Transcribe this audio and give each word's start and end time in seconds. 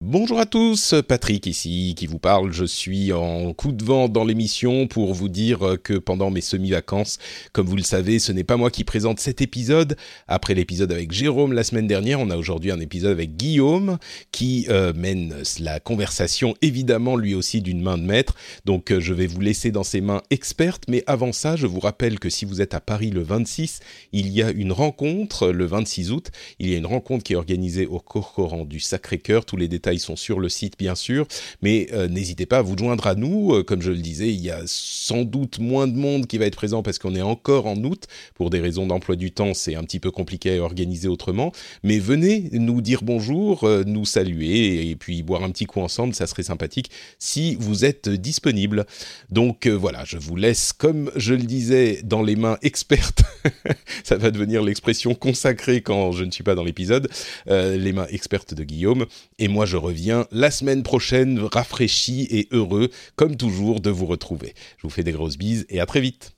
Bonjour 0.00 0.38
à 0.38 0.46
tous, 0.46 0.94
Patrick 1.08 1.44
ici 1.46 1.96
qui 1.96 2.06
vous 2.06 2.20
parle. 2.20 2.52
Je 2.52 2.64
suis 2.64 3.12
en 3.12 3.52
coup 3.52 3.72
de 3.72 3.82
vent 3.82 4.08
dans 4.08 4.24
l'émission 4.24 4.86
pour 4.86 5.12
vous 5.12 5.28
dire 5.28 5.76
que 5.82 5.94
pendant 5.94 6.30
mes 6.30 6.40
semi-vacances, 6.40 7.18
comme 7.52 7.66
vous 7.66 7.74
le 7.74 7.82
savez, 7.82 8.20
ce 8.20 8.30
n'est 8.30 8.44
pas 8.44 8.56
moi 8.56 8.70
qui 8.70 8.84
présente 8.84 9.18
cet 9.18 9.40
épisode. 9.40 9.96
Après 10.28 10.54
l'épisode 10.54 10.92
avec 10.92 11.10
Jérôme 11.10 11.52
la 11.52 11.64
semaine 11.64 11.88
dernière, 11.88 12.20
on 12.20 12.30
a 12.30 12.36
aujourd'hui 12.36 12.70
un 12.70 12.78
épisode 12.78 13.10
avec 13.10 13.36
Guillaume 13.36 13.98
qui 14.30 14.66
euh, 14.68 14.92
mène 14.94 15.34
la 15.58 15.80
conversation 15.80 16.54
évidemment 16.62 17.16
lui 17.16 17.34
aussi 17.34 17.60
d'une 17.60 17.82
main 17.82 17.98
de 17.98 18.04
maître. 18.04 18.36
Donc 18.66 18.92
euh, 18.92 19.00
je 19.00 19.12
vais 19.12 19.26
vous 19.26 19.40
laisser 19.40 19.72
dans 19.72 19.82
ses 19.82 20.00
mains 20.00 20.22
expertes. 20.30 20.84
Mais 20.86 21.02
avant 21.08 21.32
ça, 21.32 21.56
je 21.56 21.66
vous 21.66 21.80
rappelle 21.80 22.20
que 22.20 22.30
si 22.30 22.44
vous 22.44 22.62
êtes 22.62 22.72
à 22.72 22.80
Paris 22.80 23.10
le 23.10 23.22
26, 23.22 23.80
il 24.12 24.28
y 24.28 24.44
a 24.44 24.52
une 24.52 24.70
rencontre 24.70 25.48
le 25.48 25.66
26 25.66 26.12
août. 26.12 26.30
Il 26.60 26.70
y 26.70 26.74
a 26.76 26.78
une 26.78 26.86
rencontre 26.86 27.24
qui 27.24 27.32
est 27.32 27.36
organisée 27.36 27.86
au 27.86 27.98
Corcoran 27.98 28.64
du 28.64 28.78
Sacré-Cœur. 28.78 29.44
Tous 29.44 29.56
les 29.56 29.66
détails 29.66 29.87
ils 29.92 30.00
sont 30.00 30.16
sur 30.16 30.40
le 30.40 30.48
site 30.48 30.78
bien 30.78 30.94
sûr, 30.94 31.26
mais 31.62 31.88
euh, 31.92 32.08
n'hésitez 32.08 32.46
pas 32.46 32.58
à 32.58 32.62
vous 32.62 32.76
joindre 32.76 33.06
à 33.06 33.14
nous. 33.14 33.54
Euh, 33.54 33.62
comme 33.62 33.82
je 33.82 33.90
le 33.90 33.98
disais, 33.98 34.28
il 34.28 34.40
y 34.40 34.50
a 34.50 34.60
sans 34.66 35.24
doute 35.24 35.58
moins 35.58 35.86
de 35.86 35.96
monde 35.96 36.26
qui 36.26 36.38
va 36.38 36.46
être 36.46 36.56
présent 36.56 36.82
parce 36.82 36.98
qu'on 36.98 37.14
est 37.14 37.22
encore 37.22 37.66
en 37.66 37.76
août. 37.76 38.04
Pour 38.34 38.50
des 38.50 38.60
raisons 38.60 38.86
d'emploi 38.86 39.16
du 39.16 39.30
temps, 39.30 39.54
c'est 39.54 39.74
un 39.74 39.82
petit 39.84 40.00
peu 40.00 40.10
compliqué 40.10 40.58
à 40.58 40.62
organiser 40.62 41.08
autrement. 41.08 41.52
Mais 41.82 41.98
venez 41.98 42.48
nous 42.52 42.80
dire 42.80 43.02
bonjour, 43.02 43.64
euh, 43.64 43.84
nous 43.86 44.04
saluer 44.04 44.90
et 44.90 44.96
puis 44.96 45.22
boire 45.22 45.42
un 45.42 45.50
petit 45.50 45.66
coup 45.66 45.80
ensemble, 45.80 46.14
ça 46.14 46.26
serait 46.26 46.42
sympathique 46.42 46.90
si 47.18 47.56
vous 47.56 47.84
êtes 47.84 48.08
disponible. 48.08 48.86
Donc 49.30 49.66
voilà, 49.66 50.04
je 50.04 50.18
vous 50.18 50.36
laisse, 50.36 50.72
comme 50.72 51.10
je 51.16 51.34
le 51.34 51.42
disais, 51.42 52.00
dans 52.04 52.22
les 52.22 52.36
mains 52.36 52.58
expertes. 52.62 53.22
ça 54.04 54.16
va 54.16 54.30
devenir 54.30 54.62
l'expression 54.62 55.14
consacrée 55.14 55.80
quand 55.80 56.12
je 56.12 56.24
ne 56.24 56.30
suis 56.30 56.44
pas 56.44 56.54
dans 56.54 56.64
l'épisode. 56.64 57.08
les 57.46 57.92
mains 57.92 58.06
expertes 58.10 58.54
de 58.54 58.64
Guillaume. 58.64 59.06
Et 59.38 59.48
moi, 59.48 59.66
je 59.66 59.76
reviens 59.78 60.26
la 60.30 60.50
semaine 60.50 60.82
prochaine, 60.82 61.38
rafraîchi 61.40 62.26
et 62.30 62.48
heureux, 62.52 62.90
comme 63.16 63.36
toujours, 63.36 63.80
de 63.80 63.90
vous 63.90 64.06
retrouver. 64.06 64.54
Je 64.76 64.82
vous 64.82 64.90
fais 64.90 65.04
des 65.04 65.12
grosses 65.12 65.38
bises 65.38 65.66
et 65.68 65.80
à 65.80 65.86
très 65.86 66.00
vite. 66.00 66.34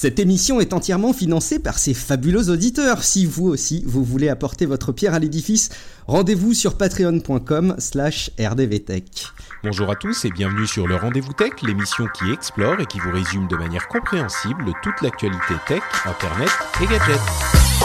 Cette 0.00 0.20
émission 0.20 0.60
est 0.60 0.74
entièrement 0.74 1.12
financée 1.12 1.58
par 1.58 1.76
ces 1.76 1.92
fabuleux 1.92 2.50
auditeurs. 2.50 3.02
Si 3.02 3.26
vous 3.26 3.48
aussi, 3.48 3.82
vous 3.84 4.04
voulez 4.04 4.28
apporter 4.28 4.64
votre 4.64 4.92
pierre 4.92 5.12
à 5.12 5.18
l'édifice, 5.18 5.70
rendez-vous 6.06 6.54
sur 6.54 6.76
patreon.com 6.76 7.74
slash 7.78 8.30
rdvtech. 8.38 9.26
Bonjour 9.64 9.90
à 9.90 9.96
tous 9.96 10.24
et 10.24 10.30
bienvenue 10.30 10.68
sur 10.68 10.86
le 10.86 10.94
Rendez-vous 10.94 11.32
Tech, 11.32 11.50
l'émission 11.64 12.06
qui 12.16 12.30
explore 12.30 12.78
et 12.80 12.86
qui 12.86 13.00
vous 13.00 13.10
résume 13.10 13.48
de 13.48 13.56
manière 13.56 13.88
compréhensible 13.88 14.72
toute 14.84 15.02
l'actualité 15.02 15.54
tech, 15.66 15.82
internet 16.04 16.50
et 16.80 16.86
gadgets. 16.86 17.77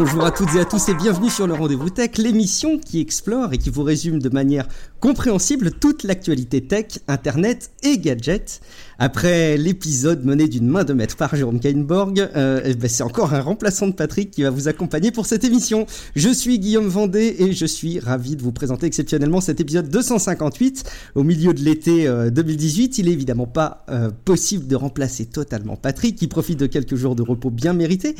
Bonjour 0.00 0.24
à 0.24 0.30
toutes 0.30 0.54
et 0.54 0.60
à 0.60 0.64
tous 0.64 0.88
et 0.90 0.94
bienvenue 0.94 1.28
sur 1.28 1.48
le 1.48 1.54
Rendez-vous 1.54 1.90
Tech, 1.90 2.18
l'émission 2.18 2.78
qui 2.78 3.00
explore 3.00 3.52
et 3.52 3.58
qui 3.58 3.68
vous 3.68 3.82
résume 3.82 4.20
de 4.20 4.28
manière 4.28 4.68
compréhensible 5.00 5.72
toute 5.72 6.04
l'actualité 6.04 6.60
tech, 6.60 7.00
internet 7.08 7.72
et 7.82 7.98
gadgets. 7.98 8.60
Après 9.00 9.56
l'épisode 9.56 10.24
mené 10.24 10.46
d'une 10.46 10.68
main 10.68 10.84
de 10.84 10.92
maître 10.92 11.16
par 11.16 11.34
Jérôme 11.34 11.58
Kainborg, 11.58 12.20
euh, 12.20 12.60
eh 12.64 12.74
ben, 12.74 12.88
c'est 12.88 13.02
encore 13.02 13.34
un 13.34 13.40
remplaçant 13.40 13.88
de 13.88 13.92
Patrick 13.92 14.30
qui 14.30 14.44
va 14.44 14.50
vous 14.50 14.68
accompagner 14.68 15.10
pour 15.10 15.26
cette 15.26 15.42
émission. 15.42 15.86
Je 16.14 16.28
suis 16.28 16.60
Guillaume 16.60 16.86
Vendée 16.86 17.34
et 17.40 17.52
je 17.52 17.66
suis 17.66 17.98
ravi 17.98 18.36
de 18.36 18.42
vous 18.42 18.52
présenter 18.52 18.86
exceptionnellement 18.86 19.40
cet 19.40 19.58
épisode 19.60 19.88
258 19.88 20.84
au 21.16 21.24
milieu 21.24 21.52
de 21.54 21.60
l'été 21.60 22.08
2018. 22.30 22.98
Il 22.98 23.08
est 23.08 23.12
évidemment 23.12 23.46
pas 23.46 23.84
euh, 23.88 24.10
possible 24.24 24.68
de 24.68 24.76
remplacer 24.76 25.26
totalement 25.26 25.74
Patrick 25.74 26.14
qui 26.14 26.28
profite 26.28 26.60
de 26.60 26.66
quelques 26.66 26.94
jours 26.94 27.16
de 27.16 27.22
repos 27.22 27.50
bien 27.50 27.72
mérités. 27.72 28.14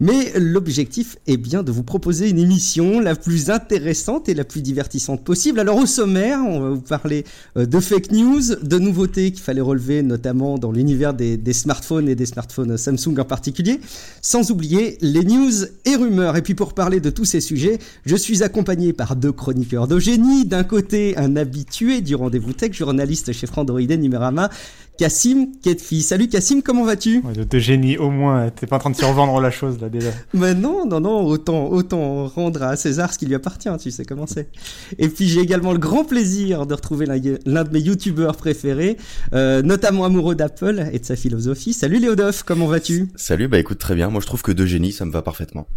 Mais 0.00 0.32
l'objectif 0.38 1.16
est 1.26 1.36
bien 1.36 1.64
de 1.64 1.72
vous 1.72 1.82
proposer 1.82 2.28
une 2.28 2.38
émission 2.38 3.00
la 3.00 3.16
plus 3.16 3.50
intéressante 3.50 4.28
et 4.28 4.34
la 4.34 4.44
plus 4.44 4.62
divertissante 4.62 5.24
possible. 5.24 5.58
Alors 5.58 5.76
au 5.76 5.86
sommaire, 5.86 6.38
on 6.46 6.60
va 6.60 6.70
vous 6.70 6.80
parler 6.80 7.24
euh, 7.56 7.66
de 7.66 7.80
fake 7.80 8.12
news, 8.12 8.54
de 8.62 8.78
nouveautés 8.78 9.32
qu'il 9.32 9.42
fallait 9.42 9.60
relever, 9.60 10.02
notamment 10.02 10.56
dans 10.56 10.70
l'univers 10.70 11.14
des, 11.14 11.52
smartphones 11.52 12.08
et 12.08 12.14
des 12.14 12.26
smartphones 12.26 12.76
Samsung 12.76 13.18
en 13.18 13.24
particulier, 13.24 13.80
sans 14.22 14.52
oublier 14.52 14.98
les 15.00 15.24
news 15.24 15.64
et 15.84 15.96
rumeurs. 15.96 16.36
Et 16.36 16.42
puis 16.42 16.54
pour 16.54 16.74
parler 16.74 17.00
de 17.00 17.10
tous 17.10 17.24
ces 17.24 17.40
sujets, 17.40 17.78
je 18.06 18.14
suis 18.14 18.44
accompagné 18.44 18.92
par 18.92 19.16
deux 19.16 19.32
chroniqueurs 19.32 19.88
de 19.88 19.98
génie. 19.98 20.44
D'un 20.44 20.64
côté, 20.64 21.16
un 21.16 21.34
habitué 21.34 22.02
du 22.02 22.14
rendez-vous 22.14 22.52
tech, 22.52 22.72
journaliste 22.72 23.32
chez 23.32 23.48
Frandroid 23.48 23.80
et 23.80 23.96
Cassim 24.98 25.52
Ketfi. 25.62 26.02
Salut 26.02 26.26
Cassim, 26.26 26.60
comment 26.60 26.84
vas-tu? 26.84 27.20
Ouais, 27.20 27.32
De 27.32 27.58
génie 27.60 27.96
au 27.96 28.10
moins, 28.10 28.50
t'es 28.50 28.66
pas 28.66 28.76
en 28.76 28.78
train 28.80 28.90
de 28.90 28.96
survendre 28.96 29.40
la 29.40 29.52
chose 29.52 29.80
là 29.80 29.88
déjà. 29.88 30.10
Mais 30.34 30.54
non, 30.54 30.86
non, 30.86 30.98
non, 31.00 31.24
autant, 31.24 31.68
autant 31.68 32.26
rendre 32.26 32.64
à 32.64 32.74
César 32.74 33.12
ce 33.12 33.18
qui 33.18 33.26
lui 33.26 33.36
appartient, 33.36 33.70
tu 33.80 33.92
sais 33.92 34.04
comment 34.04 34.26
c'est. 34.26 34.48
Et 34.98 35.08
puis 35.08 35.28
j'ai 35.28 35.40
également 35.40 35.72
le 35.72 35.78
grand 35.78 36.04
plaisir 36.04 36.66
de 36.66 36.74
retrouver 36.74 37.06
l'un 37.06 37.64
de 37.64 37.70
mes 37.70 37.78
youtubeurs 37.80 38.36
préférés, 38.36 38.96
euh, 39.34 39.62
notamment 39.62 40.04
amoureux 40.04 40.34
d'Apple 40.34 40.88
et 40.92 40.98
de 40.98 41.04
sa 41.04 41.14
philosophie. 41.14 41.72
Salut 41.72 42.00
Léodoff, 42.00 42.42
comment 42.42 42.66
vas-tu? 42.66 43.08
Salut, 43.14 43.46
bah 43.46 43.60
écoute 43.60 43.78
très 43.78 43.94
bien, 43.94 44.10
moi 44.10 44.20
je 44.20 44.26
trouve 44.26 44.42
que 44.42 44.50
de 44.52 44.66
génie 44.66 44.90
ça 44.90 45.04
me 45.04 45.12
va 45.12 45.22
parfaitement. 45.22 45.68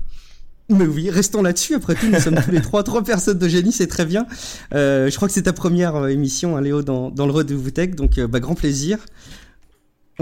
Mais 0.72 0.86
oui, 0.86 1.10
restons 1.10 1.42
là-dessus. 1.42 1.76
Après 1.76 1.96
tout, 1.96 2.08
nous 2.08 2.20
sommes 2.20 2.42
tous 2.42 2.52
les 2.52 2.62
trois, 2.62 2.84
trois 2.84 3.04
personnes 3.04 3.38
de 3.38 3.48
génie, 3.48 3.74
c'est 3.74 3.88
très 3.88 4.06
bien. 4.06 4.26
Euh, 4.74 5.10
je 5.10 5.16
crois 5.18 5.28
que 5.28 5.34
c'est 5.34 5.44
ta 5.44 5.54
première 5.54 5.96
euh, 5.96 6.08
émission, 6.08 6.56
hein, 6.56 6.62
Léo, 6.62 6.82
dans, 6.82 7.12
dans 7.12 7.26
le 7.26 7.34
Rendez-vous 7.34 7.72
Tech, 7.72 7.92
donc 7.92 8.18
euh, 8.18 8.28
bah, 8.28 8.40
grand 8.40 8.56
plaisir. 8.56 9.00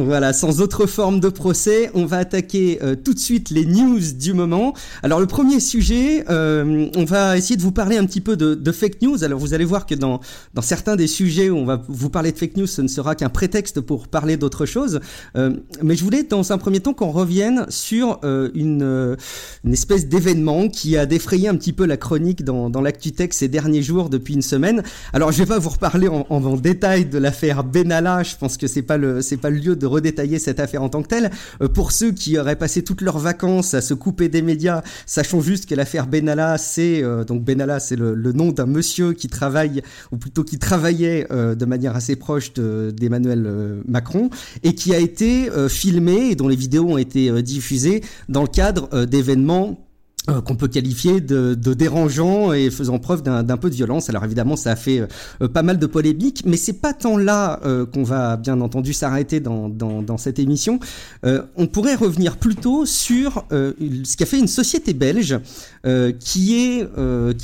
Voilà, 0.06 0.34
sans 0.34 0.62
autre 0.62 0.86
forme 0.86 1.20
de 1.20 1.28
procès, 1.30 1.92
on 1.94 2.06
va 2.06 2.18
attaquer 2.18 2.80
euh, 2.82 2.96
tout 2.96 3.14
de 3.14 3.20
suite 3.20 3.50
les 3.50 3.66
news 3.66 4.00
du 4.18 4.34
moment. 4.34 4.74
Alors 5.04 5.20
le 5.20 5.26
premier 5.28 5.60
sujet, 5.60 6.24
euh, 6.30 6.88
on 6.96 7.04
va 7.04 7.38
essayer 7.38 7.58
de 7.58 7.62
vous 7.62 7.74
parler 7.74 7.98
un 7.98 8.06
petit 8.06 8.22
peu 8.22 8.38
de, 8.38 8.56
de, 8.56 8.72
fake 8.72 9.02
news. 9.02 9.24
Alors 9.24 9.40
vous 9.40 9.54
allez 9.54 9.66
voir 9.66 9.86
que 9.86 9.96
dans, 9.96 10.22
dans 10.54 10.62
certains 10.62 10.96
des 10.96 11.08
sujets 11.08 11.50
où 11.50 11.58
on 11.58 11.66
va 11.66 11.82
vous 11.88 12.10
parler 12.10 12.32
de 12.32 12.38
fake 12.38 12.56
news, 12.56 12.68
ce 12.68 12.82
ne 12.82 12.88
sera 12.88 13.16
qu'un 13.16 13.30
prétexte 13.30 13.82
pour 13.82 14.08
parler 14.08 14.38
d'autre 14.38 14.66
chose. 14.66 15.02
Euh, 15.36 15.58
mais 15.84 15.96
je 15.96 16.04
voulais 16.04 16.24
dans 16.24 16.52
un 16.54 16.58
premier 16.58 16.80
temps 16.80 16.94
qu'on 16.94 17.12
revienne 17.12 17.66
sur 17.70 18.20
euh, 18.24 18.50
une, 18.54 19.18
une 19.66 19.74
espèce 19.74 20.08
d'événement 20.08 20.70
qui 20.70 20.98
a 20.98 21.06
défrayé 21.06 21.50
un 21.50 21.56
petit 21.56 21.74
peu 21.74 21.86
la 21.86 21.98
chronique 21.98 22.44
dans, 22.44 22.70
dans 22.70 22.82
l'ActuTech 22.82 23.34
ces 23.34 23.50
derniers 23.50 23.84
jours 23.84 24.10
depuis 24.10 24.34
une 24.34 24.42
semaine. 24.42 24.82
Alors 25.14 25.32
je 25.32 25.40
vais 25.40 25.46
pas 25.46 25.60
vous 25.60 25.70
reparler 25.70 26.08
en, 26.08 26.26
en, 26.30 26.44
en 26.44 26.56
détail 26.56 27.06
de 27.06 27.18
l'affaire 27.18 27.64
Benalla, 27.64 28.24
je 28.24 28.36
pense 28.38 28.56
que 28.56 28.68
c'est 28.68 28.82
pas 28.82 28.98
le 28.98 29.22
c'est 29.22 29.38
pas 29.38 29.50
le 29.50 29.58
lieu 29.58 29.76
de 29.76 29.89
redétailler 29.90 30.40
cette 30.40 30.60
affaire 30.60 30.84
en 30.84 30.90
tant 30.90 31.02
que 31.02 31.08
telle. 31.08 31.32
Euh, 31.62 31.68
pour 31.68 31.92
ceux 31.92 32.12
qui 32.12 32.38
auraient 32.38 32.56
passé 32.56 32.84
toutes 32.84 33.02
leurs 33.02 33.20
vacances 33.20 33.74
à 33.74 33.82
se 33.82 33.94
couper 33.94 34.30
des 34.30 34.42
médias, 34.42 34.84
sachons 35.06 35.42
juste 35.42 35.68
que 35.68 35.76
l'affaire 35.76 36.08
Benalla, 36.08 36.58
c'est 36.58 37.04
euh, 37.04 37.24
donc 37.24 37.44
Benalla, 37.44 37.80
c'est 37.80 37.96
le, 37.96 38.16
nom 38.32 38.52
d'un 38.52 38.68
monsieur 38.68 39.14
qui 39.14 39.28
travaille, 39.28 39.82
ou 40.12 40.18
plutôt 40.18 40.44
qui 40.44 40.60
travaillait 40.60 41.28
euh, 41.32 41.56
de 41.56 41.66
manière 41.66 41.96
assez 41.96 42.16
proche 42.16 42.54
d'Emmanuel 42.54 43.44
de, 43.44 43.84
Macron, 43.88 44.30
et 44.64 44.76
qui 44.76 44.94
a 44.94 45.00
été 45.00 45.50
filmé 45.68 46.32
et 46.32 46.36
dont 46.36 46.48
les 46.48 46.56
vidéos 46.56 46.88
ont 46.90 46.98
été 46.98 47.42
diffusées 47.42 48.04
dans 48.28 48.42
le 48.42 48.48
cadre 48.48 49.06
d'événements 49.06 49.89
euh, 50.30 50.42
qu'on 50.42 50.56
peut 50.56 50.68
qualifier 50.68 51.22
de, 51.22 51.54
dérangeant 51.56 52.52
et 52.52 52.70
faisant 52.70 53.00
preuve 53.00 53.24
d'un 53.24 53.58
peu 53.58 53.70
de 53.70 53.76
violence. 53.76 54.10
Alors 54.10 54.26
évidemment, 54.26 54.58
ça 54.58 54.72
a 54.72 54.76
fait 54.76 55.02
euh, 55.42 55.48
pas 55.48 55.64
mal 55.64 55.80
de 55.80 55.86
polémiques, 55.86 56.44
mais 56.46 56.58
c'est 56.58 56.74
pas 56.74 56.94
tant 56.94 57.18
là 57.18 57.60
euh, 57.66 57.86
qu'on 57.86 58.04
va 58.04 58.36
bien 58.38 58.60
entendu 58.62 58.94
s'arrêter 58.94 59.40
dans, 59.40 59.70
dans, 59.70 60.02
dans, 60.02 60.18
cette 60.18 60.38
émission. 60.38 60.80
Euh, 61.26 61.44
on 61.56 61.68
pourrait 61.68 61.96
revenir 61.96 62.38
plutôt 62.38 62.86
sur 62.86 63.46
euh, 63.52 63.74
ce 64.04 64.18
qu'a 64.18 64.26
fait 64.26 64.40
une 64.40 64.48
société 64.48 64.94
belge 64.94 65.40
qui 66.20 66.84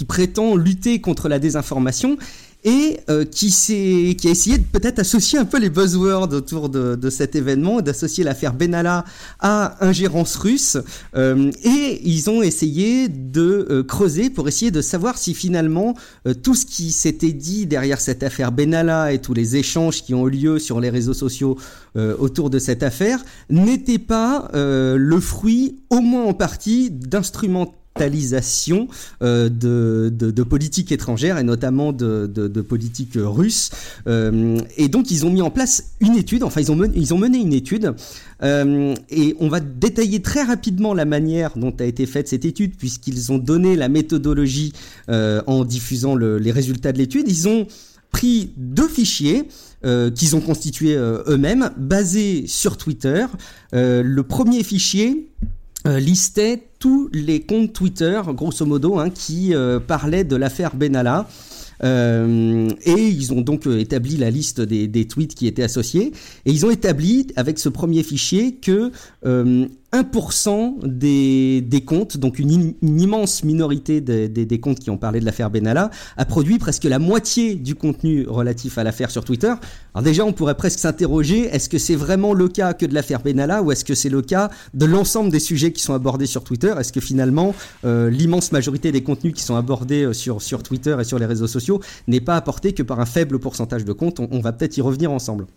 prétend 0.08 0.56
lutter 0.56 1.00
contre 1.00 1.30
la 1.30 1.40
désinformation 1.40 2.18
et 2.66 3.00
qui 3.32 3.52
s'est 3.52 4.16
qui 4.18 4.28
a 4.28 4.32
essayé 4.32 4.58
de 4.58 4.64
peut-être 4.64 5.00
associer 5.00 5.40
un 5.40 5.46
peu 5.46 5.60
les 5.60 5.70
buzzwords 5.70 6.34
autour 6.34 6.70
de, 6.70 6.96
de 6.96 7.10
cet 7.10 7.36
événement, 7.36 7.82
d'associer 7.82 8.24
l'affaire 8.24 8.54
Benalla 8.54 9.06
à 9.40 9.78
ingérence 9.86 10.36
russe, 10.36 10.78
et 11.16 12.02
ils 12.04 12.30
ont 12.30 12.42
essayé 12.42 13.08
de 13.08 13.86
creuser 13.88 14.30
pour 14.30 14.48
essayer 14.48 14.72
de 14.72 14.82
savoir 14.82 15.18
si 15.18 15.34
finalement 15.34 15.96
tout 16.44 16.56
ce 16.56 16.66
qui 16.66 16.92
s'était 16.92 17.34
dit 17.34 17.68
derrière 17.68 18.02
cette 18.02 18.24
affaire 18.24 18.52
Benalla 18.52 19.14
et 19.14 19.20
tous 19.20 19.34
les 19.34 19.56
échanges 19.56 20.04
qui 20.04 20.14
ont 20.14 20.28
eu 20.28 20.32
lieu 20.32 20.60
sur 20.60 20.80
les 20.80 20.90
réseaux 20.90 21.14
sociaux 21.14 21.58
autour 21.96 22.50
de 22.50 22.60
cette 22.60 22.84
affaire 22.84 23.24
n'était 23.50 24.00
pas 24.00 24.50
le 24.54 25.20
fruit, 25.20 25.76
au 25.90 26.02
moins 26.02 26.26
en 26.26 26.34
partie, 26.34 26.90
d'instrumentalisation 26.92 27.76
euh, 27.76 27.85
de, 28.00 29.50
de, 29.50 30.10
de, 30.10 30.44
politique 30.44 30.92
étrangère 30.92 31.38
et 31.38 31.44
notamment 31.44 31.94
de, 31.94 32.62
politique 32.62 33.14
russe. 33.16 33.72
Euh, 34.08 34.60
et 34.78 34.90
donc 34.90 35.12
ils 35.12 35.26
ont 35.26 35.30
mis 35.30 35.42
en 35.42 35.50
place 35.50 35.92
une 36.02 36.16
étude, 36.18 36.44
enfin 36.44 36.62
ils 36.62 36.72
ont 36.72 36.76
mené, 36.76 36.94
ils 36.98 37.14
ont 37.14 37.18
mené 37.18 37.38
une 37.38 37.54
étude, 37.54 37.94
euh, 38.44 38.94
et 39.10 39.36
on 39.40 39.48
va 39.48 39.60
détailler 39.62 40.22
très 40.22 40.44
rapidement 40.44 40.94
la 40.94 41.06
manière 41.06 41.58
dont 41.58 41.74
a 41.80 41.86
été 41.86 42.06
faite 42.06 42.28
cette 42.28 42.46
étude, 42.46 42.76
puisqu'ils 42.78 43.32
ont 43.32 43.38
donné 43.38 43.76
la 43.76 43.88
méthodologie 43.88 44.74
euh, 45.10 45.42
en 45.48 45.64
diffusant 45.64 46.16
le, 46.16 46.38
les 46.38 46.52
résultats 46.52 46.92
de 46.92 46.98
l'étude. 46.98 47.26
Ils 47.28 47.48
ont 47.48 47.68
pris 48.12 48.52
deux 48.58 48.88
fichiers 48.88 49.48
euh, 49.86 50.12
qu'ils 50.12 50.36
ont 50.36 50.42
constitués 50.42 50.96
euh, 50.96 51.24
eux-mêmes, 51.28 51.72
basés 51.78 52.46
sur 52.48 52.78
Twitter. 52.78 53.26
Euh, 53.74 54.04
le 54.04 54.24
premier 54.24 54.64
fichier 54.64 55.30
euh, 55.88 56.00
listait 56.00 56.64
tous 56.86 57.10
les 57.14 57.42
comptes 57.42 57.74
Twitter, 57.74 58.22
grosso 58.28 58.64
modo, 58.64 59.00
hein, 59.00 59.10
qui 59.10 59.56
euh, 59.56 59.80
parlaient 59.80 60.24
de 60.24 60.36
l'affaire 60.36 60.76
Benalla. 60.76 61.28
Euh, 61.84 62.70
et 62.86 63.08
ils 63.08 63.34
ont 63.34 63.42
donc 63.42 63.66
établi 63.66 64.18
la 64.18 64.30
liste 64.30 64.62
des, 64.62 65.08
tweets 65.08 65.34
qui 65.34 65.48
étaient 65.48 65.64
associés. 65.64 66.14
Et 66.46 66.52
ils 66.52 66.64
ont 66.64 66.70
établi 66.70 67.26
avec 67.38 67.58
ce 67.58 67.70
premier 67.70 68.04
fichier 68.04 68.54
que 68.54 68.92
1% 69.94 70.86
des, 70.86 71.62
des, 71.62 71.82
comptes, 71.82 72.18
donc 72.18 72.40
une, 72.40 72.74
immense 72.82 73.44
minorité 73.44 74.02
des, 74.02 74.28
des, 74.28 74.60
comptes 74.60 74.80
qui 74.80 74.90
ont 74.90 74.98
parlé 74.98 75.20
de 75.20 75.26
l'affaire 75.26 75.50
Benalla, 75.50 75.90
a 76.18 76.26
produit 76.26 76.58
presque 76.58 76.84
la 76.84 77.00
moitié 77.00 77.56
du 77.56 77.76
contenu 77.76 78.26
relatif 78.28 78.78
à 78.78 78.84
l'affaire 78.84 79.12
sur 79.12 79.24
Twitter. 79.24 79.54
Alors 79.94 80.04
déjà, 80.04 80.26
on 80.26 80.34
pourrait 80.34 80.56
presque 80.56 80.80
s'interroger, 80.80 81.46
est-ce 81.46 81.70
que 81.70 81.78
c'est 81.78 81.96
vraiment 81.96 82.34
le 82.34 82.48
cas 82.48 82.74
que 82.74 82.86
de 82.86 82.94
l'affaire 82.94 83.22
Benalla 83.22 83.62
ou 83.62 83.72
est-ce 83.72 83.86
que 83.86 83.96
c'est 83.96 84.10
le 84.10 84.22
cas 84.22 84.50
de 84.74 84.86
l'ensemble 84.86 85.32
des 85.32 85.40
sujets 85.40 85.72
qui 85.72 85.82
sont 85.82 85.94
abordés 85.94 86.26
sur 86.26 86.44
Twitter? 86.44 86.74
Est-ce 86.78 86.92
que 86.92 87.02
finalement, 87.02 87.56
euh, 87.86 88.10
l'immense 88.10 88.52
majorité 88.52 88.92
des 88.92 89.04
contenus 89.04 89.34
qui 89.34 89.44
sont 89.44 89.56
abordés 89.56 90.04
euh, 90.04 90.14
sur, 90.14 90.42
sur 90.42 90.64
Twitter 90.64 90.96
et 91.00 91.04
sur 91.04 91.20
les 91.20 91.26
réseaux 91.26 91.48
sociaux 91.48 91.80
n'est 92.08 92.22
pas 92.22 92.36
apporté 92.36 92.74
que 92.74 92.84
par 92.84 93.00
un 93.00 93.06
faible 93.06 93.40
pourcentage 93.40 93.86
de 93.86 93.94
comptes? 93.94 94.20
On 94.20 94.40
va 94.40 94.52
peut-être 94.52 94.76
y 94.78 94.82
revenir 94.82 95.12
ensemble. 95.12 95.48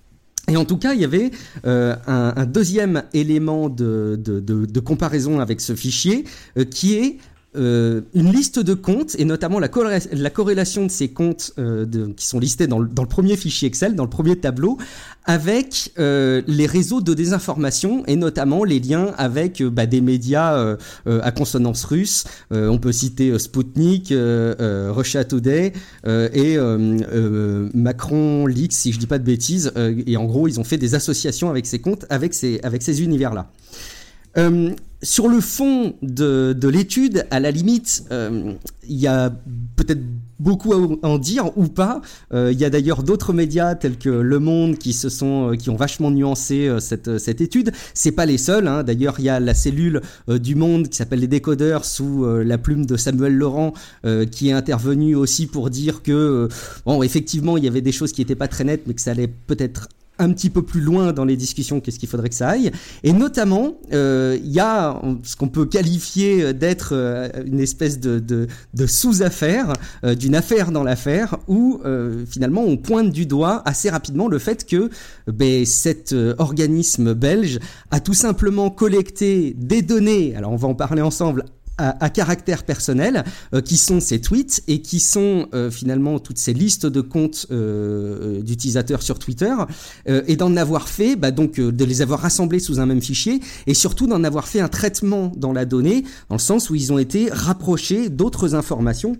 Et 0.48 0.56
en 0.56 0.64
tout 0.64 0.78
cas, 0.78 0.94
il 0.94 1.00
y 1.00 1.04
avait 1.04 1.30
euh, 1.66 1.94
un, 2.06 2.46
deuxième 2.46 3.02
élément 3.12 3.68
de, 3.68 4.80
comparaison 4.80 5.40
avec 5.40 5.60
ce 5.60 5.74
fichier 5.74 6.24
euh, 6.56 6.64
qui 6.64 6.94
est 6.94 7.18
euh, 7.58 8.02
une 8.14 8.32
liste 8.32 8.58
de 8.58 8.75
comptes 8.75 9.16
et 9.19 9.25
notamment 9.25 9.58
la, 9.58 9.69
corré 9.69 9.99
la 10.12 10.31
corrélation 10.31 10.87
de 10.87 10.90
ces 10.90 11.08
comptes 11.08 11.52
euh, 11.58 11.87
qui 12.16 12.26
sont 12.26 12.38
listés 12.38 12.66
dans 12.66 12.78
le, 12.78 12.88
premier 12.88 13.37
fichier 13.37 13.66
Excel, 13.66 13.94
dans 13.96 14.05
le 14.05 14.10
premier 14.10 14.37
tableau, 14.37 14.78
avec 15.25 15.93
euh, 15.99 16.43
les 16.46 16.66
réseaux 16.66 17.00
de 17.00 17.14
désinformation 17.14 18.05
et 18.06 18.16
notamment 18.16 18.64
les 18.64 18.78
liens 18.78 19.12
avec 19.19 19.62
bah, 19.62 19.87
des 19.87 20.00
médias 20.00 20.76
à 21.06 21.31
consonance 21.32 21.84
russe. 21.84 22.25
on 22.50 22.78
peut 22.78 22.93
citer 22.93 23.38
Sputnik, 23.38 24.12
Russia 24.12 25.25
Today 25.25 25.72
et 26.06 26.58
Macron 27.75 28.46
Leaks, 28.46 28.72
si 28.72 28.93
je 28.93 28.99
dis 28.99 29.06
pas 29.06 29.19
de 29.19 29.25
bêtises. 29.25 29.72
et 29.76 30.16
en 30.16 30.25
gros, 30.25 30.49
ils 30.49 30.61
ont 30.61 30.64
fait 30.64 30.78
des 30.78 30.94
associations 30.94 31.50
avec 31.50 31.66
ces 31.66 31.81
comptes, 31.81 32.06
avec 32.11 32.34
ces 32.34 33.02
univers-là. 33.02 33.50
Euh, 34.36 34.70
sur 35.00 35.28
le 35.28 35.40
fond 35.40 35.94
de, 36.02 36.52
de 36.52 36.69
l'étude, 36.69 37.25
à 37.30 37.38
la 37.38 37.52
limite, 37.52 38.04
euh, 38.10 38.54
il 38.88 38.96
y 38.96 39.06
a 39.06 39.30
peut-être 39.76 40.00
beaucoup 40.40 40.72
à 40.72 41.06
en 41.06 41.19
dire 41.19 41.56
ou 41.56 41.69
pas. 41.69 42.00
Euh, 42.32 42.50
il 42.52 42.58
y 42.58 42.64
a 42.64 42.70
d'ailleurs 42.70 43.04
d'autres 43.04 43.32
médias 43.32 43.76
tels 43.76 43.96
que 43.96 44.08
Le 44.08 44.40
Monde 44.40 44.76
qui 44.76 44.92
se 44.92 45.08
sont, 45.08 45.54
qui 45.56 45.70
ont 45.70 45.76
vachement 45.76 46.10
nuancé 46.10 46.69
cette, 46.80 47.19
cette 47.19 47.40
étude. 47.40 47.70
C'est 47.94 48.10
pas 48.10 48.26
les 48.26 48.38
seuls. 48.38 48.66
Hein. 48.66 48.82
D'ailleurs, 48.82 49.20
il 49.20 49.26
y 49.26 49.28
a 49.28 49.38
la 49.38 49.54
cellule 49.54 50.00
du 50.26 50.56
Monde 50.56 50.88
qui 50.88 50.96
s'appelle 50.96 51.20
les 51.20 51.28
décodeurs 51.28 51.84
sous 51.84 52.25
la 52.26 52.58
plume 52.58 52.84
de 52.84 52.96
Samuel 52.96 53.36
Laurent 53.36 53.75
qui 54.32 54.48
est 54.48 54.52
intervenu 54.52 55.14
aussi 55.14 55.46
pour 55.46 55.70
dire 55.70 56.02
que 56.02 56.48
bon, 56.86 57.04
effectivement, 57.04 57.56
il 57.56 57.64
y 57.64 57.69
avait 57.69 57.82
des 57.82 57.92
choses 57.92 58.10
qui 58.10 58.22
étaient 58.22 58.34
pas 58.34 58.48
très 58.48 58.64
nettes, 58.64 58.82
mais 58.88 58.94
que 58.94 59.00
ça 59.00 59.12
allait 59.12 59.28
peut-être 59.28 59.88
un 60.18 60.32
petit 60.32 60.50
peu 60.50 60.62
plus 60.62 60.80
loin 60.80 61.12
dans 61.12 61.24
les 61.24 61.36
discussions 61.36 61.80
qu'est-ce 61.80 61.98
qu'il 61.98 62.08
faudrait 62.08 62.28
que 62.28 62.34
ça 62.34 62.48
aille. 62.48 62.70
Et 63.02 63.12
notamment, 63.12 63.78
il 63.90 63.96
euh, 63.96 64.38
y 64.42 64.60
a 64.60 65.00
ce 65.22 65.36
qu'on 65.36 65.48
peut 65.48 65.66
qualifier 65.66 66.52
d'être 66.52 66.90
euh, 66.92 67.28
une 67.44 67.60
espèce 67.60 68.00
de, 68.00 68.18
de, 68.18 68.86
sous-affaire, 68.86 69.72
euh, 70.04 70.14
d'une 70.14 70.34
affaire 70.34 70.72
dans 70.72 70.82
l'affaire, 70.82 71.36
où 71.46 71.80
finalement 72.28 72.62
on 72.62 72.76
pointe 72.76 73.10
du 73.10 73.26
doigt 73.26 73.62
assez 73.64 73.90
rapidement 73.90 74.28
le 74.28 74.38
fait 74.38 74.66
que 74.66 74.90
ben, 75.26 75.64
cet 75.64 76.14
organisme 76.38 77.14
belge 77.14 77.58
a 77.90 78.00
tout 78.00 78.14
simplement 78.14 78.70
collecté 78.70 79.54
des 79.56 79.82
données, 79.82 80.34
alors 80.36 80.52
on 80.52 80.56
va 80.56 80.68
en 80.68 80.74
parler 80.74 81.02
ensemble, 81.02 81.44
à, 81.78 82.10
caractère 82.10 82.64
personnel, 82.64 83.25
euh, 83.54 83.60
qui 83.60 83.76
sont 83.76 84.00
ces 84.00 84.20
tweets 84.20 84.62
et 84.69 84.82
qui 84.82 85.00
sont 85.00 85.48
euh, 85.54 85.70
finalement 85.70 86.19
toutes 86.19 86.38
ces 86.38 86.52
listes 86.52 86.86
de 86.86 87.00
comptes 87.00 87.46
euh, 87.50 88.42
d'utilisateurs 88.42 89.02
sur 89.02 89.19
Twitter, 89.19 89.54
et 90.06 90.36
d'en 90.36 90.56
avoir 90.56 90.88
fait, 90.88 91.16
bah, 91.16 91.30
donc 91.30 91.60
de 91.60 91.84
les 91.84 92.02
avoir 92.02 92.20
rassemblés 92.20 92.58
sous 92.58 92.80
un 92.80 92.86
même 92.86 93.00
fichier, 93.00 93.40
et 93.66 93.75
surtout 93.75 94.06
d'en 94.06 94.25
avoir 94.25 94.48
fait 94.48 94.60
un 94.60 94.69
traitement 94.69 95.32
dans 95.36 95.52
la 95.52 95.64
donnée, 95.64 96.04
dans 96.28 96.36
le 96.36 96.40
sens 96.40 96.70
où 96.70 96.75
ils 96.75 96.92
ont 96.92 96.98
été 96.98 97.28
rapprochés 97.30 98.08
d'autres 98.08 98.54
informations 98.54 99.16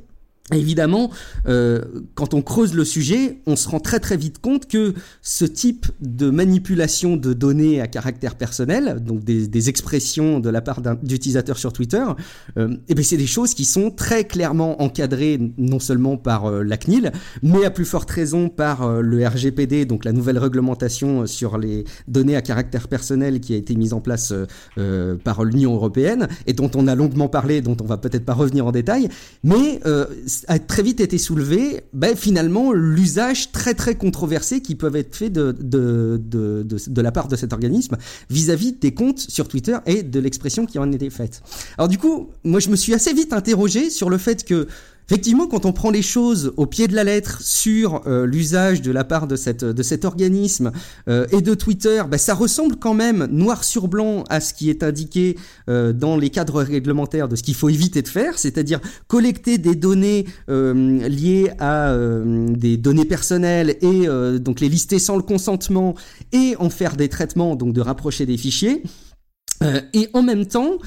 Évidemment, 0.53 1.11
euh, 1.47 1.83
quand 2.15 2.33
on 2.33 2.41
creuse 2.41 2.75
le 2.75 2.85
sujet, 2.85 3.39
on 3.47 3.55
se 3.55 3.69
rend 3.69 3.81
très 3.81 4.01
très 4.01 4.17
vite 4.17 4.39
compte 4.39 4.67
que 4.67 4.95
ce 5.21 5.45
type 5.45 5.87
de 6.01 6.31
manipulation 6.31 7.17
de 7.17 7.35
données 7.35 7.83
à 7.83 7.87
caractère 7.87 8.35
personnel, 8.35 9.03
donc 9.05 9.25
des, 9.25 9.47
des 9.47 9.69
expressions 9.69 10.41
de 10.41 10.49
la 10.49 10.63
part 10.63 10.81
d'utilisateurs 11.03 11.59
sur 11.59 11.73
Twitter, 11.73 12.05
euh, 12.57 12.77
eh 12.89 12.95
bien 12.95 13.05
c'est 13.05 13.19
des 13.19 13.27
choses 13.27 13.53
qui 13.53 13.67
sont 13.67 13.91
très 13.91 14.25
clairement 14.25 14.81
encadrées 14.83 15.39
non 15.59 15.81
seulement 15.81 16.17
par 16.17 16.47
euh, 16.47 16.63
la 16.63 16.77
CNIL, 16.77 17.13
mais 17.43 17.65
à 17.65 17.71
plus 17.71 17.85
forte 17.85 18.11
raison 18.11 18.49
par 18.49 18.83
euh, 18.83 19.01
le 19.01 19.27
RGPD, 19.27 19.85
donc 19.85 20.05
la 20.05 20.13
nouvelle 20.13 20.39
réglementation 20.39 21.27
sur 21.27 21.59
les 21.59 21.85
données 22.07 22.37
à 22.37 22.43
caractère 22.43 22.89
personnel 22.89 23.41
qui 23.41 23.55
a 23.55 23.57
été 23.57 23.75
mise 23.75 23.93
en 23.93 24.01
place 24.01 24.33
euh, 24.79 25.17
par 25.17 25.45
l'Union 25.45 25.75
européenne 25.75 26.29
et 26.47 26.53
dont 26.53 26.71
on 26.75 26.87
a 26.87 26.95
longuement 26.95 27.29
parlé, 27.29 27.61
dont 27.61 27.77
on 27.83 27.85
va 27.85 27.99
peut-être 27.99 28.25
pas 28.25 28.35
revenir 28.35 28.67
en 28.67 28.73
détail, 28.73 29.09
mais 29.45 29.81
a 30.47 30.59
très 30.59 30.83
vite 30.83 31.01
été 31.01 31.19
soulevé, 31.19 31.83
ben, 31.93 32.17
finalement, 32.17 32.73
l'usage 32.73 33.53
très 33.53 33.75
très 33.75 33.97
controversé 33.97 34.61
qui 34.61 34.75
peuvent 34.75 34.97
être 34.97 35.15
faits 35.17 35.33
de, 35.33 35.53
de, 35.59 36.21
de, 36.23 36.63
de, 36.63 36.77
de 36.87 37.01
la 37.03 37.13
part 37.13 37.29
de 37.29 37.37
cet 37.37 37.53
organisme 37.53 37.97
vis-à-vis 38.31 38.73
-vis 38.73 38.81
des 38.81 38.95
comptes 38.95 39.19
sur 39.19 39.49
Twitter 39.49 39.77
et 39.87 40.03
de 40.03 40.21
l'expression 40.21 40.67
qui 40.67 40.79
en 40.79 40.91
était 40.93 41.11
faite. 41.11 41.43
Alors 41.77 41.89
du 41.89 41.99
coup, 41.99 42.31
moi 42.45 42.61
je 42.61 42.69
me 42.69 42.77
suis 42.77 42.95
assez 42.95 43.13
vite 43.13 43.33
interrogé 43.33 43.91
sur 43.91 44.11
le 44.11 44.19
fait 44.19 44.45
que 44.45 44.69
Effectivement, 45.11 45.47
quand 45.47 45.65
on 45.65 45.73
prend 45.73 45.91
les 45.91 46.03
choses 46.03 46.53
au 46.59 46.67
pied 46.67 46.87
de 46.87 46.95
la 46.95 47.03
lettre 47.03 47.41
sur 47.41 48.03
euh, 48.07 48.27
l'usage 48.27 48.83
de 48.83 48.93
la 48.93 49.05
part 49.05 49.27
de, 49.27 49.37
cette, 49.37 49.65
de 49.65 49.83
cet 49.83 50.05
organisme 50.05 50.71
euh, 51.09 51.27
et 51.33 51.41
de 51.41 51.55
Twitter, 51.55 52.03
bah, 52.07 52.19
ça 52.19 52.35
ressemble 52.35 52.77
quand 52.77 52.93
même 52.93 53.27
noir 53.31 53.65
sur 53.65 53.89
blanc 53.89 54.25
à 54.29 54.41
ce 54.41 54.53
qui 54.53 54.69
est 54.69 54.83
indiqué 54.83 55.39
euh, 55.71 55.95
dans 55.95 56.19
les 56.19 56.29
cadres 56.29 56.63
réglementaires 56.63 57.27
de 57.27 57.37
ce 57.37 57.43
qu'il 57.43 57.55
faut 57.55 57.71
éviter 57.71 58.03
de 58.03 58.09
faire, 58.09 58.39
c'est-à-dire 58.39 58.81
collecter 59.07 59.57
des 59.57 59.75
données 59.75 60.27
euh, 60.51 61.09
liées 61.09 61.53
à 61.59 61.95
des 61.95 62.77
données 62.77 63.07
personnelles 63.07 63.77
et 63.81 64.07
donc 64.39 64.61
les 64.61 64.69
lister 64.69 64.99
sans 64.99 65.17
le 65.17 65.23
consentement 65.23 65.95
et 66.33 66.55
en 66.59 66.69
faire 66.69 66.97
des 66.97 67.09
traitements, 67.09 67.57
donc 67.57 67.73
de 67.73 67.81
rapprocher 67.81 68.27
des 68.27 68.37
fichiers. 68.37 68.83
et 69.95 70.09
en 70.13 70.23
même 70.23 70.47
temps, 70.47 70.79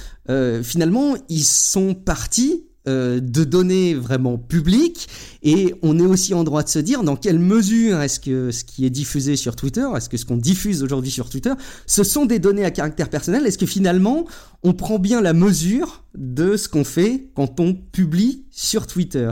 finalement, 0.64 1.16
ils 1.30 1.44
sont 1.44 1.94
partis 1.94 2.66
euh, 2.88 3.20
de 3.20 3.44
données 3.44 3.94
vraiment 3.94 4.40
publiques. 4.40 5.08
Et 5.44 5.76
on 5.84 6.00
est 6.00 6.06
aussi 6.06 6.34
en 6.34 6.44
droit 6.44 6.64
de 6.64 6.70
se 6.70 6.80
dire 6.80 7.04
dans 7.04 7.16
quelle 7.16 7.38
mesure 7.38 8.02
est-ce 8.02 8.20
que 8.20 8.50
ce 8.50 8.64
qui 8.64 8.86
est 8.86 8.90
diffusé 8.90 9.36
sur 9.36 9.56
Twitter, 9.56 9.88
est-ce 9.96 10.10
que 10.10 10.18
ce 10.18 10.26
qu'on 10.26 10.38
diffuse 10.38 10.82
aujourd'hui 10.82 11.12
sur 11.12 11.30
Twitter, 11.30 11.52
ce 11.86 12.04
sont 12.04 12.26
des 12.26 12.40
données 12.40 12.66
à 12.66 12.72
caractère 12.72 13.10
personnel, 13.10 13.46
est-ce 13.46 13.60
que 13.60 13.68
finalement 13.68 14.26
on 14.64 14.74
prend 14.74 14.98
bien 14.98 15.22
la 15.22 15.34
mesure 15.34 16.04
de 16.16 16.58
ce 16.58 16.68
qu'on 16.68 16.84
fait 16.84 17.30
quand 17.36 17.60
on 17.60 17.76
publie 17.76 18.46
sur 18.50 18.88
Twitter? 18.88 19.32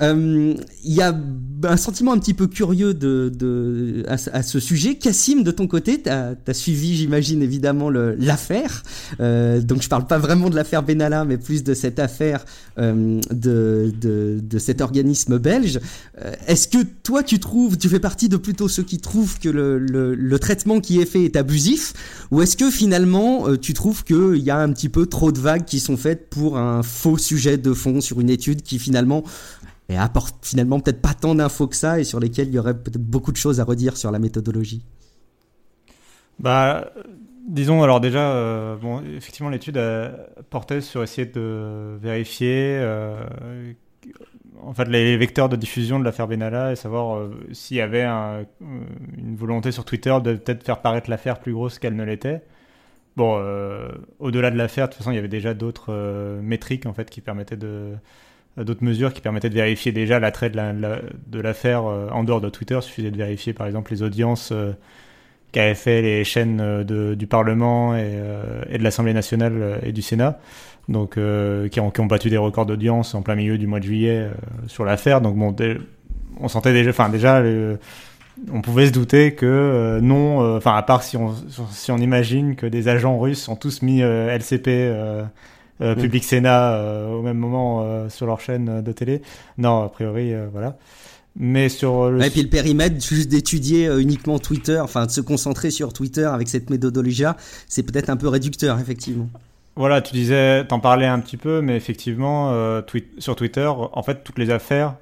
Il 0.00 0.56
y 0.84 1.02
a 1.02 1.14
un 1.64 1.76
sentiment 1.76 2.12
un 2.12 2.18
petit 2.18 2.34
peu 2.34 2.46
curieux 2.46 2.94
de, 2.94 3.30
de 3.34 4.04
à, 4.08 4.42
ce 4.42 4.60
sujet. 4.60 4.94
Cassim, 4.94 5.42
de 5.42 5.50
ton 5.50 5.66
côté, 5.66 6.02
tu 6.02 6.08
as, 6.08 6.36
suivi, 6.52 6.96
j'imagine, 6.96 7.42
évidemment 7.42 7.90
l'affaire. 7.90 8.82
Euh, 9.20 9.60
donc 9.60 9.82
je 9.82 9.88
parle 9.88 10.06
pas 10.06 10.18
vraiment 10.18 10.50
de 10.50 10.56
l'affaire 10.56 10.82
Benalla, 10.82 11.24
mais 11.24 11.36
plus 11.36 11.62
de 11.62 11.74
cette 11.74 11.98
affaire 11.98 12.44
euh, 12.78 13.20
de, 13.30 13.92
de, 14.00 14.40
de, 14.42 14.58
cet 14.58 14.80
organisme 14.80 15.38
belge. 15.38 15.80
Euh, 16.22 16.32
est-ce 16.46 16.68
que 16.68 16.78
toi, 17.02 17.22
tu 17.22 17.38
trouves, 17.38 17.76
tu 17.76 17.88
fais 17.88 18.00
partie 18.00 18.28
de 18.28 18.36
plutôt 18.36 18.68
ceux 18.68 18.82
qui 18.82 18.98
trouvent 18.98 19.38
que 19.38 19.48
le, 19.48 19.78
le, 19.78 20.14
le 20.14 20.38
traitement 20.38 20.80
qui 20.80 21.00
est 21.00 21.06
fait 21.06 21.24
est 21.24 21.36
abusif, 21.36 21.92
ou 22.30 22.42
est-ce 22.42 22.56
que 22.56 22.70
finalement, 22.70 23.48
euh, 23.48 23.58
tu 23.58 23.74
trouves 23.74 24.04
qu'il 24.04 24.38
y 24.38 24.50
a 24.50 24.58
un 24.58 24.72
petit 24.72 24.88
peu 24.88 25.06
trop 25.06 25.32
de 25.32 25.38
vagues 25.38 25.64
qui 25.64 25.80
sont 25.80 25.96
faites 25.96 26.30
pour 26.30 26.58
un 26.58 26.82
faux 26.82 27.18
sujet 27.18 27.58
de 27.58 27.72
fond 27.74 28.00
sur 28.00 28.20
une 28.20 28.30
étude 28.30 28.62
qui 28.62 28.78
finalement 28.78 29.24
et 29.90 29.96
apporte 29.96 30.46
finalement 30.46 30.78
peut-être 30.78 31.02
pas 31.02 31.14
tant 31.14 31.34
d'infos 31.34 31.66
que 31.66 31.76
ça 31.76 31.98
et 31.98 32.04
sur 32.04 32.20
lesquelles 32.20 32.48
il 32.48 32.54
y 32.54 32.58
aurait 32.58 32.78
peut-être 32.78 33.02
beaucoup 33.02 33.32
de 33.32 33.36
choses 33.36 33.60
à 33.60 33.64
redire 33.64 33.96
sur 33.96 34.10
la 34.12 34.20
méthodologie. 34.20 34.84
Bah, 36.38 36.92
disons 37.48 37.82
alors 37.82 38.00
déjà, 38.00 38.30
euh, 38.30 38.76
bon, 38.76 39.02
effectivement 39.16 39.50
l'étude 39.50 39.80
portait 40.48 40.80
sur 40.80 41.02
essayer 41.02 41.26
de 41.26 41.98
vérifier 42.00 42.78
euh, 42.80 43.24
les 44.86 45.16
vecteurs 45.16 45.48
de 45.48 45.56
diffusion 45.56 45.98
de 45.98 46.04
l'affaire 46.04 46.28
Benalla 46.28 46.70
et 46.70 46.76
savoir 46.76 47.16
euh, 47.16 47.34
s'il 47.52 47.76
y 47.76 47.80
avait 47.80 48.04
une 48.04 49.36
volonté 49.36 49.72
sur 49.72 49.84
Twitter 49.84 50.16
de 50.22 50.34
peut-être 50.34 50.62
faire 50.62 50.80
paraître 50.80 51.10
l'affaire 51.10 51.40
plus 51.40 51.52
grosse 51.52 51.80
qu'elle 51.80 51.96
ne 51.96 52.04
l'était. 52.04 52.42
Bon, 53.16 53.34
au-delà 54.20 54.52
de 54.52 54.56
l'affaire, 54.56 54.86
de 54.86 54.92
toute 54.92 54.98
façon, 54.98 55.10
il 55.10 55.16
y 55.16 55.18
avait 55.18 55.28
déjà 55.28 55.52
d'autres 55.52 55.92
métriques 56.40 56.86
en 56.86 56.94
fait 56.94 57.10
qui 57.10 57.20
permettaient 57.20 57.56
de 57.56 57.96
euh, 57.96 57.96
d'autres 58.64 58.84
mesures 58.84 59.12
qui 59.12 59.20
permettaient 59.20 59.48
de 59.48 59.54
vérifier 59.54 59.92
déjà 59.92 60.18
l'attrait 60.18 60.50
de 60.50 61.40
l'affaire 61.40 61.84
euh, 61.86 62.08
en 62.10 62.24
dehors 62.24 62.40
de 62.40 62.48
Twitter. 62.48 62.76
Il 62.76 62.82
suffisait 62.82 63.10
de 63.10 63.16
vérifier 63.16 63.52
par 63.52 63.66
exemple 63.66 63.92
les 63.92 64.02
audiences 64.02 64.50
euh, 64.52 64.72
qu'avaient 65.52 65.74
fait 65.74 66.02
les 66.02 66.24
chaînes 66.24 66.84
du 66.84 67.26
Parlement 67.26 67.96
et, 67.96 68.78
de 68.78 68.82
l'Assemblée 68.82 69.14
nationale 69.14 69.80
et 69.82 69.90
du 69.90 70.00
Sénat, 70.00 70.38
donc 70.88 71.18
qui 71.70 71.80
ont, 71.80 72.06
battu 72.06 72.30
des 72.30 72.36
records 72.36 72.66
d'audience 72.66 73.16
en 73.16 73.22
plein 73.22 73.34
milieu 73.34 73.58
du 73.58 73.66
mois 73.66 73.80
de 73.80 73.84
juillet 73.84 74.28
sur 74.68 74.84
l'affaire. 74.84 75.20
Donc 75.20 75.36
bon, 75.36 75.56
on 76.38 76.46
sentait 76.46 76.72
déjà, 76.72 76.90
enfin 76.90 77.08
déjà, 77.08 77.42
on 78.52 78.60
pouvait 78.60 78.86
se 78.86 78.92
douter 78.92 79.34
que 79.34 79.98
non, 80.00 80.56
enfin 80.56 80.76
à 80.76 80.82
part 80.82 81.02
si 81.02 81.16
on 81.16 81.98
imagine 81.98 82.54
que 82.54 82.66
des 82.66 82.86
agents 82.86 83.18
russes 83.18 83.48
ont 83.48 83.56
tous 83.56 83.82
mis 83.82 84.02
LCP 84.02 84.92
euh. 85.80 85.94
Public 85.94 86.24
Sénat 86.24 86.74
euh, 86.74 87.08
au 87.08 87.22
même 87.22 87.38
moment 87.38 87.82
euh, 87.82 88.08
sur 88.08 88.26
leur 88.26 88.40
chaîne 88.40 88.82
de 88.82 88.92
télé. 88.92 89.22
Non, 89.58 89.82
a 89.82 89.88
priori, 89.88 90.32
voilà. 90.52 90.76
Mais 91.36 91.68
sur 91.68 92.10
le... 92.10 92.22
Et 92.22 92.30
puis 92.30 92.42
le 92.42 92.48
périmètre, 92.48 93.02
juste 93.02 93.28
d'étudier 93.28 93.86
uniquement 93.98 94.38
Twitter, 94.38 94.80
enfin 94.80 95.06
de 95.06 95.10
se 95.10 95.20
concentrer 95.20 95.70
sur 95.70 95.92
Twitter 95.92 96.24
avec 96.24 96.48
cette 96.48 96.70
méthodologie-là, 96.70 97.36
c'est 97.68 97.84
peut-être 97.84 98.10
un 98.10 98.16
peu 98.16 98.28
réducteur, 98.28 98.78
effectivement. 98.80 99.28
Voilà, 99.76 100.02
tu 100.02 100.12
disais, 100.12 100.66
t'en 100.66 100.80
parlais 100.80 101.06
un 101.06 101.20
petit 101.20 101.36
peu, 101.36 101.62
mais 101.62 101.76
effectivement, 101.76 102.52
sur 103.18 103.36
Twitter, 103.36 103.70
en 103.70 104.02
fait, 104.02 104.24
toutes 104.24 104.38
les 104.38 104.50
affaires, 104.50 104.96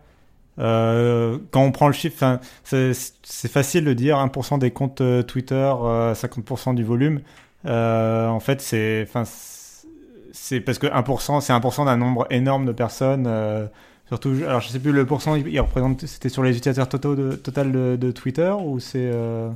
quand 0.58 1.40
on 1.54 1.73
prend 1.73 1.87
le 1.87 1.94
chiffre, 1.94 2.38
c'est 2.62 3.50
facile 3.50 3.87
de 3.87 3.94
dire 3.94 4.18
1% 4.18 4.58
des 4.58 4.70
comptes 4.70 5.02
Twitter, 5.26 5.54
50% 5.54 6.75
du 6.75 6.85
volume. 6.85 7.23
en 7.64 8.40
fait, 8.40 8.61
c'est 8.61 9.06
c'est 10.40 10.61
parce 10.61 10.78
que 10.78 10.87
1%, 10.87 11.40
c'est 11.40 11.52
1% 11.52 11.85
d'un 11.85 11.97
nombre 11.97 12.26
énorme 12.30 12.64
de 12.64 12.73
personnes. 12.73 13.26
Euh, 13.26 13.66
surtout, 14.07 14.35
alors 14.47 14.61
je 14.61 14.68
sais 14.68 14.78
plus 14.78 14.92
le 14.92 15.04
pourcent, 15.04 15.35
il, 15.35 15.61
représente, 15.61 16.07
c'était 16.07 16.28
sur 16.28 16.42
les 16.42 16.50
utilisateurs 16.57 16.88
totaux 16.88 17.14
de, 17.14 17.33
total 17.33 17.73
de, 17.73 18.11
Twitter 18.12 18.54
ou 18.64 18.80
c'est. 18.80 19.11
Euh, 19.12 19.50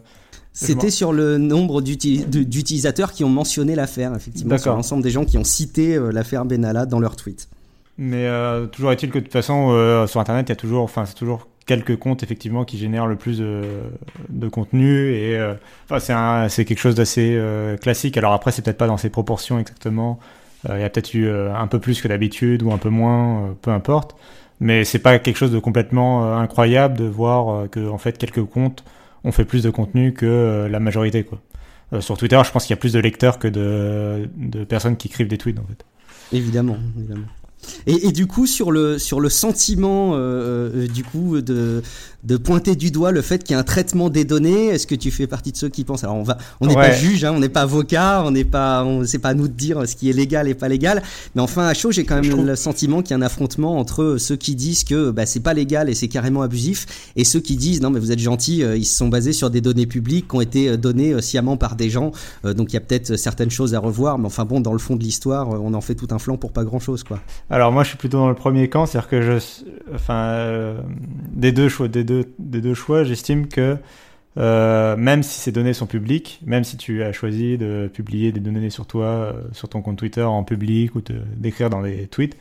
c'était 0.52 0.90
sur 0.90 1.14
le 1.14 1.38
nombre 1.38 1.80
d'utilisateurs 1.80 3.12
qui 3.12 3.24
ont 3.24 3.30
mentionné 3.30 3.74
l'affaire, 3.74 4.14
effectivement, 4.14 4.58
sur 4.58 4.74
l'ensemble 4.74 5.02
des 5.02 5.10
gens 5.10 5.24
qui 5.24 5.38
ont 5.38 5.44
cité 5.44 5.94
euh, 5.94 6.10
l'affaire 6.10 6.44
Benalla 6.44 6.84
dans 6.84 7.00
leur 7.00 7.16
tweet. 7.16 7.48
Mais 7.96 8.26
toujours 8.72 8.92
est-il 8.92 9.10
que 9.10 9.18
de 9.18 9.24
toute 9.24 9.32
façon, 9.32 10.06
sur 10.08 10.20
Internet, 10.20 10.48
il 10.48 10.50
y 10.50 10.52
a 10.52 10.56
toujours, 10.56 10.82
enfin, 10.82 11.04
c'est 11.06 11.14
toujours 11.14 11.46
quelques 11.66 11.96
comptes 11.96 12.22
effectivement 12.22 12.64
qui 12.64 12.76
génèrent 12.76 13.06
le 13.06 13.16
plus 13.16 13.38
de, 13.38 14.48
contenu 14.50 15.14
et 15.14 15.38
enfin, 15.88 16.48
c'est 16.48 16.64
quelque 16.64 16.80
chose 16.80 16.94
d'assez 16.94 17.38
classique. 17.80 18.16
Alors 18.16 18.32
après, 18.32 18.50
c'est 18.50 18.62
peut-être 18.62 18.78
pas 18.78 18.86
dans 18.86 18.96
ces 18.96 19.10
proportions 19.10 19.58
exactement. 19.58 20.18
Euh, 20.68 20.78
il 20.78 20.80
y 20.80 20.84
a 20.84 20.90
peut-être 20.90 21.14
eu 21.14 21.26
euh, 21.26 21.54
un 21.54 21.66
peu 21.66 21.78
plus 21.78 22.00
que 22.00 22.08
d'habitude 22.08 22.62
ou 22.62 22.72
un 22.72 22.78
peu 22.78 22.88
moins, 22.88 23.42
euh, 23.42 23.52
peu 23.60 23.70
importe. 23.70 24.14
Mais 24.60 24.84
c'est 24.84 25.00
pas 25.00 25.18
quelque 25.18 25.36
chose 25.36 25.50
de 25.50 25.58
complètement 25.58 26.38
incroyable 26.38 26.96
de 26.96 27.04
voir 27.04 27.68
que 27.68 27.88
en 27.88 27.98
fait 27.98 28.16
quelques 28.16 28.44
comptes 28.44 28.84
ont 29.24 29.32
fait 29.32 29.44
plus 29.44 29.64
de 29.64 29.70
contenu 29.70 30.12
que 30.12 30.68
la 30.70 30.78
majorité 30.78 31.24
quoi. 31.24 31.40
sur 32.00 32.16
Twitter, 32.16 32.40
je 32.44 32.52
pense 32.52 32.66
qu'il 32.66 32.70
y 32.70 32.78
a 32.78 32.80
plus 32.80 32.92
de 32.92 33.00
lecteurs 33.00 33.40
que 33.40 33.48
de, 33.48 34.64
personnes 34.64 34.96
qui 34.96 35.08
écrivent 35.08 35.26
des 35.26 35.38
tweets 35.38 35.58
en 35.58 35.64
fait. 35.64 35.84
Évidemment, 36.36 36.76
évidemment. 36.96 37.26
Et, 37.88 38.12
du 38.12 38.28
coup, 38.28 38.46
sur 38.46 38.70
le, 38.70 38.98
sur 39.00 39.18
le 39.18 39.28
sentiment 39.28 40.12
du 40.12 41.02
coup 41.02 41.40
de, 41.40 41.82
de 42.24 42.36
pointer 42.36 42.76
du 42.76 42.90
doigt 42.90 43.10
le 43.10 43.22
fait 43.22 43.42
qu'il 43.42 43.54
y 43.54 43.56
a 43.56 43.60
un 43.60 43.64
traitement 43.64 44.10
des 44.10 44.24
données, 44.24 44.66
est-ce 44.66 44.86
que 44.86 44.94
tu 44.94 45.10
fais 45.10 45.26
partie 45.26 45.52
de 45.52 45.56
ceux 45.56 45.68
qui 45.68 45.84
pensent 45.84 46.04
Alors 46.04 46.16
on 46.16 46.22
va, 46.22 46.38
on 46.60 46.66
n'est 46.66 46.74
pas 46.74 46.92
juge, 46.92 47.24
hein, 47.24 47.32
on 47.34 47.40
n'est 47.40 47.48
pas 47.48 47.62
avocat, 47.62 48.22
on 48.24 48.30
n'est 48.30 48.44
pas, 48.44 48.84
on, 48.84 49.04
c'est 49.04 49.18
pas 49.18 49.30
à 49.30 49.34
nous 49.34 49.48
de 49.48 49.52
dire 49.52 49.88
ce 49.88 49.96
qui 49.96 50.10
est 50.10 50.12
légal 50.12 50.48
et 50.48 50.54
pas 50.54 50.68
légal. 50.68 51.02
Mais 51.34 51.42
enfin, 51.42 51.66
à 51.66 51.74
chaud, 51.74 51.90
j'ai 51.90 52.04
quand 52.04 52.20
même 52.20 52.46
le 52.46 52.56
sentiment 52.56 53.02
qu'il 53.02 53.10
y 53.10 53.14
a 53.14 53.16
un 53.16 53.22
affrontement 53.22 53.78
entre 53.78 54.16
ceux 54.18 54.36
qui 54.36 54.54
disent 54.54 54.84
que 54.84 55.10
bah, 55.10 55.26
c'est 55.26 55.40
pas 55.40 55.54
légal 55.54 55.88
et 55.88 55.94
c'est 55.94 56.08
carrément 56.08 56.42
abusif, 56.42 57.10
et 57.16 57.24
ceux 57.24 57.40
qui 57.40 57.56
disent 57.56 57.80
non 57.80 57.90
mais 57.90 58.00
vous 58.00 58.12
êtes 58.12 58.18
gentils, 58.18 58.62
euh, 58.62 58.76
ils 58.76 58.84
se 58.84 58.96
sont 58.96 59.08
basés 59.08 59.32
sur 59.32 59.50
des 59.50 59.60
données 59.60 59.86
publiques 59.86 60.28
qui 60.28 60.36
ont 60.36 60.40
été 60.40 60.76
données 60.76 61.20
sciemment 61.20 61.56
par 61.56 61.76
des 61.76 61.90
gens, 61.90 62.12
donc 62.44 62.72
il 62.72 62.74
y 62.74 62.76
a 62.76 62.80
peut-être 62.80 63.16
certaines 63.16 63.50
choses 63.50 63.74
à 63.74 63.78
revoir. 63.78 64.18
Mais 64.18 64.26
enfin 64.26 64.44
bon, 64.44 64.60
dans 64.60 64.72
le 64.72 64.78
fond 64.78 64.96
de 64.96 65.02
l'histoire, 65.02 65.48
on 65.48 65.74
en 65.74 65.80
fait 65.80 65.94
tout 65.94 66.08
un 66.10 66.18
flanc 66.18 66.36
pour 66.36 66.52
pas 66.52 66.64
grand 66.64 66.80
chose 66.80 67.02
quoi. 67.02 67.20
Alors 67.50 67.72
moi, 67.72 67.82
je 67.82 67.88
suis 67.88 67.98
plutôt 67.98 68.18
dans 68.18 68.28
le 68.28 68.34
premier 68.34 68.68
camp, 68.68 68.86
c'est-à-dire 68.86 69.08
que 69.08 69.22
je, 69.22 69.64
enfin, 69.94 70.14
euh, 70.14 70.80
des 71.32 71.52
deux 71.52 71.68
choix, 71.68 71.88
des 71.88 72.04
deux, 72.04 72.11
deux 72.38 72.74
choix, 72.74 73.04
j'estime 73.04 73.48
que 73.48 73.78
euh, 74.38 74.96
même 74.96 75.22
si 75.22 75.40
ces 75.40 75.52
données 75.52 75.74
sont 75.74 75.86
publiques, 75.86 76.40
même 76.46 76.64
si 76.64 76.76
tu 76.76 77.02
as 77.02 77.12
choisi 77.12 77.58
de 77.58 77.90
publier 77.92 78.32
des 78.32 78.40
données 78.40 78.70
sur 78.70 78.86
toi, 78.86 79.04
euh, 79.04 79.32
sur 79.52 79.68
ton 79.68 79.82
compte 79.82 79.98
Twitter 79.98 80.22
en 80.22 80.42
public 80.42 80.94
ou 80.94 81.02
d'écrire 81.36 81.68
dans 81.68 81.82
des 81.82 82.06
tweets, 82.06 82.36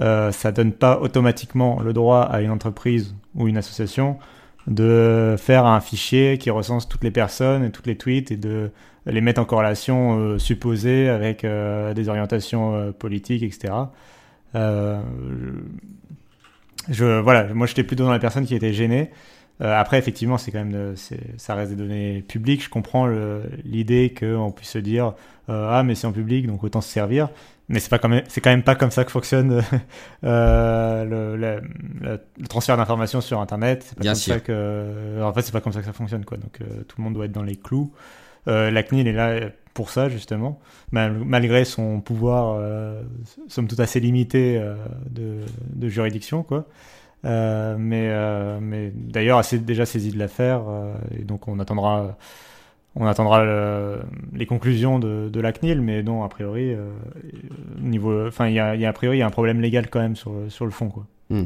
euh, 0.00 0.32
ça 0.32 0.52
donne 0.52 0.72
pas 0.72 1.00
automatiquement 1.00 1.80
le 1.80 1.92
droit 1.92 2.22
à 2.22 2.40
une 2.40 2.50
entreprise 2.50 3.14
ou 3.34 3.48
une 3.48 3.56
association 3.56 4.18
de 4.66 5.36
faire 5.38 5.64
un 5.64 5.80
fichier 5.80 6.38
qui 6.38 6.50
recense 6.50 6.88
toutes 6.88 7.04
les 7.04 7.10
personnes 7.10 7.64
et 7.64 7.70
toutes 7.70 7.86
les 7.86 7.96
tweets 7.96 8.30
et 8.32 8.36
de 8.36 8.70
les 9.06 9.20
mettre 9.20 9.40
en 9.40 9.44
corrélation 9.46 10.38
supposée 10.38 11.08
avec 11.08 11.46
des 11.46 12.08
orientations 12.10 12.92
politiques, 12.92 13.42
etc. 13.42 13.72
Euh, 16.88 16.92
je, 16.92 17.20
voilà, 17.20 17.52
moi 17.54 17.66
j'étais 17.66 17.84
plutôt 17.84 18.04
dans 18.04 18.12
la 18.12 18.18
personne 18.18 18.46
qui 18.46 18.54
était 18.54 18.72
gênée. 18.72 19.10
Euh, 19.60 19.74
après, 19.78 19.98
effectivement, 19.98 20.38
c'est 20.38 20.52
quand 20.52 20.64
même, 20.64 20.94
ça 21.36 21.54
reste 21.54 21.70
des 21.70 21.76
données 21.76 22.22
publiques. 22.22 22.62
Je 22.62 22.68
comprends 22.70 23.08
l'idée 23.64 24.14
qu'on 24.18 24.52
puisse 24.52 24.70
se 24.70 24.78
dire, 24.78 25.14
euh, 25.48 25.68
ah, 25.70 25.82
mais 25.82 25.94
c'est 25.94 26.06
en 26.06 26.12
public, 26.12 26.46
donc 26.46 26.62
autant 26.62 26.80
se 26.80 26.88
servir. 26.88 27.28
Mais 27.68 27.80
c'est 27.80 27.90
pas 27.90 27.98
quand 27.98 28.08
même, 28.08 28.22
c'est 28.28 28.40
quand 28.40 28.50
même 28.50 28.62
pas 28.62 28.76
comme 28.76 28.90
ça 28.90 29.04
que 29.04 29.10
fonctionne 29.10 29.62
euh, 30.24 31.04
le, 31.04 31.36
le, 31.36 31.60
le, 32.00 32.46
transfert 32.48 32.76
d'informations 32.76 33.20
sur 33.20 33.40
Internet. 33.40 33.84
C'est 33.86 33.96
pas 33.96 34.02
Bien 34.02 34.12
comme 34.12 34.20
sûr. 34.20 34.34
ça 34.34 34.40
que, 34.40 35.22
en 35.22 35.32
fait, 35.34 35.42
c'est 35.42 35.52
pas 35.52 35.60
comme 35.60 35.72
ça 35.72 35.80
que 35.80 35.86
ça 35.86 35.92
fonctionne, 35.92 36.24
quoi. 36.24 36.38
Donc, 36.38 36.58
tout 36.60 36.94
le 36.98 37.04
monde 37.04 37.14
doit 37.14 37.26
être 37.26 37.32
dans 37.32 37.42
les 37.42 37.56
clous. 37.56 37.92
la 38.46 38.82
CNIL 38.82 39.08
est 39.08 39.12
là 39.12 39.50
pour 39.78 39.90
ça 39.90 40.08
justement, 40.08 40.58
malgré 40.90 41.64
son 41.64 42.00
pouvoir, 42.00 42.56
euh, 42.58 43.00
somme 43.46 43.68
toute 43.68 43.78
assez 43.78 44.00
limité 44.00 44.58
euh, 44.58 44.74
de, 45.08 45.88
juridiction, 45.88 46.42
quoi. 46.42 46.66
Euh, 47.24 47.76
mais 47.78 48.10
mais 48.60 48.90
d'ailleurs 48.92 49.38
assez 49.38 49.60
déjà 49.60 49.86
saisi 49.86 50.10
de 50.10 50.18
l'affaire 50.18 50.62
et 51.16 51.22
donc 51.22 51.46
on 51.46 51.60
attendra 51.60 52.16
on 52.96 53.06
attendra 53.06 53.44
les 54.32 54.46
conclusions 54.46 54.98
de, 54.98 55.40
la 55.40 55.52
CNIL, 55.52 55.80
mais 55.80 56.02
non 56.02 56.24
a 56.24 56.28
priori 56.28 56.74
niveau, 57.78 58.26
enfin 58.26 58.48
il 58.48 58.54
y 58.54 58.58
a, 58.58 58.70
a, 58.70 58.88
a 58.88 58.92
priori 58.92 59.18
y 59.18 59.22
a 59.22 59.26
un 59.26 59.30
problème 59.30 59.60
légal 59.60 59.88
quand 59.90 60.00
même 60.00 60.16
sur 60.16 60.32
sur 60.48 60.64
le 60.64 60.72
fond, 60.72 60.88
quoi. 60.88 61.06
Hmm. 61.30 61.44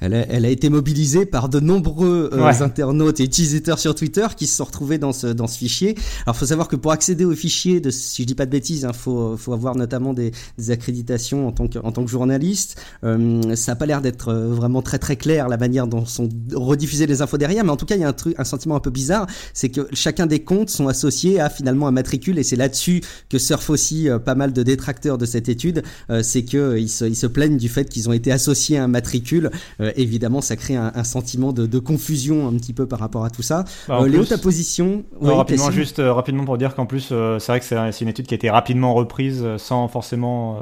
Elle, 0.00 0.14
a, 0.14 0.26
elle, 0.28 0.44
a, 0.44 0.48
été 0.48 0.68
mobilisée 0.68 1.26
par 1.26 1.48
de 1.48 1.58
nombreux 1.58 2.30
euh, 2.32 2.44
internautes 2.60 3.18
et 3.18 3.24
utilisateurs 3.24 3.80
sur 3.80 3.94
Twitter 3.94 4.26
qui 4.36 4.46
se 4.46 4.56
sont 4.56 4.64
retrouvés 4.64 4.98
dans 4.98 5.12
ce, 5.12 5.26
dans 5.26 5.48
ce 5.48 5.58
fichier. 5.58 5.96
Alors, 6.24 6.36
faut 6.36 6.46
savoir 6.46 6.68
que 6.68 6.76
pour 6.76 6.92
accéder 6.92 7.24
au 7.24 7.34
fichier, 7.34 7.80
de, 7.80 7.90
si 7.90 8.22
je 8.22 8.26
dis 8.28 8.36
pas 8.36 8.46
de 8.46 8.50
bêtises, 8.52 8.82
il 8.82 8.86
hein, 8.86 8.92
faut, 8.92 9.36
faut 9.36 9.52
avoir 9.52 9.74
notamment 9.74 10.14
des, 10.14 10.30
des, 10.56 10.70
accréditations 10.70 11.48
en 11.48 11.52
tant 11.52 11.66
que, 11.66 11.80
en 11.80 11.90
tant 11.90 12.04
que 12.04 12.10
journaliste. 12.10 12.80
Euh, 13.02 13.56
ça 13.56 13.72
a 13.72 13.74
pas 13.74 13.86
l'air 13.86 14.02
d'être 14.02 14.28
euh, 14.28 14.54
vraiment 14.54 14.82
très 14.82 14.98
très 14.98 15.16
clair 15.16 15.48
la 15.48 15.56
manière 15.56 15.88
dont 15.88 16.06
sont 16.06 16.28
rediffusées 16.52 17.06
les 17.06 17.20
infos 17.20 17.38
derrière, 17.38 17.64
mais 17.64 17.70
en 17.70 17.76
tout 17.76 17.86
cas, 17.86 17.96
il 17.96 18.02
y 18.02 18.04
a 18.04 18.08
un 18.08 18.12
truc, 18.12 18.36
un 18.38 18.44
sentiment 18.44 18.76
un 18.76 18.80
peu 18.80 18.90
bizarre, 18.90 19.26
c'est 19.52 19.68
que 19.68 19.88
chacun 19.92 20.26
des 20.26 20.44
comptes 20.44 20.70
sont 20.70 20.86
associés 20.86 21.40
à 21.40 21.50
finalement 21.50 21.88
un 21.88 21.92
matricule, 21.92 22.38
et 22.38 22.44
c'est 22.44 22.56
là-dessus 22.56 23.02
que 23.28 23.38
surfent 23.38 23.70
aussi 23.70 24.08
euh, 24.08 24.20
pas 24.20 24.36
mal 24.36 24.52
de 24.52 24.62
détracteurs 24.62 25.18
de 25.18 25.26
cette 25.26 25.48
étude, 25.48 25.82
c'est 26.22 26.44
que 26.44 26.76
ils 26.78 26.88
se, 26.88 27.04
ils 27.04 27.16
se 27.16 27.26
plaignent 27.26 27.56
du 27.56 27.68
fait 27.68 27.88
qu'ils 27.88 28.08
ont 28.08 28.12
été 28.12 28.30
associés 28.30 28.78
à 28.78 28.84
un 28.84 28.88
matricule 28.88 29.23
circulent. 29.24 29.50
évidemment, 29.96 30.40
ça 30.40 30.56
crée 30.56 30.76
un, 30.76 31.04
sentiment 31.04 31.52
de, 31.52 31.78
confusion 31.78 32.48
un 32.48 32.52
petit 32.54 32.72
peu 32.72 32.86
par 32.86 32.98
rapport 32.98 33.24
à 33.24 33.30
tout 33.30 33.42
ça. 33.42 33.64
Bah, 33.88 34.06
Léo, 34.06 34.24
ta 34.24 34.38
position? 34.38 35.04
Rapidement, 35.20 35.70
juste 35.70 36.00
rapidement 36.04 36.44
pour 36.44 36.58
dire 36.58 36.74
qu'en 36.74 36.86
plus, 36.86 37.12
c'est 37.38 37.46
vrai 37.46 37.60
que 37.60 37.66
c'est 37.66 38.00
une 38.00 38.08
étude 38.08 38.26
qui 38.26 38.34
a 38.34 38.36
été 38.36 38.50
rapidement 38.50 38.94
reprise 38.94 39.44
sans 39.58 39.88
forcément. 39.88 40.60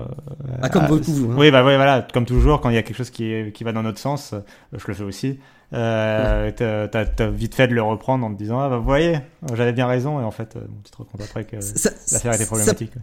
ah, 0.63 0.69
comme 0.69 0.87
beaucoup. 0.87 1.13
Hein. 1.31 1.35
Oui, 1.37 1.51
bah 1.51 1.65
oui, 1.65 1.75
voilà, 1.77 2.07
comme 2.13 2.25
toujours, 2.25 2.61
quand 2.61 2.71
il 2.71 2.75
y 2.75 2.79
a 2.79 2.83
quelque 2.83 2.97
chose 2.97 3.11
qui, 3.11 3.53
qui 3.53 3.65
va 3.65 3.73
dans 3.73 3.83
notre 3.83 3.99
sens, 3.99 4.35
je 4.73 4.85
le 4.87 4.95
fais 4.95 5.05
aussi. 5.05 5.39
Euh, 5.75 6.51
t'as 6.51 7.31
vite 7.31 7.55
fait 7.55 7.67
de 7.67 7.75
le 7.75 7.83
reprendre 7.83 8.27
en 8.27 8.33
te 8.33 8.37
disant 8.37 8.61
ah 8.61 8.69
bah 8.69 8.77
vous 8.77 8.85
voyez 8.85 9.21
j'avais 9.55 9.73
bien 9.73 9.87
raison 9.87 10.21
et 10.21 10.23
en 10.23 10.31
fait 10.31 10.55
euh, 10.55 10.61
tu 10.85 10.91
te 10.91 10.97
rends 10.99 11.05
compte 11.05 11.23
après 11.23 11.45
que 11.45 11.57
l'affaire 11.57 12.35
était 12.35 12.45
problématique. 12.45 12.93
Ça 12.93 13.01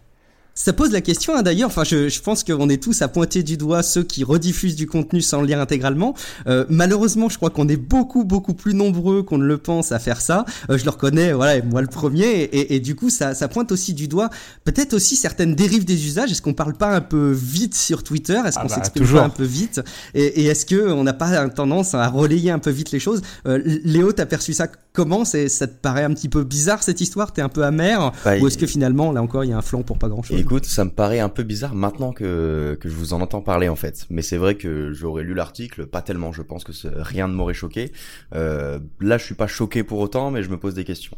pose 0.71 0.91
la 0.91 1.01
question 1.01 1.35
hein, 1.35 1.41
d'ailleurs. 1.41 1.69
Enfin, 1.69 1.83
je, 1.83 2.09
je 2.09 2.21
pense 2.21 2.43
qu'on 2.43 2.67
est 2.69 2.81
tous 2.81 3.01
à 3.01 3.07
pointer 3.07 3.43
du 3.43 3.55
doigt 3.55 3.81
ceux 3.81 4.03
qui 4.03 4.23
rediffusent 4.23 4.75
du 4.75 4.87
contenu 4.87 5.21
sans 5.21 5.41
le 5.41 5.47
lire 5.47 5.59
intégralement. 5.59 6.15
Euh, 6.47 6.65
malheureusement, 6.69 7.29
je 7.29 7.37
crois 7.37 7.49
qu'on 7.49 7.67
est 7.69 7.77
beaucoup 7.77 8.23
beaucoup 8.25 8.53
plus 8.53 8.73
nombreux 8.73 9.23
qu'on 9.23 9.37
ne 9.37 9.45
le 9.45 9.57
pense 9.57 9.91
à 9.91 9.99
faire 9.99 10.19
ça. 10.19 10.45
Euh, 10.69 10.77
je 10.77 10.83
le 10.83 10.89
reconnais, 10.89 11.31
voilà, 11.31 11.61
moi 11.63 11.81
le 11.81 11.87
premier. 11.87 12.25
Et, 12.25 12.75
et 12.75 12.79
du 12.79 12.95
coup, 12.95 13.09
ça, 13.09 13.33
ça 13.33 13.47
pointe 13.47 13.71
aussi 13.71 13.93
du 13.93 14.07
doigt 14.07 14.29
peut-être 14.65 14.93
aussi 14.93 15.15
certaines 15.15 15.55
dérives 15.55 15.85
des 15.85 16.05
usages. 16.05 16.31
Est-ce 16.31 16.41
qu'on 16.41 16.53
parle 16.53 16.73
pas 16.73 16.93
un 16.95 17.01
peu 17.01 17.31
vite 17.31 17.75
sur 17.75 18.03
Twitter? 18.03 18.41
Est-ce 18.45 18.59
ah 18.59 18.61
qu'on 18.61 18.67
bah, 18.67 18.75
s'exprime 18.75 19.07
pas 19.07 19.23
un 19.23 19.29
peu 19.29 19.45
vite? 19.45 19.81
Et, 20.13 20.41
et 20.41 20.45
est-ce 20.45 20.65
que 20.65 20.91
on 20.91 21.03
n'a 21.03 21.13
pas 21.13 21.47
tendance 21.49 21.93
à 21.93 22.07
relayer 22.09 22.51
un 22.51 22.59
peu 22.59 22.69
vite 22.69 22.91
les 22.91 22.99
choses? 22.99 23.21
Euh, 23.47 23.61
Léo, 23.63 24.11
t'as 24.11 24.25
perçu 24.25 24.53
ça 24.53 24.67
comment 24.99 25.23
Ça 25.23 25.47
te 25.47 25.79
paraît 25.81 26.03
un 26.03 26.13
petit 26.13 26.27
peu 26.27 26.43
bizarre 26.43 26.83
cette 26.83 26.99
histoire? 26.99 27.31
T'es 27.31 27.41
un 27.41 27.47
peu 27.47 27.63
amer 27.63 28.11
bah, 28.25 28.37
Ou 28.37 28.47
est-ce 28.47 28.57
que 28.57 28.67
finalement, 28.67 29.13
là 29.13 29.21
encore, 29.21 29.45
il 29.45 29.51
y 29.51 29.53
a 29.53 29.57
un 29.57 29.61
flanc 29.61 29.81
pour 29.81 29.97
pas 29.97 30.09
grand-chose? 30.09 30.37
Écoute, 30.37 30.65
ça 30.65 30.83
me 30.83 30.89
paraît 30.89 31.19
un 31.19 31.29
peu 31.29 31.43
bizarre 31.43 31.73
maintenant 31.73 32.11
que, 32.11 32.77
que 32.81 32.89
je 32.89 32.95
vous 32.95 33.13
en 33.13 33.21
entends 33.21 33.41
parler 33.41 33.69
en 33.69 33.77
fait. 33.77 34.05
Mais 34.09 34.21
c'est 34.21 34.35
vrai 34.35 34.55
que 34.55 34.91
j'aurais 34.91 35.23
lu 35.23 35.33
l'article, 35.33 35.85
pas 35.85 36.01
tellement, 36.01 36.33
je 36.33 36.41
pense 36.41 36.65
que 36.65 36.73
rien 36.83 37.29
ne 37.29 37.33
m'aurait 37.33 37.53
choqué. 37.53 37.93
Euh, 38.35 38.79
là, 38.99 39.17
je 39.17 39.23
suis 39.23 39.35
pas 39.35 39.47
choqué 39.47 39.83
pour 39.83 39.99
autant, 39.99 40.31
mais 40.31 40.43
je 40.43 40.49
me 40.49 40.57
pose 40.57 40.73
des 40.73 40.83
questions. 40.83 41.17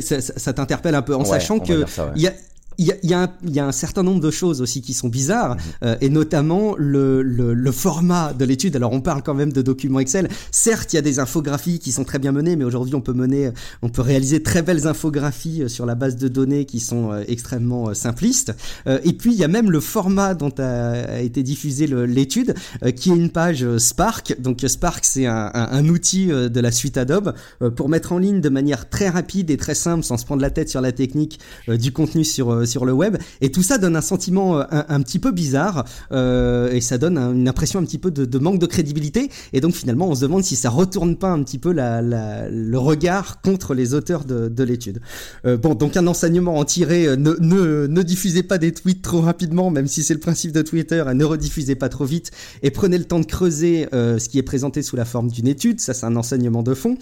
Ça, 0.00 0.20
ça, 0.20 0.52
t'interpelle 0.52 0.96
un 0.96 1.02
peu 1.02 1.14
en 1.14 1.24
sachant 1.24 1.60
que 1.60 1.84
il 2.16 2.22
y 2.22 2.26
a 2.26 2.32
il 2.78 2.86
y 2.86 2.92
a, 2.92 2.96
y, 3.02 3.14
a 3.14 3.32
y 3.44 3.58
a, 3.58 3.66
un 3.66 3.72
certain 3.72 4.02
nombre 4.02 4.20
de 4.20 4.30
choses 4.30 4.60
aussi 4.60 4.82
qui 4.82 4.94
sont 4.94 5.08
bizarres, 5.08 5.56
mhm. 5.56 5.62
euh, 5.84 5.96
et 6.00 6.08
notamment 6.08 6.74
le, 6.76 7.22
le, 7.22 7.54
le 7.54 7.72
format 7.72 8.32
de 8.32 8.44
l'étude. 8.44 8.76
Alors 8.76 8.92
on 8.92 9.00
parle 9.00 9.22
quand 9.22 9.34
même 9.34 9.52
de 9.52 9.62
documents 9.62 10.00
Excel. 10.00 10.28
Certes, 10.50 10.92
il 10.92 10.96
y 10.96 10.98
a 10.98 11.02
des 11.02 11.18
infographies 11.18 11.78
qui 11.78 11.92
sont 11.92 12.04
très 12.04 12.18
bien 12.18 12.32
menées, 12.32 12.56
mais 12.56 12.64
aujourd'hui 12.64 12.94
on 12.94 13.00
peut 13.00 13.12
mener, 13.12 13.50
on 13.82 13.88
peut 13.88 14.02
réaliser 14.02 14.42
très 14.42 14.62
belles 14.62 14.86
infographies 14.86 15.62
euh, 15.62 15.68
sur 15.68 15.86
la 15.86 15.94
base 15.94 16.16
de 16.16 16.28
données 16.28 16.64
qui 16.64 16.80
sont 16.80 17.12
euh, 17.12 17.24
extrêmement 17.28 17.94
simplistes. 17.94 18.54
et 18.86 19.12
puis 19.12 19.32
il 19.32 19.38
y 19.38 19.44
a 19.44 19.48
même 19.48 19.70
le 19.70 19.80
format 19.80 20.34
dont 20.34 20.52
a, 20.58 21.20
été 21.20 21.42
diffusée 21.42 21.86
l'étude, 21.86 22.54
qui 22.96 23.10
est 23.10 23.14
une 23.14 23.30
page 23.30 23.66
Spark. 23.78 24.36
Donc 24.40 24.60
Spark, 24.66 25.04
c'est 25.04 25.26
un, 25.26 25.50
un, 25.54 25.68
un, 25.72 25.88
outil 25.88 26.26
de 26.26 26.60
la 26.60 26.70
suite 26.70 26.96
Adobe 26.96 27.34
pour 27.76 27.88
mettre 27.88 28.12
en 28.12 28.18
ligne 28.18 28.40
de 28.40 28.48
manière 28.48 28.88
très 28.88 29.08
rapide 29.08 29.50
et 29.50 29.56
très 29.56 29.74
simple, 29.74 30.04
sans 30.04 30.16
se 30.16 30.24
prendre 30.24 30.42
la 30.42 30.50
tête 30.50 30.68
sur 30.68 30.80
la 30.80 30.92
technique, 30.92 31.40
du 31.68 31.92
contenu 31.92 32.24
sur 32.24 32.63
euh, 32.64 32.74
sur 32.74 32.84
le 32.84 32.92
web. 32.92 33.16
Et 33.40 33.50
tout 33.50 33.62
ça 33.62 33.78
donne 33.78 33.96
un 33.96 34.00
sentiment 34.00 34.58
euh, 34.58 34.64
un, 34.70 35.00
petit 35.02 35.18
peu 35.18 35.30
bizarre 35.30 35.84
euh, 36.12 36.72
et 36.72 36.80
ça 36.80 36.98
donne 36.98 37.18
une 37.18 37.48
impression 37.48 37.78
un 37.78 37.84
petit 37.84 37.98
peu 37.98 38.10
de, 38.10 38.38
manque 38.38 38.58
de 38.58 38.66
crédibilité. 38.66 39.30
Et 39.52 39.60
donc 39.60 39.74
finalement, 39.74 40.08
on 40.08 40.14
se 40.14 40.22
demande 40.22 40.42
si 40.42 40.56
ça 40.56 40.70
retourne 40.70 41.16
pas 41.16 41.30
un 41.30 41.42
petit 41.42 41.58
peu 41.58 41.72
le 41.72 42.76
regard 42.76 43.40
contre 43.42 43.74
les 43.74 43.94
auteurs 43.94 44.24
de, 44.24 44.48
de 44.48 44.64
l'étude. 44.64 45.00
bon, 45.44 45.74
donc 45.74 45.96
un 45.96 46.06
enseignement 46.06 46.58
en 46.58 46.64
tiré 46.64 47.16
ne, 47.16 48.02
diffusez 48.02 48.42
pas 48.42 48.58
des 48.58 48.72
tweets 48.72 49.02
trop 49.02 49.20
rapidement, 49.20 49.70
même 49.70 49.86
si 49.86 50.02
c'est 50.02 50.14
le 50.14 50.20
principe 50.20 50.52
de 50.52 50.62
Twitter, 50.62 51.04
ne 51.14 51.24
rediffusez 51.24 51.74
pas 51.74 51.88
trop 51.88 52.04
vite, 52.04 52.30
et 52.62 52.70
prenez 52.70 52.98
le 52.98 53.04
temps 53.04 53.20
de 53.20 53.26
creuser 53.26 53.86
ce 53.92 54.28
qui 54.28 54.38
est 54.38 54.42
présenté 54.42 54.82
sous 54.82 54.96
la 54.96 55.04
forme 55.04 55.30
d'une 55.30 55.48
étude. 55.48 55.80
Ça, 55.80 55.94
c'est 55.94 56.06
un 56.06 56.16
enseignement 56.16 56.62
de 56.62 56.74
fond. 56.74 56.96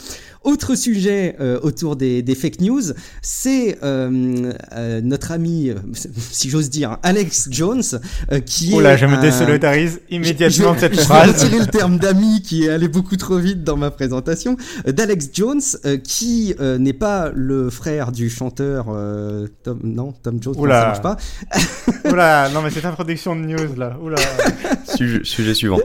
Autre 0.45 0.75
sujet 0.75 1.37
autour 1.63 1.97
des, 1.97 2.35
fake 2.35 2.61
news, 2.61 2.83
c'est 3.23 3.79
notre 3.83 5.33
ami 5.33 5.52
euh, 5.71 5.75
si 6.17 6.51
j'ose 6.51 6.71
dire, 6.71 6.99
Alex 7.03 7.49
Jones, 7.51 7.83
euh, 8.31 8.41
qui 8.41 8.73
est. 8.73 8.75
Oula, 8.75 8.97
je 8.97 9.07
me 9.07 9.21
désolidarise 9.21 10.01
immédiatement 10.11 10.75
de 10.75 10.79
cette 10.79 11.01
phrase. 11.01 11.45
Je 11.45 11.51
vais 11.51 11.59
le 11.61 11.67
terme 11.67 11.99
d'ami 11.99 12.43
qui 12.43 12.65
est 12.65 12.71
allé 12.71 12.89
beaucoup 12.89 13.17
trop 13.17 13.39
vite 13.39 13.65
dans 13.65 13.77
ma 13.77 13.91
présentation, 13.91 14.57
euh, 14.87 14.93
d'Alex 14.93 15.29
Jones, 15.33 15.63
qui 16.05 16.55
n'est 16.79 16.93
pas 16.93 17.31
le 17.35 17.71
frère 17.71 18.13
du 18.13 18.31
chanteur 18.31 18.87
Tom, 19.63 19.81
non, 19.83 20.13
Tom 20.23 20.43
Jones, 20.43 20.55
Oula. 20.59 20.81
ça 20.81 20.87
marche 20.87 21.03
pas. 21.03 21.17
Oula, 22.11 22.51
non 22.53 22.63
mais 22.63 22.71
c'est 22.71 22.85
introduction 22.85 23.37
de 23.37 23.43
news 23.43 23.75
là. 23.77 23.97
Oula. 24.03 24.17
sujet 25.23 25.55
suivant 25.55 25.79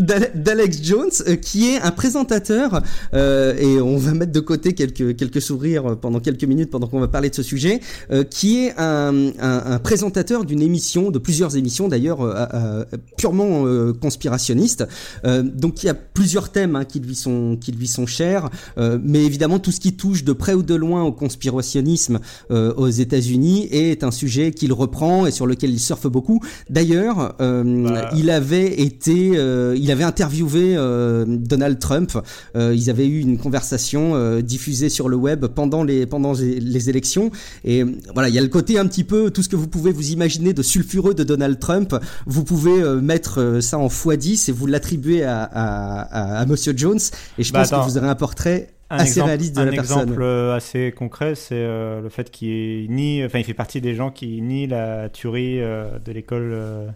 d'Alex 0.00 0.82
Jones, 0.82 1.10
euh, 1.26 1.36
qui 1.36 1.70
est 1.70 1.80
un 1.80 1.90
présentateur, 1.90 2.82
euh, 3.14 3.56
et 3.58 3.80
on 3.80 3.96
va 3.96 4.12
mettre 4.12 4.32
de 4.32 4.40
côté 4.40 4.72
quelques, 4.72 5.16
quelques 5.16 5.42
sourires 5.42 5.96
pendant 6.00 6.20
quelques 6.20 6.44
minutes 6.44 6.70
pendant 6.70 6.86
qu'on 6.86 7.00
va 7.00 7.08
parler 7.08 7.30
de 7.30 7.34
ce 7.34 7.42
sujet, 7.42 7.80
euh, 8.10 8.24
qui 8.24 8.64
est 8.64 8.72
un, 8.78 9.30
un, 9.38 9.62
un 9.66 9.78
présentateur 9.78 10.44
d'une 10.44 10.62
émission, 10.62 11.10
de 11.10 11.18
plusieurs 11.18 11.56
émissions 11.56 11.88
d'ailleurs, 11.88 12.22
euh, 12.22 12.46
euh, 12.54 12.84
purement 13.16 13.64
conspirationnistes. 14.00 14.86
donc 15.24 15.82
il 15.82 15.86
y 15.86 15.88
a 15.88 15.94
plusieurs 15.94 16.50
thèmes 16.50 16.76
hein, 16.76 16.84
qui, 16.84 17.00
lui 17.00 17.14
sont, 17.14 17.56
qui 17.60 17.72
lui 17.72 17.86
sont 17.86 18.06
chers, 18.06 18.48
mais 18.78 19.24
évidemment 19.24 19.58
tout 19.58 19.72
ce 19.72 19.80
qui 19.80 19.94
touche 19.94 20.24
de 20.24 20.32
près 20.32 20.54
ou 20.54 20.62
de 20.62 20.74
loin 20.74 21.02
au 21.02 21.12
conspirationnisme 21.12 22.20
aux 22.50 22.88
États-Unis 22.88 23.68
est 23.70 24.04
un 24.04 24.10
sujet 24.10 24.52
qu'il 24.52 24.72
reprend 24.72 25.26
et 25.26 25.30
sur 25.30 25.46
lequel 25.46 25.70
il 25.70 25.80
surfe 25.80 26.06
beaucoup. 26.06 26.40
D'ailleurs, 26.68 27.34
bah. 27.38 28.10
il 28.16 28.30
avait 28.30 28.80
été 28.80 29.32
il 29.76 29.89
avait 29.92 30.04
interviewé 30.04 30.74
euh, 30.76 31.24
Donald 31.26 31.78
Trump. 31.78 32.16
Euh, 32.56 32.74
ils 32.74 32.90
avaient 32.90 33.06
eu 33.06 33.20
une 33.20 33.38
conversation 33.38 34.14
euh, 34.14 34.40
diffusée 34.40 34.88
sur 34.88 35.08
le 35.08 35.16
web 35.16 35.46
pendant 35.46 35.82
les 35.82 36.06
pendant 36.06 36.32
les 36.32 36.90
élections. 36.90 37.30
Et 37.64 37.84
voilà, 38.14 38.28
il 38.28 38.34
y 38.34 38.38
a 38.38 38.42
le 38.42 38.48
côté 38.48 38.78
un 38.78 38.86
petit 38.86 39.04
peu 39.04 39.30
tout 39.30 39.42
ce 39.42 39.48
que 39.48 39.56
vous 39.56 39.68
pouvez 39.68 39.92
vous 39.92 40.10
imaginer 40.10 40.52
de 40.52 40.62
sulfureux 40.62 41.14
de 41.14 41.24
Donald 41.24 41.58
Trump. 41.58 41.94
Vous 42.26 42.44
pouvez 42.44 42.82
mettre 43.00 43.58
ça 43.60 43.78
en 43.78 43.88
x10 43.88 44.50
et 44.50 44.52
vous 44.52 44.66
l'attribuer 44.66 45.24
à, 45.24 45.42
à, 45.42 46.40
à, 46.40 46.46
Monsieur 46.46 46.72
Jones. 46.76 46.98
Et 47.38 47.42
je 47.42 47.52
bah, 47.52 47.60
pense 47.60 47.70
que 47.70 47.90
vous 47.90 47.98
aurez 47.98 48.08
un 48.08 48.14
portrait 48.14 48.70
assez 48.88 49.22
réaliste 49.22 49.54
de 49.54 49.60
un 49.60 49.64
la 49.66 49.72
personne. 49.72 49.98
Un 49.98 50.02
exemple 50.02 50.24
assez 50.24 50.92
concret, 50.96 51.34
c'est 51.34 51.62
le 51.62 52.08
fait 52.10 52.30
qu'il 52.30 52.90
nie, 52.90 53.24
enfin, 53.24 53.38
il 53.38 53.44
fait 53.44 53.54
partie 53.54 53.80
des 53.80 53.94
gens 53.94 54.10
qui 54.10 54.40
nient 54.42 54.66
la 54.66 55.08
tuerie 55.08 55.58
de 55.58 56.12
l'école 56.12 56.92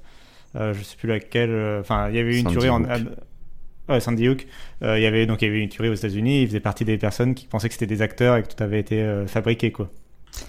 je 0.55 0.83
sais 0.83 0.97
plus 0.97 1.09
laquelle. 1.09 1.51
Euh, 1.51 1.81
enfin, 1.81 2.09
il 2.09 2.17
y 2.17 2.19
avait 2.19 2.37
eu 2.37 2.38
une 2.38 2.47
tuerie 2.47 2.71
en. 2.71 2.83
Ouais, 3.87 4.01
Sandy 4.01 4.29
Hook. 4.29 4.47
Euh, 4.83 4.99
il 4.99 5.03
y 5.03 5.07
avait 5.07 5.27
donc 5.27 5.43
il 5.43 5.47
y 5.47 5.49
avait 5.49 5.61
une 5.61 5.69
tuerie 5.69 5.90
aux 5.90 5.95
États-Unis. 5.95 6.43
Il 6.43 6.47
faisait 6.47 6.61
partie 6.61 6.85
des 6.85 6.97
personnes 6.97 7.35
qui 7.35 7.47
pensaient 7.47 7.69
que 7.69 7.75
c'était 7.75 7.87
des 7.87 8.01
acteurs 8.01 8.37
et 8.37 8.43
que 8.43 8.49
tout 8.49 8.62
avait 8.62 8.81
été 8.81 9.25
fabriqué, 9.27 9.73
quoi. 9.73 9.90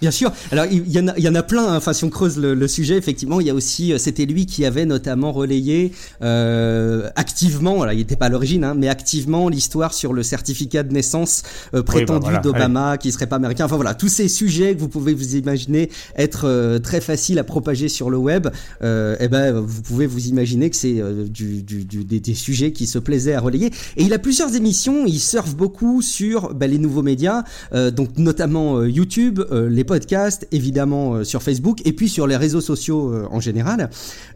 Bien 0.02 0.12
sûr. 0.12 0.32
Alors 0.52 0.66
il 0.70 0.92
y, 0.92 1.00
en 1.00 1.08
a, 1.08 1.14
il 1.18 1.24
y 1.24 1.30
en 1.30 1.36
a 1.36 1.44
plein. 1.44 1.68
Hein. 1.68 1.78
Enfin, 1.78 1.94
si 1.94 2.04
on 2.04 2.10
creuse 2.10 2.38
le, 2.38 2.54
le, 2.54 2.68
sujet, 2.68 2.98
effectivement, 2.98 3.40
il 3.40 3.48
y 3.48 3.50
a 3.50 3.54
aussi. 3.54 3.94
Euh, 3.94 3.98
c'était 3.98 4.26
lui 4.26 4.46
qui 4.46 4.66
avait 4.66 4.86
notamment 4.86 5.32
relayé 5.32 5.92
euh, 6.22 7.10
activement. 7.16 7.82
Alors, 7.82 7.94
il 7.94 7.98
n'était 7.98 8.16
pas 8.16 8.26
à 8.26 8.30
l'origine, 8.30 8.64
hein, 8.64 8.76
mais 8.76 8.90
activement 8.90 9.50
l'histoire 9.50 9.94
sur 9.94 10.14
le 10.14 10.24
certificat 10.24 10.84
de 10.84 10.94
naissance 10.94 11.44
euh, 11.74 11.80
bah, 11.80 11.84
prétendu 11.84 12.32
d'Obama, 12.44 12.98
qui 12.98 13.12
serait 13.12 13.28
pas 13.28 13.38
américain. 13.38 13.66
Enfin 13.66 13.76
voilà, 13.76 13.94
tous 13.94 14.10
ces 14.10 14.28
sujets 14.28 14.76
que 14.76 14.80
vous 14.80 14.90
pouvez 14.90 15.14
vous 15.14 15.36
imaginer 15.36 15.90
être 16.18 16.46
euh, 16.46 16.80
très 16.80 17.02
faciles 17.02 17.40
à 17.40 17.44
propager 17.44 17.90
sur 17.90 18.10
le 18.10 18.18
web. 18.18 18.48
Euh, 18.84 19.16
eh 19.20 19.28
ben, 19.28 19.54
vous 19.54 19.82
pouvez 19.82 20.08
vous 20.08 20.28
imaginer 20.28 20.70
que 20.70 20.76
c'est 20.76 21.02
du, 21.30 21.64
du, 21.64 21.86
du, 21.86 22.04
des, 22.04 22.20
des, 22.20 22.34
sujets 22.34 22.72
qui 22.72 22.86
se 22.86 23.00
plaisaient 23.00 23.34
à 23.34 23.40
relayer. 23.40 23.72
Et 23.98 24.04
il 24.04 24.14
a 24.14 24.20
plusieurs 24.20 24.56
émissions. 24.56 25.06
Il 25.06 25.20
surfe 25.20 25.56
beaucoup 25.56 26.02
sur 26.02 26.54
ben, 26.54 26.70
les 26.70 26.78
nouveaux 26.78 27.04
médias, 27.04 27.44
donc 27.74 28.18
notamment 28.18 28.84
YouTube 28.84 29.42
les 29.76 29.84
podcasts, 29.84 30.48
évidemment 30.52 31.16
euh, 31.16 31.24
sur 31.24 31.44
Facebook, 31.44 31.82
et 31.86 31.94
puis 31.94 32.10
sur 32.10 32.26
les 32.26 32.38
réseaux 32.38 32.62
sociaux 32.62 33.12
euh, 33.12 33.28
en 33.30 33.40
général. 33.40 33.90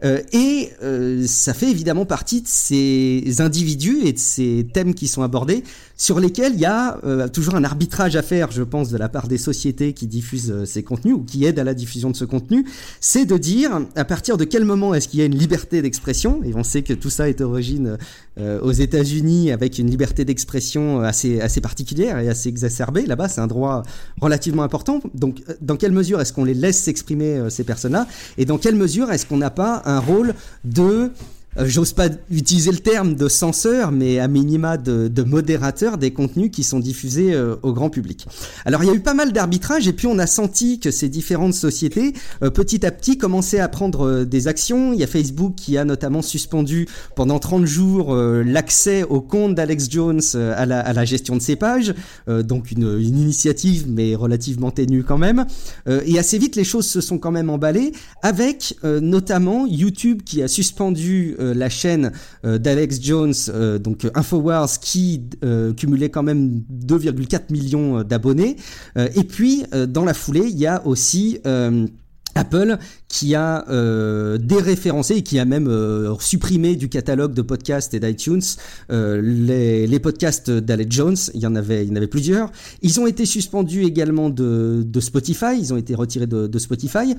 Euh, 0.03 0.21
et 0.33 0.69
ça 1.25 1.53
fait 1.53 1.69
évidemment 1.69 2.05
partie 2.05 2.41
de 2.41 2.47
ces 2.47 3.35
individus 3.39 3.99
et 4.03 4.13
de 4.13 4.17
ces 4.17 4.67
thèmes 4.73 4.93
qui 4.93 5.07
sont 5.07 5.23
abordés, 5.23 5.63
sur 5.99 6.19
lesquels 6.19 6.53
il 6.55 6.59
y 6.59 6.65
a 6.65 6.97
toujours 7.31 7.53
un 7.53 7.63
arbitrage 7.63 8.15
à 8.15 8.23
faire, 8.23 8.49
je 8.49 8.63
pense, 8.63 8.89
de 8.89 8.97
la 8.97 9.09
part 9.09 9.27
des 9.27 9.37
sociétés 9.37 9.93
qui 9.93 10.07
diffusent 10.07 10.63
ces 10.63 10.81
contenus 10.81 11.13
ou 11.13 11.23
qui 11.23 11.45
aident 11.45 11.59
à 11.59 11.63
la 11.63 11.75
diffusion 11.75 12.09
de 12.09 12.15
ce 12.15 12.25
contenu. 12.25 12.65
C'est 12.99 13.25
de 13.25 13.37
dire 13.37 13.81
à 13.95 14.05
partir 14.05 14.37
de 14.37 14.45
quel 14.45 14.65
moment 14.65 14.95
est-ce 14.95 15.07
qu'il 15.07 15.19
y 15.19 15.23
a 15.23 15.25
une 15.25 15.37
liberté 15.37 15.83
d'expression, 15.83 16.41
et 16.43 16.55
on 16.55 16.63
sait 16.63 16.81
que 16.81 16.93
tout 16.93 17.11
ça 17.11 17.29
est 17.29 17.41
origine 17.41 17.97
aux 18.39 18.71
États-Unis 18.71 19.51
avec 19.51 19.77
une 19.77 19.89
liberté 19.91 20.23
d'expression 20.25 21.01
assez, 21.01 21.41
assez 21.41 21.61
particulière 21.61 22.17
et 22.17 22.29
assez 22.29 22.49
exacerbée. 22.49 23.05
Là-bas, 23.05 23.27
c'est 23.27 23.41
un 23.41 23.47
droit 23.47 23.83
relativement 24.21 24.63
important. 24.63 25.01
Donc, 25.13 25.41
euh, 25.49 25.53
dans 25.61 25.75
quelle 25.75 25.91
mesure 25.91 26.21
est-ce 26.21 26.33
qu'on 26.33 26.45
les 26.45 26.53
laisse 26.53 26.81
s'exprimer, 26.81 27.37
euh, 27.37 27.49
ces 27.49 27.63
personnes-là? 27.63 28.07
Et 28.37 28.45
dans 28.45 28.57
quelle 28.57 28.75
mesure 28.75 29.11
est-ce 29.11 29.25
qu'on 29.25 29.37
n'a 29.37 29.49
pas 29.49 29.81
un 29.85 29.99
rôle 29.99 30.33
de 30.63 30.81
euh, 30.81 31.09
j'ose 31.57 31.93
pas 31.93 32.09
utiliser 32.29 32.71
le 32.71 32.77
terme 32.77 33.15
de 33.15 33.27
censeur, 33.27 33.91
mais 33.91 34.19
à 34.19 34.27
minima 34.27 34.77
de, 34.77 35.07
de 35.07 35.23
modérateur 35.23 35.97
des 35.97 36.11
contenus 36.11 36.51
qui 36.51 36.63
sont 36.63 36.79
diffusés 36.79 37.33
euh, 37.33 37.55
au 37.63 37.73
grand 37.73 37.89
public. 37.89 38.27
Alors 38.65 38.83
il 38.83 38.87
y 38.87 38.89
a 38.89 38.93
eu 38.93 38.99
pas 38.99 39.13
mal 39.13 39.33
d'arbitrage 39.33 39.87
et 39.87 39.93
puis 39.93 40.07
on 40.07 40.19
a 40.19 40.27
senti 40.27 40.79
que 40.79 40.91
ces 40.91 41.09
différentes 41.09 41.53
sociétés 41.53 42.13
euh, 42.43 42.49
petit 42.49 42.85
à 42.85 42.91
petit 42.91 43.17
commençaient 43.17 43.59
à 43.59 43.67
prendre 43.67 44.23
des 44.23 44.47
actions. 44.47 44.93
Il 44.93 44.99
y 44.99 45.03
a 45.03 45.07
Facebook 45.07 45.55
qui 45.55 45.77
a 45.77 45.85
notamment 45.85 46.21
suspendu 46.21 46.87
pendant 47.15 47.39
30 47.39 47.65
jours 47.65 48.15
l'accès 48.15 49.03
au 49.03 49.21
compte 49.21 49.55
d'Alex 49.55 49.89
Jones 49.89 50.21
à 50.35 50.65
la, 50.65 50.79
à, 50.79 50.93
la, 50.93 51.05
gestion 51.05 51.35
de 51.35 51.41
ses 51.41 51.55
pages, 51.55 51.93
donc 52.27 52.71
une, 52.71 52.99
une, 52.99 53.17
initiative 53.17 53.85
mais 53.87 54.15
relativement 54.15 54.71
ténue 54.71 55.03
quand 55.03 55.17
même. 55.17 55.45
et 55.87 56.19
assez 56.19 56.37
vite 56.37 56.55
les 56.55 56.63
choses 56.63 56.85
se 56.85 57.01
sont 57.01 57.17
quand 57.17 57.31
même 57.31 57.49
emballées 57.49 57.93
avec 58.21 58.75
notamment 58.83 59.65
YouTube 59.65 60.21
qui 60.23 60.41
a 60.43 60.47
suspendu 60.47 61.35
euh, 61.39 61.53
la 61.53 61.69
chaîne 61.69 62.11
euh, 62.45 62.57
d'Alex 62.57 63.01
Jones, 63.01 63.33
euh, 63.49 63.79
donc 63.79 64.07
Infowars, 64.15 64.79
qui 64.79 65.23
cumulait 65.77 66.09
quand 66.09 66.23
même 66.23 66.61
2,4 66.71 67.51
millions 67.51 68.03
d'abonnés. 68.03 68.57
et 68.97 69.23
puis, 69.23 69.63
dans 69.87 70.05
la 70.05 70.13
foulée, 70.13 70.47
il 70.49 70.57
y 70.57 70.67
a 70.67 70.85
aussi... 70.85 71.39
Apple 72.39 72.77
qui 73.07 73.35
a 73.35 73.65
euh, 73.69 74.37
déréférencé 74.37 75.15
et 75.15 75.23
qui 75.23 75.39
a 75.39 75.45
même 75.45 75.69
supprimé 76.19 76.75
du 76.75 76.89
catalogue 76.89 77.33
de 77.33 77.41
podcasts 77.41 77.93
et 77.93 77.99
d'iTunes 77.99 78.41
les, 78.89 79.87
les, 79.87 79.99
podcasts 79.99 80.49
d'Alex 80.49 80.95
Jones. 80.95 81.17
Il 81.33 81.41
y 81.41 81.47
en 81.47 81.55
avait, 81.55 81.83
il 81.83 81.89
y 81.89 81.91
en 81.91 81.95
avait 81.95 82.07
plusieurs. 82.07 82.51
Ils 82.81 82.99
ont 82.99 83.07
été 83.07 83.25
suspendus 83.25 83.83
également 83.83 84.29
de, 84.29 84.99
Spotify. 84.99 85.57
Ils 85.57 85.73
ont 85.73 85.77
été 85.77 85.95
retirés 85.95 86.27
de, 86.27 86.47
de 86.47 86.59
Spotify. 86.59 87.15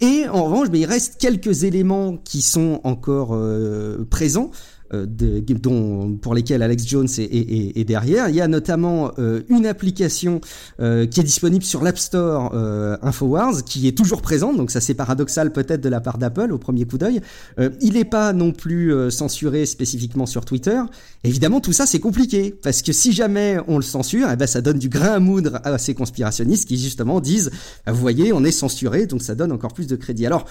Et 0.00 0.28
en 0.28 0.44
revanche, 0.44 0.68
mais 0.70 0.80
il 0.80 0.86
reste 0.86 1.16
quelques 1.18 1.64
éléments 1.64 2.16
qui 2.16 2.42
sont 2.42 2.80
encore 2.84 3.30
euh, 3.32 4.04
présents. 4.10 4.50
Euh, 4.94 5.06
dont, 5.06 6.18
pour 6.20 6.34
lesquels 6.34 6.62
Alex 6.62 6.86
Jones 6.86 7.08
est, 7.18 7.84
derrière. 7.84 8.28
Il 8.28 8.34
y 8.34 8.40
a 8.40 8.48
notamment 8.48 9.12
euh, 9.18 9.42
une 9.48 9.66
application 9.66 10.40
euh, 10.80 11.06
qui 11.06 11.20
est 11.20 11.24
disponible 11.24 11.64
sur 11.64 11.82
l'App 11.82 11.98
Store 11.98 12.54
Infowars, 13.02 13.64
qui 13.64 13.86
est 13.86 13.96
toujours 13.96 14.22
présente, 14.22 14.56
donc 14.56 14.70
ça 14.70 14.80
c'est 14.80 14.94
paradoxal 14.94 15.52
peut-être 15.52 15.80
de 15.80 15.88
la 15.88 16.00
part 16.00 16.18
d'Apple 16.18 16.52
au 16.52 16.58
premier 16.58 16.84
coup 16.84 16.98
d'œil. 16.98 17.20
il 17.80 17.92
n'est 17.92 18.04
pas 18.04 18.32
non 18.32 18.52
plus 18.52 19.10
censuré 19.10 19.66
spécifiquement 19.66 20.26
sur 20.26 20.44
Twitter. 20.44 20.80
Évidemment, 21.22 21.60
tout 21.60 21.72
ça 21.72 21.86
c'est 21.86 22.00
compliqué, 22.00 22.54
parce 22.62 22.82
que 22.82 22.92
si 22.92 23.12
jamais 23.12 23.58
on 23.68 23.76
le 23.76 23.82
censure, 23.82 24.28
eh 24.32 24.36
ben, 24.36 24.46
ça 24.46 24.60
donne 24.60 24.78
du 24.78 24.88
grain 24.88 25.12
à 25.12 25.20
moudre 25.20 25.60
à 25.64 25.78
ces 25.78 25.94
conspirationnistes 25.94 26.66
qui 26.66 26.78
justement 26.78 27.20
disent, 27.20 27.50
vous 27.86 27.94
voyez, 28.00 28.32
on 28.32 28.44
est 28.44 28.52
censuré, 28.52 29.06
donc 29.06 29.22
ça 29.22 29.34
donne 29.34 29.52
encore 29.52 29.74
plus 29.74 29.86
de 29.86 29.96
crédit. 29.96 30.26
Alors, 30.26 30.46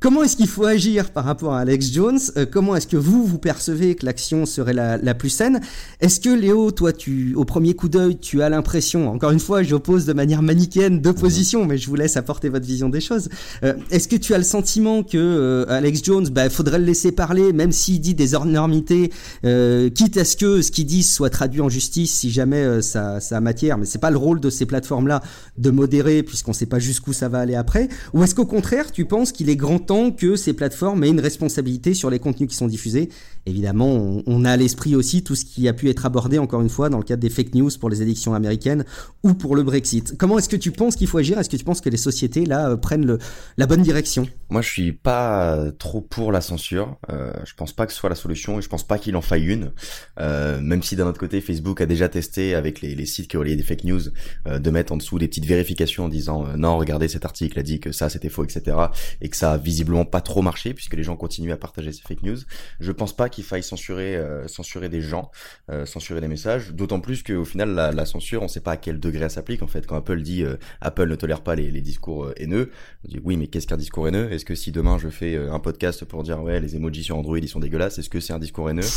Comment 0.00 0.22
est-ce 0.22 0.36
qu'il 0.36 0.46
faut 0.46 0.64
agir 0.64 1.10
par 1.10 1.24
rapport 1.24 1.54
à 1.54 1.58
Alex 1.58 1.92
Jones? 1.92 2.20
Euh, 2.36 2.46
Comment 2.48 2.76
est-ce 2.76 2.86
que 2.86 2.96
vous, 2.96 3.26
vous 3.26 3.38
percevez 3.38 3.96
que 3.96 4.06
l'action 4.06 4.46
serait 4.46 4.72
la, 4.72 4.96
la, 4.96 5.12
plus 5.12 5.28
saine? 5.28 5.60
Est-ce 6.00 6.20
que 6.20 6.28
Léo, 6.28 6.70
toi, 6.70 6.92
tu, 6.92 7.34
au 7.34 7.44
premier 7.44 7.74
coup 7.74 7.88
d'œil, 7.88 8.16
tu 8.16 8.40
as 8.40 8.48
l'impression, 8.48 9.10
encore 9.10 9.32
une 9.32 9.40
fois, 9.40 9.64
j'oppose 9.64 10.06
de 10.06 10.12
manière 10.12 10.40
manichéenne 10.40 11.00
deux 11.00 11.12
positions, 11.12 11.66
mais 11.66 11.78
je 11.78 11.88
vous 11.88 11.96
laisse 11.96 12.16
apporter 12.16 12.48
votre 12.48 12.64
vision 12.64 12.88
des 12.88 13.00
choses. 13.00 13.28
Euh, 13.64 13.74
est-ce 13.90 14.06
que 14.06 14.14
tu 14.14 14.34
as 14.34 14.38
le 14.38 14.44
sentiment 14.44 15.02
que 15.02 15.18
euh, 15.18 15.64
Alex 15.68 16.04
Jones, 16.04 16.28
bah, 16.28 16.48
faudrait 16.48 16.78
le 16.78 16.84
laisser 16.84 17.10
parler, 17.10 17.52
même 17.52 17.72
s'il 17.72 18.00
dit 18.00 18.14
des 18.14 18.36
énormités, 18.36 19.10
quitte 19.42 20.16
à 20.16 20.24
ce 20.24 20.36
que 20.36 20.62
ce 20.62 20.70
qu'il 20.70 20.86
dit 20.86 21.02
soit 21.02 21.30
traduit 21.30 21.60
en 21.60 21.68
justice 21.68 22.14
si 22.14 22.30
jamais 22.30 22.82
ça, 22.82 23.18
ça 23.18 23.36
a 23.36 23.40
matière, 23.40 23.78
mais 23.78 23.84
c'est 23.84 23.98
pas 23.98 24.10
le 24.10 24.16
rôle 24.16 24.38
de 24.38 24.50
ces 24.50 24.64
plateformes-là 24.64 25.22
de 25.56 25.70
modérer, 25.70 26.22
puisqu'on 26.22 26.52
sait 26.52 26.66
pas 26.66 26.78
jusqu'où 26.78 27.12
ça 27.12 27.28
va 27.28 27.40
aller 27.40 27.56
après. 27.56 27.88
Ou 28.12 28.22
est-ce 28.22 28.36
qu'au 28.36 28.46
contraire, 28.46 28.92
tu 28.92 29.04
penses 29.04 29.32
qu'il 29.32 29.50
est 29.50 29.56
grand 29.56 29.87
que 30.16 30.36
ces 30.36 30.52
plateformes 30.52 31.02
aient 31.02 31.08
une 31.08 31.20
responsabilité 31.20 31.94
sur 31.94 32.10
les 32.10 32.18
contenus 32.18 32.50
qui 32.50 32.56
sont 32.56 32.66
diffusés. 32.66 33.08
Évidemment, 33.46 34.22
on, 34.26 34.44
a 34.44 34.52
à 34.52 34.56
l'esprit 34.56 34.94
aussi 34.94 35.24
tout 35.24 35.34
ce 35.34 35.46
qui 35.46 35.66
a 35.68 35.72
pu 35.72 35.88
être 35.88 36.04
abordé, 36.04 36.38
encore 36.38 36.60
une 36.60 36.68
fois, 36.68 36.90
dans 36.90 36.98
le 36.98 37.04
cadre 37.04 37.22
des 37.22 37.30
fake 37.30 37.54
news 37.54 37.70
pour 37.80 37.88
les 37.88 38.02
élections 38.02 38.34
américaines 38.34 38.84
ou 39.22 39.32
pour 39.32 39.56
le 39.56 39.62
Brexit. 39.62 40.16
Comment 40.18 40.38
est-ce 40.38 40.50
que 40.50 40.56
tu 40.56 40.72
penses 40.72 40.96
qu'il 40.96 41.06
faut 41.06 41.16
agir? 41.16 41.38
Est-ce 41.38 41.48
que 41.48 41.56
tu 41.56 41.64
penses 41.64 41.80
que 41.80 41.88
les 41.88 41.96
sociétés, 41.96 42.44
là, 42.44 42.68
euh, 42.68 42.76
prennent 42.76 43.16
la 43.56 43.66
bonne 43.66 43.80
direction? 43.80 44.28
Moi, 44.50 44.60
je 44.60 44.68
suis 44.70 44.92
pas 44.92 45.70
trop 45.78 46.02
pour 46.02 46.30
la 46.32 46.42
censure. 46.42 46.98
Euh, 47.10 47.32
je 47.44 47.54
pense 47.54 47.72
pas 47.72 47.86
que 47.86 47.92
ce 47.92 47.98
soit 47.98 48.10
la 48.10 48.16
solution 48.16 48.58
et 48.58 48.62
je 48.62 48.68
pense 48.68 48.86
pas 48.86 48.98
qu'il 48.98 49.16
en 49.16 49.22
faille 49.22 49.46
une. 49.46 49.72
Euh, 50.20 50.60
même 50.60 50.82
si 50.82 50.96
d'un 50.96 51.06
autre 51.06 51.20
côté, 51.20 51.40
Facebook 51.40 51.80
a 51.80 51.86
déjà 51.86 52.08
testé 52.10 52.54
avec 52.54 52.82
les, 52.82 53.06
sites 53.06 53.28
qui 53.28 53.36
relaient 53.38 53.56
des 53.56 53.62
fake 53.62 53.84
news 53.84 54.00
euh, 54.46 54.58
de 54.58 54.70
mettre 54.70 54.92
en 54.92 54.98
dessous 54.98 55.18
des 55.18 55.28
petites 55.28 55.46
vérifications 55.46 56.04
en 56.04 56.08
disant 56.08 56.44
non, 56.56 56.76
regardez 56.76 57.08
cet 57.08 57.24
article 57.24 57.58
a 57.58 57.62
dit 57.62 57.80
que 57.80 57.92
ça 57.92 58.08
c'était 58.08 58.28
faux, 58.28 58.44
etc. 58.44 58.76
et 59.20 59.28
que 59.28 59.36
ça 59.36 59.52
a 59.52 59.56
visiblement 59.78 60.04
pas 60.04 60.20
trop 60.20 60.42
marché 60.42 60.74
puisque 60.74 60.94
les 60.94 61.04
gens 61.04 61.16
continuent 61.16 61.52
à 61.52 61.56
partager 61.56 61.92
ces 61.92 62.02
fake 62.02 62.22
news. 62.24 62.38
Je 62.80 62.90
pense 62.90 63.14
pas 63.14 63.28
qu'il 63.28 63.44
faille 63.44 63.62
censurer 63.62 64.16
euh, 64.16 64.48
censurer 64.48 64.88
des 64.88 65.00
gens, 65.00 65.30
euh, 65.70 65.86
censurer 65.86 66.20
des 66.20 66.26
messages. 66.26 66.72
D'autant 66.72 66.98
plus 66.98 67.22
qu'au 67.22 67.44
final 67.44 67.74
la, 67.74 68.04
censure, 68.04 68.42
on 68.42 68.48
sait 68.48 68.60
pas 68.60 68.72
à 68.72 68.76
quel 68.76 68.98
degré 68.98 69.24
elle 69.24 69.30
s'applique 69.30 69.62
en 69.62 69.68
fait. 69.68 69.86
Quand 69.86 69.96
Apple 69.96 70.20
dit 70.22 70.42
euh, 70.42 70.56
Apple 70.80 71.08
ne 71.08 71.14
tolère 71.14 71.42
pas 71.42 71.54
les, 71.54 71.70
discours 71.80 72.32
haineux, 72.36 72.72
on 73.04 73.08
dit 73.08 73.20
oui 73.22 73.36
mais 73.36 73.46
qu'est-ce 73.46 73.68
qu'un 73.68 73.76
discours 73.76 74.08
haineux? 74.08 74.32
Est-ce 74.32 74.44
que 74.44 74.56
si 74.56 74.72
demain 74.72 74.98
je 74.98 75.08
fais 75.08 75.36
un 75.36 75.60
podcast 75.60 76.04
pour 76.04 76.24
dire 76.24 76.42
ouais 76.42 76.58
les 76.58 76.74
emojis 76.74 77.04
sur 77.04 77.16
Android 77.16 77.38
ils 77.38 77.48
sont 77.48 77.60
dégueulasses, 77.60 77.98
est-ce 77.98 78.10
que 78.10 78.18
c'est 78.18 78.32
un 78.32 78.40
discours 78.40 78.68
haineux? 78.68 78.88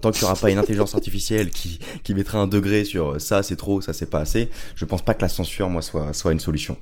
Tant 0.00 0.12
qu'il 0.12 0.22
n'y 0.22 0.24
aura 0.24 0.36
pas 0.36 0.50
une 0.50 0.58
intelligence 0.58 0.94
artificielle 0.94 1.50
qui 1.50 2.14
mettra 2.14 2.38
un 2.38 2.46
degré 2.46 2.84
sur 2.84 3.20
ça 3.20 3.42
c'est 3.42 3.56
trop, 3.56 3.80
ça 3.80 3.92
c'est 3.92 4.10
pas 4.10 4.20
assez, 4.20 4.50
je 4.76 4.84
pense 4.84 5.02
pas 5.02 5.14
que 5.14 5.22
la 5.22 5.28
censure 5.28 5.68
moi 5.68 5.82
soit 5.82 6.32
une 6.32 6.40
solution. 6.40 6.76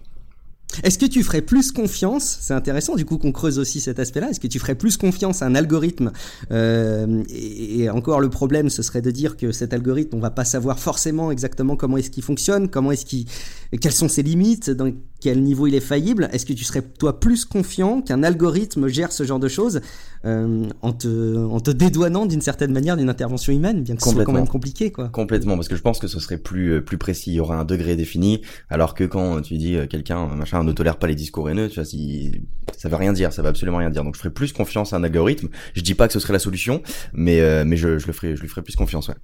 Est-ce 0.82 0.98
que 0.98 1.06
tu 1.06 1.22
ferais 1.22 1.42
plus 1.42 1.72
confiance 1.72 2.38
C'est 2.40 2.54
intéressant 2.54 2.96
du 2.96 3.04
coup 3.04 3.18
qu'on 3.18 3.32
creuse 3.32 3.58
aussi 3.58 3.80
cet 3.80 3.98
aspect-là. 3.98 4.30
Est-ce 4.30 4.40
que 4.40 4.46
tu 4.46 4.58
ferais 4.58 4.74
plus 4.74 4.96
confiance 4.96 5.42
à 5.42 5.46
un 5.46 5.54
algorithme 5.54 6.12
euh, 6.50 7.22
et, 7.28 7.88
encore 7.90 8.20
le 8.20 8.30
problème, 8.30 8.70
ce 8.70 8.82
serait 8.82 9.02
de 9.02 9.10
dire 9.10 9.36
que 9.36 9.52
cet 9.52 9.72
algorithme, 9.72 10.16
on 10.16 10.20
va 10.20 10.30
pas 10.30 10.44
savoir 10.44 10.78
forcément 10.78 11.30
exactement 11.30 11.76
comment 11.76 11.96
est-ce 11.96 12.10
qu'il 12.10 12.22
fonctionne, 12.22 12.68
comment 12.68 12.92
est-ce 12.92 13.04
qu'il, 13.04 13.26
quelles 13.80 13.92
sont 13.92 14.08
ses 14.08 14.22
limites, 14.22 14.70
quel 15.20 15.42
niveau 15.42 15.66
il 15.66 15.74
est 15.74 15.80
faillible. 15.80 16.28
Est-ce 16.32 16.46
que 16.46 16.52
tu 16.52 16.64
serais 16.64 16.82
toi 16.82 17.20
plus 17.20 17.44
confiant 17.44 18.02
qu'un 18.02 18.22
algorithme 18.22 18.88
gère 18.88 19.12
ce 19.12 19.24
genre 19.24 19.38
de 19.38 19.48
choses 19.48 19.80
euh, 20.24 20.68
en 20.82 20.92
te 20.92 21.36
en 21.36 21.60
te 21.60 21.70
dédouanant 21.70 22.26
d'une 22.26 22.40
certaine 22.42 22.72
manière 22.72 22.96
d'une 22.96 23.08
intervention 23.08 23.52
humaine, 23.52 23.82
bien 23.82 23.96
que 23.96 24.02
ce 24.02 24.10
soit 24.10 24.24
quand 24.24 24.32
même 24.32 24.48
compliqué 24.48 24.90
quoi. 24.92 25.08
Complètement, 25.08 25.54
parce 25.56 25.68
que 25.68 25.76
je 25.76 25.82
pense 25.82 25.98
que 25.98 26.08
ce 26.08 26.20
serait 26.20 26.38
plus 26.38 26.74
euh, 26.74 26.80
plus 26.80 26.98
précis. 26.98 27.30
Il 27.30 27.34
y 27.34 27.40
aura 27.40 27.56
un 27.56 27.64
degré 27.64 27.96
défini, 27.96 28.42
alors 28.68 28.94
que 28.94 29.04
quand 29.04 29.40
tu 29.40 29.56
dis 29.56 29.76
euh, 29.76 29.86
quelqu'un 29.86 30.26
machin 30.28 30.62
ne 30.62 30.72
tolère 30.72 30.98
pas 30.98 31.06
les 31.06 31.14
discours 31.14 31.48
haineux, 31.48 31.68
tu 31.68 31.76
vois, 31.76 31.84
si, 31.84 32.32
ça 32.76 32.88
veut 32.88 32.96
rien 32.96 33.12
dire, 33.12 33.32
ça 33.32 33.42
veut 33.42 33.48
absolument 33.48 33.78
rien 33.78 33.90
dire. 33.90 34.04
Donc 34.04 34.14
je 34.14 34.20
ferais 34.20 34.32
plus 34.32 34.52
confiance 34.52 34.92
à 34.92 34.96
un 34.96 35.04
algorithme. 35.04 35.48
Je 35.74 35.80
dis 35.80 35.94
pas 35.94 36.06
que 36.06 36.12
ce 36.12 36.20
serait 36.20 36.32
la 36.32 36.38
solution, 36.38 36.82
mais 37.12 37.40
euh, 37.40 37.64
mais 37.66 37.76
je, 37.76 37.98
je 37.98 38.06
le 38.06 38.12
ferai 38.12 38.36
je 38.36 38.40
lui 38.42 38.48
ferai 38.48 38.62
plus 38.62 38.76
confiance. 38.76 39.08
Ouais. 39.08 39.14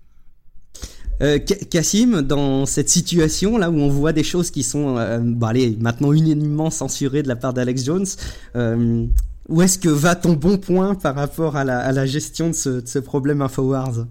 Euh, 1.23 1.39
Cassim, 1.39 2.21
dans 2.21 2.67
cette 2.67 2.91
situation 2.91 3.57
là 3.57 3.71
où 3.71 3.79
on 3.79 3.89
voit 3.89 4.13
des 4.13 4.23
choses 4.23 4.51
qui 4.51 4.63
sont 4.63 4.99
euh, 4.99 5.19
bah, 5.23 5.49
allez, 5.49 5.77
maintenant 5.81 6.13
unanimement 6.13 6.69
censurées 6.69 7.23
de 7.23 7.29
la 7.29 7.37
part 7.37 7.55
d'Alex 7.55 7.85
Jones, 7.85 8.07
euh, 8.55 9.07
où 9.49 9.63
est-ce 9.63 9.79
que 9.79 9.89
va 9.89 10.15
ton 10.15 10.33
bon 10.33 10.59
point 10.59 10.95
par 10.95 11.15
rapport 11.15 11.57
à 11.57 11.65
la, 11.65 12.07
gestion 12.07 12.49
de 12.49 12.53
ce, 12.53 12.99
problème 12.99 13.43
Infowars? 13.43 14.07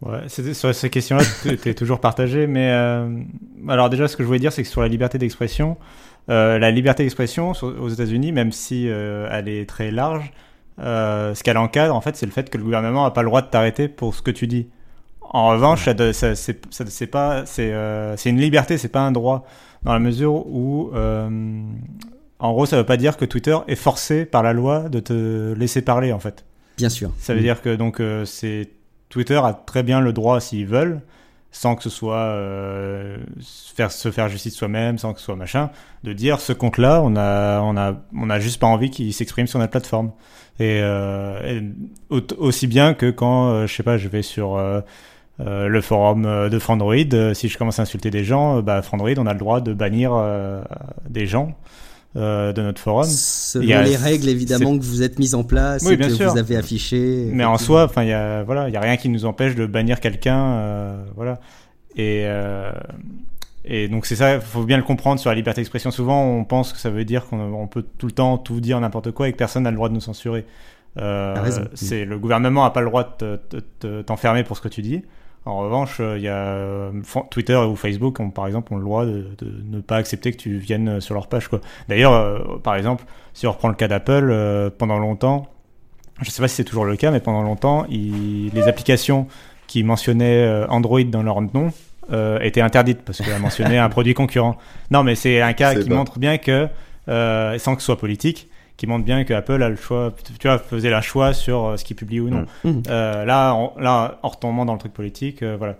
Ouais, 0.00 0.28
sur 0.28 0.74
ces 0.74 0.90
questions-là, 0.90 1.22
tu 1.42 1.68
es 1.68 1.74
toujours 1.74 2.00
partagé, 2.00 2.46
mais 2.46 2.70
euh, 2.72 3.22
alors 3.68 3.88
déjà, 3.88 4.08
ce 4.08 4.16
que 4.16 4.22
je 4.22 4.26
voulais 4.26 4.40
dire, 4.40 4.52
c'est 4.52 4.62
que 4.62 4.68
sur 4.68 4.80
la 4.80 4.88
liberté 4.88 5.18
d'expression, 5.18 5.76
euh, 6.28 6.58
la 6.58 6.70
liberté 6.70 7.04
d'expression 7.04 7.52
aux 7.52 7.88
États-Unis, 7.88 8.32
même 8.32 8.50
si 8.50 8.88
euh, 8.88 9.28
elle 9.30 9.48
est 9.48 9.68
très 9.68 9.90
large, 9.90 10.32
ce 10.78 11.40
qu'elle 11.42 11.58
encadre, 11.58 11.94
en 11.94 12.00
fait, 12.00 12.16
c'est 12.16 12.26
le 12.26 12.32
fait 12.32 12.50
que 12.50 12.58
le 12.58 12.64
gouvernement 12.64 13.04
n'a 13.04 13.12
pas 13.12 13.22
le 13.22 13.28
droit 13.28 13.42
de 13.42 13.46
t'arrêter 13.46 13.86
pour 13.86 14.14
ce 14.14 14.22
que 14.22 14.32
tu 14.32 14.48
dis. 14.48 14.66
En 15.32 15.48
revanche, 15.48 15.88
ça, 16.12 16.34
c'est 16.34 17.06
pas, 17.06 17.46
c'est 17.46 17.72
euh, 17.72 18.16
une 18.24 18.40
liberté, 18.40 18.78
c'est 18.78 18.88
pas 18.88 19.00
un 19.00 19.12
droit, 19.12 19.46
dans 19.82 19.92
la 19.92 19.98
mesure 19.98 20.46
où, 20.46 20.90
euh, 20.94 21.28
en 22.38 22.52
gros, 22.52 22.66
ça 22.66 22.76
veut 22.76 22.86
pas 22.86 22.96
dire 22.96 23.16
que 23.16 23.24
Twitter 23.24 23.56
est 23.66 23.76
forcé 23.76 24.26
par 24.26 24.42
la 24.42 24.52
loi 24.52 24.88
de 24.88 25.00
te 25.00 25.54
laisser 25.54 25.82
parler, 25.82 26.12
en 26.12 26.18
fait. 26.18 26.44
Bien 26.76 26.88
sûr. 26.88 27.10
Ça 27.18 27.34
veut 27.34 27.40
mm. 27.40 27.44
dire 27.44 27.62
que 27.62 27.74
donc 27.74 28.00
euh, 28.00 28.24
c'est 28.24 28.70
Twitter 29.08 29.36
a 29.36 29.52
très 29.52 29.82
bien 29.82 30.00
le 30.00 30.12
droit, 30.12 30.40
s'ils 30.40 30.66
veulent, 30.66 31.00
sans 31.50 31.76
que 31.76 31.82
ce 31.82 31.90
soit 31.90 32.16
euh, 32.16 33.18
faire 33.74 33.92
se 33.92 34.10
faire 34.10 34.28
justice 34.28 34.54
soi-même, 34.54 34.98
sans 34.98 35.12
que 35.12 35.20
ce 35.20 35.26
soit 35.26 35.36
machin, 35.36 35.70
de 36.02 36.12
dire 36.12 36.40
ce 36.40 36.52
compte-là, 36.52 37.02
on 37.02 37.14
a 37.16 37.60
on 37.60 37.76
a 37.76 37.94
on 38.16 38.30
a 38.30 38.40
juste 38.40 38.58
pas 38.58 38.66
envie 38.66 38.90
qu'il 38.90 39.12
s'exprime 39.12 39.46
sur 39.46 39.58
notre 39.58 39.70
plateforme. 39.70 40.12
Et, 40.60 40.80
euh, 40.82 41.60
et, 42.10 42.22
aussi 42.36 42.66
bien 42.66 42.94
que 42.94 43.10
quand 43.10 43.48
euh, 43.48 43.66
je 43.66 43.74
sais 43.74 43.82
pas, 43.82 43.98
je 43.98 44.08
vais 44.08 44.22
sur 44.22 44.60
euh, 45.46 45.66
le 45.66 45.80
forum 45.80 46.24
euh, 46.24 46.48
de 46.48 46.58
Frandroid, 46.58 46.94
euh, 47.14 47.34
si 47.34 47.48
je 47.48 47.58
commence 47.58 47.78
à 47.78 47.82
insulter 47.82 48.10
des 48.10 48.22
gens, 48.22 48.62
bah, 48.62 48.82
Frandroid, 48.82 49.14
on 49.18 49.26
a 49.26 49.32
le 49.32 49.38
droit 49.38 49.60
de 49.60 49.72
bannir 49.72 50.12
des 51.08 51.26
gens 51.26 51.56
de 52.14 52.60
notre 52.60 52.80
forum. 52.80 53.06
Selon 53.08 53.64
y 53.64 53.72
a, 53.72 53.82
les 53.82 53.96
règles 53.96 54.28
évidemment 54.28 54.78
que 54.78 54.84
vous 54.84 55.02
êtes 55.02 55.18
mises 55.18 55.34
en 55.34 55.44
place 55.44 55.84
et 55.86 55.96
que 55.96 56.30
vous 56.30 56.38
avez 56.38 56.56
affichées. 56.56 57.28
Mais 57.32 57.44
en 57.44 57.58
soi, 57.58 57.84
enfin, 57.84 58.02
il 58.02 58.10
y 58.10 58.12
a 58.12 58.42
voilà, 58.42 58.68
il 58.68 58.74
y 58.74 58.76
a 58.76 58.80
rien 58.80 58.96
qui 58.96 59.08
nous 59.08 59.24
empêche 59.24 59.54
de 59.54 59.66
bannir 59.66 60.00
quelqu'un, 60.00 60.96
voilà. 61.16 61.40
Et 61.96 62.26
et 63.64 63.86
donc 63.86 64.06
c'est 64.06 64.16
ça, 64.16 64.34
il 64.34 64.40
faut 64.40 64.64
bien 64.64 64.76
le 64.76 64.82
comprendre 64.82 65.20
sur 65.20 65.30
la 65.30 65.36
liberté 65.36 65.60
d'expression. 65.60 65.90
Souvent, 65.90 66.24
on 66.24 66.44
pense 66.44 66.72
que 66.72 66.78
ça 66.78 66.90
veut 66.90 67.04
dire 67.04 67.26
qu'on 67.26 67.68
peut 67.68 67.84
tout 67.96 68.06
le 68.06 68.12
temps 68.12 68.36
tout 68.36 68.60
dire 68.60 68.80
n'importe 68.80 69.12
quoi 69.12 69.28
et 69.28 69.32
que 69.32 69.38
personne 69.38 69.62
n'a 69.62 69.70
le 69.70 69.76
droit 69.76 69.88
de 69.88 69.94
nous 69.94 70.00
censurer. 70.00 70.44
c'est 70.96 72.04
le 72.04 72.18
gouvernement 72.18 72.64
n'a 72.64 72.70
pas 72.70 72.80
le 72.80 72.88
droit 72.88 73.16
de 73.18 74.02
t'enfermer 74.02 74.44
pour 74.44 74.56
ce 74.56 74.62
que 74.62 74.68
tu 74.68 74.82
dis. 74.82 75.02
En 75.44 75.58
revanche, 75.58 76.00
il 76.00 76.22
y 76.22 76.28
a 76.28 76.90
Twitter 77.30 77.56
ou 77.56 77.74
Facebook 77.74 78.20
ont 78.20 78.30
par 78.30 78.46
exemple 78.46 78.72
ont 78.74 78.76
le 78.76 78.84
droit 78.84 79.04
de, 79.04 79.26
ne 79.42 79.80
pas 79.80 79.96
accepter 79.96 80.30
que 80.30 80.36
tu 80.36 80.58
viennes 80.58 81.00
sur 81.00 81.14
leur 81.14 81.26
page. 81.26 81.48
D'ailleurs, 81.88 82.60
par 82.60 82.76
exemple, 82.76 83.04
si 83.34 83.48
on 83.48 83.52
reprend 83.52 83.68
le 83.68 83.74
cas 83.74 83.88
d'Apple, 83.88 84.70
pendant 84.78 84.98
longtemps, 84.98 85.48
je 86.20 86.28
ne 86.28 86.30
sais 86.30 86.42
pas 86.42 86.46
si 86.46 86.54
c'est 86.54 86.64
toujours 86.64 86.84
le 86.84 86.94
cas, 86.94 87.10
mais 87.10 87.18
pendant 87.18 87.42
longtemps, 87.42 87.86
les 87.90 88.68
applications 88.68 89.26
qui 89.66 89.82
mentionnaient 89.82 90.64
Android 90.68 91.02
dans 91.02 91.24
leur 91.24 91.40
nom 91.40 91.72
euh, 92.10 92.40
était 92.40 92.60
interdite 92.60 93.02
parce 93.02 93.18
qu'elle 93.18 93.32
a 93.32 93.38
mentionné 93.38 93.78
un 93.78 93.88
produit 93.88 94.14
concurrent. 94.14 94.56
Non, 94.90 95.04
mais 95.04 95.14
c'est 95.14 95.40
un 95.40 95.52
cas 95.52 95.76
qui 95.76 95.88
montre 95.88 96.18
bien 96.18 96.36
que, 96.36 96.68
euh, 97.08 97.58
sans 97.58 97.76
que 97.76 97.80
ce 97.80 97.86
soit 97.86 97.98
politique, 97.98 98.48
qui 98.82 98.88
montre 98.88 99.04
bien 99.04 99.22
que 99.22 99.32
Apple 99.32 99.62
a 99.62 99.68
le 99.68 99.76
choix, 99.76 100.12
tu 100.40 100.48
vois, 100.48 100.58
faisait 100.58 100.90
la 100.90 101.00
choix 101.00 101.32
sur 101.32 101.66
euh, 101.66 101.76
ce 101.76 101.84
qu'il 101.84 101.94
publie 101.94 102.18
ou 102.18 102.30
non. 102.30 102.46
Mm. 102.64 102.70
Mm. 102.70 102.82
là, 102.88 103.52
en, 103.52 103.74
là, 103.78 104.18
en 104.24 104.28
retombant 104.28 104.64
dans 104.64 104.72
le 104.72 104.80
truc 104.80 104.92
politique, 104.92 105.44
voilà. 105.44 105.76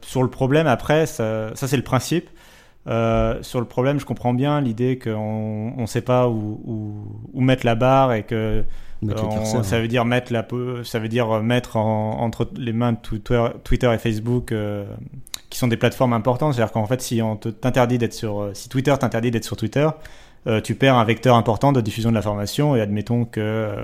sur 0.00 0.22
le 0.22 0.30
problème, 0.30 0.66
après, 0.66 1.04
ça, 1.04 1.54
ça 1.54 1.68
c'est 1.68 1.76
le 1.76 1.82
principe. 1.82 2.30
sur 2.86 3.60
le 3.60 3.66
problème, 3.66 4.00
je 4.00 4.06
comprends 4.06 4.32
bien 4.32 4.62
l'idée 4.62 4.98
qu'on 4.98 5.74
ne 5.76 5.86
sait 5.86 6.00
pas 6.00 6.28
où, 6.28 6.62
où, 6.64 6.94
où, 7.34 7.40
mettre 7.42 7.66
la 7.66 7.74
barre 7.74 8.14
et 8.14 8.22
que 8.22 8.64
ça 9.62 9.80
veut 9.80 9.88
dire 9.88 10.04
mettre 10.04 10.32
la, 10.32 10.46
ça 10.84 10.98
veut 10.98 11.08
dire 11.08 11.42
mettre 11.42 11.76
entre 11.76 12.48
les 12.56 12.72
mains 12.72 12.92
de 12.92 12.98
Twitter, 12.98 13.44
Twitter 13.64 13.92
et 13.92 13.98
Facebook, 13.98 14.52
euh, 14.52 14.84
qui 15.50 15.58
sont 15.58 15.68
des 15.68 15.76
plateformes 15.76 16.12
importantes. 16.12 16.54
C'est-à-dire 16.54 16.72
qu'en 16.72 16.86
fait, 16.86 17.00
si 17.00 17.20
on 17.22 17.36
t'interdit 17.36 17.98
d'être 17.98 18.14
sur, 18.14 18.40
euh, 18.40 18.50
si 18.54 18.68
Twitter 18.68 18.94
t'interdit 18.98 19.30
d'être 19.30 19.44
sur 19.44 19.56
Twitter, 19.56 19.86
euh, 19.86 19.90
tu 20.64 20.74
perds 20.74 20.96
un 20.96 21.04
vecteur 21.04 21.36
important 21.36 21.72
de 21.72 21.80
diffusion 21.80 22.10
de 22.10 22.14
l'information. 22.14 22.76
Et 22.76 22.80
admettons 22.80 23.24
que 23.24 23.76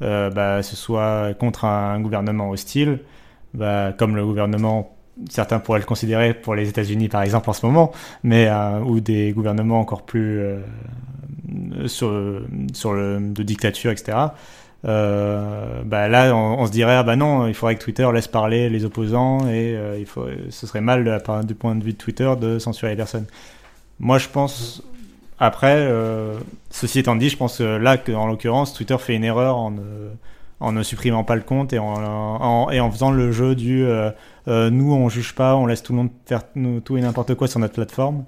bah, 0.00 0.62
ce 0.62 0.76
soit 0.76 1.34
contre 1.38 1.64
un 1.64 2.00
gouvernement 2.00 2.50
hostile, 2.50 3.00
bah, 3.54 3.92
comme 3.96 4.16
le 4.16 4.24
gouvernement 4.24 4.94
certains 5.28 5.58
pourraient 5.58 5.80
le 5.80 5.84
considérer 5.84 6.32
pour 6.32 6.54
les 6.54 6.68
États-Unis 6.68 7.08
par 7.08 7.22
exemple 7.22 7.50
en 7.50 7.52
ce 7.52 7.66
moment, 7.66 7.92
mais 8.22 8.48
ou 8.84 9.00
des 9.00 9.32
gouvernements 9.32 9.80
encore 9.80 10.02
plus 10.02 10.40
sur, 11.86 12.42
sur 12.72 12.92
le, 12.94 13.18
de 13.20 13.42
dictature, 13.42 13.90
etc. 13.90 14.28
Euh, 14.84 15.82
bah 15.84 16.08
là, 16.08 16.34
on, 16.34 16.66
se 16.66 16.70
dirait, 16.70 16.94
ah 16.94 17.02
bah 17.02 17.16
non, 17.16 17.46
il 17.48 17.54
faudrait 17.54 17.76
que 17.76 17.82
Twitter 17.82 18.08
laisse 18.12 18.28
parler 18.28 18.68
les 18.68 18.84
opposants 18.84 19.40
et 19.48 19.76
euh, 19.76 19.98
il 19.98 20.06
faut, 20.06 20.26
ce 20.50 20.66
serait 20.66 20.80
mal 20.80 21.22
du 21.44 21.54
point 21.54 21.74
de 21.74 21.82
vue 21.82 21.92
de 21.92 21.98
Twitter 21.98 22.32
de 22.40 22.58
censurer 22.58 22.92
les 22.92 22.96
personnes. 22.96 23.26
Moi, 23.98 24.18
je 24.18 24.28
pense, 24.28 24.82
après, 25.38 25.76
euh, 25.76 26.38
ceci 26.70 26.98
étant 26.98 27.16
dit, 27.16 27.28
je 27.28 27.36
pense 27.36 27.60
là 27.60 27.96
qu'en 27.96 28.26
l'occurrence, 28.26 28.72
Twitter 28.74 28.96
fait 28.98 29.14
une 29.14 29.24
erreur 29.24 29.56
en 29.56 29.70
ne, 29.70 30.10
en 30.60 30.72
ne 30.72 30.82
supprimant 30.82 31.24
pas 31.24 31.36
le 31.36 31.42
compte 31.42 31.72
et 31.72 31.78
en, 31.78 32.70
et 32.70 32.80
en 32.80 32.90
faisant 32.90 33.10
le 33.10 33.30
jeu 33.32 33.54
du 33.54 33.86
nous, 34.46 34.92
on 34.92 35.08
juge 35.08 35.34
pas, 35.34 35.56
on 35.56 35.66
laisse 35.66 35.82
tout 35.82 35.92
le 35.92 35.98
monde 35.98 36.10
faire 36.26 36.42
tout 36.84 36.96
et 36.96 37.00
n'importe 37.00 37.34
quoi 37.34 37.48
sur 37.48 37.60
notre 37.60 37.74
plateforme. 37.74 38.24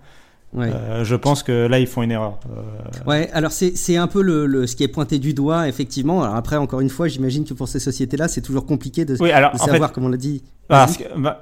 Ouais. 0.53 0.69
Euh, 0.69 1.05
je 1.05 1.15
pense 1.15 1.45
que 1.45 1.69
là, 1.69 1.79
ils 1.79 1.87
font 1.87 2.03
une 2.03 2.11
erreur. 2.11 2.41
Euh... 2.51 3.09
Ouais, 3.09 3.31
alors 3.33 3.53
c'est 3.53 3.97
un 3.97 4.09
peu 4.09 4.21
le, 4.21 4.47
le, 4.47 4.67
ce 4.67 4.75
qui 4.75 4.83
est 4.83 4.89
pointé 4.89 5.21
du 5.21 5.33
doigt, 5.33 5.69
effectivement. 5.69 6.25
Alors 6.25 6.35
après, 6.35 6.57
encore 6.57 6.81
une 6.81 6.91
fois, 6.91 7.07
j'imagine 7.07 7.45
que 7.45 7.55
pour 7.55 7.69
ces 7.69 7.79
sociétés-là, 7.79 8.27
c'est 8.27 8.41
toujours 8.41 8.67
compliqué 8.67 9.05
de, 9.05 9.17
oui, 9.21 9.31
alors, 9.31 9.53
de 9.53 9.59
savoir, 9.59 9.93
comme 9.93 10.07
on 10.07 10.09
l'a 10.09 10.17
dit. 10.17 10.43
Bah, 10.69 10.87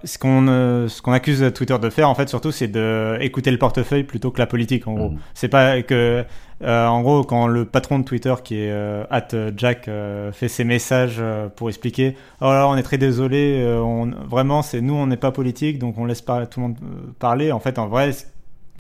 ce 0.05 0.19
qu'on 0.19 0.49
euh, 0.49 0.89
ce 0.89 1.03
qu'on 1.03 1.13
accuse 1.13 1.53
Twitter 1.55 1.77
de 1.79 1.91
faire, 1.91 2.09
en 2.09 2.15
fait, 2.15 2.29
surtout, 2.29 2.51
c'est 2.51 2.69
de 2.69 3.17
écouter 3.21 3.51
le 3.51 3.59
portefeuille 3.59 4.05
plutôt 4.05 4.31
que 4.31 4.39
la 4.39 4.47
politique, 4.47 4.87
en 4.87 4.95
gros. 4.95 5.11
Mmh. 5.11 5.19
C'est 5.35 5.49
pas 5.49 5.83
que, 5.83 6.25
euh, 6.63 6.87
en 6.87 7.03
gros, 7.03 7.25
quand 7.25 7.47
le 7.47 7.65
patron 7.65 7.99
de 7.99 8.05
Twitter, 8.05 8.35
qui 8.45 8.57
est 8.57 8.71
euh, 8.71 9.05
at 9.11 9.29
Jack, 9.57 9.89
fait 10.33 10.49
ses 10.49 10.65
messages 10.65 11.23
pour 11.57 11.71
expliquer, 11.71 12.15
oh 12.43 12.47
là, 12.47 12.69
on 12.69 12.77
est 12.77 12.83
très 12.83 12.99
désolé, 12.99 13.67
on, 13.83 14.11
vraiment, 14.29 14.61
c'est 14.61 14.83
nous, 14.83 14.95
on 14.95 15.07
n'est 15.07 15.17
pas 15.17 15.31
politique, 15.31 15.79
donc 15.79 15.97
on 15.97 16.05
laisse 16.05 16.23
pas 16.23 16.45
tout 16.45 16.61
le 16.61 16.67
monde 16.69 16.77
parler. 17.19 17.53
En 17.53 17.61
fait, 17.61 17.79
en 17.79 17.87
vrai, 17.89 18.13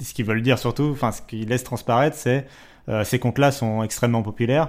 ce 0.00 0.14
qu'ils 0.14 0.24
veulent 0.24 0.42
dire 0.42 0.58
surtout, 0.58 0.90
enfin 0.92 1.12
ce 1.12 1.22
qu'ils 1.22 1.48
laissent 1.48 1.64
transparaître, 1.64 2.16
c'est 2.16 2.46
euh, 2.88 3.04
ces 3.04 3.18
comptes-là 3.18 3.52
sont 3.52 3.82
extrêmement 3.82 4.22
populaires. 4.22 4.68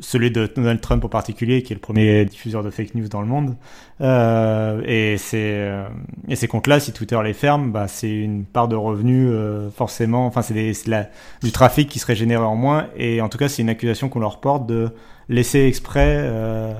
Celui 0.00 0.30
de 0.30 0.46
Donald 0.46 0.80
Trump 0.82 1.02
en 1.04 1.08
particulier, 1.08 1.62
qui 1.62 1.72
est 1.72 1.76
le 1.76 1.80
premier 1.80 2.26
diffuseur 2.26 2.62
de 2.62 2.68
fake 2.68 2.94
news 2.94 3.08
dans 3.08 3.22
le 3.22 3.26
monde. 3.26 3.56
Euh, 4.02 4.82
et, 4.84 5.16
euh, 5.32 5.88
et 6.28 6.36
ces 6.36 6.48
comptes-là, 6.48 6.80
si 6.80 6.92
Twitter 6.92 7.18
les 7.24 7.32
ferme, 7.32 7.72
bah, 7.72 7.88
c'est 7.88 8.14
une 8.14 8.44
part 8.44 8.68
de 8.68 8.76
revenus 8.76 9.30
euh, 9.32 9.70
forcément, 9.70 10.26
enfin 10.26 10.42
c'est 10.42 10.72
du 11.42 11.50
trafic 11.50 11.88
qui 11.88 11.98
serait 11.98 12.14
généré 12.14 12.44
en 12.44 12.56
moins. 12.56 12.88
Et 12.96 13.22
en 13.22 13.30
tout 13.30 13.38
cas, 13.38 13.48
c'est 13.48 13.62
une 13.62 13.70
accusation 13.70 14.10
qu'on 14.10 14.20
leur 14.20 14.40
porte 14.40 14.66
de 14.66 14.90
laisser 15.28 15.60
exprès... 15.66 16.20
Euh, 16.22 16.74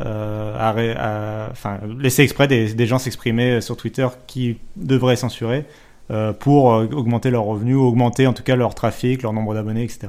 euh, 0.00 1.50
enfin, 1.50 1.80
laisser 1.98 2.22
exprès 2.22 2.46
des, 2.46 2.86
gens 2.86 2.98
s'exprimer 2.98 3.60
sur 3.60 3.76
Twitter 3.76 4.06
qui 4.26 4.58
devraient 4.76 5.16
censurer 5.16 5.64
pour 6.32 6.72
euh, 6.72 6.86
augmenter 6.92 7.30
leurs 7.30 7.44
revenus, 7.44 7.76
augmenter 7.76 8.26
en 8.26 8.32
tout 8.32 8.42
cas 8.42 8.56
leur 8.56 8.74
trafic, 8.74 9.22
leur 9.22 9.32
nombre 9.32 9.54
d'abonnés, 9.54 9.84
etc 9.84 10.08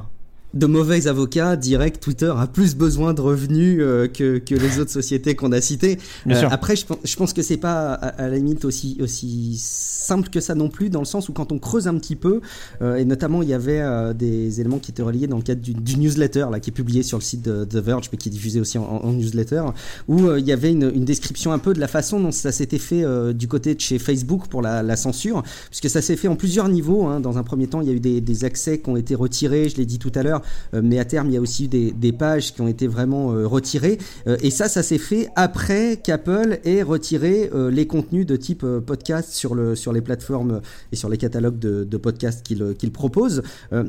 de 0.53 0.65
mauvais 0.65 1.07
avocats 1.07 1.57
que 1.57 1.99
Twitter 1.99 2.33
a 2.35 2.47
plus 2.47 2.75
besoin 2.75 3.13
de 3.13 3.21
revenus 3.21 3.79
euh, 3.81 4.07
que, 4.07 4.39
que 4.39 4.55
les 4.55 4.79
autres 4.79 4.91
sociétés 4.91 5.35
qu'on 5.35 5.51
a 5.51 5.62
citées. 5.62 5.99
Euh, 6.27 6.47
après, 6.49 6.75
je, 6.75 6.85
je, 7.03 7.15
pense 7.15 7.33
que 7.33 7.41
c'est 7.41 7.57
pas 7.57 7.93
à, 7.93 8.27
la 8.27 8.35
limite 8.35 8.65
aussi, 8.65 8.97
aussi 9.01 9.55
simple 9.57 10.29
que 10.29 10.39
ça 10.39 10.55
non 10.55 10.69
plus, 10.69 10.89
dans 10.89 10.99
le 10.99 11.05
sens 11.05 11.29
où 11.29 11.33
quand 11.33 11.51
on 11.51 11.59
creuse 11.59 11.88
un 11.88 11.95
petit 11.95 12.15
peu, 12.15 12.41
euh, 12.81 12.95
et 12.95 13.05
notamment 13.05 13.43
il 13.43 13.49
y 13.49 13.53
avait 13.53 13.83
des 14.15 14.59
éléments 14.59 14.79
qui 14.79 14.91
étaient 14.91 15.03
reliés 15.03 15.27
dans 15.27 15.38
le 15.38 15.43
cadre 15.43 15.62
du, 15.62 15.73
du, 15.73 15.97
newsletter 15.97 16.47
là, 16.51 16.59
qui 16.59 16.71
est 16.71 16.73
publié 16.73 17.03
sur 17.03 17.17
le 17.17 17.23
site 17.23 17.43
de 17.43 17.65
The 17.65 17.75
Verge, 17.75 18.09
mais 18.12 18.17
qui 18.17 18.29
est 18.29 18.31
diffusé 18.31 18.59
aussi 18.59 18.77
en, 18.77 18.85
en 18.85 19.12
newsletter, 19.12 19.63
où 20.07 20.33
il 20.35 20.45
y 20.45 20.51
avait 20.51 20.71
une, 20.71 20.91
une, 20.93 21.05
description 21.05 21.51
un 21.51 21.59
peu 21.59 21.73
de 21.73 21.79
la 21.79 21.88
façon 21.88 22.19
dont 22.19 22.31
ça 22.31 22.51
s'était 22.51 22.79
fait 22.79 23.03
du 23.33 23.47
côté 23.47 23.75
de 23.75 23.79
chez 23.79 23.99
Facebook 23.99 24.47
pour 24.47 24.62
la, 24.62 24.81
la 24.81 24.95
censure, 24.95 25.43
puisque 25.69 25.89
ça 25.89 26.01
s'est 26.01 26.15
fait 26.15 26.27
en 26.27 26.35
plusieurs 26.35 26.69
niveaux. 26.69 27.05
Hein. 27.05 27.19
Dans 27.19 27.38
un 27.38 27.43
premier 27.43 27.67
temps, 27.67 27.81
il 27.81 27.88
y 27.88 27.91
a 27.91 27.93
eu 27.93 27.99
des, 27.99 28.21
des 28.21 28.45
accès 28.45 28.79
qui 28.79 28.89
ont 28.89 28.97
été 28.97 29.15
retirés, 29.15 29.69
je 29.69 29.77
l'ai 29.77 29.85
dit 29.85 29.99
tout 29.99 30.12
à 30.15 30.23
l'heure 30.23 30.38
euh, 30.73 30.82
mais 30.84 30.99
à 30.99 31.06
terme, 31.06 31.28
il 31.28 31.34
y 31.34 31.38
a 31.38 31.41
aussi 31.41 31.67
des, 31.67 32.12
pages 32.12 32.54
qui 32.54 32.62
ont 32.62 32.67
été 32.67 32.88
vraiment 32.88 33.32
euh, 33.32 33.47
retirées. 33.47 33.97
Euh, 34.28 34.38
et 34.41 34.49
ça, 34.49 34.67
ça 34.67 34.84
s'est 34.84 34.97
fait 34.97 35.30
après 35.36 35.97
qu'Apple 36.04 36.60
ait 36.65 36.82
retiré 36.82 37.49
les 37.71 37.88
contenus 37.88 38.25
de 38.25 38.36
type 38.36 38.65
podcast 38.86 39.32
sur, 39.32 39.56
le, 39.56 39.75
sur 39.75 39.93
les 39.93 40.02
plateformes 40.02 40.62
et 40.91 40.95
sur 40.95 41.10
les 41.10 41.17
catalogues 41.17 41.60
de, 41.60 41.84
de 41.84 41.97
podcasts 41.97 42.43
qu'il 42.43 42.91
propose. 42.91 43.43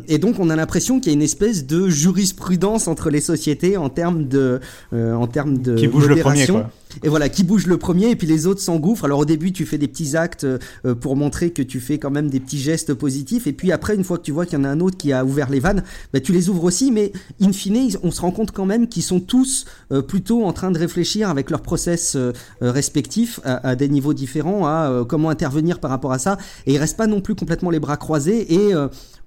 et 0.08 0.18
donc, 0.18 0.38
on 0.38 0.50
a 0.50 0.56
l'impression 0.56 1.00
qu'il 1.00 1.12
y 1.12 1.14
a 1.14 1.16
une 1.16 1.22
espèce 1.22 1.66
de 1.66 1.88
jurisprudence 1.88 2.88
entre 2.88 3.10
les 3.10 3.20
sociétés 3.20 3.76
en 3.76 3.88
termes 3.88 4.28
de, 4.28 4.60
en 4.92 5.26
termes 5.26 5.58
de 5.58 5.76
qui 5.76 5.88
bouge 5.88 6.08
le 6.08 6.16
premier, 6.16 6.46
quoi 6.46 6.70
et 7.02 7.08
voilà, 7.08 7.28
qui 7.28 7.44
bouge 7.44 7.66
le 7.66 7.78
premier 7.78 8.10
et 8.10 8.16
puis 8.16 8.26
les 8.26 8.46
autres 8.46 8.60
s'engouffrent. 8.60 9.04
Alors 9.04 9.20
au 9.20 9.24
début, 9.24 9.52
tu 9.52 9.66
fais 9.66 9.78
des 9.78 9.88
petits 9.88 10.16
actes 10.16 10.44
euh, 10.44 10.58
pour 11.00 11.16
montrer 11.16 11.50
que 11.50 11.62
tu 11.62 11.80
fais 11.80 11.98
quand 11.98 12.10
même 12.10 12.28
des 12.28 12.40
petits 12.40 12.58
gestes 12.58 12.94
positifs. 12.94 13.46
Et 13.46 13.52
puis 13.52 13.72
après, 13.72 13.94
une 13.94 14.04
fois 14.04 14.18
que 14.18 14.22
tu 14.22 14.32
vois 14.32 14.46
qu'il 14.46 14.58
y 14.58 14.60
en 14.60 14.64
a 14.64 14.68
un 14.68 14.80
autre 14.80 14.96
qui 14.96 15.12
a 15.12 15.24
ouvert 15.24 15.50
les 15.50 15.60
vannes, 15.60 15.82
bah, 16.12 16.20
tu 16.20 16.32
les 16.32 16.48
ouvres 16.48 16.64
aussi, 16.64 16.90
mais 16.90 17.12
in 17.40 17.52
fine, 17.52 17.96
on 18.02 18.10
se 18.10 18.20
rend 18.20 18.30
compte 18.30 18.50
quand 18.52 18.66
même 18.66 18.88
qu'ils 18.88 19.02
sont 19.02 19.20
tous 19.20 19.64
euh, 19.92 20.02
plutôt 20.02 20.44
en 20.44 20.52
train 20.52 20.70
de 20.70 20.78
réfléchir 20.78 21.28
avec 21.28 21.50
leurs 21.50 21.62
process 21.62 22.16
euh, 22.16 22.32
respectifs 22.60 23.40
à, 23.44 23.76
des 23.76 23.88
niveaux 23.88 24.14
différents 24.14 24.66
à 24.66 25.04
comment 25.08 25.30
intervenir 25.30 25.80
par 25.80 25.90
rapport 25.90 26.12
à 26.12 26.18
ça. 26.18 26.38
Et 26.66 26.74
ils 26.74 26.78
restent 26.78 26.96
pas 26.96 27.06
non 27.06 27.20
plus 27.20 27.34
complètement 27.34 27.70
les 27.70 27.80
bras 27.80 27.96
croisés. 27.96 28.52
Et 28.52 28.72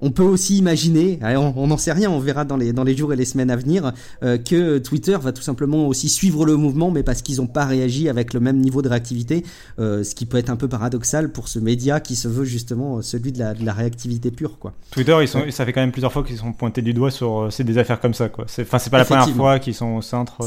on 0.04 0.12
peut 0.12 0.24
aussi 0.24 0.58
imaginer, 0.58 1.20
on 1.24 1.68
n'en 1.68 1.78
sait 1.78 1.94
rien, 1.94 2.12
on 2.12 2.20
verra 2.20 2.46
dans 2.46 2.58
les, 2.58 2.74
dans 2.74 2.84
les 2.84 2.96
jours 2.96 3.14
et 3.14 3.16
les 3.16 3.26
semaines 3.26 3.50
à 3.50 3.56
venir, 3.56 3.94
que 4.22 4.78
Twitter 4.78 5.18
va 5.20 5.32
tout 5.32 5.42
simplement 5.42 5.88
aussi 5.88 6.10
suivre 6.10 6.46
le 6.46 6.56
mouvement, 6.56 6.92
mais 6.92 7.04
parce 7.04 7.22
qu'ils 7.22 7.42
ont 7.42 7.48
pas 7.48 7.66
réagi 7.66 8.10
avec 8.10 8.34
le 8.34 8.40
même 8.40 8.58
niveau 8.60 8.82
de 8.82 8.90
réactivité, 8.90 9.44
euh, 9.80 10.04
ce 10.04 10.16
qui 10.16 10.26
peut 10.26 10.38
être 10.38 10.50
un 10.50 10.56
peu 10.56 10.68
paradoxal 10.68 11.32
pour 11.32 11.48
ce 11.48 11.60
média 11.60 12.00
qui 12.00 12.16
se 12.16 12.28
veut 12.28 12.46
justement 12.46 12.98
euh, 12.98 13.02
celui 13.02 13.32
de 13.32 13.40
la, 13.40 13.54
de 13.54 13.66
la 13.66 13.74
réactivité 13.74 14.32
pure. 14.32 14.60
Quoi. 14.60 14.74
Twitter, 14.92 15.18
ils 15.22 15.28
sont, 15.28 15.44
ça 15.50 15.66
fait 15.66 15.74
quand 15.74 15.82
même 15.82 15.92
plusieurs 15.92 16.12
fois 16.12 16.24
qu'ils 16.24 16.38
sont 16.38 16.54
pointés 16.54 16.82
du 16.82 16.94
doigt 16.94 17.12
sur 17.12 17.44
euh, 17.44 17.50
c'est 17.50 17.64
des 17.64 17.78
affaires 17.78 18.00
comme 18.00 18.14
ça. 18.14 18.30
Quoi. 18.30 18.46
C'est, 18.48 18.64
enfin, 18.64 18.80
c'est 18.80 18.90
pas 18.90 18.98
la 18.98 19.06
première 19.06 19.30
fois 19.30 19.60
qu'ils 19.60 19.74
sont 19.74 19.96
au 19.96 20.02
centre 20.02 20.40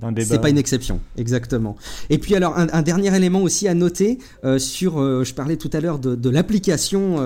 d'un 0.00 0.12
débat. 0.12 0.28
C'est 0.28 0.40
pas 0.40 0.50
une 0.50 0.58
exception, 0.58 1.00
exactement. 1.16 1.76
Et 2.10 2.18
puis 2.18 2.34
alors 2.34 2.56
un, 2.56 2.82
dernier 2.82 3.14
élément 3.14 3.42
aussi 3.42 3.68
à 3.68 3.74
noter 3.74 4.18
sur, 4.58 5.24
je 5.24 5.34
parlais 5.34 5.56
tout 5.56 5.70
à 5.72 5.80
l'heure 5.80 5.98
de, 5.98 6.14
de 6.14 6.30
l'application 6.30 7.16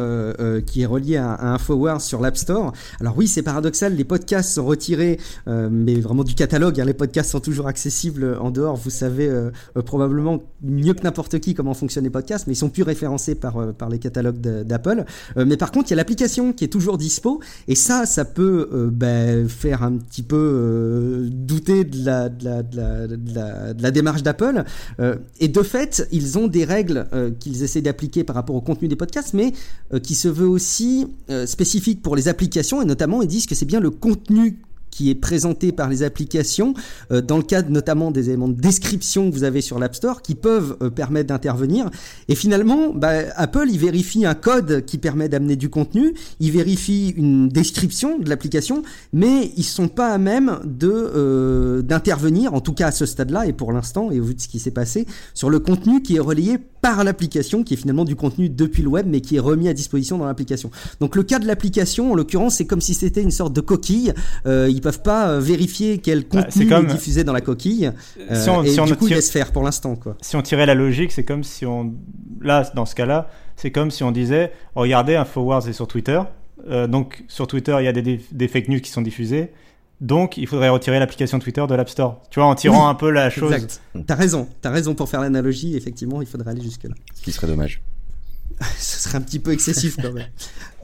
qui 0.67 0.83
est 0.83 0.87
reliée 0.87 1.17
à, 1.17 1.35
à 1.35 1.59
Sur 2.01 2.21
l'App 2.21 2.37
Store. 2.37 2.73
Alors 3.01 3.17
oui, 3.17 3.29
c'est 3.29 3.43
paradoxal, 3.43 3.95
les 3.95 4.05
podcasts 4.05 4.55
sont 4.55 4.65
retirés, 4.65 5.19
mais 5.47 5.95
vraiment 6.01 6.25
du 6.25 6.35
catalogue. 6.35 6.81
Hein, 6.81 6.85
les 6.85 6.95
podcasts 6.95 7.31
sont 7.31 7.41
toujours 7.41 7.69
accessibles 7.69 8.37
en 8.41 8.51
dehors, 8.51 8.77
vous 8.77 8.91
savez 8.91 9.29
euh, 9.29 9.51
euh, 9.77 9.83
probablement 9.83 10.43
mieux 10.63 10.95
que 10.95 11.03
n'importe 11.03 11.39
qui 11.39 11.55
comment 11.55 11.75
fonctionnent 11.75 12.05
les 12.05 12.11
podcasts, 12.11 12.47
mais 12.47 12.55
ils 12.55 12.57
sont 12.57 12.69
plus 12.69 12.83
référencés 12.83 13.35
par, 13.35 13.59
euh, 13.59 13.73
par 13.73 13.89
les 13.89 13.99
catalogues 13.99 14.41
d'Apple. 14.41 15.05
mais 15.37 15.57
par 15.57 15.71
contre, 15.71 15.89
il 15.89 15.91
y 15.91 15.93
a 15.95 15.97
l'application 15.97 16.53
qui 16.53 16.65
est 16.65 16.69
toujours 16.69 16.99
dispo, 16.99 17.41
et 17.69 17.75
ça, 17.75 18.07
ça 18.07 18.25
peut 18.25 18.91
ben, 18.93 19.49
faire 19.49 19.83
un 19.83 19.93
petit 19.93 20.23
peu 20.23 21.29
douter 21.31 21.85
de 21.85 22.05
la, 22.05 22.29
de 22.29 22.45
la, 22.45 22.63
de 22.63 22.77
la, 22.77 23.07
de 23.07 23.35
la, 23.35 23.75
de 23.75 23.83
la 23.83 23.91
démarche 23.91 24.23
d'Apple. 24.23 24.65
et 25.41 25.49
de 25.49 25.63
fait, 25.63 26.09
ils 26.13 26.39
ont 26.39 26.47
des 26.47 26.65
règles 26.65 27.07
qu'ils 27.39 27.63
essaient 27.63 27.83
d'appliquer 27.83 28.25
par 28.25 28.37
rapport 28.37 28.57
au 28.57 28.61
contenu 28.61 28.89
des 28.89 28.97
podcasts, 28.97 29.35
mais 29.35 29.53
qui 30.03 30.15
se 30.15 30.29
veut 30.29 30.49
aussi 30.49 31.09
spécifique 31.57 32.03
pour 32.03 32.17
les 32.17 32.29
applications, 32.29 32.83
et 32.83 32.85
notamment 32.85 33.23
ils 33.23 33.29
disent 33.29 33.47
que 33.47 33.55
c'est 33.55 33.65
bien 33.65 33.81
le 33.81 33.89
contenu 33.89 34.59
qui 34.97 35.11
est 35.11 35.15
présenté 35.15 35.73
par 35.73 35.91
les 35.91 36.03
applications, 36.03 36.73
euh, 37.13 37.21
dans 37.21 37.37
le 37.37 37.43
cadre 37.43 37.71
notamment 37.71 38.11
des 38.11 38.31
éléments 38.31 38.49
de 38.49 38.59
description 38.59 39.29
que 39.29 39.35
vous 39.35 39.45
avez 39.45 39.61
sur 39.61 39.79
l'App 39.79 39.95
Store, 39.95 40.23
qui 40.23 40.35
peuvent 40.35 40.79
euh, 40.81 40.89
permettre 40.89 41.29
d'intervenir. 41.29 41.91
Et 42.29 42.35
finalement, 42.35 42.95
bah, 42.95 43.13
Apple, 43.35 43.67
il 43.69 43.79
vérifie 43.79 44.25
un 44.25 44.35
code 44.35 44.87
qui 44.87 44.97
permet 44.97 45.29
d'amener 45.29 45.57
du 45.57 45.69
contenu, 45.69 46.15
il 46.41 46.51
vérifie 46.51 47.11
une 47.11 47.49
description 47.49 48.19
de 48.19 48.31
l'application, 48.31 48.83
mais 49.13 49.53
ils 49.59 49.65
sont 49.65 49.89
pas 49.89 50.09
à 50.09 50.19
même 50.19 50.61
de 50.65 50.91
euh, 50.91 51.83
d'intervenir, 51.83 52.55
en 52.55 52.63
tout 52.63 52.73
cas 52.73 52.87
à 52.87 52.93
ce 52.93 53.05
stade-là 53.05 53.47
et 53.47 53.53
pour 53.53 53.73
l'instant, 53.73 54.11
et 54.11 54.19
vu 54.19 54.35
de 54.35 54.41
ce 54.41 54.49
qui 54.49 54.59
s'est 54.59 54.71
passé, 54.71 55.05
sur 55.35 55.51
le 55.51 55.59
contenu 55.59 56.01
qui 56.01 56.17
est 56.17 56.21
relayé 56.21 56.59
par 56.81 57.05
l'application, 57.05 57.65
qui 57.65 57.75
est 57.75 57.77
finalement 57.77 58.05
du 58.05 58.17
contenu 58.17 58.49
depuis 58.49 58.83
le 58.83 58.89
web, 58.89 59.07
mais 59.09 59.21
qui 59.21 59.37
est 59.37 59.41
remis 59.41 59.69
à 59.69 59.75
disposition 59.75 60.19
dans 60.19 60.27
l'application. 60.27 60.71
Donc 61.01 61.17
le 61.17 61.23
cas 61.23 61.39
de 61.39 61.47
l'application, 61.47 62.13
en 62.13 62.15
l'occurrence, 62.15 62.57
c'est 62.57 62.65
comme 62.65 62.81
si 62.81 62.95
c'était 62.95 63.23
une 63.23 63.33
sorte 63.33 63.53
de 63.53 63.61
coquille. 63.61 64.15
Euh, 64.47 64.69
peuvent 64.87 65.03
pas 65.03 65.31
euh, 65.31 65.41
vérifier 65.41 65.99
quel 65.99 66.21
Bah, 66.23 66.43
contenu 66.45 66.69
comme- 66.69 66.87
est 66.89 66.93
diffusé 66.93 67.25
dans 67.25 67.33
la 67.33 67.41
coquille. 67.41 67.91
Euh, 68.31 68.41
Si 68.41 68.49
on- 68.49 68.63
et 68.63 68.69
si 68.69 68.79
on 68.81 68.85
du 68.85 68.93
ne 68.93 68.97
coup, 68.97 69.07
ils 69.07 69.09
tire- 69.09 69.17
laissent 69.17 69.31
faire 69.33 69.51
pour 69.51 69.65
l'instant, 69.65 69.97
quoi. 69.97 70.17
Si 70.21 70.37
on 70.37 70.43
tirait 70.43 70.67
la 70.67 70.75
logique, 70.75 71.11
c'est 71.11 71.25
comme 71.25 71.43
si 71.43 71.67
on. 71.67 71.93
Là, 72.41 72.71
dans 72.77 72.87
ce 72.87 72.95
cas-là, 72.95 73.29
c'est 73.57 73.73
comme 73.73 73.91
si 73.91 74.05
on 74.05 74.13
disait 74.13 74.53
regardez, 74.77 75.17
InfoWars 75.17 75.69
est 75.69 75.73
sur 75.73 75.89
Twitter. 75.89 76.21
Euh, 76.71 76.87
donc, 76.87 77.25
sur 77.27 77.47
Twitter, 77.49 77.77
il 77.81 77.85
y 77.85 77.89
a 77.89 77.93
des, 77.93 78.21
des, 78.31 78.49
fake 78.49 78.69
news 78.69 78.81
qui 78.81 78.91
sont 78.91 79.03
diffusées. 79.03 79.51
Donc, 80.01 80.37
il 80.37 80.47
faudrait 80.47 80.69
retirer 80.69 80.99
l'application 80.99 81.39
Twitter 81.39 81.65
de 81.69 81.75
l'App 81.75 81.89
Store. 81.89 82.21
Tu 82.31 82.39
vois, 82.39 82.49
en 82.49 82.55
tirant 82.55 82.85
Oui, 82.85 82.91
un 82.91 82.95
peu 82.95 83.11
la 83.11 83.31
chose. 83.31 83.53
Exact. 83.53 83.81
T'as 84.07 84.15
raison. 84.15 84.47
T'as 84.61 84.71
raison 84.71 84.95
pour 84.95 85.09
faire 85.09 85.21
l'analogie. 85.21 85.77
Effectivement, 85.77 86.21
il 86.23 86.29
faudrait 86.29 86.51
aller 86.53 86.63
jusque 86.63 86.85
là. 86.85 86.95
Ce 87.15 87.23
qui 87.23 87.33
serait 87.33 87.47
dommage. 87.47 87.81
Ce 88.79 89.01
serait 89.01 89.19
un 89.19 89.21
petit 89.21 89.39
peu 89.39 89.53
excessif 89.53 89.97
quand 90.01 90.13
même. 90.13 90.27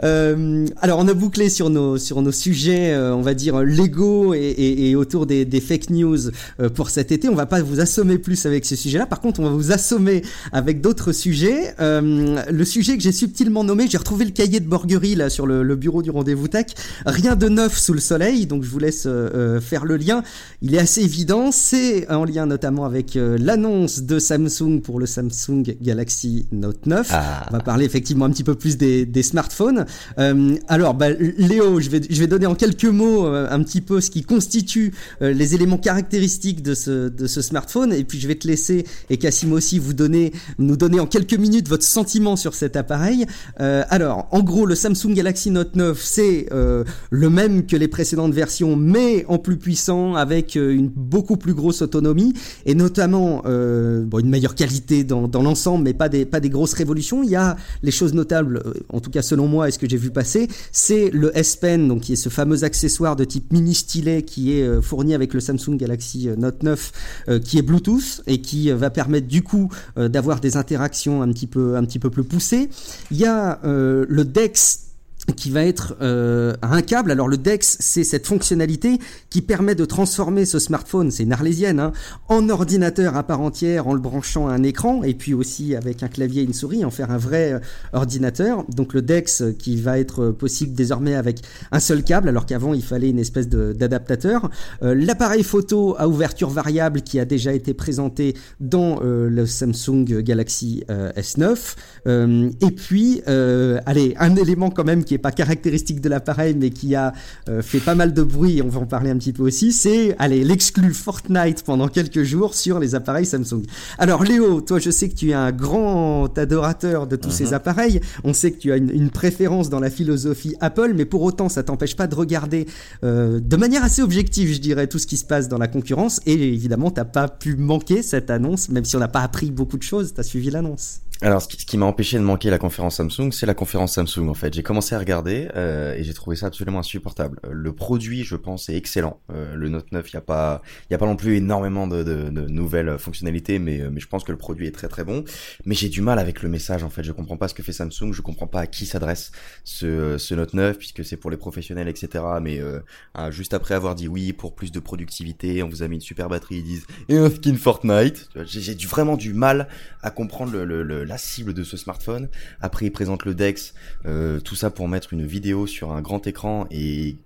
Euh, 0.03 0.67
alors 0.81 0.99
on 0.99 1.07
a 1.07 1.13
bouclé 1.13 1.51
sur 1.51 1.69
nos 1.69 1.99
sur 1.99 2.23
nos 2.23 2.33
sujets, 2.33 2.93
euh, 2.93 3.15
on 3.15 3.21
va 3.21 3.35
dire 3.35 3.61
légaux 3.61 4.33
et, 4.33 4.39
et, 4.39 4.89
et 4.91 4.97
autour 4.97 5.27
des, 5.27 5.45
des 5.45 5.61
fake 5.61 5.91
news 5.91 6.19
euh, 6.61 6.71
pour 6.71 6.89
cet 6.89 7.13
été. 7.13 7.29
On 7.29 7.35
va 7.35 7.45
pas 7.47 7.63
vous 7.63 7.79
assommer 7.79 8.17
plus 8.19 8.47
avec 8.47 8.65
ce 8.65 8.75
sujet-là. 8.75 9.05
Par 9.07 9.21
contre, 9.21 9.41
on 9.41 9.45
va 9.45 9.51
vous 9.51 9.71
assommer 9.71 10.23
avec 10.51 10.81
d'autres 10.81 11.13
sujets. 11.13 11.75
Euh, 11.79 12.43
le 12.51 12.65
sujet 12.65 12.97
que 12.97 13.03
j'ai 13.03 13.13
subtilement 13.13 13.65
nommé, 13.65 13.87
j'ai 13.89 13.99
retrouvé 13.99 14.25
le 14.25 14.31
cahier 14.31 14.61
de 14.61 14.67
Borguerie 14.67 15.15
là 15.15 15.29
sur 15.29 15.47
le, 15.47 15.63
le 15.63 15.77
bureau 15.77 16.03
du 16.03 16.11
rendez-vous 16.11 16.49
tech. 16.49 16.67
Rien 17.05 17.37
de 17.37 17.49
neuf 17.49 17.79
sous 17.79 17.93
le 17.93 18.01
soleil, 18.01 18.47
donc 18.47 18.65
je 18.65 18.71
vous 18.71 18.79
laisse 18.79 19.05
euh, 19.07 19.31
euh, 19.35 19.61
faire 19.61 19.85
le 19.85 19.99
lien. 19.99 20.23
Il 20.63 20.75
est 20.75 20.79
assez 20.81 21.03
évident. 21.03 21.53
C'est 21.53 22.11
en 22.11 22.25
lien 22.25 22.47
notamment 22.47 22.87
avec 22.87 23.13
l'annonce 23.15 24.03
de 24.03 24.19
Samsung 24.19 24.81
pour 24.83 24.99
le 24.99 25.07
Samsung 25.07 25.63
Galaxy 25.83 26.47
Note 26.51 26.87
9. 26.87 27.09
Ah. 27.11 27.47
On 27.53 27.59
va 27.59 27.63
parler 27.63 27.85
effectivement 27.85 28.25
un 28.25 28.31
petit 28.31 28.45
peu 28.45 28.55
plus 28.55 28.79
des, 28.79 29.23
smartphones. 29.23 29.85
Euh, 30.19 30.57
alors, 30.69 30.95
bah, 30.95 31.11
Léo, 31.11 31.81
je 31.81 31.91
vais, 31.91 32.01
je 32.09 32.19
vais 32.19 32.27
donner 32.27 32.47
en 32.47 32.55
quelques 32.55 32.87
mots 32.87 33.27
euh, 33.27 33.47
un 33.51 33.63
petit 33.63 33.83
peu 33.83 34.01
ce 34.01 34.11
qui 34.11 34.23
constitue 34.23 34.95
euh, 35.21 35.35
les 35.35 35.55
éléments 35.55 35.77
caractéristiques 35.77 36.63
de 36.63 36.75
ce, 36.75 37.11
de 37.11 37.27
ce 37.27 37.43
smartphone, 37.43 37.93
et 37.93 38.05
puis 38.05 38.19
je 38.19 38.27
vais 38.27 38.37
te 38.37 38.49
laisser 38.49 38.87
et 39.11 39.19
Cassim 39.19 39.53
aussi 39.53 39.79
vous 39.79 39.93
donner, 39.93 40.33
nous 40.59 40.79
donner 40.79 40.99
en 40.99 41.05
quelques 41.05 41.35
minutes 41.35 41.69
votre 41.69 41.85
sentiment 41.85 42.37
sur 42.37 42.55
cet 42.55 42.75
appareil. 42.75 43.27
Alors, 43.59 44.29
en 44.31 44.43
gros, 44.43 44.65
le 44.65 44.75
Samsung 44.75 45.13
Galaxy 45.15 45.51
Note 45.51 45.77
9, 45.77 46.01
c'est 46.03 46.49
le 46.51 47.31
même 47.31 47.67
que 47.67 47.77
les 47.77 47.89
précédentes 47.89 48.33
versions, 48.33 48.77
mais 48.77 49.27
en 49.29 49.39
plus 49.39 49.59
puissant, 49.59 50.15
avec 50.15 50.55
une 50.55 50.89
beaucoup 50.89 51.37
plus 51.37 51.55
grosse 51.55 51.83
autonomie, 51.83 52.33
et 52.65 52.75
notamment 52.75 53.43
une 53.45 54.29
meilleure 54.29 54.55
qualité 54.55 55.05
dans, 55.05 55.29
dans 55.29 55.43
l'ensemble, 55.43 55.85
mais 55.85 55.95
pas 55.95 56.09
des, 56.09 56.25
pas 56.25 56.41
des 56.41 56.51
grosses 56.51 56.75
révolutions. 56.75 57.23
Il 57.23 57.31
y 57.31 57.37
a 57.37 57.42
les 57.83 57.91
choses 57.91 58.15
notables, 58.15 58.63
euh, 58.65 58.75
en 58.89 59.01
tout 59.01 59.11
cas 59.11 59.23
selon 59.23 59.49
moi, 59.49 59.69
et 59.69 59.71
ce 59.71 59.79
que 59.79 59.89
j'ai 59.89 59.97
vu 59.97 60.11
passer, 60.11 60.49
c'est 60.73 61.11
le 61.11 61.37
S 61.37 61.57
Pen, 61.57 61.89
donc 61.89 62.03
qui 62.03 62.13
est 62.15 62.17
ce 62.17 62.29
fameux 62.29 62.65
accessoire 62.65 63.17
de 63.17 63.25
type 63.25 63.53
mini 63.53 63.75
stylet 63.75 64.23
qui 64.23 64.59
est 64.59 64.63
euh, 64.63 64.81
fourni 64.81 65.15
avec 65.15 65.35
le 65.35 65.41
Samsung 65.41 65.77
Galaxy 65.77 66.29
euh, 66.29 66.37
Note 66.37 66.63
9, 66.63 66.93
euh, 67.29 67.39
qui 67.39 67.59
est 67.59 67.63
Bluetooth 67.63 68.23
et 68.27 68.41
qui 68.41 68.71
va 68.71 68.91
permettre 68.91 69.27
du 69.27 69.43
coup 69.43 69.71
d'avoir 69.97 70.41
des 70.41 70.57
interactions 70.57 71.23
un 71.23 71.29
petit 71.29 71.47
peu 71.47 71.77
un 71.77 71.85
petit 71.85 71.99
peu 71.99 72.11
plus 72.11 72.25
poussées. 72.25 72.69
Il 73.11 73.17
y 73.17 73.27
a 73.27 73.61
le 73.65 74.25
Dex 74.25 74.92
qui 75.37 75.51
va 75.51 75.65
être 75.65 75.97
euh, 76.01 76.55
un 76.63 76.83
câble. 76.83 77.11
Alors 77.11 77.29
le 77.29 77.37
DeX, 77.37 77.77
c'est 77.81 78.05
cette 78.05 78.27
fonctionnalité 78.27 78.99
qui 79.31 79.41
permet 79.41 79.75
de 79.75 79.85
transformer 79.85 80.45
ce 80.45 80.59
smartphone, 80.59 81.11
c'est 81.11 81.23
une 81.23 81.33
arlésienne, 81.33 81.79
hein, 81.79 81.93
en 82.29 82.49
ordinateur 82.49 83.17
à 83.17 83.23
part 83.23 83.41
entière 83.41 83.87
en 83.87 83.95
le 83.95 84.01
branchant 84.01 84.49
à 84.49 84.53
un 84.53 84.63
écran 84.63 85.03
et 85.05 85.15
puis 85.15 85.35
aussi 85.35 85.77
avec 85.77 86.03
un 86.03 86.09
clavier 86.09 86.43
et 86.43 86.45
une 86.45 86.53
souris, 86.53 86.85
en 86.85 86.91
faire 86.91 87.11
un 87.11 87.19
vrai 87.19 87.53
euh, 87.53 87.59
ordinateur. 87.93 88.65
Donc 88.69 88.95
le 88.95 89.03
DeX 89.03 89.45
qui 89.59 89.77
va 89.77 89.99
être 89.99 90.23
euh, 90.23 90.33
possible 90.33 90.75
désormais 90.75 91.15
avec 91.15 91.41
un 91.71 91.81
seul 91.81 92.03
câble, 92.03 92.29
alors 92.29 92.47
qu'avant 92.47 92.75
il 92.75 92.83
fallait 92.83 93.11
une 93.11 93.21
espèce 93.21 93.49
d'adaptateur. 93.49 94.51
Euh, 94.83 94.95
L'appareil 94.95 95.43
photo 95.43 95.95
à 95.99 96.09
ouverture 96.09 96.51
variable 96.51 97.03
qui 97.03 97.21
a 97.21 97.25
déjà 97.25 97.53
été 97.53 97.75
présenté 97.75 98.35
dans 98.61 99.01
le 99.03 99.47
Samsung 99.47 100.05
Galaxy 100.23 100.85
euh, 100.91 101.13
S9. 101.13 101.75
Euh, 102.07 102.51
et 102.61 102.71
puis, 102.71 103.23
allez, 103.27 104.15
un 104.19 104.37
élément 104.43 104.71
quand 104.71 104.85
même 104.85 105.05
qui 105.05 105.12
est 105.15 105.19
pas 105.19 105.33
caractéristique 105.33 106.01
de 106.01 106.09
l'appareil, 106.09 106.55
mais 106.59 106.71
qui 106.71 106.95
a 106.95 107.13
euh, 107.49 107.63
fait 107.63 107.81
pas 107.81 107.95
mal 107.95 108.15
de 108.15 108.23
bruit, 108.23 108.59
et 108.59 108.63
on 108.63 108.69
va 108.69 108.81
en 108.81 108.87
parler 108.87 109.11
un 109.11 109.17
petit 109.17 109.33
peu 109.33 109.43
aussi, 109.43 109.73
c'est, 109.73 110.15
allez, 110.19 110.45
l'exclu 110.45 110.93
Fortnite 110.93 111.63
pendant 111.65 111.89
quelques 111.89 112.23
jours 112.23 112.55
sur 112.55 112.79
les 112.79 112.95
appareils 112.95 113.27
Samsung. 113.27 113.63
Alors 113.99 114.25
Léo, 114.25 114.61
toi 114.61 114.79
je 114.79 114.91
sais 114.91 115.09
que 115.09 115.15
tu 115.15 115.31
es 115.31 115.35
un 115.35 115.53
grand 115.53 116.37
adorateur 116.39 117.07
de 117.07 117.17
tous 117.17 117.31
ces 117.31 117.55
appareils, 117.55 118.01
on 118.25 118.33
sait 118.33 118.51
que 118.53 118.59
tu 118.59 118.73
as 118.73 118.77
une, 118.77 118.91
une 118.91 119.11
préférence 119.11 119.69
dans 119.71 119.81
la 119.81 119.91
philosophie 119.91 120.57
Apple, 120.61 120.93
mais 120.95 121.05
pour 121.05 121.23
autant 121.23 121.49
ça 121.49 121.63
t'empêche 121.63 121.97
pas 121.97 122.07
de 122.07 122.15
regarder 122.15 122.67
euh, 123.05 123.41
de 123.41 123.57
manière 123.57 123.85
assez 123.85 124.03
objective, 124.03 124.53
je 124.53 124.61
dirais, 124.61 124.87
tout 124.87 124.99
ce 124.99 125.07
qui 125.07 125.17
se 125.17 125.25
passe 125.25 125.49
dans 125.49 125.59
la 125.59 125.69
concurrence, 125.69 126.21
et 126.27 126.33
évidemment 126.33 126.91
t'as 126.91 127.05
pas 127.05 127.29
pu 127.29 127.57
manquer 127.57 128.03
cette 128.03 128.31
annonce, 128.31 128.69
même 128.69 128.85
si 128.85 128.97
on 128.97 129.01
n'a 129.01 129.09
pas 129.09 129.21
appris 129.21 129.51
beaucoup 129.51 129.79
de 129.79 129.83
choses, 129.83 130.15
t'as 130.15 130.23
suivi 130.23 130.51
l'annonce. 130.51 131.01
Alors, 131.25 131.41
ce 131.41 131.47
qui, 131.47 131.57
qui 131.57 131.79
m'a 131.79 131.87
empêché 131.87 132.19
de 132.19 132.25
manquer 132.25 132.51
la 132.51 132.59
conférence 132.59 132.97
Samsung, 132.97 133.31
c'est 133.31 133.47
la 133.47 133.55
conférence 133.55 133.93
Samsung 133.95 134.29
en 134.29 134.35
fait. 134.35 134.53
J'ai 134.53 134.65
commencé 134.65 134.97
à 134.97 134.99
regarder 134.99 135.47
euh, 135.55 135.95
et 135.95 136.03
j'ai 136.03 136.15
trouvé 136.15 136.35
ça 136.35 136.47
absolument 136.47 136.81
insupportable. 136.81 137.39
Euh, 137.47 137.51
Le 137.53 137.73
produit, 137.73 138.25
je 138.25 138.35
pense, 138.35 138.69
est 138.69 138.75
excellent. 138.75 139.21
Euh, 139.33 139.55
le 139.55 139.69
Note 139.69 139.93
9, 139.93 140.11
il 140.11 140.15
y 140.15 140.17
a 140.17 140.21
pas, 140.21 140.63
y 140.91 140.95
a 140.95 140.99
pas 140.99 141.07
non 141.07 141.15
plus 141.15 141.37
énormément 141.37 141.87
de, 141.87 142.03
de, 142.03 142.29
de 142.29 142.49
nouvelles 142.49 142.99
fonctionnalités, 142.99 143.61
mais 143.61 143.81
euh, 143.83 143.91
mais 143.93 144.01
je 144.01 144.09
pense 144.09 144.25
que 144.25 144.33
le 144.33 144.39
produit 144.39 144.67
est 144.67 144.73
très 144.73 144.89
très 144.89 145.05
bon. 145.05 145.23
Mais 145.65 145.77
j'ai 145.77 145.89
du 145.89 146.01
mal 146.01 146.19
avec 146.19 146.43
le 146.43 146.49
message 146.49 146.83
en 146.83 146.91
fait. 146.91 147.05
Je 147.05 147.13
comprends 147.13 147.37
pas 147.37 147.47
ce 147.47 147.55
que 147.55 147.63
fait 147.63 147.73
Samsung. 147.73 148.13
Je 148.13 148.21
comprends 148.21 148.49
pas 148.49 148.61
à 148.63 148.67
qui 148.67 148.85
s'adresse 148.85 149.31
ce 149.63 150.19
ce 150.19 150.35
Note 150.35 150.55
9 150.55 150.77
puisque 150.77 151.05
c'est 151.05 151.17
pour 151.17 151.31
les 151.31 151.37
professionnels, 151.37 151.87
etc. 151.87 152.25
Mais 152.43 152.59
euh, 152.59 152.81
ah, 153.15 153.31
juste 153.31 153.55
après 153.55 153.75
avoir 153.77 153.95
dit 153.95 154.09
oui 154.09 154.33
pour 154.33 154.57
plus 154.57 154.73
de 154.73 154.81
productivité, 154.81 155.63
on 155.63 155.69
vous 155.69 155.85
a 155.85 155.89
mis 155.89 155.95
une 155.97 156.01
super 156.01 156.29
batterie, 156.29 156.57
ils 156.57 156.65
disent 156.65 156.87
et 157.09 157.17
un 157.17 157.31
skin 157.31 157.55
Fortnite. 157.55 158.29
J'ai 158.45 158.75
vraiment 158.89 159.17
du 159.17 159.35
mal 159.35 159.69
à 160.03 160.11
comprendre 160.11 160.51
le, 160.51 160.65
le, 160.65 160.83
le- 160.83 161.12
la 161.13 161.19
cible 161.19 161.53
de 161.53 161.63
ce 161.63 161.77
smartphone. 161.77 162.29
Après, 162.63 162.87
ils 162.87 162.91
présentent 162.91 163.27
le 163.27 163.35
Dex, 163.35 163.75
euh, 164.07 164.41
tout 164.41 164.57
ça 164.57 164.71
pour 164.71 164.89
mettre 164.89 165.13
une 165.13 165.27
vidéo 165.27 165.67
sur 165.67 165.93
un 165.93 166.01
grand 166.01 166.27
écran 166.27 166.67
et 166.71 167.17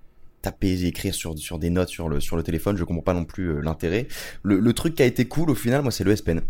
taper 0.42 0.82
et 0.82 0.86
écrire 0.88 1.14
sur 1.14 1.38
sur 1.38 1.58
des 1.58 1.70
notes 1.70 1.88
sur 1.88 2.08
le 2.08 2.18
sur 2.20 2.36
le 2.36 2.42
téléphone. 2.42 2.76
Je 2.76 2.82
comprends 2.84 3.02
pas 3.02 3.14
non 3.14 3.24
plus 3.24 3.46
euh, 3.46 3.60
l'intérêt. 3.60 4.08
Le, 4.42 4.72
truc 4.72 4.96
qui 4.96 5.02
a 5.02 5.06
été 5.06 5.26
cool 5.26 5.50
au 5.50 5.54
final, 5.54 5.82
moi, 5.82 5.92
c'est 5.92 6.02
le 6.02 6.10
S 6.10 6.22
Pen. 6.22 6.42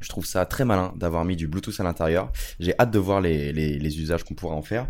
Je 0.00 0.08
trouve 0.08 0.26
ça 0.26 0.44
très 0.46 0.64
malin 0.64 0.92
d'avoir 0.96 1.24
mis 1.24 1.36
du 1.36 1.46
Bluetooth 1.46 1.78
à 1.78 1.84
l'intérieur. 1.84 2.32
J'ai 2.58 2.74
hâte 2.78 2.90
de 2.90 2.98
voir 2.98 3.20
les, 3.20 4.00
usages 4.00 4.24
qu'on 4.24 4.34
pourra 4.34 4.56
en 4.56 4.62
faire. 4.62 4.88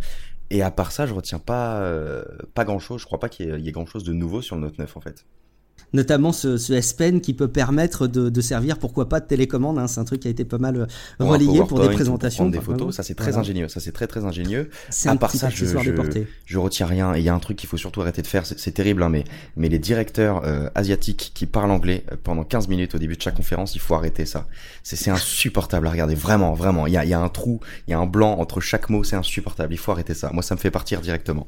Et 0.50 0.62
à 0.62 0.70
part 0.70 0.90
ça, 0.90 1.06
je 1.06 1.12
retiens 1.12 1.38
pas 1.38 1.80
euh, 1.82 2.24
pas 2.54 2.64
grand 2.64 2.78
chose. 2.78 3.02
Je 3.02 3.06
crois 3.06 3.20
pas 3.20 3.28
qu'il 3.28 3.54
il 3.58 3.64
y 3.64 3.68
ait 3.68 3.72
grand 3.72 3.86
chose 3.86 4.04
de 4.04 4.14
nouveau 4.14 4.40
sur 4.40 4.56
le 4.56 4.62
Note 4.62 4.78
9 4.78 4.96
en 4.96 5.00
fait. 5.02 5.26
Notamment 5.92 6.32
ce, 6.32 6.56
ce 6.56 6.72
S 6.72 6.92
Pen 6.92 7.20
qui 7.20 7.34
peut 7.34 7.46
permettre 7.48 8.08
de, 8.08 8.28
de 8.28 8.40
servir, 8.40 8.78
pourquoi 8.78 9.08
pas, 9.08 9.20
de 9.20 9.26
télécommande. 9.26 9.78
hein. 9.78 9.86
C'est 9.86 10.00
un 10.00 10.04
truc 10.04 10.20
qui 10.20 10.28
a 10.28 10.30
été 10.30 10.44
pas 10.44 10.58
mal 10.58 10.76
euh, 10.76 10.86
Pour 11.18 11.28
relayé 11.28 11.62
pour 11.64 11.80
des 11.80 11.88
présentations. 11.94 12.44
prendre 12.44 12.52
des 12.58 12.60
photos, 12.64 12.96
ça 12.96 13.02
c'est 13.04 13.14
très 13.14 13.26
Voilà. 13.30 13.38
ingénieux. 13.40 13.68
Ça 13.68 13.78
c'est 13.78 13.92
très 13.92 14.06
très 14.08 14.24
ingénieux. 14.24 14.70
C'est 14.90 15.08
À 15.08 15.12
un 15.12 15.16
part 15.16 15.30
petit 15.30 15.38
ça, 15.38 15.50
je- 15.50 15.64
je- 15.64 16.22
je 16.46 16.58
retiens 16.58 16.86
rien. 16.86 17.14
Et 17.14 17.20
il 17.20 17.24
y 17.24 17.28
a 17.28 17.34
un 17.34 17.38
truc 17.38 17.56
qu'il 17.56 17.68
faut 17.68 17.76
surtout 17.76 18.00
arrêter 18.02 18.22
de 18.22 18.26
faire, 18.26 18.44
c'est 18.44 18.72
terrible, 18.72 19.02
hein, 19.04 19.08
mais, 19.08 19.24
mais 19.56 19.68
les 19.68 19.78
directeurs 19.78 20.42
euh, 20.44 20.68
asiatiques 20.74 21.30
qui 21.32 21.46
parlent 21.46 21.70
anglais 21.70 22.04
euh, 22.10 22.16
pendant 22.22 22.42
15 22.44 22.66
minutes 22.68 22.94
au 22.96 22.98
début 22.98 23.16
de 23.16 23.22
chaque 23.22 23.36
conférence, 23.36 23.76
il 23.76 23.80
faut 23.80 23.94
arrêter 23.94 24.26
ça. 24.26 24.46
C'est 24.82 24.96
c'est 24.96 25.10
insupportable 25.10 25.86
à 25.86 25.90
regarder, 25.90 26.14
vraiment, 26.16 26.54
vraiment. 26.54 26.86
Il 26.88 26.92
y 26.92 26.96
a, 26.96 27.04
il 27.04 27.10
y 27.10 27.14
a 27.14 27.20
un 27.20 27.28
trou, 27.28 27.60
il 27.86 27.92
y 27.92 27.94
a 27.94 27.98
un 28.00 28.06
blanc 28.06 28.36
entre 28.40 28.60
chaque 28.60 28.90
mot, 28.90 29.04
c'est 29.04 29.16
insupportable. 29.16 29.72
Il 29.72 29.78
faut 29.78 29.92
arrêter 29.92 30.14
ça. 30.14 30.30
Moi, 30.32 30.42
ça 30.42 30.54
me 30.56 30.60
fait 30.60 30.70
partir 30.72 31.00
directement. 31.00 31.46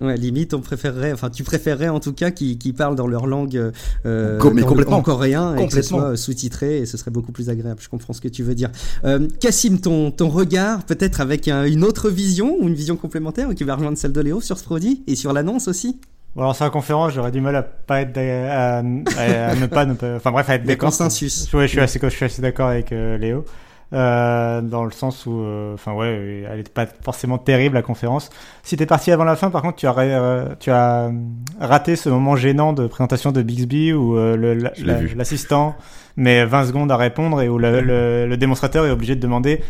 Ouais, 0.00 0.16
limite, 0.16 0.52
on 0.52 0.60
préférerait, 0.60 1.12
enfin, 1.12 1.30
tu 1.30 1.42
préférerais 1.42 1.88
en 1.88 2.00
tout 2.00 2.12
cas 2.12 2.30
qu'ils 2.30 2.74
parlent 2.74 2.96
dans 2.96 3.06
leur 3.06 3.26
langue, 3.26 3.72
euh, 4.04 4.38
Com- 4.38 4.52
mais 4.52 4.60
dans 4.60 4.66
le- 4.66 4.72
complètement. 4.72 4.96
en 4.98 5.02
coréen, 5.02 5.54
et 5.56 5.66
que 5.66 5.72
ce 5.72 5.76
Complètement. 5.76 5.98
soit 5.98 6.16
sous-titré, 6.18 6.78
et 6.78 6.86
ce 6.86 6.98
serait 6.98 7.10
beaucoup 7.10 7.32
plus 7.32 7.48
agréable. 7.48 7.80
Je 7.82 7.88
comprends 7.88 8.12
ce 8.12 8.20
que 8.20 8.28
tu 8.28 8.42
veux 8.42 8.54
dire. 8.54 8.70
Euh, 9.06 9.26
Cassim, 9.40 9.78
ton, 9.78 10.10
ton 10.10 10.28
regard, 10.28 10.84
peut-être 10.84 11.20
avec 11.22 11.48
un- 11.48 11.64
une 11.64 11.82
autre 11.82 12.10
vision 12.10 12.56
ou 12.60 12.68
une 12.68 12.74
vision 12.74 12.96
complémentaire 12.96 13.48
qui 13.54 13.64
va 13.64 13.74
rejoindre 13.74 13.96
celle 13.96 14.12
de 14.12 14.20
Léo 14.20 14.40
sur 14.42 14.58
ce 14.58 14.64
produit 14.64 15.02
et 15.06 15.14
sur 15.16 15.32
l'annonce 15.32 15.66
aussi? 15.66 15.98
Bon, 16.34 16.42
alors, 16.42 16.54
sur 16.54 16.64
la 16.66 16.70
conférence, 16.70 17.14
j'aurais 17.14 17.30
du 17.30 17.40
mal 17.40 17.56
à 17.56 17.62
pas 17.62 18.02
être, 18.02 18.18
à, 18.18 18.76
à- 18.78 18.78
à 18.80 19.54
ne 19.54 19.66
pas, 19.66 19.86
ne 19.86 19.94
pas- 19.94 20.16
enfin 20.16 20.30
bref, 20.30 20.50
à 20.50 20.56
être 20.56 20.64
d'accord. 20.64 20.90
consensus. 20.90 21.50
Ouais, 21.54 21.62
je 21.62 21.68
suis 21.72 21.80
assez, 21.80 21.98
je 22.02 22.08
suis 22.10 22.24
assez 22.26 22.42
d'accord 22.42 22.68
avec 22.68 22.92
euh, 22.92 23.16
Léo. 23.16 23.46
Euh, 23.92 24.62
dans 24.62 24.84
le 24.84 24.90
sens 24.90 25.26
où, 25.26 25.42
euh, 25.42 25.74
enfin 25.74 25.92
ouais, 25.92 26.44
elle 26.50 26.56
n'était 26.56 26.72
pas 26.72 26.86
forcément 26.86 27.38
terrible 27.38 27.76
la 27.76 27.82
conférence. 27.82 28.30
Si 28.64 28.76
t'es 28.76 28.84
parti 28.84 29.12
avant 29.12 29.22
la 29.22 29.36
fin, 29.36 29.48
par 29.48 29.62
contre, 29.62 29.76
tu 29.76 29.86
as, 29.86 29.96
euh, 29.96 30.48
tu 30.58 30.72
as 30.72 31.12
raté 31.60 31.94
ce 31.94 32.08
moment 32.08 32.34
gênant 32.34 32.72
de 32.72 32.88
présentation 32.88 33.30
de 33.30 33.42
Bixby 33.42 33.92
où 33.92 34.16
l'assistant 34.16 35.76
met 36.16 36.44
20 36.44 36.66
secondes 36.66 36.90
à 36.90 36.96
répondre 36.96 37.40
et 37.42 37.48
où 37.48 37.58
le, 37.58 37.80
le, 38.26 38.36
démonstrateur 38.36 38.86
est 38.86 38.90
obligé 38.90 39.14
de 39.14 39.20
demander 39.20 39.62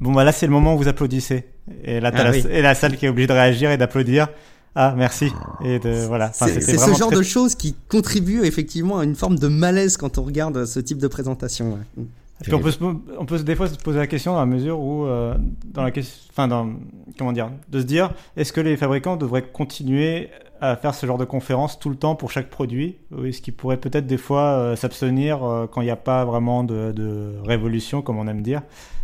bon 0.00 0.12
bah 0.12 0.24
là 0.24 0.32
c'est 0.32 0.46
le 0.46 0.52
moment 0.52 0.74
où 0.74 0.78
vous 0.78 0.88
applaudissez 0.88 1.46
et 1.84 2.00
là 2.00 2.10
ah 2.12 2.24
la, 2.24 2.36
et 2.36 2.60
la 2.60 2.74
salle 2.74 2.96
qui 2.96 3.06
est 3.06 3.08
obligée 3.08 3.28
de 3.28 3.32
réagir 3.32 3.70
et 3.70 3.76
d'applaudir. 3.76 4.28
Ah, 4.74 4.94
merci. 4.94 5.32
Et 5.64 5.78
de, 5.78 6.06
voilà. 6.06 6.32
c'est 6.34 6.60
ce 6.60 6.94
genre 6.94 7.10
de 7.10 7.22
choses 7.22 7.54
qui 7.54 7.74
contribuent 7.88 8.44
effectivement 8.44 8.98
à 8.98 9.04
une 9.04 9.14
forme 9.14 9.38
de 9.38 9.48
malaise 9.48 9.96
quand 9.96 10.18
on 10.18 10.22
regarde 10.22 10.66
ce 10.66 10.80
type 10.80 10.98
de 10.98 11.08
présentation. 11.08 11.78
Ouais 11.96 12.04
on 12.52 12.58
peut, 12.58 12.70
se, 12.70 12.78
on 12.84 13.24
peut 13.24 13.38
des 13.42 13.54
fois 13.54 13.68
se 13.68 13.76
poser 13.76 13.98
la 13.98 14.06
question 14.06 14.32
dans 14.32 14.40
la 14.40 14.46
mesure 14.46 14.78
où, 14.78 15.06
euh, 15.06 15.34
dans 15.72 15.82
la 15.82 15.90
question, 15.90 16.28
enfin, 16.30 16.48
dans, 16.48 16.70
comment 17.18 17.32
dire, 17.32 17.50
de 17.70 17.80
se 17.80 17.84
dire, 17.84 18.12
est-ce 18.36 18.52
que 18.52 18.60
les 18.60 18.76
fabricants 18.76 19.16
devraient 19.16 19.42
continuer 19.42 20.30
à 20.60 20.76
faire 20.76 20.94
ce 20.94 21.06
genre 21.06 21.18
de 21.18 21.24
conférences 21.24 21.78
tout 21.78 21.88
le 21.88 21.96
temps 21.96 22.14
pour 22.14 22.30
chaque 22.30 22.50
produit? 22.50 22.96
Ou 23.10 23.24
est-ce 23.24 23.40
qu'ils 23.40 23.54
pourraient 23.54 23.78
peut-être 23.78 24.06
des 24.06 24.18
fois 24.18 24.42
euh, 24.42 24.76
s'abstenir 24.76 25.44
euh, 25.44 25.66
quand 25.66 25.80
il 25.80 25.86
n'y 25.86 25.90
a 25.90 25.96
pas 25.96 26.24
vraiment 26.24 26.62
de, 26.62 26.92
de, 26.92 27.34
révolution, 27.44 28.02
comme 28.02 28.18
on 28.18 28.28
aime 28.28 28.42
dire? 28.42 28.62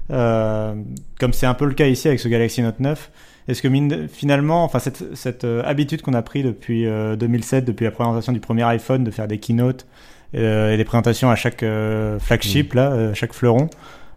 Comme 0.08 1.32
c'est 1.32 1.46
un 1.46 1.54
peu 1.54 1.64
le 1.64 1.72
cas 1.72 1.86
ici 1.86 2.08
avec 2.08 2.20
ce 2.20 2.28
Galaxy 2.28 2.60
Note 2.60 2.80
9. 2.80 3.10
Est-ce 3.48 3.62
que 3.62 4.06
finalement, 4.08 4.62
enfin, 4.62 4.78
cette, 4.78 5.16
cette 5.16 5.44
habitude 5.44 6.02
qu'on 6.02 6.12
a 6.12 6.22
pris 6.22 6.42
depuis 6.42 6.84
2007, 6.84 7.64
depuis 7.64 7.84
la 7.84 7.92
présentation 7.92 8.32
du 8.32 8.40
premier 8.40 8.64
iPhone, 8.64 9.04
de 9.04 9.10
faire 9.10 9.26
des 9.26 9.38
keynotes, 9.38 9.86
euh, 9.86 9.86
et 10.34 10.76
des 10.76 10.84
présentations 10.84 11.30
à 11.30 11.36
chaque 11.36 11.62
euh, 11.62 12.18
flagship, 12.18 12.74
là, 12.74 12.92
euh, 12.92 13.14
chaque 13.14 13.32
fleuron. 13.32 13.68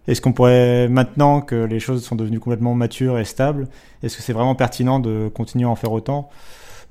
Est-ce 0.07 0.21
qu'on 0.21 0.33
pourrait, 0.33 0.87
maintenant 0.87 1.41
que 1.41 1.55
les 1.55 1.79
choses 1.79 2.05
sont 2.05 2.15
devenues 2.15 2.39
complètement 2.39 2.73
matures 2.75 3.17
et 3.17 3.25
stables, 3.25 3.67
est-ce 4.03 4.17
que 4.17 4.23
c'est 4.23 4.33
vraiment 4.33 4.55
pertinent 4.55 4.99
de 4.99 5.29
continuer 5.33 5.65
à 5.65 5.69
en 5.69 5.75
faire 5.75 5.91
autant? 5.91 6.29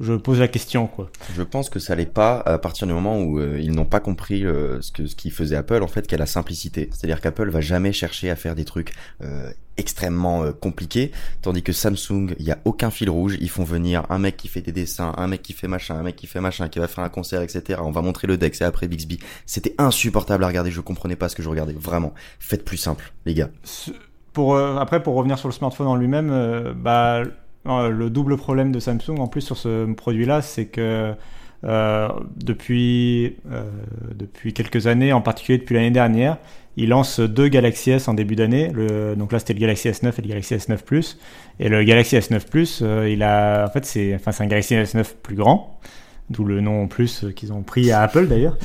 Je 0.00 0.14
pose 0.14 0.40
la 0.40 0.48
question 0.48 0.86
quoi. 0.86 1.10
Je 1.34 1.42
pense 1.42 1.70
que 1.70 1.78
ça 1.78 1.94
l'est 1.94 2.06
pas 2.06 2.40
à 2.40 2.58
partir 2.58 2.86
du 2.86 2.92
moment 2.92 3.20
où 3.20 3.38
euh, 3.38 3.58
ils 3.60 3.72
n'ont 3.72 3.84
pas 3.84 4.00
compris 4.00 4.44
euh, 4.44 4.80
ce 4.80 4.92
que 4.92 5.06
ce 5.06 5.14
qui 5.14 5.30
faisait 5.30 5.56
Apple 5.56 5.82
en 5.82 5.88
fait, 5.88 6.06
qu'est 6.06 6.16
la 6.16 6.26
simplicité. 6.26 6.90
C'est-à-dire 6.92 7.20
qu'Apple 7.20 7.50
va 7.50 7.60
jamais 7.60 7.92
chercher 7.92 8.30
à 8.30 8.36
faire 8.36 8.54
des 8.54 8.64
trucs 8.64 8.92
euh, 9.22 9.50
extrêmement 9.76 10.52
compliqués, 10.52 11.10
tandis 11.42 11.62
que 11.62 11.72
Samsung, 11.72 12.34
il 12.38 12.44
y 12.44 12.52
a 12.52 12.58
aucun 12.64 12.90
fil 12.90 13.10
rouge. 13.10 13.36
Ils 13.40 13.50
font 13.50 13.64
venir 13.64 14.04
un 14.08 14.18
mec 14.18 14.36
qui 14.36 14.46
fait 14.46 14.60
des 14.60 14.70
dessins, 14.70 15.12
un 15.16 15.26
mec 15.26 15.42
qui 15.42 15.52
fait 15.52 15.66
machin, 15.66 15.96
un 15.96 16.02
mec 16.02 16.14
qui 16.14 16.28
fait 16.28 16.40
machin, 16.40 16.68
qui 16.68 16.78
va 16.78 16.86
faire 16.86 17.02
un 17.02 17.08
concert, 17.08 17.42
etc. 17.42 17.80
On 17.82 17.90
va 17.90 18.00
montrer 18.00 18.28
le 18.28 18.36
Dex 18.36 18.60
et 18.60 18.64
après 18.64 18.86
Bixby. 18.86 19.18
C'était 19.46 19.74
insupportable 19.78 20.44
à 20.44 20.46
regarder. 20.46 20.70
Je 20.70 20.80
comprenais 20.80 21.16
pas 21.16 21.28
ce 21.28 21.34
que 21.34 21.42
je 21.42 21.48
regardais. 21.48 21.72
Vraiment, 21.72 22.14
faites 22.38 22.64
plus 22.64 22.76
simple, 22.76 23.12
les 23.26 23.34
gars. 23.34 23.50
Pour 24.32 24.56
après, 24.56 25.02
pour 25.02 25.14
revenir 25.14 25.38
sur 25.38 25.48
le 25.48 25.54
smartphone 25.54 25.88
en 25.88 25.96
lui-même, 25.96 26.74
bah 26.76 27.22
le 27.66 28.08
double 28.10 28.36
problème 28.36 28.72
de 28.72 28.78
Samsung 28.78 29.18
en 29.18 29.26
plus 29.26 29.40
sur 29.40 29.56
ce 29.56 29.92
produit-là, 29.92 30.42
c'est 30.42 30.66
que 30.66 31.14
euh, 31.64 32.08
depuis, 32.36 33.36
euh, 33.50 33.62
depuis 34.14 34.52
quelques 34.52 34.86
années, 34.86 35.12
en 35.12 35.22
particulier 35.22 35.58
depuis 35.58 35.74
l'année 35.74 35.90
dernière, 35.90 36.36
il 36.76 36.90
lance 36.90 37.20
deux 37.20 37.48
Galaxy 37.48 37.92
S 37.92 38.08
en 38.08 38.14
début 38.14 38.36
d'année. 38.36 38.70
Donc 39.16 39.32
là, 39.32 39.38
c'était 39.38 39.54
le 39.54 39.60
Galaxy 39.60 39.88
S9 39.88 40.12
et 40.18 40.22
le 40.22 40.28
Galaxy 40.28 40.54
S9 40.54 40.78
Plus. 40.78 41.18
Et 41.60 41.68
le 41.68 41.82
Galaxy 41.84 42.16
S9 42.16 42.48
Plus, 42.48 42.80
euh, 42.82 43.08
il 43.08 43.22
a, 43.22 43.64
en 43.66 43.70
fait, 43.70 43.86
c'est, 43.86 44.14
enfin, 44.14 44.32
c'est 44.32 44.42
un 44.42 44.48
Galaxy 44.48 44.74
S9 44.74 45.04
plus 45.22 45.36
grand. 45.36 45.78
D'où 46.30 46.44
le 46.44 46.62
nom 46.62 46.82
en 46.82 46.86
plus 46.86 47.26
qu'ils 47.36 47.52
ont 47.52 47.62
pris 47.62 47.92
à 47.92 48.00
Apple 48.00 48.26
d'ailleurs. 48.26 48.56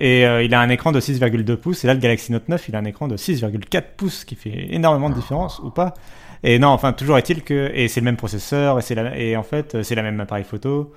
et 0.00 0.22
il 0.44 0.54
a 0.54 0.60
un 0.60 0.68
écran 0.68 0.92
de 0.92 1.00
6,2 1.00 1.56
pouces. 1.56 1.84
Et 1.84 1.88
là, 1.88 1.94
le 1.94 2.00
Galaxy 2.00 2.30
Note 2.30 2.48
9, 2.48 2.68
il 2.68 2.76
a 2.76 2.78
un 2.78 2.84
écran 2.84 3.08
de 3.08 3.16
6,4 3.16 3.82
pouces, 3.96 4.24
qui 4.24 4.36
fait 4.36 4.68
énormément 4.70 5.10
de 5.10 5.16
différence 5.16 5.58
ou 5.58 5.70
pas. 5.70 5.94
Et 6.42 6.58
non, 6.58 6.68
enfin, 6.68 6.92
toujours 6.92 7.18
est-il 7.18 7.42
que. 7.42 7.70
Et 7.74 7.88
c'est 7.88 8.00
le 8.00 8.04
même 8.04 8.16
processeur, 8.16 8.78
et, 8.78 8.82
c'est 8.82 8.94
la, 8.94 9.16
et 9.18 9.36
en 9.36 9.42
fait, 9.42 9.82
c'est 9.82 9.94
la 9.94 10.02
même 10.02 10.20
appareil 10.20 10.44
photo. 10.44 10.92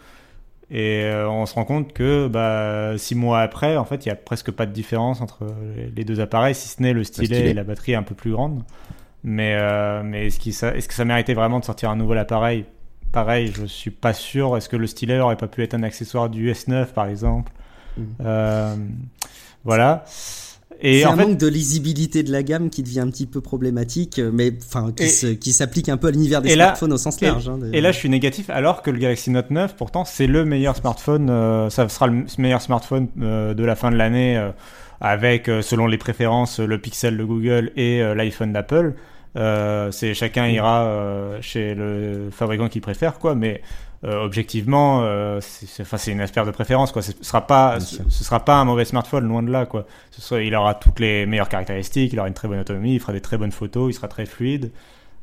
Et 0.72 1.02
euh, 1.04 1.28
on 1.28 1.46
se 1.48 1.56
rend 1.56 1.66
compte 1.66 1.94
que 1.94 2.28
bah, 2.28 2.98
six 2.98 3.16
mois 3.16 3.40
après, 3.42 3.76
en 3.76 3.86
fait, 3.86 4.06
il 4.06 4.10
n'y 4.10 4.14
a 4.14 4.16
presque 4.16 4.52
pas 4.52 4.68
de 4.68 4.72
différence 4.72 5.20
entre 5.22 5.48
les 5.96 6.04
deux 6.04 6.20
appareils, 6.20 6.54
si 6.54 6.68
ce 6.68 6.82
n'est 6.82 6.94
le 6.94 7.04
stylet, 7.04 7.50
et 7.50 7.54
la 7.54 7.64
batterie 7.64 7.96
un 7.96 8.04
peu 8.04 8.14
plus 8.14 8.32
grande. 8.32 8.64
Mais, 9.24 9.56
euh, 9.58 10.04
mais 10.04 10.28
est-ce, 10.28 10.66
est-ce 10.66 10.88
que 10.88 10.94
ça 10.94 11.06
méritait 11.06 11.34
vraiment 11.34 11.60
de 11.60 11.66
sortir 11.66 11.90
un 11.90 11.96
nouvel 11.96 12.20
appareil? 12.20 12.66
Pareil, 13.12 13.52
je 13.54 13.66
suis 13.66 13.90
pas 13.90 14.14
sûr. 14.14 14.56
Est-ce 14.56 14.70
que 14.70 14.78
le 14.78 14.86
stylet 14.86 15.20
aurait 15.20 15.38
pas 15.38 15.48
pu 15.48 15.64
être 15.64 15.74
un 15.74 15.84
accessoire 15.84 16.30
du 16.30 16.52
S9, 16.52 16.94
par 16.94 17.08
exemple? 17.08 17.52
Mm. 17.98 18.04
euh, 18.22 18.76
Voilà 19.64 20.06
c'est 20.06 20.49
un 20.84 21.16
manque 21.16 21.38
de 21.38 21.48
lisibilité 21.48 22.24
de 22.24 22.32
la 22.32 22.44
gamme 22.44 22.70
qui 22.70 22.84
devient 22.84 23.02
un 23.02 23.10
petit 23.10 23.26
peu 23.26 23.42
problématique, 23.42 24.20
euh, 24.20 24.32
mais 24.34 24.54
enfin 24.66 24.92
qui, 24.94 25.54
s'applique 25.54 25.90
un 25.90 25.98
peu 25.98 26.08
à 26.08 26.12
l'univers 26.12 26.42
des 26.42 26.50
smartphones 26.50 26.94
au 26.94 26.98
sens 26.98 27.20
large. 27.22 27.50
Hein, 27.50 27.60
et 27.74 27.82
là, 27.82 27.92
je 27.92 27.98
suis 27.98 28.10
négatif, 28.10 28.50
alors 28.50 28.82
que 28.82 28.90
le 28.90 29.00
Galaxy 29.00 29.30
Note 29.30 29.52
9, 29.52 29.76
pourtant, 29.76 30.06
c'est 30.06 30.28
le 30.28 30.46
meilleur 30.46 30.76
smartphone. 30.76 31.30
Euh, 31.30 31.70
ça 31.70 31.88
sera 31.90 32.08
le 32.08 32.26
meilleur 32.38 32.62
smartphone 32.62 33.10
euh, 33.22 33.54
de 33.54 33.64
la 33.64 33.76
fin 33.76 33.92
de 33.92 33.96
l'année, 33.96 34.42
avec, 35.02 35.50
selon 35.62 35.88
les 35.88 35.98
préférences, 35.98 36.60
le 36.60 36.78
Pixel 36.78 37.18
de 37.18 37.24
Google 37.24 37.72
et 37.76 38.02
l'iPhone 38.16 38.52
d'Apple. 38.52 38.96
c'est 39.36 40.14
chacun 40.14 40.48
ira 40.48 41.40
chez 41.42 41.74
le 41.74 42.30
fabricant 42.32 42.68
qu'il 42.68 42.82
préfère, 42.82 43.18
quoi. 43.18 43.34
Mais 43.34 43.62
euh, 44.06 44.24
objectivement, 44.24 45.02
euh, 45.04 45.40
c'est 45.42 46.12
une 46.12 46.22
espèce 46.22 46.46
de 46.46 46.52
préférence. 46.52 46.92
Quoi. 46.92 47.02
Ce 47.02 47.12
ne 47.12 47.24
sera, 47.24 47.46
pas, 47.46 47.80
ce, 47.82 48.02
sera 48.10 48.40
pas 48.46 48.56
un 48.56 48.64
mauvais 48.64 48.86
smartphone, 48.86 49.28
loin 49.28 49.44
de 49.44 49.52
là. 49.52 49.66
Quoi. 49.66 49.86
Ce 50.12 50.22
sera, 50.22 50.42
il 50.42 50.56
aura 50.56 50.74
toutes 50.74 51.00
les 51.00 51.26
meilleures 51.26 51.50
caractéristiques, 51.50 52.14
il 52.14 52.20
aura 52.20 52.30
une 52.30 52.34
très 52.34 52.48
bonne 52.48 52.60
autonomie, 52.60 52.94
il 52.94 53.00
fera 53.00 53.12
des 53.12 53.22
très 53.22 53.38
bonnes 53.38 53.52
photos, 53.52 53.92
il 53.92 53.94
sera 53.94 54.08
très 54.08 54.26
fluide. 54.26 54.72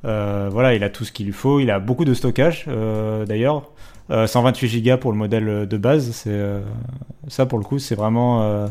Euh, 0.04 0.50
voilà, 0.52 0.74
il 0.74 0.84
a 0.84 0.90
tout 0.90 1.04
ce 1.04 1.12
qu'il 1.12 1.26
lui 1.26 1.32
faut. 1.32 1.58
Il 1.58 1.70
a 1.70 1.78
beaucoup 1.78 2.04
de 2.04 2.12
stockage, 2.12 2.66
euh, 2.68 3.24
d'ailleurs. 3.24 3.70
128 4.08 4.82
Go 4.82 4.96
pour 4.98 5.10
le 5.10 5.18
modèle 5.18 5.66
de 5.66 5.76
base. 5.76 6.12
C'est 6.12 6.38
ça, 7.26 7.44
pour 7.44 7.58
le 7.58 7.64
coup, 7.64 7.80
c'est 7.80 7.96
vraiment 7.96 8.68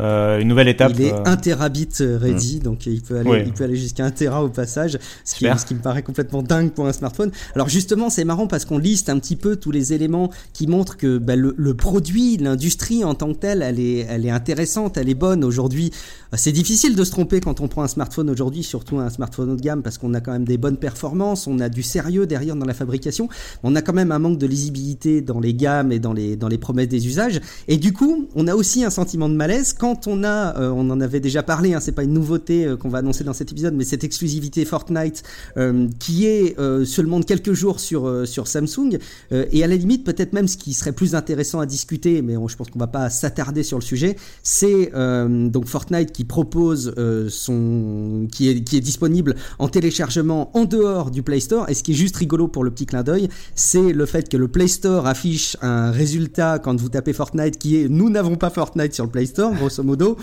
euh, 0.00 0.40
une 0.40 0.48
nouvelle 0.48 0.68
étape. 0.68 0.92
Il 0.94 1.02
est 1.02 1.12
1 1.12 1.32
euh, 1.32 1.36
terabit 1.36 1.88
euh, 2.00 2.18
ready, 2.18 2.56
mm. 2.56 2.62
donc 2.62 2.86
il 2.86 3.02
peut 3.02 3.18
aller, 3.18 3.44
il 3.46 3.52
peut 3.52 3.64
aller 3.64 3.76
jusqu'à 3.76 4.04
1 4.04 4.10
tera 4.12 4.44
au 4.44 4.48
passage, 4.48 4.98
ce 5.24 5.34
qui, 5.34 5.46
ce 5.46 5.66
qui, 5.66 5.74
me 5.74 5.80
paraît 5.80 6.02
complètement 6.02 6.42
dingue 6.42 6.70
pour 6.70 6.86
un 6.86 6.92
smartphone. 6.92 7.30
Alors 7.54 7.68
justement, 7.68 8.10
c'est 8.10 8.24
marrant 8.24 8.46
parce 8.46 8.64
qu'on 8.64 8.78
liste 8.78 9.08
un 9.08 9.18
petit 9.18 9.36
peu 9.36 9.56
tous 9.56 9.70
les 9.70 9.92
éléments 9.92 10.30
qui 10.52 10.66
montrent 10.66 10.96
que 10.96 11.18
bah, 11.18 11.36
le, 11.36 11.54
le, 11.56 11.74
produit, 11.74 12.36
l'industrie 12.36 13.04
en 13.04 13.14
tant 13.14 13.32
que 13.32 13.38
telle, 13.38 13.62
elle 13.62 13.80
est, 13.80 14.06
elle 14.08 14.24
est 14.24 14.30
intéressante, 14.30 14.96
elle 14.96 15.08
est 15.08 15.14
bonne. 15.14 15.44
Aujourd'hui, 15.44 15.90
c'est 16.34 16.52
difficile 16.52 16.94
de 16.94 17.04
se 17.04 17.10
tromper 17.10 17.40
quand 17.40 17.60
on 17.60 17.68
prend 17.68 17.82
un 17.82 17.88
smartphone 17.88 18.30
aujourd'hui, 18.30 18.62
surtout 18.62 18.98
un 18.98 19.10
smartphone 19.10 19.50
haut 19.50 19.56
de 19.56 19.62
gamme, 19.62 19.82
parce 19.82 19.98
qu'on 19.98 20.14
a 20.14 20.20
quand 20.20 20.32
même 20.32 20.44
des 20.44 20.58
bonnes 20.58 20.76
performances, 20.76 21.46
on 21.46 21.58
a 21.58 21.68
du 21.68 21.82
sérieux 21.82 22.26
derrière 22.26 22.54
dans 22.54 22.66
la 22.66 22.74
fabrication, 22.74 23.28
on 23.62 23.74
a 23.74 23.82
quand 23.82 23.94
même 23.94 24.12
un 24.12 24.18
manque 24.18 24.38
de 24.38 24.46
lisibilité 24.46 25.22
dans 25.22 25.40
les 25.40 25.54
gammes 25.54 25.90
et 25.90 25.98
dans 25.98 26.12
les, 26.12 26.36
dans 26.36 26.48
les 26.48 26.58
promesses 26.58 26.88
des 26.88 27.06
usages. 27.06 27.40
Et 27.66 27.78
du 27.78 27.92
coup, 27.92 28.28
on 28.34 28.46
a 28.46 28.54
aussi 28.54 28.84
un 28.84 28.90
sentiment 28.90 29.28
de 29.28 29.34
malaise 29.34 29.72
quand 29.72 29.87
on 30.06 30.24
a, 30.24 30.58
euh, 30.58 30.70
on 30.70 30.88
en 30.90 31.00
avait 31.00 31.20
déjà 31.20 31.42
parlé, 31.42 31.74
hein, 31.74 31.80
c'est 31.80 31.92
pas 31.92 32.04
une 32.04 32.12
nouveauté 32.12 32.64
euh, 32.64 32.76
qu'on 32.76 32.88
va 32.88 32.98
annoncer 32.98 33.24
dans 33.24 33.32
cet 33.32 33.52
épisode, 33.52 33.74
mais 33.74 33.84
cette 33.84 34.04
exclusivité 34.04 34.64
Fortnite 34.64 35.22
euh, 35.56 35.88
qui 35.98 36.26
est 36.26 36.56
seulement 36.84 37.20
de 37.20 37.24
quelques 37.24 37.52
jours 37.52 37.80
sur, 37.80 38.26
sur 38.26 38.46
Samsung, 38.46 38.98
et 39.30 39.64
à 39.64 39.66
la 39.66 39.76
limite 39.76 40.04
peut-être 40.04 40.32
même 40.32 40.48
ce 40.48 40.56
qui 40.56 40.72
serait 40.72 40.92
plus 40.92 41.14
intéressant 41.14 41.60
à 41.60 41.66
discuter, 41.66 42.22
mais 42.22 42.34
je 42.34 42.56
pense 42.56 42.70
qu'on 42.70 42.78
va 42.78 42.86
pas 42.86 43.10
s'attarder 43.10 43.62
sur 43.62 43.78
le 43.78 43.82
sujet, 43.82 44.16
c'est 44.42 44.92
donc 44.94 45.66
Fortnite 45.66 46.12
qui 46.12 46.24
propose 46.24 46.94
son, 47.28 48.26
qui 48.32 48.48
est, 48.48 48.62
qui 48.62 48.76
est 48.76 48.80
disponible 48.80 49.36
en 49.58 49.68
téléchargement 49.68 50.50
en 50.56 50.64
dehors 50.64 51.10
du 51.10 51.22
Play 51.22 51.40
Store, 51.40 51.68
et 51.68 51.74
ce 51.74 51.82
qui 51.82 51.92
est 51.92 51.96
juste 51.96 52.16
rigolo 52.16 52.48
pour 52.48 52.64
le 52.64 52.70
petit 52.70 52.86
clin 52.86 53.02
d'œil, 53.02 53.28
c'est 53.54 53.92
le 53.92 54.06
fait 54.06 54.28
que 54.28 54.36
le 54.36 54.48
Play 54.48 54.68
Store 54.68 55.06
affiche 55.06 55.56
un 55.62 55.90
résultat 55.90 56.58
quand 56.58 56.78
vous 56.80 56.88
tapez 56.88 57.12
Fortnite 57.12 57.58
qui 57.58 57.76
est 57.76 57.88
nous 57.88 58.10
n'avons 58.10 58.36
pas 58.36 58.50
Fortnite 58.50 58.94
sur 58.94 59.04
le 59.04 59.10
Play 59.10 59.26
Store, 59.26 59.52
grosso 59.68 59.84
modo, 59.84 60.16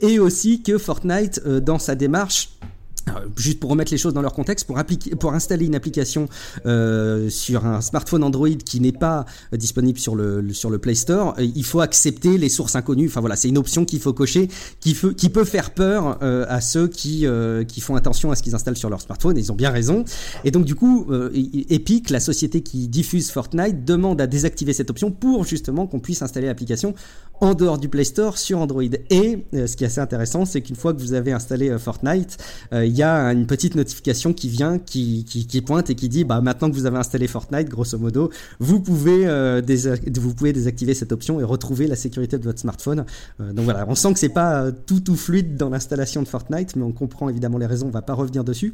et 0.00 0.18
aussi 0.18 0.62
que 0.62 0.78
Fortnite, 0.78 1.40
euh, 1.46 1.60
dans 1.60 1.78
sa 1.78 1.94
démarche, 1.94 2.50
juste 3.36 3.60
pour 3.60 3.70
remettre 3.70 3.92
les 3.92 3.98
choses 3.98 4.14
dans 4.14 4.22
leur 4.22 4.32
contexte, 4.32 4.66
pour, 4.66 4.78
appliquer, 4.78 5.10
pour 5.16 5.32
installer 5.34 5.66
une 5.66 5.74
application 5.74 6.28
euh, 6.66 7.28
sur 7.28 7.66
un 7.66 7.80
smartphone 7.80 8.22
Android 8.24 8.48
qui 8.48 8.80
n'est 8.80 8.92
pas 8.92 9.26
euh, 9.52 9.56
disponible 9.56 9.98
sur 9.98 10.14
le, 10.14 10.52
sur 10.52 10.70
le 10.70 10.78
Play 10.78 10.94
Store, 10.94 11.34
il 11.38 11.64
faut 11.64 11.80
accepter 11.80 12.38
les 12.38 12.48
sources 12.48 12.76
inconnues. 12.76 13.06
Enfin 13.06 13.20
voilà, 13.20 13.36
c'est 13.36 13.48
une 13.48 13.58
option 13.58 13.84
qu'il 13.84 14.00
faut 14.00 14.12
cocher, 14.12 14.48
qui, 14.80 14.96
qui 15.16 15.28
peut 15.28 15.44
faire 15.44 15.72
peur 15.72 16.18
à 16.22 16.60
ceux 16.60 16.88
qui, 16.88 17.26
qui 17.68 17.80
font 17.80 17.96
attention 17.96 18.30
à 18.30 18.36
ce 18.36 18.42
qu'ils 18.42 18.54
installent 18.54 18.76
sur 18.76 18.90
leur 18.90 19.00
smartphone. 19.00 19.36
Et 19.36 19.40
ils 19.40 19.52
ont 19.52 19.56
bien 19.56 19.70
raison. 19.70 20.04
Et 20.44 20.50
donc 20.50 20.64
du 20.64 20.74
coup, 20.74 21.06
Epic, 21.34 22.10
la 22.10 22.20
société 22.20 22.62
qui 22.62 22.88
diffuse 22.88 23.30
Fortnite, 23.30 23.84
demande 23.84 24.20
à 24.20 24.26
désactiver 24.26 24.72
cette 24.72 24.90
option 24.90 25.10
pour 25.10 25.44
justement 25.44 25.86
qu'on 25.86 26.00
puisse 26.00 26.22
installer 26.22 26.46
l'application 26.46 26.94
en 27.40 27.54
dehors 27.54 27.78
du 27.78 27.88
Play 27.88 28.04
Store 28.04 28.36
sur 28.38 28.58
Android. 28.58 28.82
Et 29.10 29.44
ce 29.52 29.76
qui 29.76 29.84
est 29.84 29.88
assez 29.88 30.00
intéressant, 30.00 30.44
c'est 30.44 30.60
qu'une 30.60 30.76
fois 30.76 30.92
que 30.92 31.00
vous 31.00 31.14
avez 31.14 31.32
installé 31.32 31.76
Fortnite, 31.78 32.36
il 32.90 32.96
y 32.96 33.04
a 33.04 33.32
une 33.32 33.46
petite 33.46 33.76
notification 33.76 34.32
qui 34.32 34.48
vient, 34.48 34.78
qui, 34.78 35.24
pointe 35.64 35.90
et 35.90 35.94
qui 35.94 36.08
dit 36.08 36.24
bah 36.24 36.40
maintenant 36.40 36.68
que 36.68 36.74
vous 36.74 36.86
avez 36.86 36.98
installé 36.98 37.28
Fortnite, 37.28 37.68
grosso 37.68 37.96
modo, 37.98 38.30
vous 38.58 38.80
pouvez 38.80 39.26
euh, 39.26 39.62
vous 40.16 40.34
pouvez 40.34 40.52
désactiver 40.52 40.94
cette 40.94 41.12
option 41.12 41.40
et 41.40 41.44
retrouver 41.44 41.86
la 41.86 41.94
sécurité 41.94 42.36
de 42.36 42.42
votre 42.42 42.58
smartphone. 42.58 43.04
Euh, 43.40 43.52
donc 43.52 43.64
voilà, 43.64 43.86
on 43.88 43.94
sent 43.94 44.12
que 44.12 44.18
c'est 44.18 44.28
pas 44.28 44.62
euh, 44.62 44.72
tout 44.86 44.98
tout 45.00 45.14
fluide 45.14 45.56
dans 45.56 45.70
l'installation 45.70 46.20
de 46.22 46.26
Fortnite, 46.26 46.74
mais 46.74 46.82
on 46.82 46.90
comprend 46.90 47.28
évidemment 47.28 47.58
les 47.58 47.66
raisons. 47.66 47.86
On 47.86 47.90
va 47.90 48.02
pas 48.02 48.14
revenir 48.14 48.42
dessus. 48.42 48.72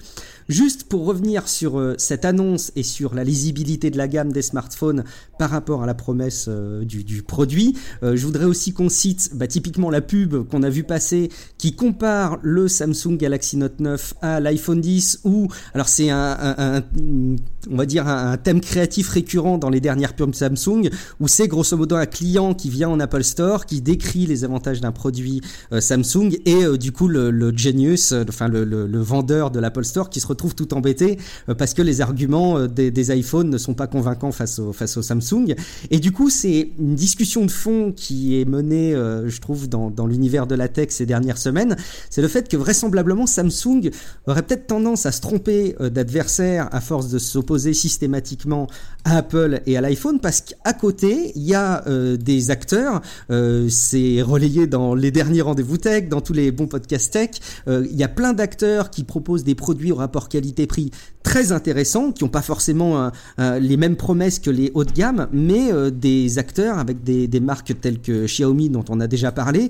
Juste 0.49 0.85
pour 0.85 1.05
revenir 1.05 1.47
sur 1.47 1.95
cette 1.99 2.25
annonce 2.25 2.73
et 2.75 2.83
sur 2.83 3.15
la 3.15 3.23
lisibilité 3.23 3.91
de 3.91 3.99
la 3.99 4.09
gamme 4.09 4.33
des 4.33 4.43
smartphones 4.43 5.05
par 5.39 5.51
rapport 5.51 5.83
à 5.83 5.87
la 5.87 5.95
promesse 5.95 6.49
du, 6.49 7.05
du, 7.05 7.23
produit, 7.23 7.77
je 8.03 8.25
voudrais 8.25 8.45
aussi 8.45 8.73
qu'on 8.73 8.89
cite 8.89 9.33
bah, 9.35 9.47
typiquement 9.47 9.91
la 9.91 10.01
pub 10.01 10.49
qu'on 10.49 10.63
a 10.63 10.71
vu 10.71 10.85
passer 10.85 11.31
qui 11.59 11.75
compare 11.75 12.39
le 12.43 12.69
Samsung 12.69 13.17
Galaxy 13.19 13.57
Note 13.57 13.81
9 13.81 14.06
à 14.23 14.41
l'iPhone 14.41 14.81
10 14.81 15.21
ou 15.25 15.49
alors 15.75 15.89
c'est 15.89 16.11
un, 16.11 16.83
on 17.71 17.77
va 17.77 17.87
dire 17.87 18.07
un, 18.07 18.37
thème 18.37 18.61
créatif 18.61 19.09
récurrent 19.09 19.59
dans 19.59 19.71
les 19.71 19.81
dernières 19.81 20.15
pubs 20.15 20.35
Samsung 20.35 20.91
où 21.21 21.29
c'est 21.29 21.49
grosso 21.49 21.77
modo 21.77 21.97
un 21.97 22.07
client 22.07 22.55
qui 22.55 22.71
vient 22.71 22.89
en 22.89 23.01
Apple 23.01 23.25
Store 23.25 23.67
qui 23.67 23.81
décrit 23.81 24.27
les 24.27 24.45
avantages 24.45 24.81
d'un 24.81 24.93
produit 24.93 25.41
euh, 25.73 25.81
Samsung 25.81 26.37
et 26.45 26.65
euh, 26.65 26.77
du 26.77 26.93
coup 26.93 27.09
le, 27.09 27.53
genius 27.57 28.13
euh, 28.13 28.25
enfin 28.29 28.49
le, 28.49 29.01
vendeur 29.01 29.51
de 29.51 29.61
l'Apple 29.61 29.85
Store 29.85 30.11
qui 30.11 30.21
se 30.21 30.27
retrouve 30.27 30.55
tout 30.55 30.75
embêté 30.75 31.19
parce 31.59 31.75
que 31.75 31.83
les 31.83 32.01
arguments 32.01 32.67
des, 32.67 32.91
des, 32.91 33.17
iPhones 33.17 33.51
ne 33.51 33.59
sont 33.59 33.75
pas 33.75 33.87
convaincants 33.87 34.33
face 34.33 34.59
au 34.59 34.73
face 34.73 34.97
au 34.97 35.03
Samsung. 35.03 35.55
Et 35.91 36.01
du 36.01 36.13
coup 36.13 36.31
c'est 36.31 36.71
une 36.79 36.95
discussion 36.95 37.45
de 37.45 37.51
fond 37.51 37.93
qui 37.95 38.41
est 38.41 38.45
menée 38.45 38.93
je 38.95 39.41
trouve 39.41 39.69
dans, 39.69 39.91
dans 39.91 40.07
l'univers 40.07 40.47
de 40.47 40.55
la 40.55 40.69
tech 40.69 40.89
ces 40.91 41.07
dernières 41.07 41.39
semaines. 41.39 41.77
C'est 42.11 42.23
le 42.23 42.29
fait 42.29 42.49
que 42.49 42.57
vraisemblablement 42.57 43.27
Samsung 43.27 43.91
aurait 44.27 44.43
peut-être 44.43 44.67
tendance 44.67 45.07
à 45.07 45.13
se 45.13 45.21
tromper 45.21 45.77
euh, 45.81 45.91
d'adversaire 45.91 46.69
à 46.73 46.81
force 46.81 47.09
de 47.09 47.19
s'opposer 47.19 47.75
systématiquement 47.75 48.67
à 49.05 49.19
Apple 49.19 49.61
et 49.67 49.77
à 49.77 49.81
l'iPhone 49.81 50.21
parce 50.21 50.41
qu'à 50.41 50.73
côté, 50.73 51.33
il 51.35 51.43
y 51.43 51.55
a 51.55 51.87
euh, 51.87 52.17
des 52.17 52.51
acteurs, 52.51 53.03
euh, 53.31 53.69
c'est 53.69 54.23
relayé 54.23 54.67
dans 54.67 54.95
les 54.95 55.11
derniers 55.11 55.43
rendez-vous 55.43 55.79
tech, 55.79 56.09
dans 56.09 56.21
tous 56.21 56.33
les 56.33 56.51
bons 56.51 56.67
podcasts 56.67 57.13
tech, 57.13 57.31
il 57.67 57.97
y 57.97 58.03
a 58.03 58.09
plein 58.09 58.33
d'acteurs 58.33 58.91
qui 58.91 59.05
proposent 59.05 59.45
des 59.45 59.55
produits 59.55 59.93
au 59.93 59.97
rapport 59.97 60.29
qualité-prix 60.29 60.91
très 61.27 61.51
intéressants, 61.51 62.13
qui 62.13 62.23
n'ont 62.23 62.31
pas 62.31 62.41
forcément 62.41 63.11
les 63.39 63.77
mêmes 63.77 63.97
promesses 63.97 64.39
que 64.39 64.49
les 64.51 64.71
hauts 64.75 64.85
de 64.85 64.93
gamme, 64.93 65.27
mais 65.33 65.71
des 65.91 66.39
acteurs 66.39 66.79
avec 66.79 67.03
des, 67.03 67.27
des, 67.27 67.41
marques 67.41 67.75
telles 67.81 68.01
que 68.01 68.27
Xiaomi 68.27 68.71
dont 68.71 68.85
on 68.89 69.01
a 69.01 69.09
déjà 69.09 69.33
parlé, 69.33 69.69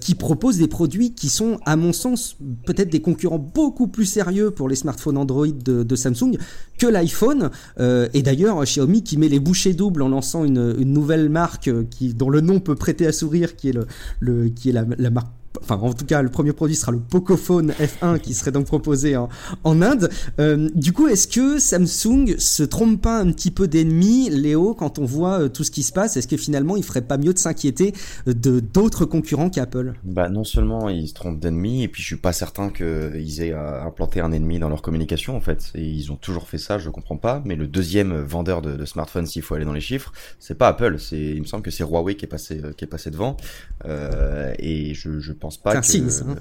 qui 0.00 0.16
proposent 0.16 0.58
des 0.58 0.66
produits 0.66 1.12
qui 1.12 1.28
sont, 1.28 1.60
à 1.64 1.76
mon 1.76 1.92
sens, 1.92 2.36
peut-être 2.66 2.90
des 2.90 3.00
concurrents 3.00 3.38
beaucoup 3.38 3.86
plus 3.86 4.06
sérieux 4.06 4.50
pour 4.50 4.68
les 4.68 4.74
smartphones 4.74 5.16
Android 5.16 5.46
de, 5.46 5.96
Samsung 5.96 6.36
que 6.78 6.86
l'iPhone. 6.86 7.50
Euh, 7.78 8.08
et 8.14 8.22
d'ailleurs, 8.22 8.62
Xiaomi 8.64 9.02
qui 9.02 9.16
met 9.16 9.28
les 9.28 9.40
bouchées 9.40 9.74
doubles 9.74 10.02
en 10.02 10.08
lançant 10.08 10.44
une, 10.44 10.72
nouvelle 10.72 11.28
marque 11.28 11.70
qui, 11.90 12.14
dont 12.14 12.30
le 12.30 12.40
nom 12.40 12.60
peut 12.60 12.74
prêter 12.74 13.06
à 13.06 13.12
sourire, 13.12 13.56
qui 13.56 13.70
est, 13.70 13.78
le 14.20 14.48
qui 14.48 14.70
est 14.70 14.72
la, 14.72 14.84
la 14.98 15.10
marque 15.10 15.37
enfin 15.62 15.76
en 15.76 15.92
tout 15.92 16.04
cas 16.04 16.22
le 16.22 16.28
premier 16.28 16.52
produit 16.52 16.76
sera 16.76 16.92
le 16.92 16.98
Pocophone 16.98 17.72
F1 17.72 18.18
qui 18.20 18.34
serait 18.34 18.52
donc 18.52 18.66
proposé 18.66 19.16
en, 19.16 19.28
Inde. 19.64 20.10
Euh, 20.40 20.68
du 20.74 20.92
coup, 20.92 21.06
est-ce 21.08 21.28
que 21.28 21.58
Samsung 21.58 22.36
se 22.38 22.62
trompe 22.62 23.00
pas 23.00 23.18
un 23.18 23.30
petit 23.32 23.50
peu 23.50 23.68
d'ennemis, 23.68 24.28
Léo, 24.30 24.74
quand 24.74 24.98
on 24.98 25.04
voit 25.04 25.42
euh, 25.42 25.48
tout 25.48 25.62
ce 25.62 25.70
qui 25.70 25.82
se 25.82 25.92
passe? 25.92 26.16
Est-ce 26.16 26.26
que 26.26 26.36
finalement 26.36 26.76
il 26.76 26.82
ferait 26.82 27.02
pas 27.02 27.16
mieux 27.16 27.32
de 27.32 27.38
s'inquiéter 27.38 27.92
euh, 28.26 28.34
de 28.34 28.60
d'autres 28.60 29.04
concurrents 29.04 29.50
qu'Apple? 29.50 29.94
Bah 30.04 30.28
non 30.28 30.44
seulement 30.44 30.88
ils 30.88 31.08
se 31.08 31.14
trompent 31.14 31.38
d'ennemis, 31.38 31.84
et 31.84 31.88
puis 31.88 32.02
je 32.02 32.06
suis 32.06 32.16
pas 32.16 32.32
certain 32.32 32.70
qu'ils 32.70 33.42
aient 33.42 33.52
implanté 33.52 34.20
un 34.20 34.32
ennemi 34.32 34.58
dans 34.58 34.68
leur 34.68 34.82
communication 34.82 35.36
en 35.36 35.40
fait. 35.40 35.70
Et 35.74 35.84
ils 35.84 36.10
ont 36.10 36.16
toujours 36.16 36.48
fait 36.48 36.58
ça, 36.58 36.78
je 36.78 36.90
comprends 36.90 37.16
pas. 37.16 37.42
Mais 37.44 37.56
le 37.56 37.66
deuxième 37.66 38.20
vendeur 38.20 38.62
de, 38.62 38.76
de 38.76 38.84
smartphones, 38.84 39.26
s'il 39.26 39.42
faut 39.42 39.54
aller 39.54 39.64
dans 39.64 39.72
les 39.72 39.80
chiffres, 39.80 40.12
c'est 40.38 40.56
pas 40.56 40.68
Apple. 40.68 40.96
Il 41.12 41.40
me 41.40 41.46
semble 41.46 41.62
que 41.62 41.70
c'est 41.70 41.84
Huawei 41.84 42.16
qui 42.16 42.24
est 42.24 42.28
passé 42.28 43.10
devant. 43.10 43.36
Et 43.84 44.94
je 44.94 45.32
pense 45.32 45.47
pas 45.56 45.76
un 45.76 45.82
signe, 45.82 46.10
ça, 46.10 46.24
hein. 46.28 46.36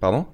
Pardon? 0.00 0.26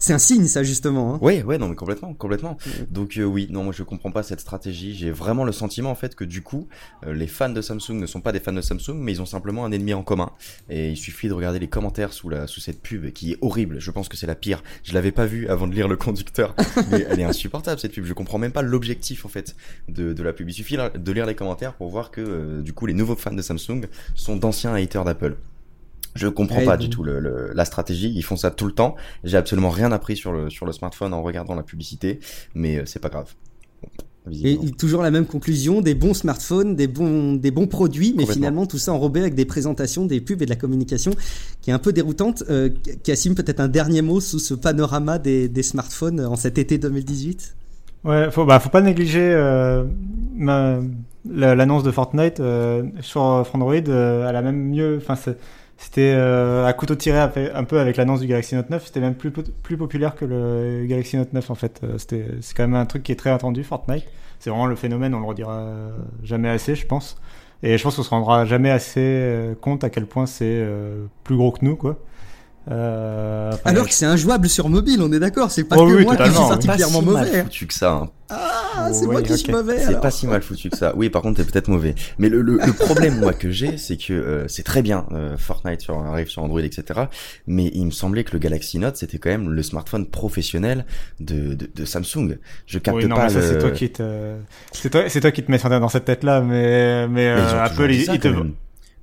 C'est 0.00 0.12
un 0.12 0.18
signe, 0.18 0.46
ça, 0.46 0.62
justement. 0.62 1.14
Hein. 1.14 1.18
Oui, 1.22 1.42
ouais, 1.42 1.58
non, 1.58 1.68
mais 1.68 1.74
complètement, 1.74 2.14
complètement. 2.14 2.56
Donc 2.88 3.16
euh, 3.16 3.24
oui, 3.24 3.48
non, 3.50 3.64
moi 3.64 3.72
je 3.76 3.82
comprends 3.82 4.12
pas 4.12 4.22
cette 4.22 4.38
stratégie. 4.38 4.94
J'ai 4.94 5.10
vraiment 5.10 5.44
le 5.44 5.50
sentiment 5.50 5.90
en 5.90 5.96
fait 5.96 6.14
que 6.14 6.22
du 6.22 6.40
coup, 6.40 6.68
euh, 7.04 7.12
les 7.12 7.26
fans 7.26 7.48
de 7.48 7.60
Samsung 7.60 7.94
ne 7.94 8.06
sont 8.06 8.20
pas 8.20 8.30
des 8.30 8.38
fans 8.38 8.52
de 8.52 8.60
Samsung, 8.60 8.94
mais 8.94 9.12
ils 9.12 9.20
ont 9.20 9.26
simplement 9.26 9.64
un 9.64 9.72
ennemi 9.72 9.94
en 9.94 10.04
commun. 10.04 10.30
Et 10.70 10.90
il 10.90 10.96
suffit 10.96 11.26
de 11.26 11.32
regarder 11.32 11.58
les 11.58 11.66
commentaires 11.66 12.12
sous 12.12 12.28
la 12.28 12.46
sous 12.46 12.60
cette 12.60 12.80
pub 12.80 13.10
qui 13.12 13.32
est 13.32 13.38
horrible. 13.40 13.80
Je 13.80 13.90
pense 13.90 14.08
que 14.08 14.16
c'est 14.16 14.28
la 14.28 14.36
pire. 14.36 14.62
Je 14.84 14.94
l'avais 14.94 15.12
pas 15.12 15.26
vue 15.26 15.48
avant 15.48 15.66
de 15.66 15.74
lire 15.74 15.88
le 15.88 15.96
conducteur, 15.96 16.54
mais 16.92 17.04
elle 17.10 17.18
est 17.18 17.24
insupportable 17.24 17.80
cette 17.80 17.92
pub. 17.92 18.04
Je 18.04 18.14
comprends 18.14 18.38
même 18.38 18.52
pas 18.52 18.62
l'objectif 18.62 19.24
en 19.24 19.28
fait 19.28 19.56
de, 19.88 20.12
de 20.12 20.22
la 20.22 20.32
pub. 20.32 20.48
Il 20.48 20.54
suffit 20.54 20.76
de 20.76 21.12
lire 21.12 21.26
les 21.26 21.34
commentaires 21.34 21.74
pour 21.74 21.88
voir 21.88 22.12
que 22.12 22.20
euh, 22.20 22.62
du 22.62 22.72
coup 22.72 22.86
les 22.86 22.94
nouveaux 22.94 23.16
fans 23.16 23.34
de 23.34 23.42
Samsung 23.42 23.86
sont 24.14 24.36
d'anciens 24.36 24.74
haters 24.74 25.04
d'Apple. 25.04 25.36
Je 26.14 26.28
comprends 26.28 26.64
pas 26.64 26.76
du 26.76 26.90
tout 26.90 27.02
le, 27.02 27.52
la 27.54 27.64
stratégie. 27.64 28.12
Ils 28.14 28.22
font 28.22 28.36
ça 28.36 28.50
tout 28.50 28.66
le 28.66 28.72
temps. 28.72 28.96
J'ai 29.24 29.36
absolument 29.36 29.70
rien 29.70 29.92
appris 29.92 30.16
sur 30.16 30.32
le 30.32 30.50
sur 30.50 30.66
le 30.66 30.72
smartphone 30.72 31.12
en 31.12 31.22
regardant 31.22 31.54
la 31.54 31.62
publicité, 31.62 32.20
mais 32.54 32.78
euh, 32.78 32.82
c'est 32.86 33.00
pas 33.00 33.08
grave. 33.08 33.32
et 34.30 34.58
toujours 34.72 35.02
la 35.02 35.10
même 35.10 35.26
conclusion, 35.26 35.80
des 35.80 35.94
bons 35.94 36.14
smartphones, 36.14 36.76
des 36.76 36.86
bons, 36.86 37.34
des 37.34 37.50
bons 37.50 37.66
produits, 37.66 38.14
mais 38.16 38.26
finalement 38.26 38.66
tout 38.66 38.78
ça 38.78 38.92
enrobé 38.92 39.20
avec 39.20 39.34
des 39.34 39.44
présentations, 39.44 40.06
des 40.06 40.20
pubs 40.20 40.42
et 40.42 40.44
de 40.44 40.50
la 40.50 40.56
communication 40.56 41.12
qui 41.60 41.70
est 41.70 41.72
un 41.72 41.78
peu 41.78 41.92
déroutante. 41.92 42.42
Euh, 42.50 42.70
Cassim, 43.04 43.34
peut-être 43.34 43.60
un 43.60 43.68
dernier 43.68 44.02
mot 44.02 44.20
sous 44.20 44.38
ce 44.38 44.54
panorama 44.54 45.18
des, 45.18 45.48
des 45.48 45.62
smartphones 45.62 46.20
en 46.20 46.36
cet 46.36 46.58
été 46.58 46.78
2018 46.78 47.54
Ouais, 48.04 48.30
faut, 48.30 48.44
bah, 48.44 48.60
faut 48.60 48.68
pas 48.68 48.80
négliger 48.80 49.32
euh, 49.32 49.84
l'annonce 51.28 51.82
de 51.82 51.90
Fortnite 51.90 52.40
euh, 52.40 52.84
sur 53.00 53.22
Android. 53.52 53.74
Euh, 53.74 54.28
elle 54.28 54.36
a 54.36 54.42
même 54.42 54.68
mieux, 54.70 55.00
enfin 55.02 55.16
c'était 55.78 56.12
euh, 56.12 56.66
à 56.66 56.72
couteau 56.72 56.96
tiré 56.96 57.18
un 57.18 57.64
peu 57.64 57.78
avec 57.78 57.96
l'annonce 57.96 58.18
du 58.18 58.26
Galaxy 58.26 58.56
Note 58.56 58.68
9. 58.68 58.84
C'était 58.84 58.98
même 58.98 59.14
plus, 59.14 59.30
populaire 59.30 60.16
que 60.16 60.24
le 60.24 60.84
Galaxy 60.86 61.16
Note 61.16 61.32
9 61.32 61.50
en 61.50 61.54
fait. 61.54 61.80
Euh, 61.84 61.98
c'était, 61.98 62.26
c'est 62.40 62.54
quand 62.56 62.64
même 62.64 62.74
un 62.74 62.84
truc 62.84 63.04
qui 63.04 63.12
est 63.12 63.16
très 63.16 63.30
attendu, 63.30 63.62
Fortnite. 63.62 64.04
C'est 64.40 64.50
vraiment 64.50 64.66
le 64.66 64.74
phénomène, 64.74 65.14
on 65.14 65.20
le 65.20 65.26
redira 65.26 65.68
jamais 66.24 66.48
assez, 66.48 66.74
je 66.74 66.84
pense. 66.84 67.16
Et 67.62 67.78
je 67.78 67.82
pense 67.82 67.96
qu'on 67.96 68.02
se 68.02 68.10
rendra 68.10 68.44
jamais 68.44 68.70
assez 68.70 69.00
euh, 69.00 69.54
compte 69.54 69.84
à 69.84 69.90
quel 69.90 70.06
point 70.06 70.26
c'est 70.26 70.66
plus 71.22 71.36
gros 71.36 71.52
que 71.52 71.64
nous, 71.64 71.76
quoi. 71.76 71.96
Euh, 72.70 73.52
Alors 73.64 73.86
que 73.86 73.94
c'est 73.94 74.06
injouable 74.06 74.48
sur 74.48 74.68
mobile, 74.68 75.00
on 75.02 75.10
est 75.12 75.18
d'accord. 75.18 75.50
C'est 75.50 75.64
pas 75.64 75.76
oh 75.78 75.86
que 75.86 76.02
moi 76.02 76.16
qui 76.16 76.30
suis 76.30 76.32
particulièrement 76.34 77.02
mauvais. 77.02 77.32
Mal 77.32 77.44
foutu 77.44 77.66
que 77.66 77.74
ça. 77.74 77.92
Hein. 77.92 78.10
Ah, 78.30 78.90
c'est 78.92 79.06
moi 79.06 79.22
qui 79.22 79.36
suis 79.38 79.50
mauvais. 79.50 79.78
C'est 79.78 80.00
pas 80.00 80.10
si 80.10 80.26
mal 80.26 80.42
foutu 80.42 80.68
que 80.68 80.76
ça. 80.76 80.92
Oui, 80.94 81.08
par 81.08 81.22
contre, 81.22 81.42
t'es 81.42 81.50
peut-être 81.50 81.68
mauvais. 81.68 81.94
Mais 82.18 82.28
le, 82.28 82.42
le, 82.42 82.58
le 82.58 82.72
problème, 82.72 83.18
moi, 83.20 83.32
que 83.32 83.50
j'ai, 83.50 83.78
c'est 83.78 83.96
que 83.96 84.12
euh, 84.12 84.48
c'est 84.48 84.64
très 84.64 84.82
bien 84.82 85.06
euh, 85.12 85.38
Fortnite 85.38 85.80
sur, 85.80 85.98
arrive 85.98 86.28
sur 86.28 86.42
Android, 86.42 86.60
etc. 86.60 87.04
Mais 87.46 87.70
il 87.74 87.86
me 87.86 87.90
semblait 87.90 88.24
que 88.24 88.32
le 88.32 88.38
Galaxy 88.38 88.78
Note, 88.78 88.96
c'était 88.96 89.18
quand 89.18 89.30
même 89.30 89.50
le 89.50 89.62
smartphone 89.62 90.06
professionnel 90.06 90.84
de, 91.20 91.54
de, 91.54 91.70
de 91.74 91.84
Samsung. 91.86 92.36
Je 92.66 92.78
capte 92.78 92.98
oui, 92.98 93.06
non, 93.06 93.16
pas. 93.16 93.24
Mais 93.24 93.30
ça, 93.30 93.42
c'est 93.42 93.58
toi 93.58 93.70
qui 93.70 93.90
te, 93.90 94.34
c'est 94.72 94.90
toi, 94.90 95.08
c'est 95.08 95.20
toi 95.20 95.30
qui 95.30 95.42
te 95.42 95.50
mets 95.50 95.58
dans 95.58 95.88
cette 95.88 96.04
tête-là. 96.04 96.42
Mais, 96.42 97.08
mais, 97.08 97.28
euh, 97.28 97.64
Apple, 97.64 97.90
il, 97.90 98.06
te. 98.18 98.28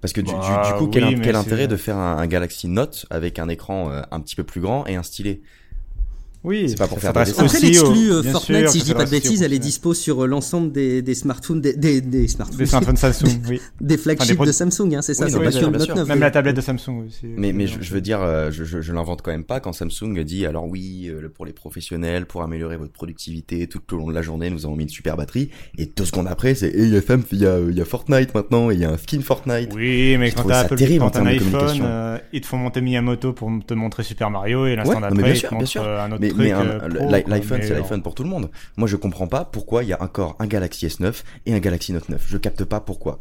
Parce 0.02 0.14
que 0.14 0.22
du, 0.22 0.32
du, 0.32 0.34
bah 0.34 0.76
coup, 0.78 0.88
quel, 0.88 1.20
quel 1.22 1.36
intérêt 1.36 1.68
de 1.68 1.76
faire 1.76 1.98
un, 1.98 2.18
un, 2.18 2.28
Galaxy 2.28 2.68
Note 2.68 3.06
avec 3.10 3.40
un 3.40 3.50
écran 3.50 3.92
euh, 3.92 4.02
un 4.12 4.20
petit 4.20 4.36
peu 4.36 4.44
plus 4.44 4.62
grand 4.62 4.86
et 4.86 4.96
un 4.96 5.04
stylet? 5.04 5.42
Oui, 6.46 6.70
c'est 6.70 6.78
pas 6.78 6.88
pour 6.88 7.00
faire 7.00 7.12
des 7.12 7.32
Après, 7.32 7.60
l'exclu 7.60 8.12
euh, 8.12 8.24
Fortnite, 8.24 8.70
si 8.70 8.80
je 8.80 8.84
dis 8.86 8.94
pas 8.94 9.06
de 9.06 9.10
bêtises, 9.10 9.42
elle 9.42 9.54
est 9.54 9.60
dispo 9.60 9.94
sur 9.94 10.24
euh, 10.24 10.28
l'ensemble 10.28 10.72
des, 10.72 11.02
des 11.02 11.16
smartphones, 11.16 11.60
des, 11.60 11.74
des, 11.74 12.02
des 12.02 12.28
smartphones. 12.28 12.58
Des 12.60 12.66
smartphones 12.66 12.98
Samsung, 13.06 13.42
oui. 13.50 13.60
des 13.82 13.98
flagships 13.98 14.40
de 14.40 14.52
Samsung, 14.52 14.96
hein, 14.96 15.02
c'est 15.02 15.14
ça, 15.14 15.28
c'est 15.28 15.40
pas 15.40 15.52
sur 15.52 15.72
le 15.72 15.78
Note 15.78 15.96
9. 15.96 16.08
Même 16.08 16.20
la 16.20 16.32
tablette 16.32 16.56
de 16.56 16.62
Samsung 16.62 17.06
aussi. 17.08 17.26
Mais, 17.26 17.52
mais 17.52 17.66
je, 17.68 17.94
veux 17.94 18.02
dire, 18.02 18.22
euh, 18.22 18.52
je, 18.52 18.64
je, 18.64 18.82
je 18.82 18.94
l'invente 18.94 19.22
quand 19.22 19.32
même 19.32 19.44
pas 19.44 19.60
quand 19.60 19.74
Samsung 19.74 20.24
dit, 20.24 20.46
alors 20.46 20.68
oui, 20.68 21.12
pour 21.34 21.46
les 21.46 21.54
professionnels, 21.54 22.26
pour 22.26 22.44
améliorer 22.44 22.78
votre 22.78 22.94
productivité 22.94 23.68
tout 23.68 23.82
au 23.94 23.98
long 23.98 24.08
de 24.08 24.14
la 24.14 24.22
journée, 24.22 24.50
nous 24.50 24.66
avons 24.66 24.76
mis 24.76 24.84
une 24.84 24.90
super 24.90 25.18
batterie. 25.18 25.50
Et 25.78 25.88
deux 25.88 26.06
secondes 26.06 26.28
après, 26.28 26.54
c'est, 26.56 26.72
il 26.76 26.94
y 26.94 26.98
a 26.98 27.02
il 27.32 27.40
y 27.40 27.48
a, 27.48 27.60
il 27.60 27.78
y 27.78 27.82
a 27.82 27.86
Fortnite 27.86 28.36
maintenant, 28.36 28.70
il 28.70 28.80
y 28.80 28.86
a 28.86 28.92
un 28.92 28.98
skin 28.98 29.22
Fortnite. 29.22 29.72
Oui, 29.74 30.16
mais 30.18 30.32
quand 30.32 30.44
t'as 30.44 30.60
Apple, 30.60 30.76
quand 31.00 31.10
t'as 31.10 31.22
un 31.22 31.26
iPhone, 31.26 32.20
ils 32.34 32.42
te 32.42 32.48
font 32.48 32.58
monter 32.58 32.82
Miyamoto 32.82 33.34
pour 33.34 33.52
te 33.66 33.74
montrer 33.74 34.04
Super 34.04 34.30
Mario 34.30 34.68
et 34.68 34.76
l'instant 34.76 35.02
d'après, 35.02 35.38
ils 35.38 35.42
te 35.42 35.54
montrent 35.54 35.78
un 35.80 36.12
autre 36.12 36.35
truc 36.36 37.28
l'iPhone, 37.28 37.60
c'est 37.62 37.74
l'iPhone 37.74 38.02
pour 38.02 38.16
tout 38.16 38.24
le 38.24 38.30
monde. 38.30 38.50
Moi, 38.78 38.88
je 38.88 38.96
comprends 38.96 39.28
pas 39.28 39.46
pourquoi 39.46 39.84
il 39.84 39.90
y 39.90 39.94
a 39.94 40.02
encore 40.02 40.36
un 40.40 40.48
Galaxy 40.48 40.88
S9 40.88 41.24
et 41.46 41.54
un 41.54 41.60
Galaxy 41.60 41.94
Note 41.94 42.10
9. 42.10 42.24
Je 42.28 42.38
capte 42.38 42.64
pas 42.64 42.80
pourquoi. 42.80 43.20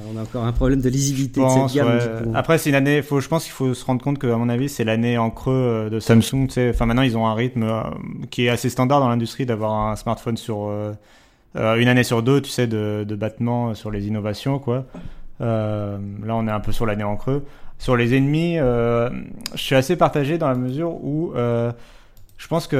On 0.00 0.16
a 0.16 0.22
encore 0.22 0.44
un 0.44 0.52
problème 0.52 0.80
de 0.80 0.88
lisibilité 0.88 1.40
de 1.40 1.48
cette 1.48 1.76
gamme. 1.76 1.98
Après, 2.34 2.58
c'est 2.58 2.70
une 2.70 2.76
année. 2.76 3.02
Faut, 3.02 3.20
je 3.20 3.28
pense 3.28 3.44
qu'il 3.44 3.52
faut 3.52 3.74
se 3.74 3.84
rendre 3.84 4.02
compte 4.02 4.18
que, 4.18 4.28
à 4.28 4.36
mon 4.36 4.48
avis, 4.48 4.68
c'est 4.68 4.84
l'année 4.84 5.18
en 5.18 5.30
creux 5.30 5.52
euh, 5.52 5.90
de 5.90 5.98
Samsung. 5.98 6.46
Enfin, 6.70 6.86
maintenant, 6.86 7.02
ils 7.02 7.16
ont 7.16 7.26
un 7.26 7.34
rythme 7.34 7.64
euh, 7.64 7.82
qui 8.30 8.46
est 8.46 8.48
assez 8.48 8.70
standard 8.70 9.00
dans 9.00 9.08
l'industrie 9.08 9.44
d'avoir 9.44 9.72
un 9.72 9.96
smartphone 9.96 10.36
sur 10.36 10.68
euh, 10.68 10.92
une 11.54 11.88
année 11.88 12.04
sur 12.04 12.22
deux, 12.22 12.40
tu 12.40 12.50
sais, 12.50 12.68
de, 12.68 13.04
de 13.06 13.16
battement 13.16 13.74
sur 13.74 13.90
les 13.90 14.06
innovations, 14.06 14.60
quoi. 14.60 14.84
là, 15.40 15.98
on 16.28 16.46
est 16.46 16.52
un 16.52 16.60
peu 16.60 16.70
sur 16.70 16.86
l'année 16.86 17.04
en 17.04 17.16
creux. 17.16 17.44
Sur 17.78 17.96
les 17.96 18.16
ennemis, 18.16 18.56
je 18.56 19.12
suis 19.54 19.74
assez 19.74 19.96
partagé 19.96 20.38
dans 20.38 20.48
la 20.48 20.56
mesure 20.56 20.92
où 21.04 21.32
Je 21.34 22.46
pense 22.46 22.66
que 22.66 22.76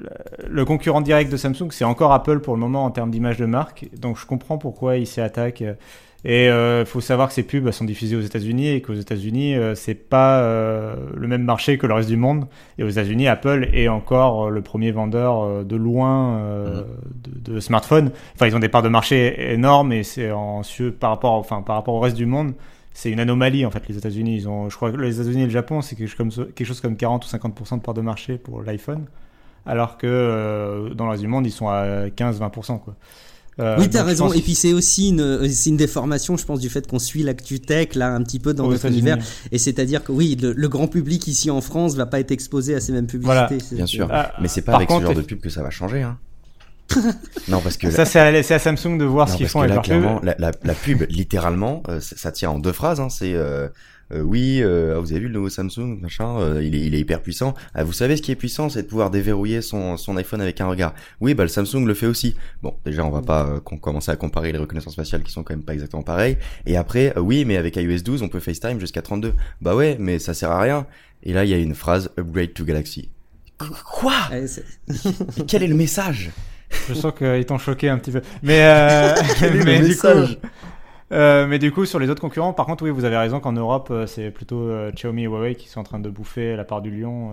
euh, 0.00 0.46
le 0.48 0.64
concurrent 0.64 1.00
direct 1.00 1.30
de 1.30 1.36
Samsung, 1.36 1.68
c'est 1.70 1.84
encore 1.84 2.12
Apple 2.12 2.40
pour 2.40 2.54
le 2.54 2.60
moment 2.60 2.84
en 2.84 2.90
termes 2.90 3.10
d'image 3.10 3.36
de 3.36 3.46
marque. 3.46 3.88
Donc 3.98 4.18
je 4.18 4.26
comprends 4.26 4.58
pourquoi 4.58 4.96
il 4.96 5.06
s'y 5.06 5.20
attaque. 5.20 5.62
Et 6.24 6.44
il 6.44 6.50
euh, 6.50 6.84
faut 6.84 7.00
savoir 7.00 7.26
que 7.26 7.34
ces 7.34 7.42
pubs 7.42 7.68
sont 7.72 7.84
diffusées 7.84 8.14
aux 8.14 8.20
États-Unis 8.20 8.68
et 8.68 8.80
qu'aux 8.80 8.94
États-Unis, 8.94 9.56
euh, 9.56 9.74
c'est 9.74 9.96
pas 9.96 10.38
euh, 10.38 10.94
le 11.16 11.26
même 11.26 11.42
marché 11.42 11.78
que 11.78 11.86
le 11.88 11.94
reste 11.94 12.08
du 12.08 12.16
monde. 12.16 12.46
Et 12.78 12.84
aux 12.84 12.88
États-Unis, 12.88 13.26
Apple 13.26 13.68
est 13.72 13.88
encore 13.88 14.48
le 14.48 14.62
premier 14.62 14.92
vendeur 14.92 15.64
de 15.64 15.76
loin 15.76 16.38
mmh. 16.38 16.84
de, 17.44 17.52
de, 17.54 17.60
smartphones. 17.60 18.12
Enfin, 18.34 18.46
ils 18.46 18.54
ont 18.54 18.60
des 18.60 18.68
parts 18.68 18.82
de 18.82 18.88
marché 18.88 19.52
énormes 19.52 19.92
et 19.92 20.04
c'est 20.04 20.30
en 20.30 20.62
par 21.00 21.10
rapport, 21.10 21.32
enfin, 21.32 21.62
par 21.62 21.74
rapport 21.74 21.94
au 21.94 22.00
reste 22.00 22.16
du 22.16 22.26
monde, 22.26 22.52
c'est 22.94 23.10
une 23.10 23.20
anomalie 23.20 23.64
en 23.64 23.70
fait. 23.70 23.86
Les 23.88 23.96
États-Unis, 23.96 24.36
ils 24.36 24.48
ont, 24.48 24.68
je 24.68 24.76
crois 24.76 24.90
que 24.92 24.96
les 24.96 25.20
États-Unis 25.20 25.42
et 25.42 25.46
le 25.46 25.50
Japon, 25.50 25.82
c'est 25.82 25.96
quelque 25.96 26.08
chose 26.08 26.16
comme 26.16 26.52
quelque 26.52 26.66
chose 26.66 26.80
comme 26.80 26.96
40 26.96 27.24
ou 27.24 27.28
50 27.28 27.78
de 27.78 27.82
parts 27.82 27.94
de 27.94 28.00
marché 28.00 28.38
pour 28.38 28.62
l'iPhone, 28.62 29.06
alors 29.66 29.98
que 29.98 30.92
dans 30.94 31.04
le 31.04 31.10
reste 31.10 31.22
du 31.22 31.28
monde, 31.28 31.46
ils 31.46 31.52
sont 31.52 31.68
à 31.68 32.08
15-20 32.08 32.80
quoi. 32.80 32.96
Euh, 33.60 33.76
oui, 33.78 33.90
t'as 33.90 34.02
raison. 34.02 34.32
Et 34.32 34.40
puis 34.40 34.54
c'est 34.54 34.72
aussi 34.72 35.10
une, 35.10 35.46
une 35.66 35.76
déformation, 35.76 36.36
je 36.36 36.44
pense, 36.44 36.60
du 36.60 36.70
fait 36.70 36.86
qu'on 36.86 36.98
suit 36.98 37.22
l'actu 37.22 37.60
tech 37.60 37.94
là 37.94 38.12
un 38.12 38.22
petit 38.22 38.38
peu 38.38 38.54
dans 38.54 38.68
notre 38.68 38.86
univers. 38.86 39.18
Et 39.50 39.58
c'est-à-dire 39.58 40.02
que 40.02 40.12
oui, 40.12 40.36
le, 40.40 40.68
grand 40.68 40.88
public 40.88 41.26
ici 41.26 41.50
en 41.50 41.60
France 41.60 41.94
va 41.94 42.06
pas 42.06 42.20
être 42.20 42.30
exposé 42.30 42.74
à 42.74 42.80
ces 42.80 42.92
mêmes 42.92 43.06
publicités. 43.06 43.58
Bien 43.72 43.86
sûr. 43.86 44.08
Ah, 44.10 44.32
mais 44.40 44.48
c'est 44.48 44.62
pas 44.62 44.76
avec 44.76 44.90
ce 44.90 45.00
genre 45.00 45.14
de 45.14 45.22
pub 45.22 45.40
que 45.40 45.50
ça 45.50 45.62
va 45.62 45.70
changer. 45.70 46.02
Hein. 46.02 46.18
non, 47.48 47.60
parce 47.60 47.76
que 47.76 47.90
ça, 47.90 48.04
c'est 48.04 48.18
à, 48.18 48.58
Samsung 48.58 48.98
de 48.98 49.04
voir 49.04 49.28
ce 49.28 49.36
qu'ils 49.36 49.48
font 49.48 49.60
avec 49.60 49.74
leur 49.74 49.82
pub. 49.82 50.24
La, 50.24 50.34
la, 50.38 50.50
la, 50.62 50.74
pub, 50.74 51.04
littéralement, 51.08 51.82
euh, 51.88 52.00
ça, 52.00 52.32
tient 52.32 52.50
en 52.50 52.58
deux 52.58 52.72
phrases. 52.72 53.00
Hein, 53.00 53.08
c'est 53.08 53.34
euh, 53.34 53.68
euh, 54.12 54.20
oui, 54.20 54.58
euh, 54.62 54.98
vous 55.00 55.10
avez 55.12 55.20
vu 55.20 55.28
le 55.28 55.34
nouveau 55.34 55.48
Samsung, 55.48 55.98
machin, 56.00 56.38
euh, 56.38 56.62
il, 56.62 56.74
est, 56.74 56.80
il 56.80 56.94
est 56.94 57.00
hyper 57.00 57.22
puissant. 57.22 57.54
Ah, 57.74 57.82
vous 57.84 57.92
savez 57.92 58.16
ce 58.16 58.22
qui 58.22 58.30
est 58.30 58.36
puissant, 58.36 58.68
c'est 58.68 58.82
de 58.82 58.88
pouvoir 58.88 59.10
déverrouiller 59.10 59.62
son, 59.62 59.96
son 59.96 60.16
iPhone 60.16 60.40
avec 60.40 60.60
un 60.60 60.66
regard. 60.66 60.94
Oui, 61.20 61.34
bah 61.34 61.44
le 61.44 61.48
Samsung 61.48 61.86
le 61.86 61.94
fait 61.94 62.06
aussi. 62.06 62.34
Bon, 62.62 62.74
déjà 62.84 63.04
on 63.04 63.10
va 63.10 63.22
pas 63.22 63.60
commencer 63.60 64.10
à 64.10 64.16
comparer 64.16 64.52
les 64.52 64.58
reconnaissances 64.58 64.96
faciales 64.96 65.22
qui 65.22 65.32
sont 65.32 65.42
quand 65.42 65.54
même 65.54 65.64
pas 65.64 65.72
exactement 65.72 66.02
pareilles. 66.02 66.36
Et 66.66 66.76
après, 66.76 67.14
oui, 67.18 67.44
mais 67.44 67.56
avec 67.56 67.76
iOS 67.76 68.02
12, 68.04 68.22
on 68.22 68.28
peut 68.28 68.40
FaceTime 68.40 68.78
jusqu'à 68.80 69.02
32. 69.02 69.34
Bah 69.60 69.74
ouais, 69.74 69.96
mais 69.98 70.18
ça 70.18 70.34
sert 70.34 70.50
à 70.50 70.60
rien. 70.60 70.86
Et 71.22 71.32
là, 71.32 71.44
il 71.44 71.50
y 71.50 71.54
a 71.54 71.58
une 71.58 71.74
phrase 71.74 72.10
upgrade 72.18 72.52
to 72.52 72.64
Galaxy. 72.64 73.08
Quoi? 73.84 74.14
Quel 75.46 75.62
est 75.62 75.68
le 75.68 75.74
message? 75.74 76.30
Je 76.88 76.94
sens 76.94 77.12
qu'ils 77.16 77.46
t'ont 77.46 77.58
choqué 77.58 77.88
un 77.88 77.98
petit 77.98 78.12
peu. 78.12 78.22
Mais, 78.42 78.60
euh, 78.62 79.14
mais 79.64 79.80
du 79.80 79.96
coup, 79.96 80.08
euh, 81.12 81.46
mais 81.46 81.58
du 81.58 81.70
coup, 81.72 81.84
sur 81.84 81.98
les 81.98 82.08
autres 82.08 82.20
concurrents, 82.20 82.52
par 82.52 82.66
contre, 82.66 82.84
oui, 82.84 82.90
vous 82.90 83.04
avez 83.04 83.16
raison 83.16 83.38
qu'en 83.38 83.52
Europe, 83.52 83.88
euh, 83.90 84.06
c'est 84.06 84.30
plutôt 84.30 84.62
euh, 84.62 84.90
Xiaomi 84.92 85.24
et 85.24 85.26
Huawei 85.26 85.54
qui 85.54 85.68
sont 85.68 85.80
en 85.80 85.84
train 85.84 85.98
de 85.98 86.08
bouffer 86.08 86.56
la 86.56 86.64
part 86.64 86.80
du 86.80 86.90
lion. 86.90 87.32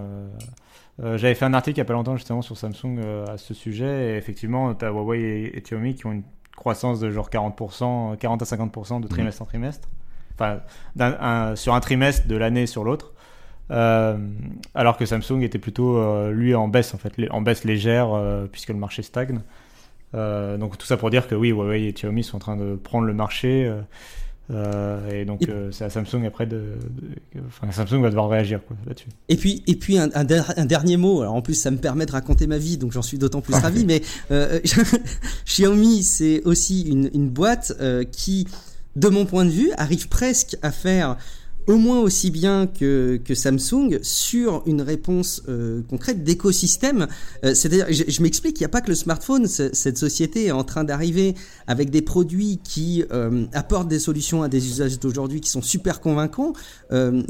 J'avais 1.01 1.33
fait 1.33 1.45
un 1.45 1.53
article 1.53 1.77
il 1.77 1.81
n'y 1.81 1.83
a 1.83 1.85
pas 1.85 1.93
longtemps 1.93 2.17
justement 2.17 2.41
sur 2.41 2.57
Samsung 2.57 2.99
à 3.29 3.37
ce 3.37 3.53
sujet, 3.53 4.11
et 4.11 4.17
effectivement, 4.17 4.73
tu 4.73 4.83
as 4.83 4.89
Huawei 4.89 5.49
et, 5.55 5.61
Xiaomi 5.61 5.95
qui 5.95 6.05
ont 6.05 6.11
une 6.11 6.23
croissance 6.57 6.99
de 6.99 7.09
genre 7.09 7.29
40%, 7.29 8.17
40 8.17 8.41
à 8.41 8.45
50% 8.45 8.99
de 8.99 9.07
trimestre 9.07 9.41
en 9.41 9.45
trimestre. 9.45 9.87
Enfin, 10.37 10.59
sur 11.55 11.73
un 11.73 11.79
trimestre 11.79 12.27
de 12.27 12.35
l'année 12.35 12.65
sur 12.65 12.83
l'autre. 12.83 13.13
Alors 13.69 14.97
que 14.97 15.05
Samsung 15.05 15.41
était 15.41 15.59
plutôt 15.59 16.29
lui 16.31 16.55
en 16.55 16.67
baisse 16.67 16.93
en 16.93 16.97
fait, 16.97 17.13
en 17.29 17.41
baisse 17.41 17.63
légère 17.63 18.09
puisque 18.51 18.69
le 18.69 18.75
marché 18.75 19.03
stagne. 19.03 19.41
Euh, 20.15 20.57
donc 20.57 20.77
tout 20.77 20.87
ça 20.87 20.97
pour 20.97 21.09
dire 21.09 21.27
que 21.27 21.35
oui, 21.35 21.49
Huawei 21.49 21.87
et 21.87 21.93
Xiaomi 21.93 22.23
sont 22.23 22.37
en 22.37 22.39
train 22.39 22.57
de 22.57 22.75
prendre 22.75 23.05
le 23.05 23.13
marché. 23.13 23.65
Euh, 23.65 23.81
euh, 24.51 25.11
et 25.11 25.25
donc 25.25 25.47
c'est 25.71 25.83
à 25.83 25.91
Samsung 25.91 26.25
après 26.25 26.47
de, 26.47 26.63
enfin, 27.47 27.71
Samsung 27.71 28.01
va 28.01 28.09
devoir 28.09 28.29
réagir 28.29 28.61
là-dessus. 28.87 29.09
Et 29.27 29.35
puis 29.35 29.61
et 29.67 29.75
puis 29.75 29.99
un, 29.99 30.09
un, 30.15 30.65
dernier 30.65 30.97
mot. 30.97 31.21
Alors 31.21 31.35
en 31.35 31.43
plus 31.43 31.53
ça 31.53 31.69
me 31.69 31.77
permet 31.77 32.07
de 32.07 32.11
raconter 32.11 32.47
ma 32.47 32.57
vie, 32.57 32.77
donc 32.77 32.91
j'en 32.91 33.03
suis 33.03 33.19
d'autant 33.19 33.41
plus 33.41 33.53
ravi. 33.55 33.85
mais 33.85 34.01
Xiaomi 35.45 36.01
c'est 36.01 36.41
aussi 36.45 36.81
une, 36.81 37.11
une 37.13 37.29
boîte 37.29 37.73
qui, 38.11 38.47
de 38.95 39.09
mon 39.09 39.25
point 39.25 39.45
de 39.45 39.51
vue, 39.51 39.71
arrive 39.77 40.07
presque 40.07 40.57
à 40.63 40.71
faire 40.71 41.17
au 41.67 41.77
moins 41.77 41.99
aussi 41.99 42.31
bien 42.31 42.67
que, 42.67 43.19
que 43.23 43.35
Samsung 43.35 43.99
sur 44.01 44.63
une 44.65 44.81
réponse 44.81 45.43
euh, 45.47 45.81
concrète 45.87 46.23
d'écosystème. 46.23 47.07
Euh, 47.43 47.53
c'est-à-dire, 47.53 47.85
je, 47.89 48.21
m'explique, 48.23 48.59
il 48.59 48.63
n'y 48.63 48.65
a 48.65 48.69
pas 48.69 48.81
que 48.81 48.89
le 48.89 48.95
smartphone. 48.95 49.47
Cette 49.47 49.97
société 49.97 50.47
est 50.47 50.51
en 50.51 50.63
train 50.63 50.83
d'arriver 50.83 51.35
avec 51.67 51.91
des 51.91 52.01
produits 52.01 52.59
qui 52.63 53.03
euh, 53.11 53.45
apportent 53.53 53.87
des 53.87 53.99
solutions 53.99 54.41
à 54.41 54.49
des 54.49 54.65
usages 54.65 54.99
d'aujourd'hui 54.99 55.41
qui 55.41 55.49
sont 55.49 55.61
super 55.61 56.01
convaincants, 56.01 56.53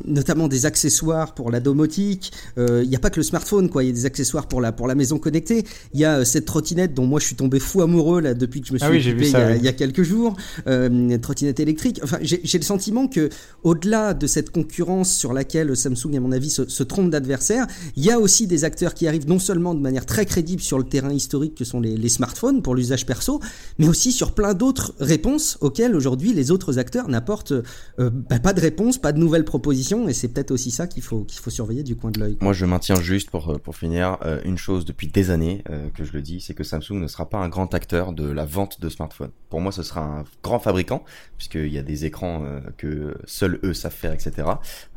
notamment 0.05 0.47
des 0.47 0.65
accessoires 0.65 1.33
pour 1.33 1.51
la 1.51 1.59
domotique. 1.59 2.31
Il 2.57 2.87
n'y 2.87 2.95
a 2.95 2.99
pas 2.99 3.09
que 3.09 3.19
le 3.19 3.23
smartphone, 3.23 3.69
quoi. 3.69 3.83
Il 3.83 3.87
y 3.87 3.89
a 3.89 3.93
des 3.93 4.05
accessoires 4.05 4.47
pour 4.47 4.61
la 4.61 4.71
pour 4.71 4.87
la 4.87 4.95
maison 4.95 5.17
connectée. 5.19 5.65
Il 5.93 5.99
y 5.99 6.05
a 6.05 6.23
cette 6.23 6.45
trottinette 6.45 6.93
dont 6.93 7.05
moi 7.05 7.19
je 7.19 7.25
suis 7.25 7.35
tombé 7.35 7.59
fou 7.59 7.81
amoureux 7.81 8.21
là 8.21 8.33
depuis 8.33 8.61
que 8.61 8.67
je 8.67 8.73
me 8.73 8.79
ah 8.81 8.87
suis 8.87 9.33
ah 9.35 9.55
il, 9.55 9.63
y 9.63 9.67
a, 9.67 9.73
quelques 9.73 10.03
jours. 10.03 10.35
une 10.65 11.19
trottinette 11.19 11.59
électrique. 11.59 11.99
Enfin, 12.03 12.19
j'ai 12.21 12.57
le 12.57 12.63
sentiment 12.63 13.07
que 13.07 13.29
au-delà 13.63 14.13
de 14.13 14.27
cette 14.29 14.51
concurrence 14.51 15.13
sur 15.13 15.33
laquelle 15.33 15.75
Samsung, 15.75 16.15
à 16.15 16.19
mon 16.19 16.31
avis, 16.31 16.49
se, 16.49 16.83
trompe 16.83 17.09
d'adversaire. 17.09 17.67
Il 17.95 18.05
y 18.05 18.11
a 18.11 18.19
aussi 18.19 18.47
des 18.47 18.63
acteurs 18.63 18.93
qui 18.93 19.07
arrivent 19.07 19.27
non 19.27 19.39
seulement 19.39 19.75
de 19.75 19.79
manière 19.79 20.05
très 20.05 20.25
crédible 20.25 20.61
sur 20.61 20.77
le 20.77 20.85
terrain 20.85 21.11
historique 21.11 21.55
que 21.55 21.65
sont 21.65 21.81
les, 21.81 22.09
smartphones 22.09 22.61
pour 22.63 22.73
l'usage 22.73 23.05
perso, 23.05 23.39
mais 23.77 23.87
aussi 23.87 24.11
sur 24.11 24.33
plein 24.33 24.53
d'autres 24.53 24.95
réponses 24.99 25.57
auxquelles 25.61 25.95
aujourd'hui 25.95 26.33
les 26.33 26.49
autres 26.49 26.79
acteurs 26.79 27.07
n'apportent 27.07 27.51
euh, 27.51 28.09
bah, 28.09 28.39
pas 28.39 28.53
de 28.53 28.61
réponse, 28.61 28.97
pas 28.97 29.11
de 29.11 29.19
nouvelles 29.19 29.45
propositions, 29.45 30.09
et 30.09 30.13
c'est 30.13 30.29
peut-être 30.29 30.51
aussi 30.51 30.71
ça 30.71 30.87
qu'il 30.87 31.03
faut, 31.03 31.27
surveiller 31.29 31.83
du 31.83 31.95
coin 31.95 32.11
de 32.11 32.19
l'œil. 32.19 32.37
Moi, 32.41 32.53
je 32.53 32.65
maintiens 32.65 32.99
juste 33.01 33.29
pour, 33.29 33.49
euh, 33.49 33.57
finir 33.71 34.17
euh, 34.25 34.41
une 34.45 34.57
chose 34.57 34.83
depuis 34.83 35.07
des 35.07 35.29
années 35.29 35.63
que 35.93 36.03
je 36.03 36.11
le 36.13 36.21
dis, 36.21 36.41
c'est 36.41 36.53
que 36.53 36.63
Samsung 36.63 36.93
ne 36.93 37.07
sera 37.07 37.29
pas 37.29 37.37
un 37.37 37.49
grand 37.49 37.73
acteur 37.73 38.13
de 38.13 38.27
la 38.27 38.45
vente 38.45 38.81
de 38.81 38.89
smartphones. 38.89 39.31
Pour 39.49 39.61
moi, 39.61 39.71
ce 39.71 39.83
sera 39.83 40.01
un 40.01 40.23
grand 40.43 40.59
fabricant, 40.59 41.03
puisqu'il 41.37 41.71
y 41.71 41.77
a 41.77 41.83
des 41.83 42.05
écrans 42.05 42.43
que 42.77 43.15
seuls 43.25 43.59
eux 43.63 43.73
savent 43.73 43.93
faire, 43.93 44.08
etc. 44.13 44.47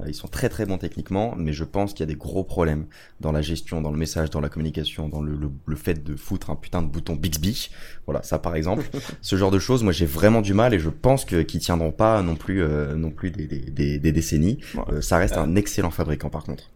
Euh, 0.01 0.05
ils 0.07 0.15
sont 0.15 0.29
très 0.29 0.49
très 0.49 0.67
bons 0.67 0.79
techniquement, 0.79 1.35
mais 1.37 1.53
je 1.53 1.65
pense 1.65 1.93
qu'il 1.93 2.01
y 2.01 2.09
a 2.09 2.13
des 2.13 2.19
gros 2.19 2.45
problèmes 2.45 2.87
dans 3.21 3.33
la 3.33 3.43
gestion, 3.43 3.81
dans 3.81 3.91
le 3.91 3.99
message, 3.99 4.31
dans 4.31 4.41
la 4.41 4.49
communication, 4.49 5.09
dans 5.09 5.21
le, 5.21 5.39
le, 5.67 5.77
fait 5.77 6.03
de 6.05 6.17
foutre 6.17 6.51
un 6.51 6.57
putain 6.57 6.83
de 6.83 6.89
bouton 6.89 7.15
Bixby. 7.15 7.71
Voilà, 8.07 8.23
ça 8.23 8.39
par 8.39 8.55
exemple. 8.55 8.85
Ce 9.21 9.37
genre 9.37 9.51
de 9.51 9.59
choses, 9.59 9.83
moi 9.83 9.93
j'ai 9.93 10.07
vraiment 10.07 10.43
du 10.43 10.55
mal 10.55 10.75
et 10.75 10.79
je 10.79 10.91
pense 10.91 11.25
que 11.25 11.43
qu'ils 11.43 11.61
tiendront 11.61 11.93
pas 11.93 12.23
non 12.23 12.37
plus 12.37 12.63
euh, 12.63 12.95
non 12.95 13.11
plus 13.11 13.31
des, 13.31 13.47
des, 13.47 13.99
des, 13.99 14.13
décennies. 14.13 14.59
Euh, 14.89 15.01
ça 15.01 15.19
reste 15.19 15.37
un 15.37 15.55
excellent 15.57 15.91
fabricant 15.91 16.31
par 16.31 16.45
contre. 16.45 16.71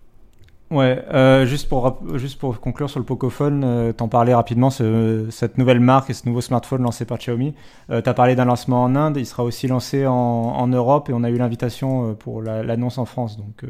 Ouais, 0.73 1.05
euh, 1.15 1.47
juste 1.47 1.69
pour 1.69 1.97
juste 2.15 2.41
pour 2.41 2.59
conclure 2.59 2.91
sur 2.91 2.99
le 2.99 3.07
Pocophone, 3.07 3.63
euh, 3.65 3.93
t'en 3.93 4.09
parlais 4.09 4.35
rapidement, 4.35 4.71
ce, 4.71 5.27
cette 5.31 5.59
nouvelle 5.59 5.79
marque 5.79 6.11
et 6.11 6.13
ce 6.13 6.27
nouveau 6.29 6.41
smartphone 6.41 6.83
lancé 6.83 7.05
par 7.05 7.19
Xiaomi. 7.19 7.55
Euh, 7.91 8.01
t'as 8.01 8.15
parlé 8.15 8.35
d'un 8.35 8.47
lancement 8.47 8.83
en 8.83 8.97
Inde, 8.97 9.17
il 9.17 9.27
sera 9.27 9.45
aussi 9.45 9.69
lancé 9.69 10.07
en, 10.09 10.13
en 10.13 10.67
Europe 10.67 11.09
et 11.09 11.13
on 11.13 11.23
a 11.23 11.31
eu 11.31 11.37
l'invitation 11.37 12.11
euh, 12.11 12.13
pour 12.15 12.43
l'annonce 12.43 12.99
en 12.99 13.05
France, 13.05 13.37
donc 13.37 13.63
euh, 13.63 13.69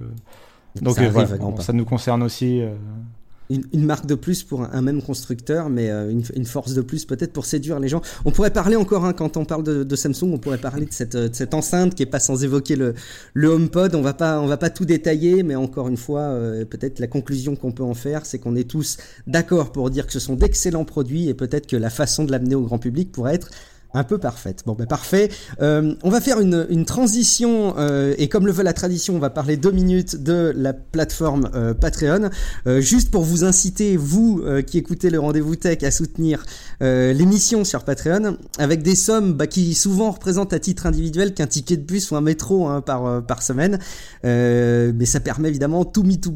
donc 0.80 0.98
voilà, 0.98 1.28
ça 1.58 1.72
nous 1.74 1.84
concerne 1.84 2.22
aussi 2.22 2.62
une, 3.50 3.84
marque 3.84 4.06
de 4.06 4.14
plus 4.14 4.42
pour 4.42 4.62
un, 4.62 4.82
même 4.82 5.02
constructeur, 5.02 5.68
mais 5.68 5.90
euh, 5.90 6.12
une, 6.34 6.44
force 6.44 6.74
de 6.74 6.82
plus 6.82 7.04
peut-être 7.04 7.32
pour 7.32 7.44
séduire 7.44 7.80
les 7.80 7.88
gens. 7.88 8.02
On 8.24 8.30
pourrait 8.30 8.52
parler 8.52 8.76
encore, 8.76 9.04
hein, 9.04 9.12
quand 9.12 9.36
on 9.36 9.44
parle 9.44 9.62
de, 9.62 9.96
Samsung, 9.96 10.32
on 10.32 10.38
pourrait 10.38 10.58
parler 10.58 10.86
de 10.86 10.92
cette, 10.92 11.34
cette, 11.34 11.54
enceinte 11.54 11.94
qui 11.94 12.02
est 12.02 12.06
pas 12.06 12.20
sans 12.20 12.44
évoquer 12.44 12.76
le, 12.76 12.94
le 13.34 13.48
HomePod. 13.48 13.94
On 13.94 14.02
va 14.02 14.14
pas, 14.14 14.40
on 14.40 14.46
va 14.46 14.56
pas 14.56 14.70
tout 14.70 14.84
détailler, 14.84 15.42
mais 15.42 15.54
encore 15.54 15.88
une 15.88 15.96
fois, 15.96 16.20
euh, 16.20 16.64
peut-être 16.64 16.98
la 16.98 17.06
conclusion 17.06 17.56
qu'on 17.56 17.72
peut 17.72 17.82
en 17.82 17.94
faire, 17.94 18.26
c'est 18.26 18.38
qu'on 18.38 18.56
est 18.56 18.68
tous 18.68 18.98
d'accord 19.26 19.72
pour 19.72 19.90
dire 19.90 20.06
que 20.06 20.12
ce 20.12 20.20
sont 20.20 20.34
d'excellents 20.34 20.84
produits 20.84 21.28
et 21.28 21.34
peut-être 21.34 21.66
que 21.66 21.76
la 21.76 21.90
façon 21.90 22.24
de 22.24 22.32
l'amener 22.32 22.54
au 22.54 22.62
grand 22.62 22.78
public 22.78 23.12
pourrait 23.12 23.34
être 23.34 23.50
un 23.96 24.04
peu 24.04 24.18
parfaite. 24.18 24.62
Bon, 24.66 24.74
ben 24.74 24.86
parfait. 24.86 25.30
Euh, 25.62 25.94
on 26.02 26.10
va 26.10 26.20
faire 26.20 26.38
une, 26.38 26.66
une 26.68 26.84
transition 26.84 27.74
euh, 27.78 28.14
et 28.18 28.28
comme 28.28 28.46
le 28.46 28.52
veut 28.52 28.62
la 28.62 28.74
tradition, 28.74 29.16
on 29.16 29.18
va 29.18 29.30
parler 29.30 29.56
deux 29.56 29.70
minutes 29.70 30.22
de 30.22 30.52
la 30.54 30.74
plateforme 30.74 31.48
euh, 31.54 31.72
Patreon, 31.72 32.30
juste 32.78 33.10
pour 33.10 33.22
vous 33.22 33.44
inciter, 33.44 33.96
vous 33.96 34.42
qui 34.66 34.78
écoutez 34.78 35.10
le 35.10 35.18
rendez-vous 35.18 35.56
tech, 35.56 35.82
à 35.82 35.90
soutenir 35.90 36.44
l'émission 36.80 37.64
sur 37.64 37.84
Patreon 37.84 38.36
avec 38.58 38.82
des 38.82 38.94
sommes 38.94 39.34
bah, 39.34 39.46
qui 39.46 39.74
souvent 39.74 40.10
représentent 40.10 40.52
à 40.52 40.58
titre 40.58 40.86
individuel 40.86 41.32
qu'un 41.32 41.46
ticket 41.46 41.76
de 41.76 41.82
bus 41.82 42.10
ou 42.10 42.16
un 42.16 42.20
métro 42.20 42.66
hein, 42.66 42.80
par 42.80 43.24
par 43.24 43.42
semaine. 43.42 43.78
mais 44.22 45.06
ça 45.06 45.20
permet 45.20 45.48
évidemment 45.48 45.84
tout 45.84 46.02
mis 46.02 46.20
tout, 46.20 46.34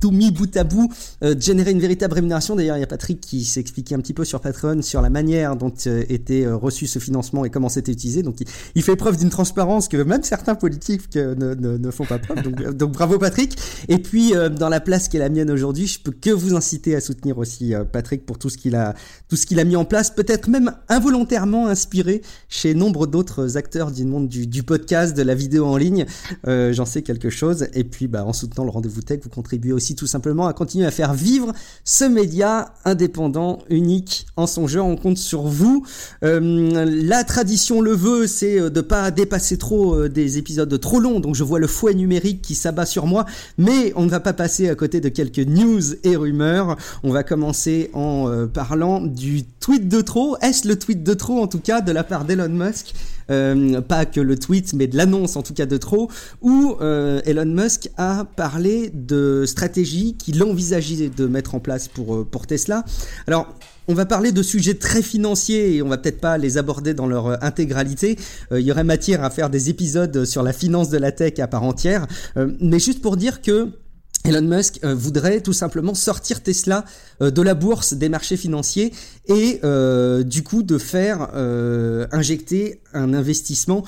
tout 0.00 0.10
mis 0.10 0.30
bout 0.30 0.56
à 0.56 0.64
bout 0.64 0.90
de 1.20 1.40
générer 1.40 1.72
une 1.72 1.80
véritable 1.80 2.14
rémunération. 2.14 2.56
D'ailleurs, 2.56 2.76
il 2.76 2.80
y 2.80 2.84
a 2.84 2.88
Patrick 2.88 3.20
qui 3.20 3.44
s'est 3.44 3.60
expliqué 3.60 3.94
un 3.94 3.98
petit 3.98 4.14
peu 4.14 4.24
sur 4.24 4.40
Patreon 4.40 4.82
sur 4.82 5.02
la 5.02 5.10
manière 5.10 5.56
dont 5.56 5.74
était 6.08 6.46
reçu 6.46 6.86
ce 6.86 6.98
financement 7.02 7.44
et 7.44 7.50
comment 7.50 7.68
c'était 7.68 7.92
utilisé. 7.92 8.22
Donc 8.22 8.36
il, 8.74 8.82
fait 8.82 8.96
preuve 8.96 9.16
d'une 9.16 9.30
transparence 9.30 9.88
que 9.88 9.96
même 9.96 10.22
certains 10.22 10.54
politiques 10.54 11.14
ne, 11.16 11.54
ne, 11.54 11.90
font 11.90 12.04
pas 12.04 12.18
preuve. 12.18 12.42
Donc, 12.42 12.76
donc 12.76 12.92
bravo 12.92 13.18
Patrick. 13.18 13.56
Et 13.88 13.98
puis 13.98 14.32
dans 14.58 14.68
la 14.68 14.80
place 14.80 15.08
qui 15.08 15.16
est 15.16 15.20
la 15.20 15.28
mienne 15.28 15.50
aujourd'hui, 15.50 15.86
je 15.86 16.00
peux 16.00 16.12
que 16.12 16.30
vous 16.30 16.54
inciter 16.54 16.94
à 16.94 17.00
soutenir 17.00 17.38
aussi 17.38 17.74
Patrick 17.92 18.24
pour 18.26 18.38
tout 18.38 18.48
ce 18.48 18.58
qu'il 18.58 18.76
a 18.76 18.94
tout 19.28 19.36
ce 19.36 19.46
qu'il 19.46 19.60
a 19.60 19.64
mis 19.64 19.76
en 19.76 19.84
place, 19.84 20.10
peut-être 20.10 20.48
même 20.48 20.72
involontairement 20.88 21.66
inspiré 21.66 22.22
chez 22.48 22.74
nombre 22.74 23.06
d'autres 23.06 23.56
acteurs 23.56 23.90
du 23.90 24.04
monde 24.04 24.28
du, 24.28 24.62
podcast, 24.62 25.16
de 25.16 25.22
la 25.22 25.34
vidéo 25.34 25.66
en 25.66 25.76
ligne. 25.76 26.06
J'en 26.46 26.86
sais 26.86 27.02
quelque 27.02 27.30
chose. 27.30 27.66
Et 27.74 27.84
puis 27.84 28.08
bah, 28.08 28.24
en 28.24 28.32
soutenant 28.32 28.64
le 28.64 28.70
rendez-vous 28.70 29.02
tech, 29.02 29.20
vous 29.22 29.30
contribuez 29.30 29.72
aussi 29.72 29.94
tout 29.94 30.06
simplement 30.06 30.46
à 30.46 30.52
continuer 30.52 30.86
à 30.86 30.90
faire 30.90 31.14
vivre 31.14 31.52
ce 31.84 32.04
média 32.04 32.74
indépendant, 32.84 33.58
unique 33.68 34.26
en 34.36 34.46
son 34.46 34.66
genre. 34.66 34.86
On 34.86 34.96
compte 34.96 35.18
sur 35.18 35.42
vous. 35.42 35.84
Euh, 36.24 36.81
la 36.84 37.24
tradition 37.24 37.80
le 37.80 37.92
veut, 37.92 38.26
c'est 38.26 38.60
euh, 38.60 38.70
de 38.70 38.80
pas 38.80 39.10
dépasser 39.10 39.56
trop 39.56 39.94
euh, 39.94 40.08
des 40.08 40.38
épisodes 40.38 40.80
trop 40.80 41.00
longs. 41.00 41.20
Donc 41.20 41.34
je 41.34 41.44
vois 41.44 41.58
le 41.58 41.66
fouet 41.66 41.94
numérique 41.94 42.42
qui 42.42 42.54
s'abat 42.54 42.86
sur 42.86 43.06
moi, 43.06 43.26
mais 43.58 43.92
on 43.96 44.04
ne 44.04 44.10
va 44.10 44.20
pas 44.20 44.32
passer 44.32 44.68
à 44.68 44.74
côté 44.74 45.00
de 45.00 45.08
quelques 45.08 45.38
news 45.38 45.82
et 46.04 46.16
rumeurs. 46.16 46.76
On 47.02 47.10
va 47.10 47.22
commencer 47.22 47.90
en 47.92 48.46
parlant 48.52 49.00
du 49.00 49.44
tweet 49.44 49.88
de 49.88 50.00
trop. 50.00 50.36
Est-ce 50.40 50.66
le 50.68 50.78
tweet 50.78 51.02
de 51.02 51.14
trop 51.14 51.40
en 51.40 51.46
tout 51.46 51.60
cas 51.60 51.80
de 51.80 51.92
la 51.92 52.04
part 52.04 52.24
d'Elon 52.24 52.48
Musk? 52.48 52.94
Euh, 53.30 53.80
pas 53.80 54.04
que 54.04 54.20
le 54.20 54.38
tweet, 54.38 54.74
mais 54.74 54.86
de 54.86 54.96
l'annonce 54.96 55.36
en 55.36 55.42
tout 55.42 55.54
cas 55.54 55.66
de 55.66 55.76
trop, 55.76 56.10
où 56.40 56.76
euh, 56.80 57.20
Elon 57.24 57.46
Musk 57.46 57.90
a 57.96 58.24
parlé 58.36 58.90
de 58.92 59.44
stratégie 59.46 60.14
qu'il 60.14 60.42
envisageait 60.42 61.08
de 61.08 61.26
mettre 61.26 61.54
en 61.54 61.60
place 61.60 61.88
pour, 61.88 62.14
euh, 62.14 62.28
pour 62.28 62.46
Tesla. 62.46 62.84
Alors, 63.26 63.46
on 63.88 63.94
va 63.94 64.06
parler 64.06 64.32
de 64.32 64.42
sujets 64.42 64.74
très 64.74 65.02
financiers 65.02 65.76
et 65.76 65.82
on 65.82 65.88
va 65.88 65.98
peut-être 65.98 66.20
pas 66.20 66.38
les 66.38 66.58
aborder 66.58 66.94
dans 66.94 67.06
leur 67.06 67.42
intégralité. 67.42 68.16
il 68.52 68.60
y 68.60 68.70
aurait 68.70 68.84
matière 68.84 69.24
à 69.24 69.30
faire 69.30 69.50
des 69.50 69.70
épisodes 69.70 70.24
sur 70.24 70.42
la 70.42 70.52
finance 70.52 70.88
de 70.88 70.98
la 70.98 71.12
tech 71.12 71.38
à 71.38 71.48
part 71.48 71.64
entière. 71.64 72.06
mais 72.60 72.78
juste 72.78 73.02
pour 73.02 73.16
dire 73.16 73.42
que 73.42 73.68
Elon 74.24 74.42
Musk 74.42 74.78
euh, 74.84 74.94
voudrait 74.94 75.40
tout 75.40 75.52
simplement 75.52 75.94
sortir 75.94 76.42
Tesla 76.42 76.84
euh, 77.20 77.30
de 77.30 77.42
la 77.42 77.54
bourse 77.54 77.94
des 77.94 78.08
marchés 78.08 78.36
financiers 78.36 78.92
et 79.26 79.58
euh, 79.64 80.22
du 80.22 80.44
coup 80.44 80.62
de 80.62 80.78
faire 80.78 81.30
injecter 82.12 82.80
un 82.92 83.14
investissement 83.14 83.84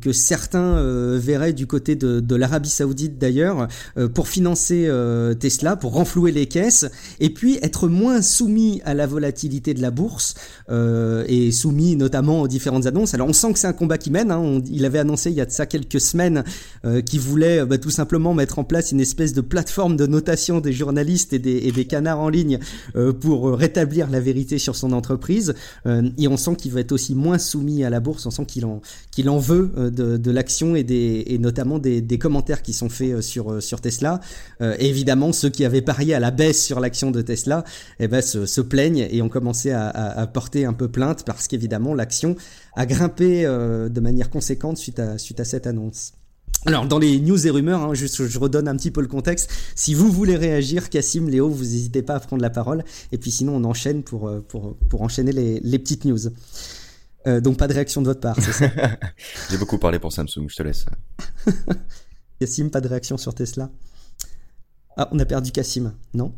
que 0.00 0.12
certains 0.12 0.82
verraient 1.16 1.52
du 1.52 1.66
côté 1.66 1.94
de, 1.96 2.34
l'Arabie 2.34 2.70
Saoudite 2.70 3.18
d'ailleurs 3.18 3.68
pour 4.14 4.28
financer 4.28 4.90
Tesla, 5.38 5.76
pour 5.76 5.92
renflouer 5.92 6.32
les 6.32 6.46
caisses 6.46 6.86
et 7.20 7.30
puis 7.30 7.58
être 7.62 7.88
moins 7.88 8.22
soumis 8.22 8.80
à 8.84 8.94
la 8.94 9.06
volatilité 9.06 9.74
de 9.74 9.82
la 9.82 9.90
bourse 9.90 10.34
et 10.70 11.52
soumis 11.52 11.96
notamment 11.96 12.42
aux 12.42 12.48
différentes 12.48 12.86
annonces. 12.86 13.14
Alors 13.14 13.28
on 13.28 13.34
sent 13.34 13.52
que 13.52 13.58
c'est 13.58 13.68
un 13.68 13.72
combat 13.72 13.98
qui 13.98 14.10
mène. 14.10 14.30
Hein. 14.30 14.62
il 14.70 14.84
avait 14.84 14.98
annoncé 14.98 15.30
il 15.30 15.36
y 15.36 15.42
a 15.42 15.46
de 15.46 15.52
ça 15.52 15.66
quelques 15.66 16.00
semaines 16.00 16.42
qu'il 17.04 17.20
voulait 17.20 17.64
bah, 17.66 17.78
tout 17.78 17.90
simplement 17.90 18.34
mettre 18.34 18.58
en 18.58 18.64
place 18.64 18.92
une 18.92 19.00
espèce 19.00 19.32
de 19.34 19.42
plateforme 19.42 19.69
forme 19.70 19.96
de 19.96 20.06
notation 20.06 20.60
des 20.60 20.72
journalistes 20.72 21.32
et 21.32 21.38
des, 21.38 21.84
canards 21.86 22.20
en 22.20 22.28
ligne 22.28 22.58
euh, 22.96 23.12
pour 23.12 23.52
rétablir 23.52 24.10
la 24.10 24.20
vérité 24.20 24.58
sur 24.58 24.76
son 24.76 24.92
entreprise. 24.92 25.54
Euh, 25.86 26.08
et 26.18 26.28
on 26.28 26.36
sent 26.36 26.56
qu'il 26.56 26.72
va 26.72 26.80
être 26.80 26.92
aussi 26.92 27.14
moins 27.14 27.38
soumis 27.38 27.84
à 27.84 27.90
la 27.90 28.00
bourse. 28.00 28.26
On 28.26 28.30
sent 28.30 28.44
qu'il 28.46 28.66
en, 28.66 28.80
en 29.26 29.38
veut 29.38 29.72
euh, 29.76 29.90
de, 29.90 30.30
l'action 30.30 30.76
et 30.76 31.38
notamment 31.40 31.78
des, 31.78 32.18
commentaires 32.18 32.62
qui 32.62 32.72
sont 32.72 32.88
faits 32.88 33.20
sur, 33.22 33.62
sur 33.62 33.80
Tesla. 33.80 34.20
évidemment, 34.60 35.32
ceux 35.32 35.48
qui 35.48 35.64
avaient 35.64 35.82
parié 35.82 36.14
à 36.14 36.20
la 36.20 36.30
baisse 36.30 36.62
sur 36.62 36.80
l'action 36.80 37.10
de 37.10 37.22
Tesla 37.22 37.64
eh 37.98 38.08
ben, 38.08 38.20
se, 38.20 38.60
plaignent 38.60 39.06
et 39.10 39.22
ont 39.22 39.28
commencé 39.28 39.70
à, 39.70 39.88
à 39.88 40.26
porter 40.26 40.66
un 40.66 40.74
peu 40.74 40.88
plainte 40.88 41.24
parce 41.24 41.48
qu'évidemment, 41.48 41.94
l'action 41.94 42.36
a 42.76 42.86
grimpé 42.86 43.44
de 43.44 44.00
manière 44.00 44.30
conséquente 44.30 44.76
suite 44.76 44.98
à, 44.98 45.18
suite 45.18 45.40
à 45.40 45.44
cette 45.44 45.66
annonce. 45.66 46.12
Alors 46.66 46.86
dans 46.86 46.98
les 46.98 47.20
news 47.20 47.46
et 47.46 47.50
rumeurs, 47.50 47.82
hein, 47.82 47.94
juste 47.94 48.26
je 48.26 48.38
redonne 48.38 48.68
un 48.68 48.76
petit 48.76 48.90
peu 48.90 49.00
le 49.00 49.08
contexte. 49.08 49.50
Si 49.74 49.94
vous 49.94 50.10
voulez 50.12 50.36
réagir, 50.36 50.90
Cassim, 50.90 51.28
Léo, 51.28 51.48
vous 51.48 51.62
n'hésitez 51.62 52.02
pas 52.02 52.16
à 52.16 52.20
prendre 52.20 52.42
la 52.42 52.50
parole. 52.50 52.84
Et 53.12 53.18
puis 53.18 53.30
sinon 53.30 53.56
on 53.56 53.64
enchaîne 53.64 54.02
pour, 54.02 54.28
euh, 54.28 54.44
pour, 54.46 54.76
pour 54.88 55.02
enchaîner 55.02 55.32
les, 55.32 55.60
les 55.60 55.78
petites 55.78 56.04
news. 56.04 56.18
Euh, 57.26 57.40
donc 57.40 57.56
pas 57.56 57.68
de 57.68 57.74
réaction 57.74 58.00
de 58.02 58.06
votre 58.06 58.20
part, 58.20 58.36
c'est 58.40 58.52
ça 58.52 58.66
J'ai 59.50 59.58
beaucoup 59.58 59.78
parlé 59.78 59.98
pour 59.98 60.12
Samsung, 60.12 60.48
je 60.48 60.56
te 60.56 60.62
laisse. 60.62 60.86
Cassim, 62.40 62.70
pas 62.70 62.80
de 62.80 62.88
réaction 62.88 63.18
sur 63.18 63.34
Tesla 63.34 63.70
Ah, 64.96 65.08
on 65.12 65.18
a 65.18 65.24
perdu 65.26 65.52
Cassim, 65.52 65.92
non? 66.14 66.32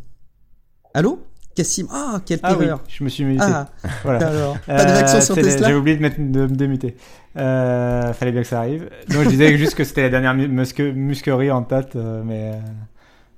Allô? 0.94 1.20
Cassim, 1.54 1.86
ah, 1.90 2.20
quelle 2.24 2.40
ah, 2.42 2.56
oui, 2.58 2.66
je 2.88 3.04
me 3.04 3.08
suis 3.08 3.24
muté. 3.24 3.44
Ah, 3.46 3.68
voilà. 4.04 4.26
Alors, 4.26 4.58
pas 4.60 4.84
de 4.84 4.90
réaction 4.90 5.20
sur 5.20 5.36
euh, 5.36 5.42
Tesla 5.42 5.68
J'ai 5.68 5.74
oublié 5.74 5.96
de, 5.96 6.02
mettre, 6.02 6.16
de 6.18 6.46
me 6.46 6.54
démuter. 6.54 6.96
Euh, 7.36 8.12
fallait 8.12 8.32
bien 8.32 8.42
que 8.42 8.48
ça 8.48 8.60
arrive. 8.60 8.88
Donc 9.08 9.24
je 9.24 9.28
disais 9.28 9.56
juste 9.58 9.74
que 9.74 9.84
c'était 9.84 10.02
la 10.02 10.08
dernière 10.10 10.34
musquerie 10.34 11.50
en 11.50 11.62
tête, 11.62 11.96
euh, 11.96 12.22
mais 12.24 12.52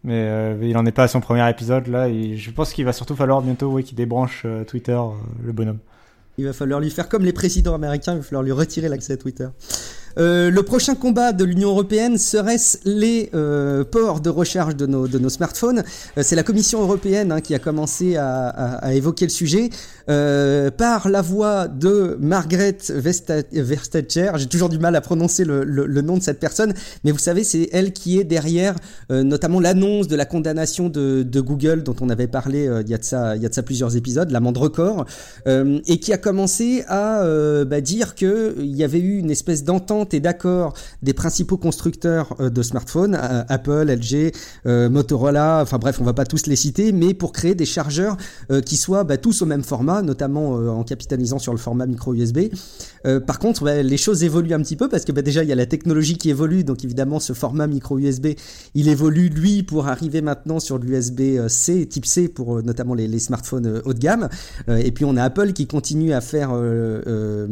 mais 0.02 0.26
euh, 0.28 0.58
il 0.62 0.76
en 0.76 0.84
est 0.84 0.92
pas 0.92 1.04
à 1.04 1.08
son 1.08 1.20
premier 1.20 1.48
épisode 1.48 1.86
là. 1.86 2.08
Et 2.08 2.36
je 2.36 2.50
pense 2.50 2.72
qu'il 2.72 2.84
va 2.84 2.92
surtout 2.92 3.16
falloir 3.16 3.42
bientôt 3.42 3.68
oui, 3.68 3.84
qu'il 3.84 3.96
débranche 3.96 4.46
Twitter, 4.66 4.98
le 5.42 5.52
bonhomme. 5.52 5.78
Il 6.36 6.44
va 6.44 6.52
falloir 6.52 6.80
lui 6.80 6.90
faire 6.90 7.08
comme 7.08 7.24
les 7.24 7.32
présidents 7.32 7.74
américains, 7.74 8.12
il 8.14 8.18
va 8.18 8.22
falloir 8.24 8.42
lui 8.42 8.52
retirer 8.52 8.88
l'accès 8.88 9.12
à 9.12 9.16
Twitter. 9.16 9.46
Euh, 10.18 10.50
le 10.50 10.62
prochain 10.62 10.94
combat 10.94 11.32
de 11.32 11.44
l'Union 11.44 11.70
européenne 11.70 12.18
serait-ce 12.18 12.78
les 12.84 13.30
euh, 13.34 13.84
ports 13.84 14.20
de 14.20 14.30
recharge 14.30 14.76
de 14.76 14.86
nos, 14.86 15.28
smartphones? 15.28 15.82
Euh, 16.16 16.22
C'est 16.22 16.36
la 16.36 16.42
Commission 16.42 16.82
européenne 16.82 17.32
hein, 17.32 17.40
qui 17.40 17.54
a 17.54 17.58
commencé 17.58 18.16
à, 18.16 18.94
évoquer 18.94 19.24
le 19.24 19.30
sujet 19.30 19.70
euh, 20.09 20.70
par 20.70 21.09
la 21.09 21.22
voix 21.22 21.68
de 21.68 22.16
Margaret 22.20 22.78
Vestager. 22.90 24.32
J'ai 24.36 24.46
toujours 24.46 24.68
du 24.68 24.78
mal 24.78 24.94
à 24.96 25.00
prononcer 25.00 25.44
le, 25.44 25.64
nom 26.02 26.18
de 26.18 26.22
cette 26.22 26.40
personne, 26.40 26.74
mais 27.05 27.11
vous 27.11 27.18
savez, 27.18 27.44
c'est 27.44 27.68
elle 27.72 27.92
qui 27.92 28.18
est 28.18 28.24
derrière 28.24 28.74
notamment 29.11 29.61
l'annonce 29.61 30.09
de 30.09 30.16
la 30.16 30.26
condamnation 30.26 30.88
de, 30.88 31.40
Google 31.40 31.82
dont 31.82 31.96
on 32.00 32.09
avait 32.11 32.26
parlé 32.26 32.70
il, 32.84 32.90
y 32.90 32.94
a 32.94 32.98
de 32.98 33.05
ça, 33.05 33.36
il 33.36 33.42
y 33.42 33.46
a 33.46 33.48
de 33.48 33.55
ça 33.55 33.62
plusieurs 33.62 33.96
épisodes, 33.96 34.30
l'amende 34.30 34.59
record, 34.59 35.07
et 35.46 35.98
qui 35.98 36.12
a 36.12 36.18
commencé 36.18 36.84
à 36.88 37.24
bah, 37.64 37.80
dire 37.80 38.14
qu'il 38.14 38.55
y 38.76 38.84
avait 38.84 39.00
eu 39.00 39.18
une 39.18 39.30
espèce 39.30 39.64
d'entente 39.64 40.14
et 40.14 40.20
d'accord 40.20 40.74
des 41.02 41.14
principaux 41.14 41.57
constructeurs 41.57 42.34
euh, 42.40 42.50
de 42.50 42.62
smartphones, 42.62 43.14
euh, 43.14 43.44
Apple, 43.48 43.86
LG, 43.88 44.32
euh, 44.66 44.88
Motorola, 44.88 45.61
enfin 45.62 45.78
bref, 45.78 45.98
on 46.00 46.05
va 46.05 46.12
pas 46.12 46.24
tous 46.24 46.46
les 46.46 46.57
citer, 46.57 46.92
mais 46.92 47.14
pour 47.14 47.32
créer 47.32 47.55
des 47.55 47.64
chargeurs 47.64 48.16
qui 48.66 48.76
soient 48.76 49.05
bah, 49.05 49.16
tous 49.16 49.42
au 49.42 49.46
même 49.46 49.62
format, 49.62 49.93
notamment 50.03 50.55
en 50.55 50.84
capitalisant 50.84 51.38
sur 51.38 51.53
le 51.53 51.59
format 51.59 51.86
micro 51.86 52.14
USB. 52.14 52.38
par 53.26 53.38
contre, 53.38 53.68
les 53.68 53.97
choses 53.97 54.24
évoluent 54.24 54.55
un 54.55 54.61
petit 54.61 54.76
peu 54.76 54.88
parce 54.88 55.05
que 55.05 55.12
bah, 55.12 55.22
déjà 55.22 55.42
il 55.42 55.49
y 55.49 55.53
a 55.53 55.57
la 55.57 55.66
technologie 55.66 56.16
qui 56.16 56.30
évolue, 56.30 56.64
donc 56.64 56.84
évidemment 56.84 57.20
ce 57.20 57.32
format 57.32 57.66
micro 57.66 57.99
USB, 57.99 58.28
il 58.74 58.88
évolue 58.88 59.28
lui 59.28 59.62
pour 59.62 59.88
arriver 59.88 60.22
maintenant 60.22 60.61
sur 60.61 60.78
l'USB-C, 60.78 61.86
type 61.86 62.07
C 62.07 62.28
pour 62.28 62.62
notamment 62.62 62.95
les, 62.95 63.18
smartphones 63.18 63.82
haut 63.84 63.95
de 63.95 63.99
gamme. 63.99 64.28
et 64.68 64.92
puis 64.92 65.05
on 65.05 65.16
a 65.16 65.22
Apple 65.22 65.53
qui 65.53 65.66
continue 65.66 66.12
à 66.12 66.20
faire 66.20 66.53
la, 66.55 67.45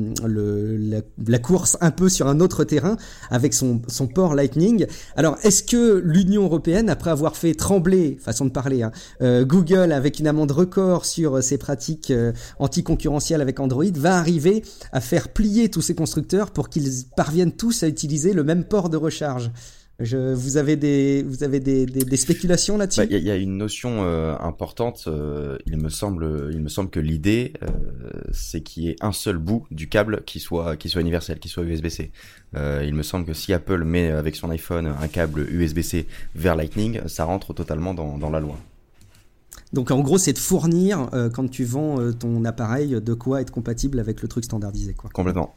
course 1.38 1.76
un 1.80 1.90
peu 1.90 2.09
sur 2.09 2.28
un 2.28 2.40
autre 2.40 2.64
terrain 2.64 2.97
avec 3.30 3.55
son, 3.55 3.80
port 4.14 4.34
Lightning. 4.34 4.86
Alors, 5.16 5.36
est-ce 5.43 5.62
que 5.62 6.03
l'Union 6.05 6.45
européenne, 6.45 6.90
après 6.90 7.11
avoir 7.11 7.36
fait 7.36 7.55
trembler, 7.55 8.18
façon 8.20 8.45
de 8.45 8.51
parler, 8.51 8.82
hein, 8.82 8.93
euh, 9.22 9.45
Google 9.45 9.93
avec 9.93 10.18
une 10.18 10.26
amende 10.26 10.51
record 10.51 11.05
sur 11.05 11.43
ses 11.43 11.59
pratiques 11.59 12.11
euh, 12.11 12.32
anticoncurrentielles 12.59 13.41
avec 13.41 13.61
Android, 13.61 13.85
va 13.95 14.16
arriver 14.16 14.62
à 14.93 15.01
faire 15.01 15.28
plier 15.28 15.70
tous 15.70 15.83
ces 15.83 15.95
constructeurs 15.95 16.51
pour 16.51 16.68
qu'ils 16.68 17.05
parviennent 17.16 17.53
tous 17.53 17.83
à 17.83 17.89
utiliser 17.89 18.33
le 18.33 18.45
même 18.45 18.64
port 18.64 18.89
de 18.89 18.97
recharge 18.97 19.51
je, 20.03 20.35
vous 20.35 20.57
avez 20.57 20.76
des, 20.76 21.22
vous 21.22 21.45
avez 21.45 21.61
des, 21.61 21.87
des, 21.87 22.16
spéculations 22.16 22.76
là-dessus? 22.76 23.03
Il 23.03 23.11
bah, 23.11 23.16
y, 23.16 23.22
y, 23.22 23.30
a 23.30 23.37
une 23.37 23.57
notion 23.57 24.05
euh, 24.05 24.35
importante. 24.41 25.05
Euh, 25.07 25.59
il 25.66 25.76
me 25.76 25.89
semble, 25.89 26.51
il 26.53 26.61
me 26.61 26.68
semble 26.68 26.91
que 26.91 27.01
l'idée, 27.01 27.53
euh, 27.62 27.68
c'est 28.33 28.62
qu'il 28.62 28.85
y 28.85 28.89
ait 28.89 28.97
un 29.01 29.12
seul 29.12 29.39
bout 29.39 29.66
du 29.70 29.89
câble 29.89 30.22
qui 30.24 30.41
soit, 30.41 30.76
qui 30.76 30.89
soit 30.89 31.01
universel, 31.01 31.39
qui 31.39 31.49
soit 31.49 31.64
USB-C. 31.64 32.11
il 32.55 32.95
me 32.95 33.03
semble 33.03 33.26
que 33.26 33.35
si 33.35 33.53
Apple 33.53 33.85
met 33.85 34.11
avec 34.11 34.37
son 34.37 34.51
iPhone 34.51 34.87
un 34.87 35.09
câble 35.09 35.47
USB-C 35.51 36.07
vers 36.35 36.57
Lightning, 36.57 37.01
ça 37.07 37.24
rentre 37.24 37.55
totalement 37.55 37.95
dans 37.95 38.30
la 38.30 38.41
loi. 38.41 38.59
Donc 39.72 39.90
en 39.90 40.00
gros, 40.00 40.18
c'est 40.18 40.32
de 40.32 40.38
fournir 40.38 41.08
quand 41.34 41.48
tu 41.48 41.64
vends 41.64 42.12
ton 42.12 42.44
appareil 42.44 43.00
de 43.00 43.14
quoi 43.14 43.40
être 43.40 43.50
compatible 43.50 43.98
avec 44.00 44.22
le 44.22 44.28
truc 44.28 44.44
standardisé, 44.44 44.94
quoi. 44.94 45.10
Complètement. 45.12 45.54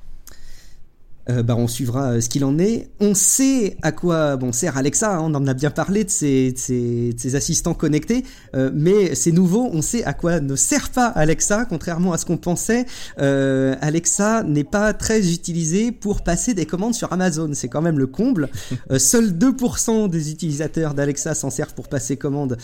Euh, 1.29 1.41
bah, 1.41 1.55
on 1.57 1.67
suivra 1.67 2.11
euh, 2.11 2.21
ce 2.21 2.29
qu'il 2.29 2.45
en 2.45 2.59
est. 2.59 2.87
On 2.99 3.15
sait 3.15 3.77
à 3.81 3.91
quoi 3.91 4.35
bon 4.35 4.51
sert 4.51 4.77
Alexa, 4.77 5.15
hein, 5.15 5.21
on 5.23 5.33
en 5.33 5.47
a 5.47 5.55
bien 5.55 5.71
parlé 5.71 6.03
de 6.03 6.09
ces, 6.09 6.53
ces, 6.55 7.35
assistants 7.35 7.73
connectés, 7.73 8.23
euh, 8.55 8.69
mais 8.73 9.15
c'est 9.15 9.31
nouveau, 9.31 9.67
on 9.73 9.81
sait 9.81 10.03
à 10.03 10.13
quoi 10.13 10.39
ne 10.39 10.55
sert 10.55 10.91
pas 10.91 11.07
Alexa, 11.07 11.65
contrairement 11.65 12.13
à 12.13 12.17
ce 12.17 12.25
qu'on 12.25 12.37
pensait. 12.37 12.85
Alexa 13.17 14.43
n'est 14.43 14.63
pas 14.63 14.93
très 14.93 15.31
utilisé 15.33 15.91
pour 15.91 16.23
passer 16.23 16.53
des 16.53 16.65
commandes 16.65 16.93
sur 16.93 17.11
Amazon, 17.11 17.49
c'est 17.53 17.69
quand 17.69 17.81
même 17.81 17.97
le 17.97 18.07
comble. 18.07 18.49
seuls 18.97 19.31
2% 19.31 20.09
des 20.09 20.31
utilisateurs 20.31 20.93
d'Alexa 20.93 21.33
s'en 21.33 21.49
servent 21.49 21.73
pour 21.73 21.87
passer 21.87 22.17
commande 22.17 22.57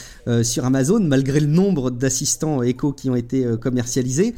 sur 0.44 0.66
Amazon, 0.66 1.00
malgré 1.00 1.40
le 1.40 1.48
nombre 1.48 1.90
d'assistants 1.90 2.62
Echo 2.62 2.94
qui 2.94 3.10
ont 3.10 3.16
été 3.16 3.46
commercialisés. 3.60 4.36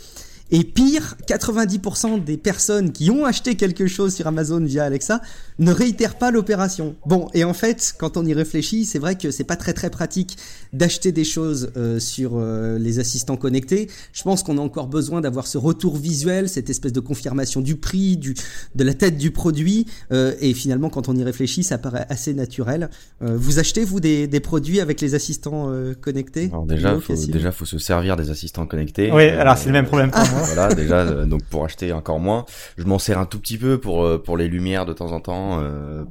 Et 0.55 0.63
pire, 0.63 1.15
90% 1.27 2.23
des 2.23 2.37
personnes 2.37 2.91
qui 2.91 3.09
ont 3.09 3.25
acheté 3.25 3.55
quelque 3.55 3.87
chose 3.87 4.13
sur 4.13 4.27
Amazon 4.27 4.63
via 4.63 4.83
Alexa 4.83 5.19
ne 5.57 5.71
réitèrent 5.71 6.15
pas 6.15 6.29
l'opération. 6.29 6.95
Bon, 7.07 7.27
et 7.33 7.43
en 7.43 7.55
fait, 7.55 7.95
quand 7.97 8.17
on 8.17 8.25
y 8.25 8.35
réfléchit, 8.35 8.85
c'est 8.85 8.99
vrai 8.99 9.15
que 9.15 9.31
c'est 9.31 9.45
pas 9.45 9.55
très 9.55 9.73
très 9.73 9.89
pratique 9.89 10.37
d'acheter 10.71 11.11
des 11.11 11.23
choses 11.23 11.71
euh, 11.75 11.99
sur 11.99 12.33
euh, 12.35 12.77
les 12.77 12.99
assistants 12.99 13.35
connectés. 13.35 13.89
Je 14.13 14.21
pense 14.21 14.43
qu'on 14.43 14.59
a 14.59 14.61
encore 14.61 14.85
besoin 14.85 15.21
d'avoir 15.21 15.47
ce 15.47 15.57
retour 15.57 15.97
visuel, 15.97 16.47
cette 16.47 16.69
espèce 16.69 16.93
de 16.93 16.99
confirmation 16.99 17.59
du 17.59 17.75
prix, 17.75 18.15
du, 18.15 18.35
de 18.75 18.83
la 18.83 18.93
tête 18.93 19.17
du 19.17 19.31
produit. 19.31 19.87
Euh, 20.11 20.35
et 20.39 20.53
finalement, 20.53 20.91
quand 20.91 21.09
on 21.09 21.15
y 21.15 21.23
réfléchit, 21.23 21.63
ça 21.63 21.79
paraît 21.79 22.05
assez 22.09 22.35
naturel. 22.35 22.91
vous 23.21 23.57
achetez, 23.57 23.83
vous, 23.83 23.99
des, 23.99 24.27
des, 24.27 24.39
produits 24.39 24.81
avec 24.81 25.01
les 25.01 25.15
assistants 25.15 25.73
connectés? 25.99 26.49
Alors 26.51 26.67
déjà, 26.67 26.99
faut, 26.99 27.15
déjà, 27.15 27.51
faut 27.51 27.65
se 27.65 27.79
servir 27.79 28.17
des 28.17 28.29
assistants 28.29 28.67
connectés. 28.67 29.11
Oui, 29.11 29.23
alors 29.29 29.57
c'est 29.57 29.67
le 29.67 29.73
même 29.73 29.87
problème 29.87 30.11
pour 30.11 30.21
moi. 30.29 30.42
Voilà, 30.45 30.73
déjà, 30.73 31.25
donc 31.25 31.43
pour 31.45 31.65
acheter 31.65 31.91
encore 31.93 32.19
moins. 32.19 32.45
Je 32.77 32.83
m'en 32.83 32.99
sers 32.99 33.19
un 33.19 33.25
tout 33.25 33.39
petit 33.39 33.57
peu 33.57 33.79
pour, 33.79 34.21
pour 34.23 34.37
les 34.37 34.47
lumières 34.47 34.85
de 34.85 34.93
temps 34.93 35.11
en 35.11 35.19
temps, 35.19 35.61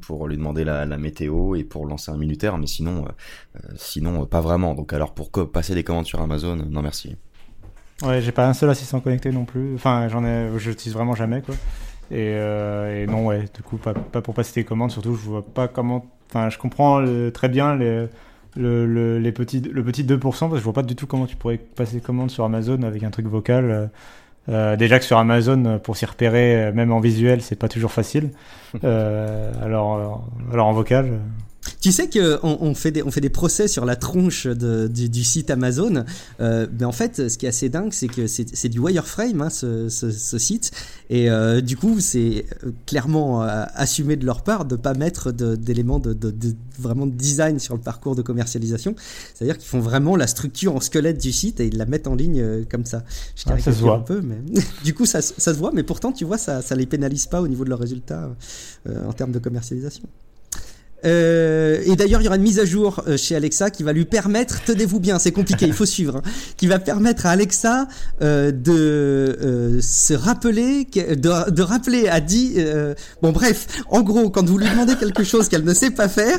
pour 0.01 0.29
lui 0.29 0.37
demander 0.37 0.65
la, 0.65 0.87
météo 0.99 1.55
et 1.55 1.65
pour 1.65 1.87
lancer 1.87 2.11
un 2.11 2.17
minuteur, 2.17 2.59
mais 2.59 2.67
sinon, 2.67 3.05
sinon 3.77 4.27
pas 4.27 4.41
vraiment. 4.41 4.75
Donc 4.75 4.93
alors 4.93 5.15
pour 5.15 5.31
passer 5.51 5.75
des 5.75 5.85
commandes 5.85 6.07
sur 6.07 6.21
Amazon, 6.21 6.57
non 6.69 6.83
merci. 6.83 7.17
Ouais, 8.03 8.21
j'ai 8.21 8.33
pas 8.33 8.49
un 8.49 8.53
seul 8.53 8.71
assistant 8.71 9.01
connecté 9.01 9.31
non 9.31 9.45
plus. 9.45 9.75
Enfin, 9.75 10.09
j'en 10.09 10.25
ai, 10.25 10.49
je 10.59 10.71
l'utilise 10.71 10.95
vraiment 10.95 11.15
jamais 11.15 11.41
quoi. 11.41 11.55
Et, 12.11 12.35
euh, 12.35 13.03
et, 13.03 13.07
non, 13.07 13.27
ouais, 13.27 13.45
du 13.55 13.63
coup, 13.63 13.79
pas, 13.79 13.95
pas, 13.95 14.21
pour 14.21 14.35
passer 14.35 14.61
des 14.61 14.65
commandes. 14.65 14.91
Surtout, 14.91 15.15
je 15.15 15.29
vois 15.29 15.43
pas 15.43 15.69
comment. 15.69 16.05
Enfin, 16.29 16.51
je 16.51 16.59
comprends 16.59 17.03
très 17.33 17.49
bien 17.49 17.77
les, 17.77 18.09
le, 18.57 19.19
les 19.19 19.33
petits, 19.33 19.61
le 19.61 19.85
petit 19.85 20.05
2%, 20.05 20.21
parce 20.21 20.51
que 20.51 20.59
je 20.59 20.65
vois 20.65 20.73
pas 20.73 20.83
du 20.83 20.97
tout 20.97 21.07
comment 21.07 21.27
tu 21.27 21.37
pourrais 21.37 21.59
passer 21.59 21.97
des 21.97 22.01
commandes 22.03 22.31
sur 22.31 22.45
Amazon 22.45 22.83
avec 22.83 23.03
un 23.03 23.11
truc 23.11 23.27
vocal. 23.27 23.91
Euh, 24.49 24.77
déjà 24.77 24.99
que 24.99 25.05
sur 25.05 25.19
Amazon, 25.19 25.79
pour 25.83 25.97
s'y 25.97 26.05
repérer, 26.05 26.73
même 26.73 26.93
en 26.93 27.01
visuel, 27.01 27.43
c'est 27.43 27.57
pas 27.57 27.69
toujours 27.69 27.93
facile. 27.93 28.31
Euh, 28.85 29.53
alors, 29.63 30.25
alors 30.51 30.67
en 30.67 30.73
vocal. 30.73 31.21
Tu 31.83 31.91
sais 31.91 32.09
qu'on 32.09 32.59
on 32.61 32.75
fait, 32.77 32.93
des, 32.93 33.03
on 33.03 33.11
fait 33.11 33.21
des 33.21 33.29
procès 33.29 33.67
sur 33.67 33.85
la 33.85 33.97
tronche 33.97 34.47
de, 34.47 34.87
du, 34.87 35.09
du, 35.09 35.25
site 35.25 35.51
Amazon, 35.51 36.05
euh, 36.39 36.69
mais 36.79 36.85
en 36.85 36.93
fait, 36.93 37.29
ce 37.29 37.37
qui 37.37 37.47
est 37.47 37.49
assez 37.49 37.69
dingue, 37.71 37.93
c'est 37.93 38.07
que 38.07 38.29
c'est 38.29 38.69
du 38.69 38.79
wireframe, 38.79 39.41
hein, 39.41 39.51
ce, 39.51 39.89
ce, 39.89 40.13
ce, 40.13 40.39
site, 40.39 40.71
et 41.11 41.29
euh, 41.29 41.61
du 41.61 41.77
coup, 41.77 41.99
c'est 41.99 42.47
euh, 42.65 42.71
clairement 42.87 43.43
euh, 43.43 43.65
assumé 43.75 44.15
de 44.15 44.25
leur 44.25 44.45
part 44.45 44.65
de 44.65 44.77
pas 44.77 44.95
mettre 44.95 45.33
d'éléments 45.33 45.99
de, 45.99 46.13
de, 46.13 46.31
de, 46.31 46.55
vraiment 46.79 47.05
de 47.05 47.17
design 47.17 47.59
sur 47.59 47.75
le 47.75 47.81
parcours 47.81 48.15
de 48.15 48.23
commercialisation. 48.23 48.95
C'est-à-dire 49.35 49.59
qu'ils 49.59 49.69
font 49.69 49.81
vraiment 49.81 50.15
la 50.15 50.29
structure 50.29 50.77
en 50.77 50.81
squelette 50.81 51.21
du 51.21 51.33
site 51.33 51.59
et 51.59 51.67
ils 51.67 51.77
la 51.77 51.87
mettent 51.87 52.07
en 52.07 52.15
ligne 52.15 52.41
euh, 52.41 52.65
comme 52.71 52.85
ça. 52.85 53.03
Je 53.35 53.43
ah, 53.47 53.59
ça 53.59 53.73
se 53.73 53.81
voit 53.81 53.97
un 53.97 54.01
peu, 54.01 54.21
mais 54.21 54.39
du 54.85 54.95
coup, 54.95 55.05
ça, 55.05 55.21
ça, 55.21 55.53
se 55.53 55.59
voit, 55.59 55.73
mais 55.73 55.83
pourtant, 55.83 56.13
tu 56.13 56.25
vois, 56.25 56.39
ça, 56.39 56.63
ça 56.63 56.77
les 56.77 56.87
pénalise 56.87 57.27
pas 57.27 57.43
au 57.43 57.49
niveau 57.49 57.65
de 57.65 57.71
leurs 57.71 57.81
résultats 57.81 58.31
en 58.87 59.13
termes 59.13 59.33
de 59.33 59.41
commercialisation. 59.41 60.05
Euh, 61.05 61.83
et 61.85 61.97
d'ailleurs, 61.97 62.21
il 62.21 62.25
y 62.25 62.27
aura 62.29 62.37
une 62.37 62.43
mise 62.43 62.61
à 62.61 62.65
jour 62.65 63.03
euh, 63.07 63.17
chez 63.17 63.35
Alexa 63.35 63.71
qui 63.71 63.83
va 63.83 63.93
lui 63.93 64.05
permettre, 64.05 64.63
tenez-vous 64.65 65.01
bien, 65.01 65.19
c'est 65.19 65.33
compliqué, 65.33 65.67
il 65.67 65.73
faut 65.73 65.87
suivre, 65.93 66.17
hein, 66.17 66.23
qui 66.57 66.67
va 66.67 66.79
permettre 66.79 67.27
à 67.27 67.31
Alexa 67.31 67.89
euh, 68.23 68.53
de 68.53 68.73
euh, 68.73 69.81
se 69.81 70.15
rappeler, 70.15 70.85
de, 70.85 71.51
de 71.51 71.63
rappeler 71.63 72.09
à 72.09 72.21
dit, 72.21 72.55
euh, 72.59 72.95
bon 73.21 73.33
bref, 73.33 73.67
en 73.91 74.03
gros, 74.03 74.31
quand 74.31 74.49
vous 74.49 74.59
lui 74.59 74.69
demandez 74.69 74.97
quelque 74.97 75.25
chose 75.25 75.49
qu'elle 75.49 75.65
ne 75.65 75.75
sait 75.75 75.91
pas 75.91 76.09
faire, 76.09 76.39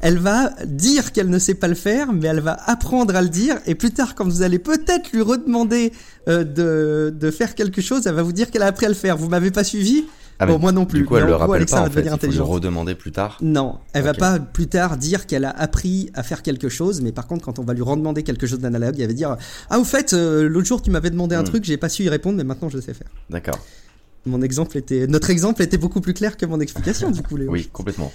elle 0.00 0.18
va 0.18 0.50
dire 0.64 1.12
qu'elle 1.12 1.28
ne 1.28 1.38
sait 1.38 1.54
pas 1.54 1.68
le 1.68 1.74
faire, 1.74 2.12
mais 2.12 2.28
elle 2.28 2.40
va 2.40 2.56
apprendre 2.66 3.16
à 3.16 3.22
le 3.22 3.28
dire, 3.28 3.56
et 3.66 3.74
plus 3.74 3.90
tard, 3.90 4.14
quand 4.14 4.26
vous 4.26 4.42
allez 4.42 4.58
peut-être 4.58 5.12
lui 5.12 5.22
redemander 5.22 5.92
de, 6.26 7.14
de 7.14 7.30
faire 7.30 7.54
quelque 7.54 7.80
chose, 7.80 8.06
elle 8.06 8.14
va 8.14 8.22
vous 8.22 8.32
dire 8.32 8.50
qu'elle 8.50 8.62
a 8.62 8.66
appris 8.66 8.86
à 8.86 8.88
le 8.88 8.94
faire. 8.94 9.16
Vous 9.16 9.28
m'avez 9.28 9.50
pas 9.50 9.64
suivi 9.64 10.04
ah, 10.38 10.46
bon, 10.46 10.58
moi 10.58 10.72
non 10.72 10.84
plus. 10.84 11.00
Du 11.00 11.06
coup, 11.06 11.16
elle 11.16 11.24
le 11.24 11.34
rappelle 11.34 11.66
pas, 11.66 11.82
en 11.82 11.90
fait. 11.90 12.02
Il 12.02 12.32
faut 12.32 12.38
le 12.38 12.42
redemander 12.42 12.94
plus 12.94 13.12
tard. 13.12 13.38
Non, 13.40 13.78
elle 13.92 14.02
va 14.02 14.14
pas 14.14 14.38
plus 14.38 14.66
tard 14.66 14.96
dire 14.96 15.26
qu'elle 15.26 15.44
a 15.44 15.50
appris 15.50 16.10
à 16.14 16.22
faire 16.22 16.42
quelque 16.42 16.68
chose, 16.68 17.00
mais 17.00 17.12
par 17.12 17.26
contre, 17.26 17.44
quand 17.44 17.58
on 17.58 17.64
va 17.64 17.74
lui 17.74 17.82
redemander 17.82 18.22
quelque 18.22 18.46
chose 18.46 18.60
d'analogue, 18.60 18.96
elle 18.98 19.06
va 19.06 19.12
dire 19.12 19.36
Ah, 19.70 19.78
au 19.78 19.84
fait, 19.84 20.12
euh, 20.12 20.48
l'autre 20.48 20.66
jour, 20.66 20.82
tu 20.82 20.90
m'avais 20.90 21.10
demandé 21.10 21.34
un 21.34 21.42
hmm. 21.42 21.46
truc, 21.46 21.64
j'ai 21.64 21.76
pas 21.76 21.88
su 21.88 22.04
y 22.04 22.08
répondre, 22.08 22.36
mais 22.36 22.44
maintenant, 22.44 22.68
je 22.68 22.78
sais 22.78 22.94
faire. 22.94 23.08
D'accord. 23.30 23.58
Mon 24.26 24.40
exemple 24.40 24.78
était, 24.78 25.06
notre 25.06 25.30
exemple 25.30 25.62
était 25.62 25.76
beaucoup 25.76 26.00
plus 26.00 26.14
clair 26.14 26.36
que 26.36 26.46
mon 26.46 26.58
explication, 26.60 27.10
du 27.10 27.22
coup, 27.22 27.36
Léo. 27.36 27.50
Oui, 27.50 27.68
complètement. 27.72 28.10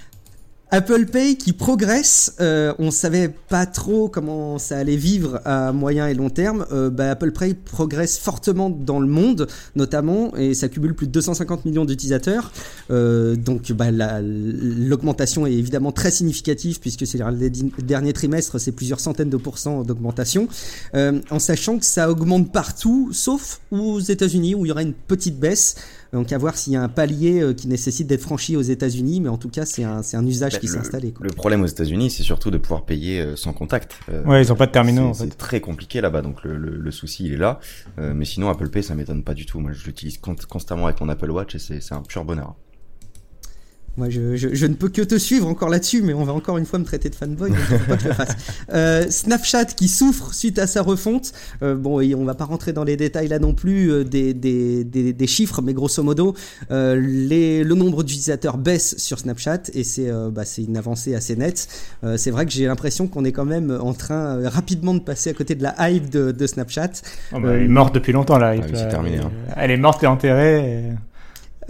Apple 0.72 1.06
Pay 1.06 1.36
qui 1.36 1.52
progresse, 1.52 2.36
euh, 2.40 2.72
on 2.78 2.92
savait 2.92 3.28
pas 3.28 3.66
trop 3.66 4.08
comment 4.08 4.58
ça 4.60 4.78
allait 4.78 4.94
vivre 4.94 5.40
à 5.44 5.72
moyen 5.72 6.06
et 6.06 6.14
long 6.14 6.30
terme. 6.30 6.64
Euh, 6.70 6.90
bah, 6.90 7.10
Apple 7.10 7.32
Pay 7.32 7.54
progresse 7.54 8.18
fortement 8.18 8.70
dans 8.70 9.00
le 9.00 9.08
monde, 9.08 9.48
notamment, 9.74 10.36
et 10.36 10.54
ça 10.54 10.68
cumule 10.68 10.94
plus 10.94 11.08
de 11.08 11.12
250 11.12 11.64
millions 11.64 11.84
d'utilisateurs. 11.84 12.52
Euh, 12.92 13.34
donc 13.34 13.72
bah, 13.72 13.90
l'augmentation 13.90 15.44
est 15.44 15.54
évidemment 15.54 15.90
très 15.90 16.12
significative 16.12 16.78
puisque 16.78 17.04
c'est 17.04 17.18
les 17.18 17.50
derniers 17.82 18.12
trimestres, 18.12 18.60
c'est 18.60 18.72
plusieurs 18.72 19.00
centaines 19.00 19.30
de 19.30 19.36
pourcents 19.36 19.82
d'augmentation, 19.82 20.46
euh, 20.94 21.20
en 21.30 21.40
sachant 21.40 21.78
que 21.78 21.84
ça 21.84 22.10
augmente 22.10 22.52
partout, 22.52 23.10
sauf 23.12 23.60
aux 23.72 23.98
États-Unis 23.98 24.54
où 24.54 24.66
il 24.66 24.68
y 24.68 24.72
aura 24.72 24.82
une 24.82 24.94
petite 24.94 25.38
baisse. 25.38 25.74
Donc 26.12 26.32
à 26.32 26.38
voir 26.38 26.56
s'il 26.56 26.72
y 26.72 26.76
a 26.76 26.82
un 26.82 26.88
palier 26.88 27.40
euh, 27.40 27.54
qui 27.54 27.68
nécessite 27.68 28.06
d'être 28.06 28.22
franchi 28.22 28.56
aux 28.56 28.62
États-Unis, 28.62 29.20
mais 29.20 29.28
en 29.28 29.38
tout 29.38 29.48
cas 29.48 29.64
c'est 29.64 29.84
un, 29.84 30.00
un 30.12 30.26
usage 30.26 30.54
bah, 30.54 30.58
qui 30.58 30.68
s'est 30.68 30.78
installé. 30.78 31.14
Le 31.20 31.30
problème 31.30 31.62
aux 31.62 31.66
États-Unis, 31.66 32.10
c'est 32.10 32.22
surtout 32.22 32.50
de 32.50 32.58
pouvoir 32.58 32.84
payer 32.84 33.20
euh, 33.20 33.36
sans 33.36 33.52
contact. 33.52 33.94
Euh, 34.08 34.24
ouais, 34.24 34.42
ils 34.42 34.52
ont 34.52 34.56
pas 34.56 34.66
de 34.66 34.72
terminaux. 34.72 35.06
En 35.06 35.14
fait. 35.14 35.24
C'est 35.24 35.36
très 35.36 35.60
compliqué 35.60 36.00
là-bas, 36.00 36.22
donc 36.22 36.42
le, 36.42 36.56
le, 36.56 36.76
le, 36.76 36.90
souci 36.90 37.24
il 37.26 37.34
est 37.34 37.36
là. 37.36 37.60
mais 37.98 38.24
sinon 38.24 38.48
Apple 38.50 38.68
Pay, 38.68 38.82
ça 38.82 38.94
m'étonne 38.94 39.22
pas 39.22 39.34
du 39.34 39.46
tout. 39.46 39.60
Moi, 39.60 39.72
je 39.72 39.84
l'utilise 39.84 40.18
constamment 40.18 40.86
avec 40.86 41.00
mon 41.00 41.08
Apple 41.08 41.30
Watch 41.30 41.54
et 41.54 41.58
c'est 41.58 41.92
un 41.92 42.02
pur 42.02 42.24
bonheur. 42.24 42.56
Moi, 43.96 44.08
je, 44.08 44.36
je, 44.36 44.48
je, 44.52 44.66
ne 44.66 44.74
peux 44.74 44.88
que 44.88 45.02
te 45.02 45.18
suivre 45.18 45.48
encore 45.48 45.68
là-dessus, 45.68 46.02
mais 46.02 46.14
on 46.14 46.24
va 46.24 46.32
encore 46.32 46.58
une 46.58 46.66
fois 46.66 46.78
me 46.78 46.84
traiter 46.84 47.10
de 47.10 47.14
fanboy. 47.14 47.50
pas 47.88 47.96
que 47.96 48.02
je 48.02 48.12
fasse. 48.12 48.36
Euh, 48.72 49.06
Snapchat 49.10 49.64
qui 49.64 49.88
souffre 49.88 50.32
suite 50.32 50.58
à 50.58 50.66
sa 50.66 50.82
refonte. 50.82 51.32
Euh, 51.62 51.74
bon, 51.74 52.00
et 52.00 52.14
on 52.14 52.24
va 52.24 52.34
pas 52.34 52.44
rentrer 52.44 52.72
dans 52.72 52.84
les 52.84 52.96
détails 52.96 53.26
là 53.26 53.38
non 53.38 53.52
plus 53.52 53.90
euh, 53.90 54.04
des, 54.04 54.32
des, 54.32 54.84
des, 54.84 55.12
des, 55.12 55.26
chiffres, 55.26 55.60
mais 55.60 55.74
grosso 55.74 56.02
modo, 56.02 56.34
euh, 56.70 56.94
les, 57.00 57.64
le 57.64 57.74
nombre 57.74 58.04
d'utilisateurs 58.04 58.58
baisse 58.58 58.96
sur 58.98 59.18
Snapchat 59.18 59.62
et 59.74 59.82
c'est 59.82 60.08
euh, 60.08 60.30
bah, 60.30 60.42
une 60.58 60.76
avancée 60.76 61.14
assez 61.14 61.34
nette. 61.34 61.68
Euh, 62.04 62.16
c'est 62.16 62.30
vrai 62.30 62.46
que 62.46 62.52
j'ai 62.52 62.66
l'impression 62.66 63.08
qu'on 63.08 63.24
est 63.24 63.32
quand 63.32 63.44
même 63.44 63.76
en 63.80 63.92
train 63.92 64.48
rapidement 64.48 64.94
de 64.94 65.00
passer 65.00 65.30
à 65.30 65.34
côté 65.34 65.54
de 65.54 65.62
la 65.62 65.74
hype 65.90 66.10
de, 66.10 66.30
de 66.30 66.46
Snapchat. 66.46 66.90
Oh, 67.32 67.40
bah, 67.40 67.54
elle 67.54 67.62
est 67.62 67.68
morte 67.68 67.94
depuis 67.94 68.12
longtemps 68.12 68.38
la 68.38 68.56
hype. 68.56 68.64
Ah, 68.72 68.84
terminé, 68.84 69.18
hein. 69.18 69.32
Elle 69.56 69.72
est 69.72 69.76
morte 69.76 70.02
et 70.04 70.06
enterrée. 70.06 70.58
Et... 70.60 71.09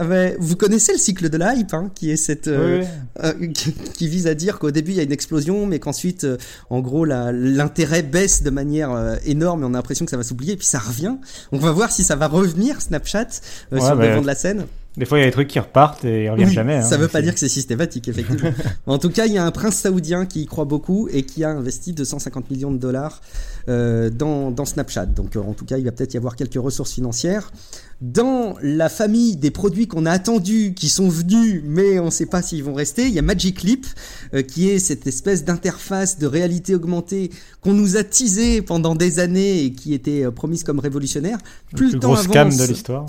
Ah 0.02 0.04
ben, 0.04 0.34
vous 0.38 0.56
connaissez 0.56 0.92
le 0.92 0.98
cycle 0.98 1.28
de 1.28 1.36
la 1.36 1.54
hype, 1.54 1.74
hein, 1.74 1.90
qui 1.94 2.10
est 2.10 2.16
cette, 2.16 2.48
euh, 2.48 2.82
euh, 3.22 3.34
qui, 3.52 4.08
vise 4.08 4.26
à 4.26 4.34
dire 4.34 4.58
qu'au 4.58 4.70
début 4.70 4.92
il 4.92 4.96
y 4.96 5.00
a 5.00 5.02
une 5.02 5.12
explosion, 5.12 5.66
mais 5.66 5.78
qu'ensuite, 5.78 6.24
euh, 6.24 6.38
en 6.70 6.80
gros, 6.80 7.04
l'intérêt 7.04 8.02
baisse 8.02 8.42
de 8.42 8.48
manière 8.48 9.18
énorme, 9.26 9.62
et 9.62 9.66
on 9.66 9.74
a 9.74 9.76
l'impression 9.76 10.06
que 10.06 10.10
ça 10.10 10.16
va 10.16 10.22
s'oublier, 10.22 10.54
et 10.54 10.56
puis 10.56 10.66
ça 10.66 10.78
revient. 10.78 11.16
On 11.52 11.58
va 11.58 11.70
voir 11.70 11.92
si 11.92 12.02
ça 12.02 12.16
va 12.16 12.28
revenir 12.28 12.80
Snapchat 12.80 13.28
sur 13.30 13.94
le 13.94 14.06
devant 14.06 14.22
de 14.22 14.26
la 14.26 14.34
scène. 14.34 14.64
Des 14.96 15.06
fois, 15.06 15.18
il 15.18 15.20
y 15.20 15.24
a 15.24 15.26
des 15.26 15.32
trucs 15.32 15.48
qui 15.48 15.60
repartent 15.60 16.04
et 16.04 16.24
ils 16.24 16.30
reviennent 16.30 16.50
jamais. 16.50 16.76
Hein, 16.76 16.82
ça 16.82 16.96
veut 16.96 17.06
pas 17.06 17.22
dire 17.22 17.32
que 17.32 17.38
c'est 17.38 17.48
systématique, 17.48 18.08
effectivement. 18.08 18.50
en 18.86 18.98
tout 18.98 19.10
cas, 19.10 19.26
il 19.26 19.32
y 19.32 19.38
a 19.38 19.44
un 19.44 19.50
prince 19.52 19.76
saoudien 19.76 20.26
qui 20.26 20.42
y 20.42 20.46
croit 20.46 20.64
beaucoup 20.64 21.08
et 21.12 21.22
qui 21.22 21.44
a 21.44 21.50
investi 21.50 21.92
250 21.92 22.50
millions 22.50 22.72
de 22.72 22.78
dollars 22.78 23.20
euh, 23.68 24.10
dans, 24.10 24.50
dans, 24.50 24.64
Snapchat. 24.64 25.06
Donc, 25.06 25.36
en 25.36 25.52
tout 25.52 25.64
cas, 25.64 25.78
il 25.78 25.84
va 25.84 25.92
peut-être 25.92 26.14
y 26.14 26.16
avoir 26.16 26.34
quelques 26.34 26.60
ressources 26.60 26.92
financières 26.92 27.52
dans 28.00 28.54
la 28.62 28.88
famille 28.88 29.36
des 29.36 29.50
produits 29.50 29.86
qu'on 29.86 30.06
a 30.06 30.10
attendus, 30.10 30.72
qui 30.74 30.88
sont 30.88 31.10
venus, 31.10 31.62
mais 31.66 31.98
on 31.98 32.06
ne 32.06 32.10
sait 32.10 32.26
pas 32.26 32.40
s'ils 32.40 32.64
vont 32.64 32.72
rester, 32.72 33.06
il 33.06 33.12
y 33.12 33.18
a 33.18 33.22
Magic 33.22 33.62
Leap, 33.62 33.86
euh, 34.32 34.40
qui 34.40 34.70
est 34.70 34.78
cette 34.78 35.06
espèce 35.06 35.44
d'interface 35.44 36.18
de 36.18 36.26
réalité 36.26 36.74
augmentée 36.74 37.30
qu'on 37.60 37.74
nous 37.74 37.98
a 37.98 38.04
teasé 38.04 38.62
pendant 38.62 38.94
des 38.94 39.18
années 39.18 39.64
et 39.64 39.72
qui 39.72 39.92
était 39.92 40.24
euh, 40.24 40.30
promise 40.30 40.64
comme 40.64 40.78
révolutionnaire. 40.78 41.36
Plus 41.76 41.88
le, 41.88 41.92
le 41.94 42.00
temps 42.00 42.14
avance, 42.14 42.56
de 42.56 42.64
l'histoire. 42.64 43.04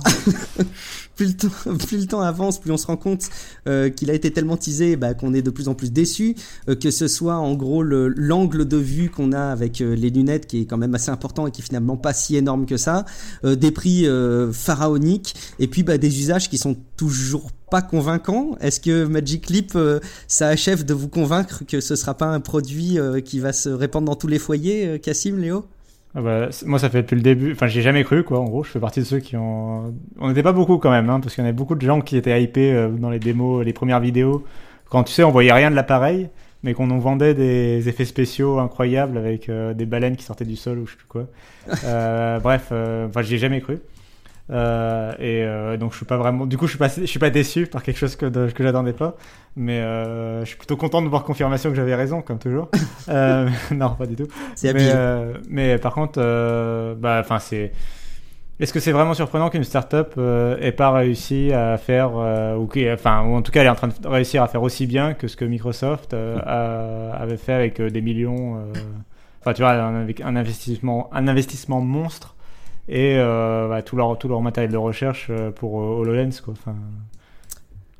plus, 1.16 1.28
le 1.28 1.34
temps, 1.36 1.78
plus 1.88 2.02
le 2.02 2.08
temps 2.08 2.22
avance, 2.22 2.60
plus 2.60 2.72
on 2.72 2.78
se 2.78 2.88
rend 2.88 2.98
compte 2.98 3.30
euh, 3.70 3.89
qu'il 3.89 4.12
a 4.12 4.14
été 4.14 4.32
tellement 4.32 4.58
teasé 4.58 4.98
bah, 4.98 5.14
qu'on 5.14 5.34
est 5.34 5.42
de 5.42 5.52
plus 5.52 5.70
en 5.70 5.74
plus 5.74 5.94
déçu, 5.94 6.36
que 6.82 6.92
ce 6.92 7.08
soit 7.08 7.36
en 7.36 7.56
gros 7.56 7.82
l'angle 7.82 8.68
de 8.68 8.78
vue 8.78 9.10
qu'on 9.10 9.32
a 9.32 9.42
avec 9.42 9.80
les 9.80 10.10
lunettes 10.10 10.48
qui 10.48 10.62
est 10.62 10.66
quand 10.66 10.78
même 10.78 10.96
assez 10.96 11.12
important 11.12 11.48
et 11.48 11.52
qui 11.52 11.62
est 11.62 11.66
finalement 11.66 11.96
pas 11.96 12.14
si 12.14 12.36
énorme 12.36 12.66
que 12.66 12.78
ça, 12.78 13.06
des 13.44 13.72
prix 13.72 14.06
pharaoniques 14.52 14.81
et 15.60 15.68
puis 15.68 15.84
bah, 15.84 15.98
des 15.98 16.20
usages 16.20 16.50
qui 16.50 16.58
sont 16.58 16.76
toujours 16.98 17.52
pas 17.70 17.82
convaincants. 17.82 18.58
Est-ce 18.62 18.80
que 18.80 19.06
Magic 19.06 19.50
Leap, 19.50 19.78
ça 20.28 20.48
achève 20.48 20.86
de 20.86 20.94
vous 20.94 21.08
convaincre 21.08 21.64
que 21.68 21.80
ce 21.80 21.96
sera 21.96 22.16
pas 22.16 22.28
un 22.28 22.40
produit 22.40 22.98
qui 23.26 23.40
va 23.40 23.54
se 23.54 23.70
répandre 23.70 24.08
dans 24.08 24.16
tous 24.16 24.28
les 24.28 24.40
foyers, 24.40 25.00
Cassim, 25.00 25.40
Léo? 25.40 25.66
Ah 26.14 26.22
bah, 26.22 26.50
moi, 26.66 26.78
ça 26.78 26.90
fait 26.90 27.04
depuis 27.04 27.16
le 27.16 27.22
début. 27.22 27.54
Enfin, 27.54 27.68
j'ai 27.68 27.82
jamais 27.82 28.04
cru, 28.04 28.24
quoi. 28.24 28.40
En 28.40 28.46
gros, 28.46 28.64
je 28.64 28.70
fais 28.70 28.80
partie 28.80 29.00
de 29.00 29.06
ceux 29.06 29.20
qui 29.20 29.38
ont. 29.38 29.94
On 30.20 30.28
n'était 30.28 30.44
pas 30.44 30.52
beaucoup 30.52 30.78
quand 30.78 30.92
même, 30.92 31.10
hein, 31.10 31.20
parce 31.22 31.36
qu'il 31.36 31.42
y 31.42 31.46
en 31.46 31.48
avait 31.48 31.56
beaucoup 31.56 31.76
de 31.76 31.82
gens 31.82 32.02
qui 32.02 32.18
étaient 32.18 32.42
hypés 32.42 32.74
euh, 32.74 32.90
dans 32.90 33.10
les 33.10 33.20
démos, 33.20 33.64
les 33.64 33.74
premières 33.74 34.02
vidéos. 34.02 34.46
Quand 34.90 35.04
tu 35.04 35.14
sais, 35.14 35.24
on 35.24 35.32
voyait 35.32 35.54
rien 35.54 35.72
de 35.72 35.76
l'appareil, 35.76 36.30
mais 36.64 36.74
qu'on 36.74 36.88
nous 36.88 37.00
vendait 37.00 37.34
des 37.34 37.88
effets 37.88 38.04
spéciaux 38.04 38.60
incroyables 38.60 39.18
avec 39.18 39.48
euh, 39.48 39.74
des 39.74 39.86
baleines 39.86 40.18
qui 40.18 40.26
sortaient 40.26 40.44
du 40.44 40.58
sol 40.58 40.80
ou 40.80 40.86
je 40.86 40.92
sais 40.92 40.98
plus 40.98 41.08
quoi. 41.08 41.28
Euh, 41.86 42.40
bref, 42.44 42.74
enfin, 42.74 43.22
j'y 43.22 43.36
ai 43.36 43.38
jamais 43.38 43.62
cru. 43.62 43.80
Euh, 44.50 45.14
et 45.20 45.44
euh, 45.44 45.78
donc 45.78 45.92
je 45.92 45.98
suis 45.98 46.06
pas 46.06 46.18
vraiment, 46.18 46.46
du 46.46 46.58
coup 46.58 46.66
je 46.66 46.72
suis 46.72 46.80
pas, 46.80 46.89
je 46.89 47.06
suis 47.06 47.20
pas 47.20 47.30
déçu 47.30 47.68
par 47.68 47.84
quelque 47.84 47.98
chose 47.98 48.16
que 48.16 48.26
que 48.26 48.64
j'attendais 48.64 48.94
pas, 48.94 49.16
mais 49.56 49.80
euh, 49.80 50.42
je 50.42 50.46
suis 50.46 50.58
plutôt 50.58 50.76
content 50.76 51.02
de 51.02 51.08
voir 51.08 51.24
confirmation 51.24 51.70
que 51.70 51.76
j'avais 51.76 51.96
raison 51.96 52.22
comme 52.22 52.39
toujours. 52.39 52.70
Non 53.72 53.92
pas 53.92 54.06
du 54.06 54.16
tout. 54.16 54.28
Mais, 54.64 54.94
mais 55.50 55.78
par 55.78 55.94
contre, 55.94 56.20
bah 56.96 57.20
enfin 57.20 57.39
c'est, 57.39 57.72
est-ce 58.60 58.74
que 58.74 58.80
c'est 58.80 58.92
vraiment 58.92 59.14
surprenant 59.14 59.50
qu'une 59.50 59.64
startup 59.64 60.20
ait 60.60 60.72
pas 60.72 60.92
réussi 60.92 61.54
à 61.54 61.78
faire 61.78 62.14
ou 62.14 62.70
enfin 62.94 63.24
ou 63.24 63.36
en 63.36 63.42
tout 63.42 63.52
cas 63.52 63.62
elle 63.62 63.68
est 63.68 63.72
en 63.72 63.76
train 63.76 63.88
de 63.88 64.08
réussir 64.08 64.44
à 64.44 64.48
faire 64.48 64.64
aussi 64.64 64.86
bien 64.86 65.14
que 65.14 65.28
ce 65.28 65.38
que 65.38 65.46
Microsoft 65.46 66.14
a, 66.14 67.12
avait 67.14 67.38
fait 67.38 67.54
avec 67.54 67.82
des 67.82 68.02
millions, 68.02 68.62
enfin 69.39 69.54
tu 69.54 69.62
vois 69.62 69.72
un, 69.72 70.08
un 70.08 70.36
investissement, 70.36 71.10
un 71.14 71.28
investissement 71.28 71.80
monstre 71.80 72.36
et 72.92 73.16
euh, 73.18 73.70
bah, 73.70 73.82
tout, 73.82 73.96
leur, 73.96 74.18
tout 74.18 74.28
leur 74.28 74.42
matériel 74.42 74.70
de 74.70 74.78
recherche 74.78 75.28
euh, 75.30 75.50
pour 75.50 75.80
euh, 75.80 76.02
HoloLens. 76.02 76.42
Quoi. 76.44 76.54
Enfin, 76.54 76.76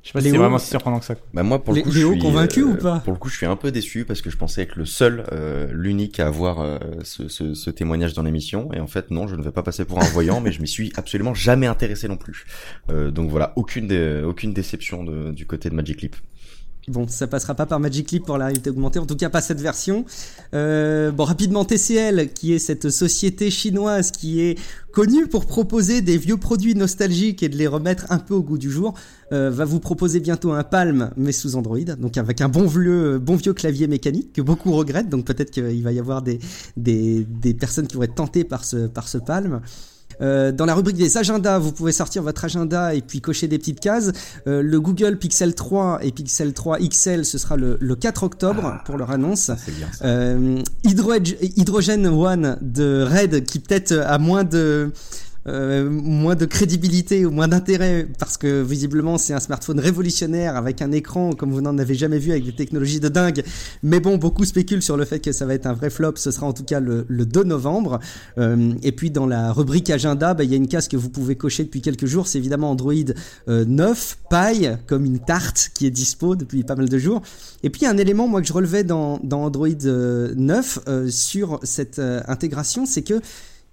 je 0.04 0.10
sais 0.10 0.14
pas 0.14 0.20
si 0.20 0.32
c'est 0.32 0.38
vraiment 0.38 0.58
si 0.58 0.68
surprenant 0.68 1.00
que 1.00 1.06
ça. 1.06 1.16
Bah 1.34 1.44
moi, 1.44 1.64
pour 1.64 1.74
le 1.74 1.82
coup, 1.82 1.92
Léo 1.92 2.10
je 2.10 2.14
suis, 2.16 2.22
convaincu 2.22 2.64
ou 2.64 2.76
pas 2.76 3.00
Pour 3.00 3.14
le 3.14 3.20
coup, 3.20 3.30
je 3.30 3.38
suis 3.38 3.46
un 3.46 3.56
peu 3.56 3.72
déçu 3.72 4.04
parce 4.04 4.22
que 4.22 4.30
je 4.30 4.36
pensais 4.36 4.64
être 4.64 4.76
le 4.76 4.86
seul, 4.86 5.24
l'unique 5.72 6.20
à 6.20 6.28
avoir 6.28 6.80
ce, 7.04 7.30
ce, 7.30 7.54
ce, 7.54 7.70
témoignage 7.70 8.14
dans 8.14 8.24
l'émission. 8.24 8.70
Et 8.74 8.82
en 8.82 8.88
fait, 8.88 9.12
non, 9.12 9.28
je 9.28 9.36
ne 9.36 9.44
vais 9.44 9.52
pas 9.52 9.64
passer 9.64 9.86
pour 9.86 10.00
un 10.00 10.06
voyant, 10.06 10.42
mais 10.42 10.52
je 10.52 10.62
m'y 10.62 10.68
suis 10.68 10.92
absolument 10.98 11.34
jamais 11.34 11.68
intéressé 11.68 12.10
non 12.10 12.18
plus. 12.18 12.46
donc 12.90 13.30
voilà, 13.30 13.54
aucune, 13.56 13.94
aucune 14.26 14.54
déception 14.54 15.04
de, 15.04 15.32
du 15.32 15.46
côté 15.46 15.70
de 15.70 15.76
Magic 15.76 16.02
Leap. 16.02 16.16
Bon, 16.88 17.08
ça 17.08 17.28
passera 17.28 17.54
pas 17.54 17.68
par 17.68 17.80
Magic 17.80 18.10
Leap 18.12 18.26
pour 18.26 18.40
la 18.40 18.46
réalité 18.46 18.72
augmentée, 18.72 18.98
en 18.98 19.06
tout 19.06 19.16
cas 19.16 19.30
pas 19.30 19.42
cette 19.42 19.62
version. 19.62 20.04
Euh, 20.56 21.12
bon, 21.12 21.26
rapidement, 21.26 21.64
TCL, 21.64 22.34
qui 22.34 22.54
est 22.54 22.60
cette 22.60 22.90
société 22.90 23.52
chinoise 23.52 24.10
qui 24.10 24.42
est 24.42 24.58
connue 24.92 25.28
pour 25.28 25.46
proposer 25.46 26.02
des 26.02 26.18
vieux 26.18 26.38
produits 26.38 26.74
nostalgiques 26.74 27.44
et 27.44 27.50
de 27.50 27.56
les 27.56 27.68
remettre 27.68 28.08
un 28.10 28.18
peu 28.18 28.34
au 28.34 28.42
goût 28.42 28.58
du 28.58 28.72
jour, 28.72 28.96
euh, 29.32 29.52
va 29.52 29.64
vous 29.64 29.80
proposer 29.80 30.20
bientôt 30.20 30.54
un 30.54 30.64
Palm, 30.64 31.12
mais 31.18 31.32
sous 31.32 31.56
Android, 31.56 31.78
donc 31.78 32.18
avec 32.18 32.42
un 32.42 32.50
bon 32.50 32.66
vieux, 32.66 33.20
bon 33.20 33.36
vieux 33.36 33.54
clavier 33.54 33.88
mécanique 33.88 34.34
que 34.34 34.42
beaucoup 34.42 34.72
regrettent, 34.72 35.10
donc 35.10 35.26
peut-être 35.26 35.52
qu'il 35.52 35.84
va 35.84 35.92
y 35.92 36.00
avoir 36.00 36.24
des, 36.24 36.40
des, 36.78 37.24
des 37.30 37.54
personnes 37.54 37.86
qui 37.86 37.96
vont 37.96 38.04
être 38.04 38.16
tentées 38.16 38.44
par 38.44 38.66
ce, 38.66 38.88
par 38.88 39.08
ce 39.08 39.20
Palm. 39.20 39.62
Euh, 40.22 40.52
dans 40.52 40.66
la 40.66 40.76
rubrique 40.76 40.98
des 40.98 41.18
agendas, 41.18 41.60
vous 41.60 41.72
pouvez 41.72 41.92
sortir 41.92 42.24
votre 42.24 42.46
agenda 42.46 42.94
et 42.94 43.02
puis 43.02 43.22
cocher 43.22 43.48
des 43.48 43.58
petites 43.58 43.80
cases. 43.80 44.12
Euh, 44.48 44.62
le 44.62 44.80
Google 44.80 45.18
Pixel 45.18 45.56
3 45.56 46.00
et 46.04 46.12
Pixel 46.12 46.54
3 46.54 46.80
XL, 46.80 47.26
ce 47.26 47.38
sera 47.38 47.56
le, 47.58 47.78
le 47.80 47.96
4 47.96 48.24
octobre 48.24 48.62
Ah, 48.66 48.84
pour 48.86 48.98
leur 48.98 49.12
annonce. 49.12 49.52
Bien. 49.68 49.88
Euh, 50.04 50.62
Hydrogen, 50.84 51.36
Hydrogen 51.58 52.06
One 52.08 52.58
de 52.62 53.08
Red 53.10 53.44
qui 53.46 53.60
peut-être 53.60 53.94
a 53.94 54.18
moins 54.18 54.44
de 54.44 54.92
euh, 55.48 55.90
moins 55.90 56.36
de 56.36 56.46
crédibilité 56.46 57.26
ou 57.26 57.32
moins 57.32 57.48
d'intérêt 57.48 58.08
parce 58.20 58.38
que 58.38 58.62
visiblement 58.62 59.18
c'est 59.18 59.34
un 59.34 59.40
smartphone 59.40 59.80
révolutionnaire 59.80 60.56
avec 60.56 60.82
un 60.82 60.92
écran 60.92 61.32
comme 61.34 61.52
vous 61.52 61.62
n'en 61.62 61.78
avez 61.78 61.96
jamais 61.96 62.20
vu 62.20 62.32
avec 62.32 62.46
des 62.46 62.56
technologies 62.56 63.00
de 63.00 63.10
dingue. 63.10 63.44
Mais 63.84 64.00
bon 64.00 64.18
beaucoup 64.18 64.46
spéculent 64.46 64.82
sur 64.82 64.98
le 64.98 65.06
fait 65.06 65.20
que 65.20 65.32
ça 65.32 65.46
va 65.46 65.54
être 65.54 65.66
un 65.66 65.74
vrai 65.74 65.90
flop. 65.90 66.14
Ce 66.18 66.32
sera 66.32 66.46
en 66.46 66.54
tout 66.54 66.64
cas 66.64 66.80
le, 66.80 67.06
le 67.08 67.26
2 67.26 67.44
novembre. 67.44 68.00
Euh, 68.38 68.74
et 68.84 68.92
puis 68.92 69.10
dans 69.10 69.26
la 69.26 69.52
rubrique 69.52 69.90
agenda 69.90 70.34
bah, 70.34 70.44
il 70.44 70.52
y 70.52 70.54
a 70.54 70.58
une 70.58 70.68
case 70.68 70.88
que 70.88 70.98
vous 70.98 71.10
pouvez 71.10 71.36
cocher 71.36 71.64
depuis 71.64 71.82
quelques 71.82 72.06
jours. 72.06 72.28
C'est 72.28 72.38
évidemment 72.38 72.72
Android 72.72 72.94
euh, 73.48 73.66
9 73.66 74.18
paille 74.30 74.78
comme 74.88 75.06
une 75.06 75.20
tarte 75.20 75.72
qui 75.74 75.88
est 75.88 75.92
dispo 75.92 76.36
depuis 76.36 76.64
pas 76.64 76.76
mal 76.76 76.90
de 76.90 76.98
jours. 76.98 77.22
Et 77.64 77.70
puis 77.70 77.86
un 77.86 77.98
élément 77.98 78.28
moi 78.28 78.42
que 78.42 78.48
je 78.48 78.54
relevais 78.54 78.84
dans, 78.84 79.20
dans 79.24 79.44
Android 79.44 79.68
euh, 79.86 80.34
9 80.36 80.80
euh, 80.88 81.10
sur 81.10 81.60
cette 81.64 82.00
euh, 82.00 82.22
intégration 82.28 82.86
c'est 82.86 83.02
que 83.02 83.22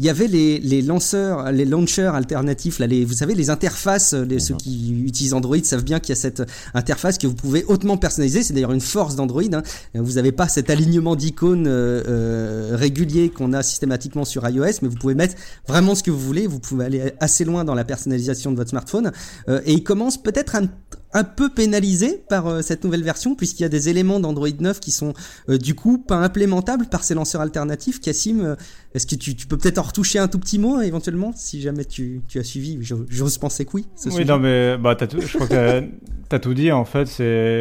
il 0.01 0.07
y 0.07 0.11
avait 0.11 0.29
les, 0.29 0.61
les 0.61 0.81
lanceurs, 0.81 1.51
les 1.51 1.65
launchers 1.65 2.15
alternatifs, 2.15 2.79
là, 2.79 2.87
les, 2.87 3.05
vous 3.05 3.15
savez, 3.15 3.35
les 3.35 3.51
interfaces, 3.51 4.15
les, 4.15 4.39
ceux 4.39 4.55
qui 4.55 4.93
utilisent 4.93 5.35
Android 5.35 5.57
savent 5.65 5.83
bien 5.83 5.99
qu'il 5.99 6.11
y 6.11 6.13
a 6.13 6.21
cette 6.21 6.43
interface 6.73 7.19
que 7.19 7.27
vous 7.27 7.35
pouvez 7.35 7.65
hautement 7.65 7.97
personnaliser. 7.97 8.45
C'est 8.45 8.53
d'ailleurs 8.53 8.71
une 8.71 8.81
force 8.81 9.17
d'Android. 9.17 9.43
Hein. 9.53 9.63
Vous 9.95 10.13
n'avez 10.13 10.31
pas 10.31 10.47
cet 10.47 10.71
alignement 10.71 11.17
d'icônes 11.17 11.67
euh, 11.67 12.05
euh, 12.07 12.77
régulier 12.77 13.29
qu'on 13.29 13.53
a 13.53 13.65
systématiquement 13.65 14.25
sur 14.25 14.49
iOS, 14.49 14.79
mais 14.83 14.89
vous 14.89 14.95
pouvez 14.97 15.17
mettre 15.17 15.35
vraiment 15.67 15.97
ce 15.97 16.05
que 16.05 16.13
vous 16.13 16.21
voulez. 16.21 16.47
Vous 16.47 16.61
pouvez 16.61 16.85
aller 16.85 17.13
assez 17.19 17.45
loin 17.45 17.65
dans 17.65 17.75
la 17.75 17.85
personnalisation 17.85 18.53
de 18.53 18.57
votre 18.57 18.71
smartphone. 18.71 19.11
Euh, 19.49 19.61
et 19.67 19.73
il 19.73 19.83
commence 19.83 20.17
peut-être 20.23 20.55
un, 20.55 20.69
un 21.15 21.25
peu 21.25 21.49
pénalisé 21.49 22.23
par 22.29 22.47
euh, 22.47 22.61
cette 22.63 22.85
nouvelle 22.85 23.03
version, 23.03 23.35
puisqu'il 23.35 23.63
y 23.63 23.67
a 23.67 23.69
des 23.71 23.89
éléments 23.89 24.21
d'Android 24.21 24.49
9 24.61 24.79
qui 24.81 24.91
sont 24.91 25.15
euh, 25.49 25.57
du 25.59 25.75
coup 25.75 25.99
pas 25.99 26.17
implémentables 26.17 26.87
par 26.87 27.05
ces 27.05 27.15
lanceurs 27.15 27.41
alternatifs. 27.41 28.01
Cassim, 28.01 28.41
euh, 28.41 28.57
est-ce 28.95 29.07
que 29.07 29.15
tu, 29.15 29.35
tu 29.35 29.47
peux 29.47 29.57
peut-être 29.57 29.79
en 29.79 29.83
retoucher 29.83 30.19
un 30.19 30.29
tout 30.29 30.39
petit 30.39 30.59
mot 30.59 30.81
éventuellement, 30.81 31.33
si 31.35 31.61
jamais 31.61 31.85
tu, 31.85 32.21
tu 32.29 32.39
as 32.39 32.45
suivi? 32.45 32.79
J'ose 32.83 33.39
penser 33.39 33.65
que 33.65 33.71
oui. 33.75 33.87
ce 33.97 34.09
Oui, 34.09 34.15
sujet. 34.17 34.25
non, 34.27 34.39
mais 34.39 34.77
bah, 34.77 34.95
tout, 34.97 35.21
je 35.21 35.35
crois 35.35 35.47
que 35.47 35.81
t'as 36.29 36.37
as 36.37 36.39
tout 36.41 36.55
dit. 36.55 36.71
En 36.73 36.85
fait, 36.85 37.09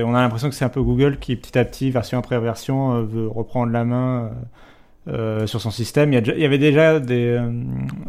on 0.06 0.14
a 0.14 0.22
l'impression 0.22 0.50
que 0.50 0.56
c'est 0.56 0.66
un 0.66 0.70
peu 0.70 0.82
Google 0.82 1.18
qui, 1.20 1.36
petit 1.36 1.58
à 1.58 1.64
petit, 1.66 1.90
version 1.90 2.18
après 2.20 2.40
version, 2.40 3.04
veut 3.04 3.28
reprendre 3.28 3.72
la 3.72 3.86
main 3.86 4.32
euh, 5.08 5.48
sur 5.48 5.62
son 5.62 5.72
système. 5.72 6.12
Il 6.12 6.16
y, 6.16 6.18
a 6.18 6.22
déjà- 6.22 6.36
il 6.36 6.42
y 6.42 6.46
avait 6.46 6.58
déjà 6.58 7.00
des, 7.00 7.38
euh, 7.40 7.50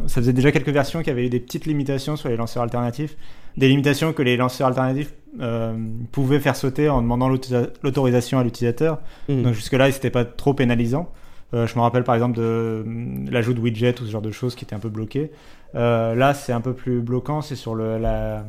ça 0.07 0.15
faisait 0.19 0.33
déjà 0.33 0.51
quelques 0.51 0.67
versions 0.69 1.01
qui 1.01 1.09
avaient 1.09 1.25
eu 1.27 1.29
des 1.29 1.39
petites 1.39 1.65
limitations 1.65 2.17
sur 2.17 2.27
les 2.27 2.35
lanceurs 2.35 2.61
alternatifs, 2.63 3.15
des 3.57 3.67
limitations 3.67 4.13
que 4.13 4.21
les 4.21 4.37
lanceurs 4.37 4.67
alternatifs 4.67 5.13
euh, 5.41 5.73
pouvaient 6.11 6.39
faire 6.39 6.55
sauter 6.55 6.89
en 6.89 7.01
demandant 7.01 7.29
l'autorisa- 7.29 7.69
l'autorisation 7.83 8.39
à 8.39 8.43
l'utilisateur. 8.43 8.99
Mm. 9.27 9.43
Donc 9.43 9.53
jusque-là, 9.53 9.91
c'était 9.91 10.09
pas 10.09 10.25
trop 10.25 10.53
pénalisant. 10.53 11.11
Euh, 11.53 11.65
je 11.65 11.75
me 11.75 11.81
rappelle 11.81 12.03
par 12.03 12.13
exemple 12.15 12.37
de 12.37 12.43
euh, 12.43 12.83
l'ajout 13.31 13.53
de 13.53 13.59
widgets 13.59 13.99
ou 14.01 14.05
ce 14.05 14.11
genre 14.11 14.21
de 14.21 14.31
choses 14.31 14.55
qui 14.55 14.65
étaient 14.65 14.75
un 14.75 14.79
peu 14.79 14.89
bloquées. 14.89 15.31
Euh, 15.75 16.15
là, 16.15 16.33
c'est 16.33 16.51
un 16.53 16.61
peu 16.61 16.73
plus 16.73 17.01
bloquant, 17.01 17.41
c'est 17.41 17.55
sur 17.55 17.75
le, 17.75 17.97
la, 17.97 18.43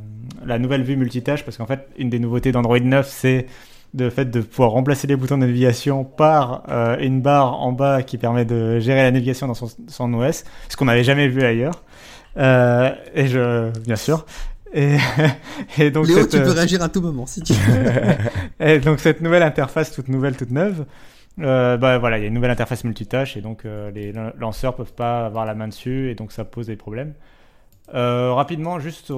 la 0.44 0.58
nouvelle 0.58 0.82
vue 0.82 0.96
multitâche, 0.96 1.44
parce 1.44 1.56
qu'en 1.58 1.66
fait, 1.66 1.86
une 1.98 2.08
des 2.10 2.18
nouveautés 2.18 2.50
d'Android 2.52 2.78
9, 2.78 3.06
c'est 3.06 3.46
le 3.98 4.08
fait 4.08 4.26
de 4.30 4.40
pouvoir 4.40 4.70
remplacer 4.70 5.06
les 5.06 5.16
boutons 5.16 5.36
de 5.36 5.40
navigation 5.44 6.04
par 6.04 6.62
euh, 6.68 6.96
une 7.00 7.20
barre 7.20 7.60
en 7.60 7.72
bas 7.72 8.02
qui 8.02 8.18
permet 8.18 8.44
de 8.44 8.78
gérer 8.80 9.02
la 9.02 9.10
navigation 9.10 9.46
dans 9.48 9.54
son, 9.54 9.68
son 9.88 10.14
OS, 10.14 10.44
ce 10.68 10.76
qu'on 10.76 10.84
n'avait 10.86 11.04
jamais 11.04 11.28
vu 11.28 11.42
ailleurs. 11.42 11.82
Euh, 12.36 12.90
et 13.14 13.26
je, 13.26 13.70
bien 13.80 13.96
sûr. 13.96 14.24
Et, 14.72 14.96
et 15.78 15.90
donc 15.90 16.06
Léo, 16.06 16.18
cette, 16.20 16.30
tu 16.30 16.40
peux 16.40 16.48
euh, 16.48 16.52
réagir 16.52 16.82
à 16.82 16.88
tout 16.88 17.00
moment 17.00 17.26
si 17.26 17.42
tu 17.42 17.52
veux. 18.60 18.64
et 18.66 18.78
donc 18.78 19.00
cette 19.00 19.20
nouvelle 19.20 19.42
interface 19.42 19.92
toute 19.92 20.08
nouvelle, 20.08 20.36
toute 20.36 20.50
neuve, 20.50 20.84
euh, 21.40 21.76
bah 21.76 21.98
voilà, 21.98 22.18
il 22.18 22.22
y 22.22 22.24
a 22.24 22.28
une 22.28 22.34
nouvelle 22.34 22.50
interface 22.50 22.84
multitâche 22.84 23.36
et 23.36 23.40
donc 23.40 23.64
euh, 23.64 23.90
les 23.90 24.12
lan- 24.12 24.32
lanceurs 24.38 24.74
peuvent 24.76 24.92
pas 24.92 25.26
avoir 25.26 25.44
la 25.46 25.54
main 25.54 25.68
dessus 25.68 26.10
et 26.10 26.14
donc 26.14 26.32
ça 26.32 26.44
pose 26.44 26.66
des 26.68 26.76
problèmes. 26.76 27.14
Euh, 27.94 28.32
rapidement, 28.32 28.78
juste 28.78 29.12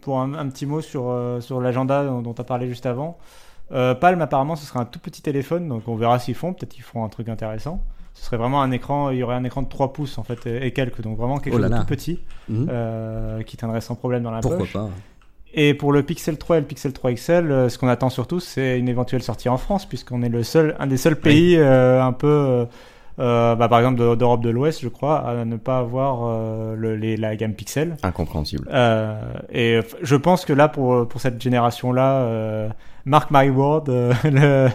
pour 0.00 0.20
un, 0.20 0.32
un 0.34 0.48
petit 0.48 0.64
mot 0.64 0.80
sur, 0.80 1.14
sur 1.40 1.60
l'agenda 1.60 2.04
dont 2.04 2.32
tu 2.32 2.40
as 2.40 2.44
parlé 2.44 2.66
juste 2.68 2.86
avant. 2.86 3.18
Palm, 3.70 4.20
apparemment, 4.22 4.56
ce 4.56 4.64
sera 4.66 4.80
un 4.80 4.84
tout 4.86 4.98
petit 4.98 5.22
téléphone, 5.22 5.68
donc 5.68 5.86
on 5.86 5.94
verra 5.94 6.18
s'ils 6.18 6.34
font. 6.34 6.54
Peut-être 6.54 6.72
qu'ils 6.72 6.82
feront 6.82 7.04
un 7.04 7.08
truc 7.08 7.28
intéressant. 7.28 7.84
Ce 8.14 8.26
serait 8.26 8.36
vraiment 8.36 8.60
un 8.62 8.70
écran, 8.70 9.10
il 9.10 9.18
y 9.18 9.22
aurait 9.22 9.34
un 9.36 9.44
écran 9.44 9.62
de 9.62 9.68
3 9.68 9.92
pouces 9.92 10.18
en 10.18 10.22
fait 10.24 10.46
et, 10.46 10.66
et 10.66 10.72
quelques, 10.72 11.00
donc 11.00 11.16
vraiment 11.16 11.38
quelque 11.38 11.54
Oh 11.54 11.58
là 11.58 11.64
chose 11.68 11.70
de 11.70 11.74
là. 11.76 11.80
tout 11.80 11.86
petit 11.86 12.18
Mhm. 12.48 12.66
euh, 12.70 13.42
qui 13.42 13.56
tiendrait 13.56 13.80
sans 13.80 13.94
problème 13.94 14.22
dans 14.22 14.30
la 14.30 14.40
Pourquoi 14.40 14.58
poche. 14.60 14.72
pas 14.74 14.88
Et 15.54 15.74
pour 15.74 15.92
le 15.92 16.02
Pixel 16.02 16.36
3 16.38 16.58
et 16.58 16.60
le 16.60 16.66
Pixel 16.66 16.92
3 16.92 17.12
XL, 17.12 17.50
euh, 17.50 17.68
ce 17.68 17.78
qu'on 17.78 17.88
attend 17.88 18.10
surtout, 18.10 18.38
c'est 18.40 18.78
une 18.78 18.88
éventuelle 18.88 19.22
sortie 19.22 19.48
en 19.48 19.56
France, 19.56 19.86
puisqu'on 19.86 20.22
est 20.22 20.28
le 20.28 20.42
seul, 20.42 20.76
un 20.78 20.86
des 20.86 20.96
seuls 20.96 21.16
pays 21.16 21.56
euh, 21.56 22.02
un 22.02 22.12
peu, 22.12 22.66
euh, 23.20 23.54
bah, 23.54 23.68
par 23.68 23.78
exemple 23.78 24.00
de- 24.00 24.14
d'Europe 24.14 24.42
de 24.42 24.50
l'Ouest, 24.50 24.80
je 24.82 24.88
crois, 24.88 25.18
à 25.20 25.44
ne 25.44 25.56
pas 25.56 25.78
avoir 25.78 26.20
euh, 26.26 26.74
le, 26.76 26.96
les- 26.96 27.16
la 27.16 27.36
gamme 27.36 27.54
Pixel. 27.54 27.96
Incompréhensible. 28.02 28.66
Euh, 28.72 29.20
et 29.52 29.80
je 30.02 30.16
pense 30.16 30.44
que 30.44 30.52
là, 30.52 30.68
pour, 30.68 31.06
pour 31.06 31.20
cette 31.20 31.40
génération-là, 31.42 32.14
euh, 32.22 32.68
mark 33.04 33.30
my 33.30 33.48
word, 33.50 33.84
euh, 33.88 34.12
le- 34.24 34.68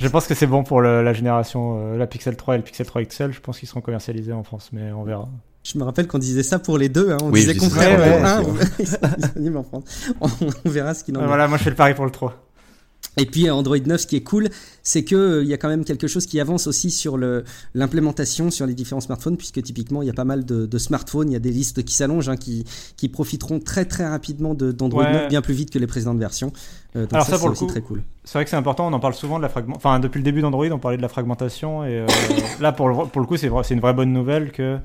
je 0.00 0.08
pense 0.08 0.26
que 0.26 0.34
c'est 0.34 0.46
bon 0.46 0.62
pour 0.64 0.80
le- 0.80 1.02
la 1.02 1.12
génération, 1.12 1.78
euh, 1.78 1.96
la 1.98 2.06
Pixel 2.06 2.36
3 2.36 2.54
et 2.54 2.58
le 2.58 2.64
Pixel 2.64 2.86
3 2.86 3.02
XL. 3.04 3.32
Je 3.32 3.40
pense 3.40 3.58
qu'ils 3.58 3.68
seront 3.68 3.80
commercialisés 3.80 4.32
en 4.32 4.42
France, 4.42 4.70
mais 4.72 4.90
on 4.92 5.02
verra. 5.04 5.28
Je 5.62 5.76
me 5.78 5.84
rappelle 5.84 6.06
qu'on 6.06 6.16
disait 6.18 6.42
ça 6.42 6.58
pour 6.58 6.78
les 6.78 6.88
deux. 6.88 7.12
Hein. 7.12 7.18
On 7.22 7.30
Oui, 7.30 7.40
disait 7.40 7.54
contraire 7.56 7.96
pour 7.96 8.06
ouais, 8.06 8.22
un. 8.24 8.42
ouais. 8.42 8.64
ils 8.78 8.86
sont 8.86 8.96
disponibles 9.18 9.56
en 9.58 9.62
France. 9.62 10.10
On, 10.22 10.28
on 10.64 10.70
verra 10.70 10.94
ce 10.94 11.04
qu'il 11.04 11.18
en 11.18 11.22
est. 11.22 11.26
voilà, 11.26 11.48
moi 11.48 11.58
je 11.58 11.64
fais 11.64 11.70
le 11.70 11.76
pari 11.76 11.92
pour 11.92 12.06
le 12.06 12.10
3. 12.10 12.32
Et 13.20 13.26
puis 13.26 13.50
Android 13.50 13.76
9, 13.78 14.00
ce 14.00 14.06
qui 14.06 14.16
est 14.16 14.22
cool, 14.22 14.48
c'est 14.82 15.04
que 15.04 15.14
euh, 15.14 15.44
y 15.44 15.52
a 15.52 15.56
quand 15.58 15.68
même 15.68 15.84
quelque 15.84 16.06
chose 16.06 16.26
qui 16.26 16.40
avance 16.40 16.66
aussi 16.66 16.90
sur 16.90 17.18
l'implémentation 17.74 18.50
sur 18.50 18.66
les 18.66 18.74
différents 18.74 19.00
smartphones, 19.00 19.36
puisque 19.36 19.62
typiquement 19.62 20.02
il 20.02 20.06
y 20.06 20.10
a 20.10 20.14
pas 20.14 20.24
mal 20.24 20.44
de, 20.44 20.66
de 20.66 20.78
smartphones, 20.78 21.30
il 21.30 21.32
y 21.32 21.36
a 21.36 21.40
des 21.40 21.50
listes 21.50 21.84
qui 21.84 21.94
s'allongent, 21.94 22.28
hein, 22.28 22.36
qui 22.36 22.64
qui 22.96 23.08
profiteront 23.08 23.60
très 23.60 23.84
très 23.84 24.06
rapidement 24.06 24.54
de- 24.54 24.72
d'Android 24.72 25.04
Ouais. 25.04 25.12
9, 25.12 25.28
bien 25.28 25.42
plus 25.42 25.54
vite 25.54 25.70
que 25.70 25.78
les 25.78 25.86
précédentes 25.86 26.18
versions. 26.18 26.52
Euh, 26.96 27.02
donc 27.02 27.12
Alors 27.14 27.26
ça, 27.26 27.32
ça, 27.32 27.38
c'est 27.38 27.48
aussi 27.48 27.60
coup, 27.66 27.70
très 27.70 27.80
cool. 27.80 28.02
C'est 28.24 28.38
vrai 28.38 28.44
que 28.44 28.50
c'est 28.50 28.56
important, 28.56 28.86
on 28.86 28.92
en 28.92 29.00
parle 29.00 29.14
souvent 29.14 29.38
de 29.38 29.42
la 29.42 29.48
fragmentation. 29.48 29.76
Enfin, 29.90 30.00
depuis 30.00 30.18
le 30.18 30.24
début 30.24 30.40
d'Android, 30.40 30.66
on 30.70 30.78
parlait 30.78 30.96
de 30.96 31.02
la 31.02 31.08
fragmentation. 31.08 31.84
Et 31.84 31.98
euh, 32.00 32.06
là, 32.60 32.72
pour 32.72 32.88
le, 32.88 32.94
pour 33.06 33.20
le 33.20 33.26
coup, 33.26 33.36
c'est 33.36 33.48
une 33.74 33.80
vraie 33.80 33.94
bonne 33.94 34.12
nouvelle 34.12 34.50
que 34.52 34.78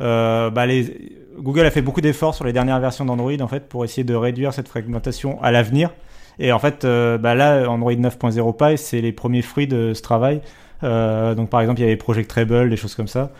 euh, 0.00 0.50
bah, 0.50 0.66
les, 0.66 1.16
Google 1.38 1.66
a 1.66 1.70
fait 1.70 1.82
beaucoup 1.82 2.00
d'efforts 2.00 2.34
sur 2.34 2.44
les 2.44 2.52
dernières 2.52 2.80
versions 2.80 3.04
d'Android 3.04 3.32
en 3.40 3.48
fait, 3.48 3.68
pour 3.68 3.84
essayer 3.84 4.04
de 4.04 4.14
réduire 4.14 4.52
cette 4.52 4.68
fragmentation 4.68 5.42
à 5.42 5.50
l'avenir. 5.50 5.90
Et 6.38 6.52
en 6.52 6.58
fait, 6.58 6.84
euh, 6.84 7.18
bah, 7.18 7.34
là, 7.34 7.68
Android 7.68 7.92
9.0 7.92 8.56
Pie, 8.56 8.78
c'est 8.78 9.00
les 9.00 9.12
premiers 9.12 9.42
fruits 9.42 9.66
de 9.66 9.92
ce 9.94 10.02
travail. 10.02 10.40
Euh, 10.84 11.34
donc, 11.34 11.50
par 11.50 11.60
exemple, 11.60 11.80
il 11.80 11.82
y 11.82 11.86
avait 11.86 11.96
Project 11.96 12.30
Rebel, 12.32 12.70
des 12.70 12.76
choses 12.76 12.94
comme 12.94 13.08
ça. 13.08 13.30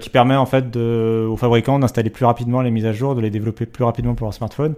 qui 0.00 0.10
permet 0.10 0.36
en 0.36 0.44
fait 0.44 0.70
de, 0.70 1.26
aux 1.30 1.36
fabricants 1.38 1.78
d'installer 1.78 2.10
plus 2.10 2.26
rapidement 2.26 2.60
les 2.60 2.70
mises 2.70 2.84
à 2.84 2.92
jour, 2.92 3.14
de 3.14 3.22
les 3.22 3.30
développer 3.30 3.64
plus 3.64 3.84
rapidement 3.84 4.14
pour 4.14 4.26
leur 4.26 4.34
smartphone. 4.34 4.74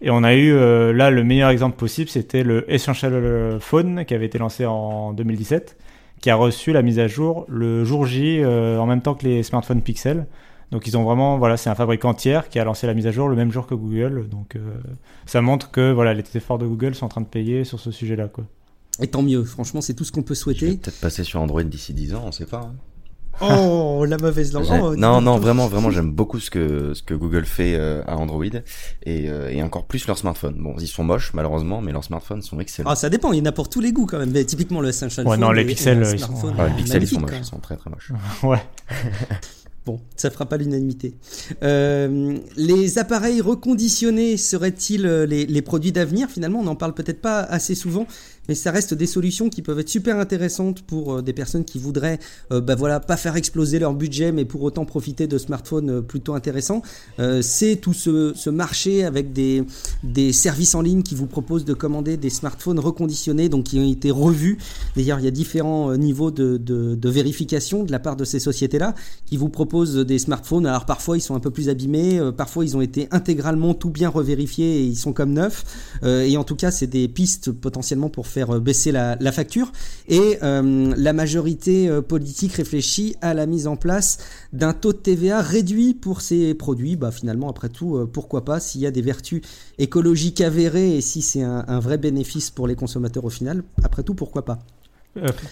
Et 0.00 0.10
on 0.10 0.24
a 0.24 0.34
eu 0.34 0.52
là 0.92 1.10
le 1.10 1.22
meilleur 1.22 1.50
exemple 1.50 1.76
possible, 1.76 2.10
c'était 2.10 2.42
le 2.42 2.64
Essential 2.68 3.58
Phone 3.60 4.04
qui 4.04 4.14
avait 4.14 4.26
été 4.26 4.38
lancé 4.38 4.66
en 4.66 5.12
2017, 5.12 5.76
qui 6.20 6.28
a 6.28 6.34
reçu 6.34 6.72
la 6.72 6.82
mise 6.82 6.98
à 6.98 7.06
jour 7.06 7.46
le 7.48 7.84
jour 7.84 8.04
J 8.04 8.44
en 8.44 8.86
même 8.86 9.00
temps 9.00 9.14
que 9.14 9.24
les 9.24 9.44
smartphones 9.44 9.80
Pixel. 9.80 10.26
Donc 10.72 10.86
ils 10.88 10.96
ont 10.96 11.04
vraiment, 11.04 11.38
voilà, 11.38 11.56
c'est 11.56 11.70
un 11.70 11.76
fabricant 11.76 12.14
tiers 12.14 12.48
qui 12.48 12.58
a 12.58 12.64
lancé 12.64 12.88
la 12.88 12.94
mise 12.94 13.06
à 13.06 13.12
jour 13.12 13.28
le 13.28 13.36
même 13.36 13.52
jour 13.52 13.66
que 13.68 13.74
Google. 13.74 14.28
Donc 14.28 14.56
ça 15.26 15.40
montre 15.40 15.70
que 15.70 15.92
voilà, 15.92 16.14
les 16.14 16.24
efforts 16.34 16.58
de 16.58 16.66
Google 16.66 16.96
sont 16.96 17.06
en 17.06 17.10
train 17.10 17.20
de 17.20 17.26
payer 17.26 17.62
sur 17.64 17.78
ce 17.78 17.90
sujet-là, 17.90 18.28
quoi. 18.28 18.44
Et 19.00 19.06
tant 19.06 19.22
mieux, 19.22 19.42
franchement, 19.44 19.80
c'est 19.80 19.94
tout 19.94 20.04
ce 20.04 20.12
qu'on 20.12 20.22
peut 20.22 20.34
souhaiter. 20.34 20.76
Peut-être 20.76 21.00
passer 21.00 21.24
sur 21.24 21.40
Android 21.40 21.62
d'ici 21.62 21.94
10 21.94 22.14
ans, 22.14 22.24
on 22.26 22.32
sait 22.32 22.46
pas. 22.46 22.60
Hein. 22.60 22.74
Oh, 23.40 24.04
la 24.06 24.18
mauvaise 24.18 24.52
langue. 24.52 24.66
Oh, 24.70 24.94
non, 24.94 25.22
non, 25.22 25.38
vraiment, 25.38 25.66
vraiment, 25.66 25.90
j'aime 25.90 26.12
beaucoup 26.12 26.38
ce 26.38 26.50
que 26.50 26.92
ce 26.92 27.02
que 27.02 27.14
Google 27.14 27.46
fait 27.46 27.74
euh, 27.74 28.02
à 28.06 28.16
Android 28.18 28.44
et, 28.44 28.60
euh, 29.30 29.48
et 29.48 29.62
encore 29.62 29.86
plus 29.86 30.06
leurs 30.06 30.18
smartphones. 30.18 30.56
Bon, 30.58 30.74
ils 30.78 30.86
sont 30.86 31.02
moches 31.02 31.32
malheureusement, 31.32 31.80
mais 31.80 31.92
leurs 31.92 32.04
smartphones 32.04 32.42
sont 32.42 32.60
excellents. 32.60 32.90
Ah, 32.90 32.94
ça 32.94 33.08
dépend. 33.08 33.32
Il 33.32 33.38
y 33.38 33.40
en 33.40 33.46
a 33.46 33.52
pour 33.52 33.70
tous 33.70 33.80
les 33.80 33.92
goûts 33.92 34.06
quand 34.06 34.18
même. 34.18 34.30
Mais 34.30 34.44
typiquement 34.44 34.82
le 34.82 34.90
Essential 34.90 35.26
ouais, 35.26 35.38
non, 35.38 35.50
les 35.50 35.64
pixels, 35.64 36.06
ils 36.12 36.18
sont... 36.18 36.54
les 36.54 36.74
pixels, 36.74 37.02
ils 37.02 37.08
sont 37.08 37.20
moches. 37.20 37.30
Ils 37.38 37.44
sont 37.44 37.58
très, 37.58 37.76
très 37.76 37.88
moches. 37.88 38.12
ouais. 38.42 38.62
Bon, 39.84 40.00
ça 40.14 40.30
fera 40.30 40.46
pas 40.48 40.56
l'unanimité. 40.58 41.14
Euh, 41.64 42.38
les 42.56 42.98
appareils 42.98 43.40
reconditionnés 43.40 44.36
seraient-ils 44.36 45.02
les, 45.02 45.44
les, 45.44 45.62
produits 45.62 45.90
d'avenir 45.90 46.30
Finalement, 46.30 46.60
on 46.60 46.64
n'en 46.64 46.76
parle 46.76 46.94
peut-être 46.94 47.20
pas 47.20 47.40
assez 47.40 47.74
souvent, 47.74 48.06
mais 48.48 48.54
ça 48.54 48.70
reste 48.70 48.94
des 48.94 49.06
solutions 49.06 49.48
qui 49.48 49.62
peuvent 49.62 49.78
être 49.78 49.88
super 49.88 50.18
intéressantes 50.18 50.82
pour 50.82 51.14
euh, 51.14 51.22
des 51.22 51.32
personnes 51.32 51.64
qui 51.64 51.78
voudraient, 51.78 52.18
euh, 52.50 52.60
bah 52.60 52.74
voilà, 52.74 52.98
pas 53.00 53.16
faire 53.16 53.36
exploser 53.36 53.78
leur 53.78 53.94
budget, 53.94 54.32
mais 54.32 54.44
pour 54.44 54.62
autant 54.62 54.84
profiter 54.84 55.26
de 55.26 55.38
smartphones 55.38 55.90
euh, 55.90 56.02
plutôt 56.02 56.34
intéressants. 56.34 56.82
c'est 57.40 57.76
tout 57.76 57.92
ce, 57.92 58.32
ce, 58.34 58.50
marché 58.50 59.04
avec 59.04 59.32
des, 59.32 59.64
des 60.02 60.32
services 60.32 60.74
en 60.74 60.82
ligne 60.82 61.02
qui 61.02 61.14
vous 61.14 61.26
proposent 61.26 61.64
de 61.64 61.74
commander 61.74 62.16
des 62.16 62.30
smartphones 62.30 62.78
reconditionnés, 62.78 63.48
donc 63.48 63.64
qui 63.64 63.78
ont 63.78 63.90
été 63.90 64.10
revus. 64.10 64.58
D'ailleurs, 64.96 65.18
il 65.20 65.24
y 65.24 65.28
a 65.28 65.30
différents 65.30 65.96
niveaux 65.96 66.30
de, 66.30 66.56
de, 66.56 66.94
de 66.94 67.08
vérification 67.08 67.84
de 67.84 67.92
la 67.92 67.98
part 67.98 68.16
de 68.16 68.24
ces 68.24 68.40
sociétés-là 68.40 68.94
qui 69.26 69.36
vous 69.36 69.48
proposent 69.48 69.96
des 69.96 70.18
smartphones. 70.18 70.66
Alors 70.66 70.84
parfois, 70.84 71.16
ils 71.16 71.20
sont 71.20 71.34
un 71.34 71.40
peu 71.40 71.50
plus 71.50 71.68
abîmés, 71.68 72.20
parfois, 72.36 72.64
ils 72.64 72.76
ont 72.76 72.80
été 72.80 73.08
intégralement 73.10 73.74
tout 73.74 73.90
bien 73.90 74.08
revérifiés 74.08 74.80
et 74.80 74.84
ils 74.84 74.96
sont 74.96 75.12
comme 75.12 75.32
neufs. 75.32 75.64
et 76.04 76.36
en 76.36 76.44
tout 76.44 76.56
cas, 76.56 76.70
c'est 76.70 76.86
des 76.86 77.08
pistes 77.08 77.52
potentiellement 77.52 78.10
pour 78.10 78.26
faire 78.32 78.56
euh, 78.56 78.60
baisser 78.60 78.90
la, 78.92 79.16
facture. 79.32 79.72
Et 80.08 80.38
euh, 80.42 80.92
la 80.96 81.12
majorité 81.12 81.88
euh, 81.88 82.02
politique 82.02 82.54
réfléchit 82.54 83.14
à 83.20 83.34
la 83.34 83.46
mise 83.46 83.66
en 83.66 83.76
place 83.76 84.18
d'un 84.52 84.72
taux 84.72 84.92
de 84.92 84.98
TVA 84.98 85.40
réduit 85.40 85.94
pour 85.94 86.20
ces 86.20 86.54
produits. 86.54 86.96
Bah, 86.96 87.10
finalement, 87.10 87.48
après 87.48 87.68
tout, 87.68 88.08
pourquoi 88.12 88.44
pas 88.44 88.58
S'il 88.60 88.80
y 88.80 88.86
a 88.86 88.90
des 88.90 89.02
vertus 89.02 89.42
écologiques 89.78 90.40
avérées 90.40 90.96
et 90.96 91.00
si 91.00 91.22
c'est 91.22 91.42
un, 91.42 91.80
vrai 91.80 91.98
bénéfice 91.98 92.50
pour 92.50 92.66
les 92.66 92.74
consommateurs 92.74 93.24
au 93.24 93.30
final, 93.30 93.62
après 93.82 94.02
tout, 94.02 94.14
pourquoi 94.14 94.44
pas 94.44 94.58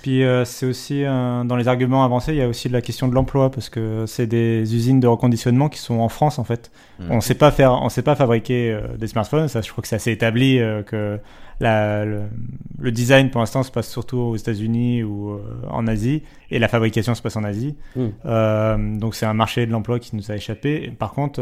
puis 0.02 0.22
c'est 0.44 0.66
aussi 0.66 1.04
dans 1.04 1.56
les 1.56 1.68
arguments 1.68 2.04
avancés, 2.04 2.32
il 2.32 2.38
y 2.38 2.42
a 2.42 2.48
aussi 2.48 2.68
la 2.68 2.80
question 2.80 3.08
de 3.08 3.14
l'emploi 3.14 3.50
parce 3.50 3.68
que 3.68 4.04
c'est 4.06 4.26
des 4.26 4.74
usines 4.74 5.00
de 5.00 5.06
reconditionnement 5.06 5.68
qui 5.68 5.78
sont 5.78 5.98
en 5.98 6.08
France 6.08 6.38
en 6.38 6.44
fait. 6.44 6.70
Mmh. 6.98 7.10
On 7.10 7.20
sait 7.20 7.34
pas 7.34 7.50
faire, 7.50 7.72
on 7.74 7.88
sait 7.88 8.02
pas 8.02 8.14
fabriquer 8.14 8.78
des 8.98 9.06
smartphones. 9.06 9.48
Ça, 9.48 9.60
je 9.60 9.70
crois 9.70 9.82
que 9.82 9.88
c'est 9.88 9.96
assez 9.96 10.12
établi 10.12 10.60
que 10.86 11.20
le, 11.60 12.90
design 12.90 13.30
pour 13.30 13.40
l'instant 13.40 13.62
se 13.62 13.70
passe 13.70 13.90
surtout 13.90 14.18
aux 14.18 14.36
États-Unis 14.36 15.02
ou 15.02 15.30
euh, 15.30 15.40
en 15.68 15.86
Asie, 15.86 16.22
et 16.50 16.58
la 16.58 16.68
fabrication 16.68 17.14
se 17.14 17.22
passe 17.22 17.36
en 17.36 17.44
Asie. 17.44 17.76
Euh, 18.24 18.98
donc 18.98 19.14
c'est 19.14 19.26
un 19.26 19.34
marché 19.34 19.66
de 19.66 19.72
l'emploi 19.72 19.98
qui 19.98 20.16
nous 20.16 20.30
a 20.30 20.36
échappé. 20.36 20.90
Par 20.98 21.12
contre, 21.12 21.40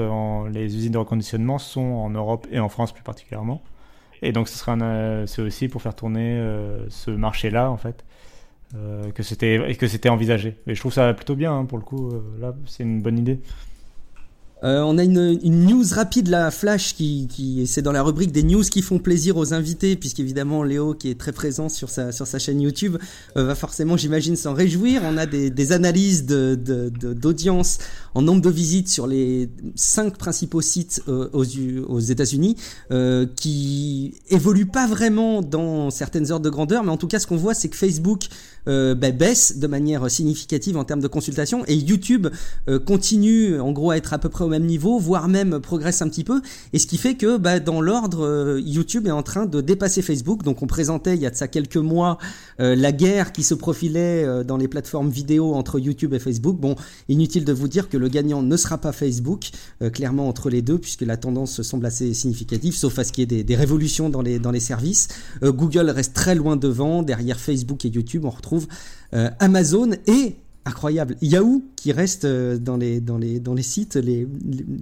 les 0.53 0.77
usines 0.77 0.93
de 0.93 0.99
reconditionnement 0.99 1.59
sont 1.59 1.81
en 1.81 2.11
Europe 2.11 2.47
et 2.51 2.59
en 2.59 2.69
France 2.69 2.93
plus 2.93 3.03
particulièrement. 3.03 3.63
Et 4.21 4.33
donc 4.33 4.49
ce 4.49 5.25
c'est 5.27 5.43
aussi 5.43 5.69
pour 5.69 5.81
faire 5.81 5.95
tourner 5.95 6.39
euh, 6.39 6.89
ce 6.89 7.11
marché-là 7.11 7.71
en 7.71 7.77
fait. 7.77 8.05
Que 9.15 9.23
c'était 9.23 9.77
que 9.79 9.87
c'était 9.89 10.09
envisagé. 10.09 10.57
Et 10.67 10.75
je 10.75 10.81
trouve 10.81 10.93
ça 10.93 11.15
plutôt 11.15 11.35
bien 11.35 11.53
hein, 11.53 11.65
pour 11.65 11.79
le 11.79 11.85
coup. 11.85 12.13
là, 12.41 12.55
c'est 12.67 12.83
une 12.83 13.01
bonne 13.01 13.19
idée. 13.19 13.41
Euh, 14.65 14.83
on 14.83 14.99
a 14.99 15.05
une, 15.05 15.39
une, 15.45 15.67
news 15.67 15.85
rapide, 15.93 16.29
la 16.29 16.51
flash, 16.51 16.95
qui, 16.95 17.29
qui 17.31 17.67
c'est 17.69 17.83
dans 17.83 17.93
la 17.93 18.03
rubrique 18.03 18.33
des 18.33 18.43
news 18.43 18.63
qui 18.63 18.83
font 18.83 18.99
plaisir 18.99 19.37
aux 19.37 19.55
invités, 19.55 19.95
puisqu'évidemment 19.95 20.65
Léo, 20.65 20.95
qui 20.95 21.11
est 21.11 21.19
très 21.19 21.31
présent 21.31 21.69
sur 21.69 21.91
sa, 21.91 22.11
sur 22.11 22.27
sa 22.27 22.41
chaîne 22.41 22.61
YouTube, 22.61 22.97
euh, 23.37 23.45
va 23.45 23.55
forcément, 23.55 23.97
j'imagine, 23.97 24.35
s'en 24.35 24.55
réjouir. 24.55 25.03
On 25.05 25.17
a 25.17 25.27
des, 25.27 25.73
analyses 25.73 26.27
d'audience 26.27 27.79
de, 27.79 27.83
de, 27.83 28.19
en 28.19 28.23
nombre 28.23 28.41
de 28.41 28.51
visites 28.51 28.89
sur 28.89 29.07
les 29.07 29.49
cinq 29.77 30.17
principaux 30.19 30.61
sites 30.61 31.03
euh, 31.07 31.29
aux, 31.33 31.45
aux 31.89 32.01
États-Unis, 32.01 32.57
euh, 32.91 33.27
qui 33.37 34.15
évoluent 34.29 34.67
pas 34.67 34.89
vraiment 34.89 35.41
dans 35.41 35.91
certaines 35.91 36.33
ordres 36.33 36.45
de 36.45 36.51
grandeur, 36.51 36.83
mais 36.83 36.91
en 36.91 36.97
tout 36.97 37.07
cas, 37.07 37.21
ce 37.21 37.29
qu'on 37.29 37.37
voit, 37.37 37.55
c'est 37.55 37.69
que 37.69 37.77
Facebook 37.77 38.25
euh, 38.67 38.95
bah, 38.95 39.11
baisse 39.11 39.59
de 39.59 39.67
manière 39.67 40.11
significative 40.11 40.77
en 40.77 40.85
termes 40.85 41.01
de 41.01 41.09
consultation 41.09 41.65
et 41.67 41.75
YouTube 41.75 42.29
euh, 42.69 42.79
continue 42.79 43.59
en 43.61 43.73
gros 43.73 43.91
à 43.91 43.97
être 43.97 44.13
à 44.13 44.19
peu 44.19 44.29
près 44.29 44.45
au 44.45 44.49
même 44.49 44.65
niveau, 44.65 44.99
voire 44.99 45.29
même 45.29 45.61
progresse 45.61 46.03
un 46.03 46.09
petit 46.09 46.25
peu. 46.25 46.43
Et 46.73 46.79
ce 46.79 46.87
qui 46.87 46.99
fait 46.99 47.15
que 47.15 47.39
bah, 47.39 47.61
dans 47.61 47.81
l'ordre, 47.81 48.27
euh, 48.27 48.61
YouTube 48.61 49.07
est 49.07 49.13
en 49.13 49.23
train 49.23 49.47
de 49.47 49.61
dépasser 49.61 50.03
Facebook. 50.03 50.43
Donc 50.43 50.63
on 50.63 50.67
présentait 50.67 51.15
il 51.15 51.23
y 51.23 51.27
a 51.27 51.31
de 51.31 51.37
ça 51.37 51.49
quelques 51.49 51.77
mois 51.77 52.19
la 52.59 52.93
guerre 52.93 53.33
qui 53.33 53.43
se 53.43 53.55
profilait 53.55 54.45
dans 54.45 54.57
les 54.57 54.67
plateformes 54.67 55.11
vidéo 55.11 55.55
entre 55.55 55.79
YouTube 55.79 56.13
et 56.15 56.19
Facebook. 56.19 56.59
Bon, 56.59 56.75
inutile 57.09 57.45
de 57.45 57.53
vous 57.53 57.69
dire 57.69 57.89
que 57.89 57.97
le 57.97 58.09
gagnant 58.09 58.43
ne 58.43 58.57
sera 58.57 58.79
pas 58.79 58.93
Facebook, 58.93 59.51
clairement 59.93 60.29
entre 60.29 60.51
les 60.51 60.61
deux, 60.61 60.79
puisque 60.79 61.03
la 61.03 61.17
tendance 61.17 61.63
semble 61.63 61.87
assez 61.87 62.15
significative, 62.15 62.75
sauf 62.75 62.99
à 62.99 63.05
ce 63.05 63.13
qu'il 63.13 63.23
y 63.23 63.25
ait 63.25 63.39
des, 63.39 63.45
des, 63.45 63.57
révolutions 63.57 64.11
dans 64.11 64.23
les, 64.23 64.39
dans 64.39 64.51
les 64.51 64.61
services. 64.61 65.09
Google 65.43 65.91
reste 65.91 66.15
très 66.15 66.35
loin 66.35 66.57
devant, 66.57 67.03
derrière 67.03 67.39
Facebook 67.39 67.85
et 67.85 67.89
YouTube, 67.89 68.25
on 68.25 68.31
retrouve 68.31 68.48
euh, 69.15 69.31
Amazon 69.41 69.93
et 70.07 70.37
incroyable. 70.65 71.17
Yahoo 71.23 71.65
qui 71.77 71.93
reste 71.93 72.25
euh, 72.25 72.59
dans 72.59 72.77
les, 72.77 73.01
dans 73.01 73.19
les, 73.19 73.41
dans 73.41 73.55
les 73.55 73.63
sites 73.63 73.97
les, 73.97 74.27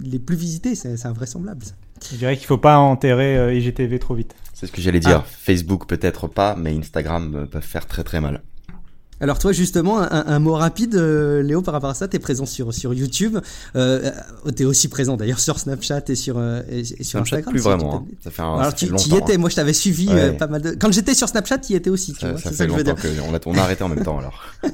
les, 0.03 0.19
plus 0.19 0.35
visités. 0.35 0.75
C'est 0.75 1.05
invraisemblable. 1.05 1.65
Je 2.11 2.17
dirais 2.17 2.35
qu'il 2.35 2.43
ne 2.43 2.47
faut 2.47 2.57
pas 2.57 2.77
enterrer 2.77 3.37
euh, 3.37 3.53
IGTV 3.53 3.99
trop 3.99 4.15
vite. 4.15 4.35
C'est 4.53 4.67
ce 4.67 4.71
que 4.71 4.81
j'allais 4.81 4.99
dire. 4.99 5.23
Ah. 5.23 5.27
Facebook 5.27 5.87
peut-être 5.87 6.27
pas, 6.27 6.55
mais 6.55 6.75
Instagram 6.75 7.47
peuvent 7.49 7.61
faire 7.61 7.85
très 7.85 8.03
très 8.03 8.21
mal. 8.21 8.41
Alors 9.19 9.39
toi 9.39 9.51
justement, 9.51 9.99
un, 9.99 10.39
mot 10.39 10.53
rapide, 10.53 10.93
euh, 10.93 11.41
Léo, 11.41 11.63
par 11.63 11.73
rapport 11.73 11.89
à 11.89 11.95
ça, 11.95 12.07
tu 12.07 12.15
es 12.15 12.19
présent 12.19 12.45
sur, 12.45 12.71
sur 12.71 12.93
YouTube, 12.93 13.37
euh, 13.75 14.11
euh 14.45 14.51
tu 14.55 14.63
es 14.63 14.65
aussi 14.65 14.89
présent 14.89 15.17
d'ailleurs 15.17 15.39
sur 15.39 15.57
Snapchat 15.57 16.03
et 16.09 16.15
sur, 16.15 16.37
euh, 16.37 16.61
et, 16.69 16.83
sur 16.83 17.19
Instagram. 17.19 17.51
plus 17.51 17.61
vraiment, 17.61 17.95
hein. 17.95 18.05
ça 18.23 18.29
fait 18.29 18.43
un, 18.43 18.53
Alors 18.55 18.75
tu, 18.75 18.85
y 18.85 19.15
étais, 19.15 19.37
moi 19.37 19.49
je 19.49 19.55
t'avais 19.55 19.73
suivi 19.73 20.07
pas 20.37 20.45
mal 20.45 20.61
de... 20.61 20.71
Quand 20.71 20.91
j'étais 20.91 21.15
sur 21.15 21.27
Snapchat, 21.27 21.57
tu 21.59 21.73
y 21.73 21.75
étais 21.75 21.89
aussi, 21.89 22.13
tu 22.13 22.19
ça, 22.19 22.31
vois, 22.31 22.39
ça 22.39 22.51
fait 22.51 22.55
ça 22.55 22.65
que 22.67 22.73
je 22.73 22.77
veux 22.77 22.83
dire. 22.83 22.95
on, 23.27 23.33
a, 23.33 23.39
on 23.47 23.57
a 23.57 23.61
arrêté 23.61 23.83
en 23.83 23.89
même 23.89 24.03
temps 24.03 24.19
alors. 24.19 24.43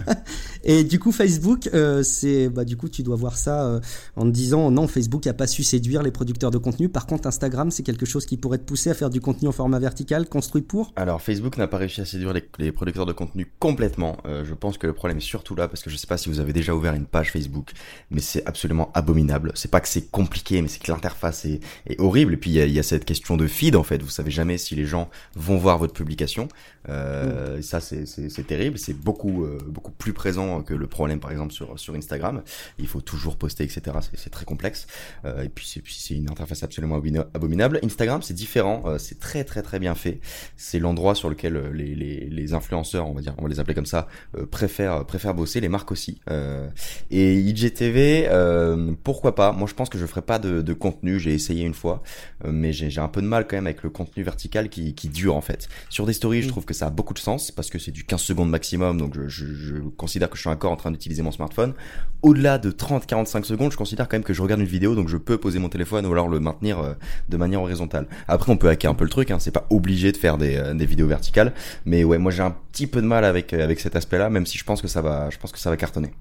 et 0.66 0.84
du 0.84 1.00
coup 1.00 1.14
Facebook, 1.14 1.70
c'est, 2.04 2.50
bah 2.50 2.66
du 2.66 2.76
coup 2.76 2.90
tu 2.90 3.02
dois 3.02 3.16
voir 3.16 3.38
ça 3.38 3.80
en 4.18 4.26
te 4.26 4.32
disant 4.32 4.72
non, 4.72 4.88
Facebook 4.88 5.26
a 5.26 5.34
pas 5.34 5.48
su 5.48 5.64
séduire 5.64 6.04
les 6.04 6.12
producteurs 6.12 6.52
de 6.52 6.58
contenu, 6.58 6.90
par 6.90 7.06
contre 7.06 7.28
Instagram 7.28 7.72
c'est 7.72 7.84
quelque 7.84 8.06
chose 8.06 8.26
qui 8.26 8.36
pourrait 8.36 8.58
te 8.58 8.66
pousser 8.66 8.90
à 8.90 8.94
faire 8.94 9.10
du 9.10 9.22
contenu 9.22 9.48
en 9.48 9.54
format 9.54 9.80
vertical, 9.80 10.28
construit 10.28 10.64
pour? 10.64 10.92
Alors 10.98 11.22
Facebook 11.22 11.58
n'a 11.58 11.68
pas 11.68 11.78
réussi 11.78 12.02
à 12.02 12.06
séduire 12.06 12.34
les, 12.34 12.44
les 12.60 12.74
producteurs 12.74 13.06
de 13.06 13.14
contenu 13.14 13.50
complètement. 13.60 14.18
Euh, 14.34 14.46
je 14.46 14.54
pense 14.54 14.78
que 14.78 14.88
le 14.88 14.94
problème 14.94 15.18
est 15.18 15.22
surtout 15.22 15.56
là 15.56 15.68
parce 15.68 15.82
que 15.84 15.90
je 15.90 15.96
sais 15.96 16.08
pas 16.08 16.18
si 16.18 16.30
vous 16.30 16.40
avez 16.40 16.54
déjà 16.54 16.74
ouvert 16.74 16.94
une 16.94 17.06
page 17.06 17.32
Facebook, 17.32 17.72
mais 18.12 18.22
c'est 18.22 18.46
absolument 18.46 18.92
abominable. 18.94 19.52
C'est 19.56 19.72
pas 19.72 19.80
que 19.80 19.88
c'est 19.88 20.10
compliqué, 20.10 20.62
mais 20.62 20.68
c'est 20.68 20.82
que 20.82 20.92
l'interface 20.92 21.46
est, 21.46 21.60
horrible. 22.00 22.34
Et 22.34 22.38
puis 22.38 22.52
il 22.52 22.72
y 22.72 22.80
a, 22.80 22.84
cette 22.84 23.06
question 23.06 23.38
de 23.38 23.48
feed 23.48 23.76
en 23.76 23.84
fait. 23.84 24.02
Vous 24.02 24.10
savez 24.10 24.32
jamais 24.32 24.58
si 24.58 24.76
les 24.76 24.86
gens 24.86 25.10
vont 25.36 25.58
voir 25.58 25.78
votre 25.78 25.94
publication. 25.94 26.48
Euh, 26.90 27.62
Ça 27.62 27.80
c'est 27.80 28.48
terrible. 28.48 28.78
C'est 28.78 28.94
beaucoup 28.94 29.44
euh, 29.44 29.58
beaucoup 29.68 29.92
plus 29.92 30.14
présent 30.14 30.62
que 30.64 30.74
le 30.74 30.88
problème 30.88 31.20
par 31.20 31.32
exemple 31.32 31.54
sur 31.54 31.80
sur 31.80 31.96
Instagram. 31.96 32.44
Il 32.80 32.88
faut 32.88 33.02
toujours 33.02 33.38
poster 33.38 33.64
etc. 33.64 33.98
C'est 34.14 34.30
très 34.30 34.46
complexe. 34.46 34.88
Euh, 35.26 35.44
et 35.44 35.50
puis 35.50 35.66
c'est 35.86 36.16
une 36.16 36.30
interface 36.30 36.64
absolument 36.64 36.96
abominable. 37.34 37.80
Instagram 37.84 38.22
c'est 38.22 38.34
différent. 38.34 38.84
Euh, 38.86 38.98
c'est 38.98 39.20
très 39.20 39.44
très 39.44 39.62
très 39.62 39.80
bien 39.80 39.96
fait. 39.96 40.20
C'est 40.58 40.80
l'endroit 40.80 41.16
sur 41.16 41.30
lequel 41.30 41.72
les, 41.74 41.96
les, 41.96 42.30
les 42.30 42.54
influenceurs 42.54 43.08
on 43.08 43.14
va 43.14 43.22
dire 43.22 43.36
on 43.38 43.44
va 43.44 43.50
les 43.50 43.60
appeler 43.60 43.76
comme 43.76 43.86
ça 43.86 44.08
préfèrent 44.52 45.06
préfère 45.06 45.34
bosser, 45.34 45.62
les 45.62 45.70
marques 45.70 45.92
aussi. 45.92 46.20
Euh, 46.30 46.68
et 47.12 47.36
IGTV, 47.36 48.28
euh, 48.30 48.94
pourquoi 49.04 49.36
pas? 49.36 49.52
Moi, 49.52 49.68
je 49.68 49.74
pense 49.74 49.90
que 49.90 49.98
je 49.98 50.06
ferai 50.06 50.22
pas 50.22 50.40
de, 50.40 50.62
de 50.62 50.74
contenu. 50.74 51.20
J'ai 51.20 51.34
essayé 51.34 51.66
une 51.66 51.74
fois, 51.74 52.04
euh, 52.46 52.52
mais 52.52 52.74
j'ai 52.74 53.00
un 53.00 53.08
peu 53.08 53.22
de 53.22 53.28
mal 53.28 53.48
quand 53.48 53.56
même 53.56 53.68
avec 53.68 53.84
le 53.84 53.90
contenu 53.90 54.24
vertical 54.24 54.70
qui, 54.70 54.94
qui 54.94 55.10
dure 55.10 55.36
en 55.36 55.42
fait. 55.42 55.68
Sur 55.90 56.06
des 56.06 56.14
stories, 56.14 56.42
je 56.42 56.48
mm. 56.48 56.52
trouve 56.52 56.66
que 56.66 56.74
ça 56.74 56.88
a 56.88 56.90
beaucoup 56.90 57.14
de 57.14 57.20
sens 57.20 57.52
parce 57.52 57.70
que 57.70 57.80
c'est 57.80 57.92
du 57.92 58.04
15 58.04 58.22
secondes 58.22 58.50
maximum, 58.50 58.98
donc 58.98 59.14
je, 59.16 59.28
je, 59.28 59.46
je 59.54 59.76
considère 59.98 60.30
que 60.30 60.36
je 60.36 60.42
suis 60.42 60.50
encore 60.50 60.72
en 60.72 60.76
train 60.76 60.92
d'utiliser 60.92 61.22
mon 61.22 61.32
smartphone. 61.32 61.74
Au-delà 62.22 62.58
de 62.58 62.72
30-45 62.72 63.44
secondes, 63.44 63.72
je 63.72 63.78
considère 63.78 64.08
quand 64.08 64.16
même 64.16 64.24
que 64.24 64.34
je 64.34 64.42
regarde 64.42 64.62
une 64.62 64.68
vidéo, 64.68 64.96
donc 64.96 65.10
je 65.10 65.18
peux 65.18 65.38
poser 65.38 65.60
mon 65.60 65.70
téléphone 65.70 66.06
ou 66.06 66.12
alors 66.12 66.30
le 66.30 66.40
maintenir 66.40 66.80
euh, 66.80 66.94
de 67.30 67.38
manière 67.38 67.62
horizontale. 67.62 68.08
Après, 68.28 68.52
on 68.52 68.58
peut 68.58 68.70
hacker 68.70 68.92
un 68.92 68.96
peu 68.96 69.04
le 69.04 69.10
truc, 69.10 69.32
hein, 69.32 69.40
c'est 69.40 69.52
pas 69.52 69.68
obligé 69.70 70.12
de 70.12 70.18
faire 70.18 70.38
des, 70.38 70.56
euh, 70.56 70.74
des 70.74 70.86
vidéos 70.86 71.08
verticales, 71.08 71.54
mais 71.86 72.04
ouais, 72.04 72.18
moi 72.18 72.32
j'ai 72.32 72.44
un 72.44 72.56
petit 72.72 72.88
peu 72.88 73.02
de 73.02 73.08
mal 73.08 73.26
avec 73.26 73.54
avec 73.54 73.80
cet 73.80 73.96
aspect-là, 74.14 74.30
même 74.30 74.46
si 74.46 74.58
je 74.58 74.64
pense 74.64 74.82
que 74.82 74.88
ça 74.88 75.02
va, 75.02 75.30
je 75.30 75.38
pense 75.38 75.52
que 75.52 75.60
ça 75.60 75.70
va 75.70 75.78
cartonner. 75.78 76.14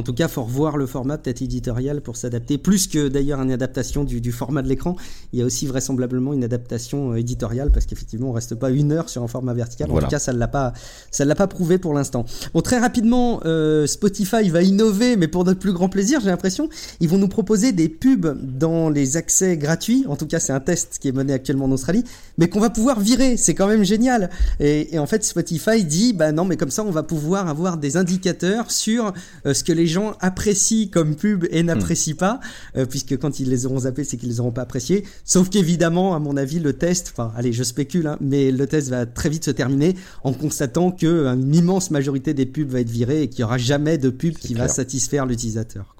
En 0.00 0.02
tout 0.02 0.14
cas, 0.14 0.28
faut 0.28 0.44
revoir 0.44 0.78
le 0.78 0.86
format 0.86 1.18
peut-être 1.18 1.42
éditorial 1.42 2.00
pour 2.00 2.16
s'adapter. 2.16 2.56
Plus 2.56 2.86
que 2.86 3.08
d'ailleurs 3.08 3.38
une 3.42 3.52
adaptation 3.52 4.02
du, 4.02 4.22
du 4.22 4.32
format 4.32 4.62
de 4.62 4.68
l'écran, 4.68 4.96
il 5.34 5.40
y 5.40 5.42
a 5.42 5.44
aussi 5.44 5.66
vraisemblablement 5.66 6.32
une 6.32 6.42
adaptation 6.42 7.12
euh, 7.12 7.16
éditoriale 7.16 7.70
parce 7.70 7.84
qu'effectivement, 7.84 8.30
on 8.30 8.32
reste 8.32 8.54
pas 8.54 8.70
une 8.70 8.92
heure 8.92 9.10
sur 9.10 9.22
un 9.22 9.28
format 9.28 9.52
vertical. 9.52 9.90
En 9.90 9.98
tout 9.98 10.06
cas, 10.06 10.18
ça 10.18 10.32
ne 10.32 10.38
l'a 10.38 10.48
pas, 10.48 10.72
ça 11.10 11.26
l'a 11.26 11.34
pas 11.34 11.48
prouvé 11.48 11.76
pour 11.76 11.92
l'instant. 11.92 12.24
Bon, 12.54 12.62
très 12.62 12.78
rapidement, 12.78 13.42
euh, 13.44 13.86
Spotify 13.86 14.48
va 14.48 14.62
innover, 14.62 15.16
mais 15.16 15.28
pour 15.28 15.44
notre 15.44 15.60
plus 15.60 15.74
grand 15.74 15.90
plaisir, 15.90 16.20
j'ai 16.20 16.30
l'impression, 16.30 16.70
ils 17.00 17.08
vont 17.10 17.18
nous 17.18 17.28
proposer 17.28 17.72
des 17.72 17.90
pubs 17.90 18.38
dans 18.42 18.88
les 18.88 19.18
accès 19.18 19.58
gratuits. 19.58 20.06
En 20.08 20.16
tout 20.16 20.26
cas, 20.26 20.40
c'est 20.40 20.54
un 20.54 20.60
test 20.60 20.96
qui 20.98 21.08
est 21.08 21.12
mené 21.12 21.34
actuellement 21.34 21.66
en 21.66 21.72
Australie, 21.72 22.04
mais 22.38 22.48
qu'on 22.48 22.60
va 22.60 22.70
pouvoir 22.70 23.00
virer. 23.00 23.36
C'est 23.36 23.54
quand 23.54 23.66
même 23.66 23.84
génial. 23.84 24.30
Et, 24.60 24.94
et 24.94 24.98
en 24.98 25.06
fait, 25.06 25.24
Spotify 25.24 25.84
dit, 25.84 26.14
bah 26.14 26.32
non, 26.32 26.46
mais 26.46 26.56
comme 26.56 26.70
ça, 26.70 26.84
on 26.84 26.90
va 26.90 27.02
pouvoir 27.02 27.48
avoir 27.48 27.76
des 27.76 27.98
indicateurs 27.98 28.70
sur 28.70 29.12
euh, 29.44 29.52
ce 29.52 29.62
que 29.62 29.72
les 29.74 29.89
gens 29.90 30.16
apprécient 30.20 30.88
comme 30.88 31.16
pub 31.16 31.46
et 31.50 31.62
n'apprécient 31.62 32.16
pas, 32.16 32.40
euh, 32.76 32.86
puisque 32.86 33.16
quand 33.18 33.40
ils 33.40 33.48
les 33.48 33.66
auront 33.66 33.80
zappés, 33.80 34.04
c'est 34.04 34.16
qu'ils 34.16 34.28
les 34.28 34.40
auront 34.40 34.52
pas 34.52 34.62
appréciés. 34.62 35.04
Sauf 35.24 35.50
qu'évidemment, 35.50 36.14
à 36.14 36.18
mon 36.18 36.36
avis, 36.36 36.58
le 36.60 36.72
test, 36.72 37.12
enfin, 37.12 37.32
allez, 37.36 37.52
je 37.52 37.62
spécule, 37.62 38.06
hein, 38.06 38.16
mais 38.20 38.50
le 38.50 38.66
test 38.66 38.88
va 38.88 39.06
très 39.06 39.28
vite 39.28 39.44
se 39.44 39.50
terminer 39.50 39.96
en 40.24 40.32
constatant 40.32 40.90
que 40.90 41.06
euh, 41.06 41.34
une 41.34 41.54
immense 41.54 41.90
majorité 41.90 42.34
des 42.34 42.46
pubs 42.46 42.68
va 42.68 42.80
être 42.80 42.90
virée 42.90 43.22
et 43.22 43.28
qu'il 43.28 43.40
y 43.40 43.44
aura 43.44 43.58
jamais 43.58 43.98
de 43.98 44.10
pub 44.10 44.34
qui 44.34 44.54
va 44.54 44.68
satisfaire 44.68 45.26
l'utilisateur. 45.26 45.94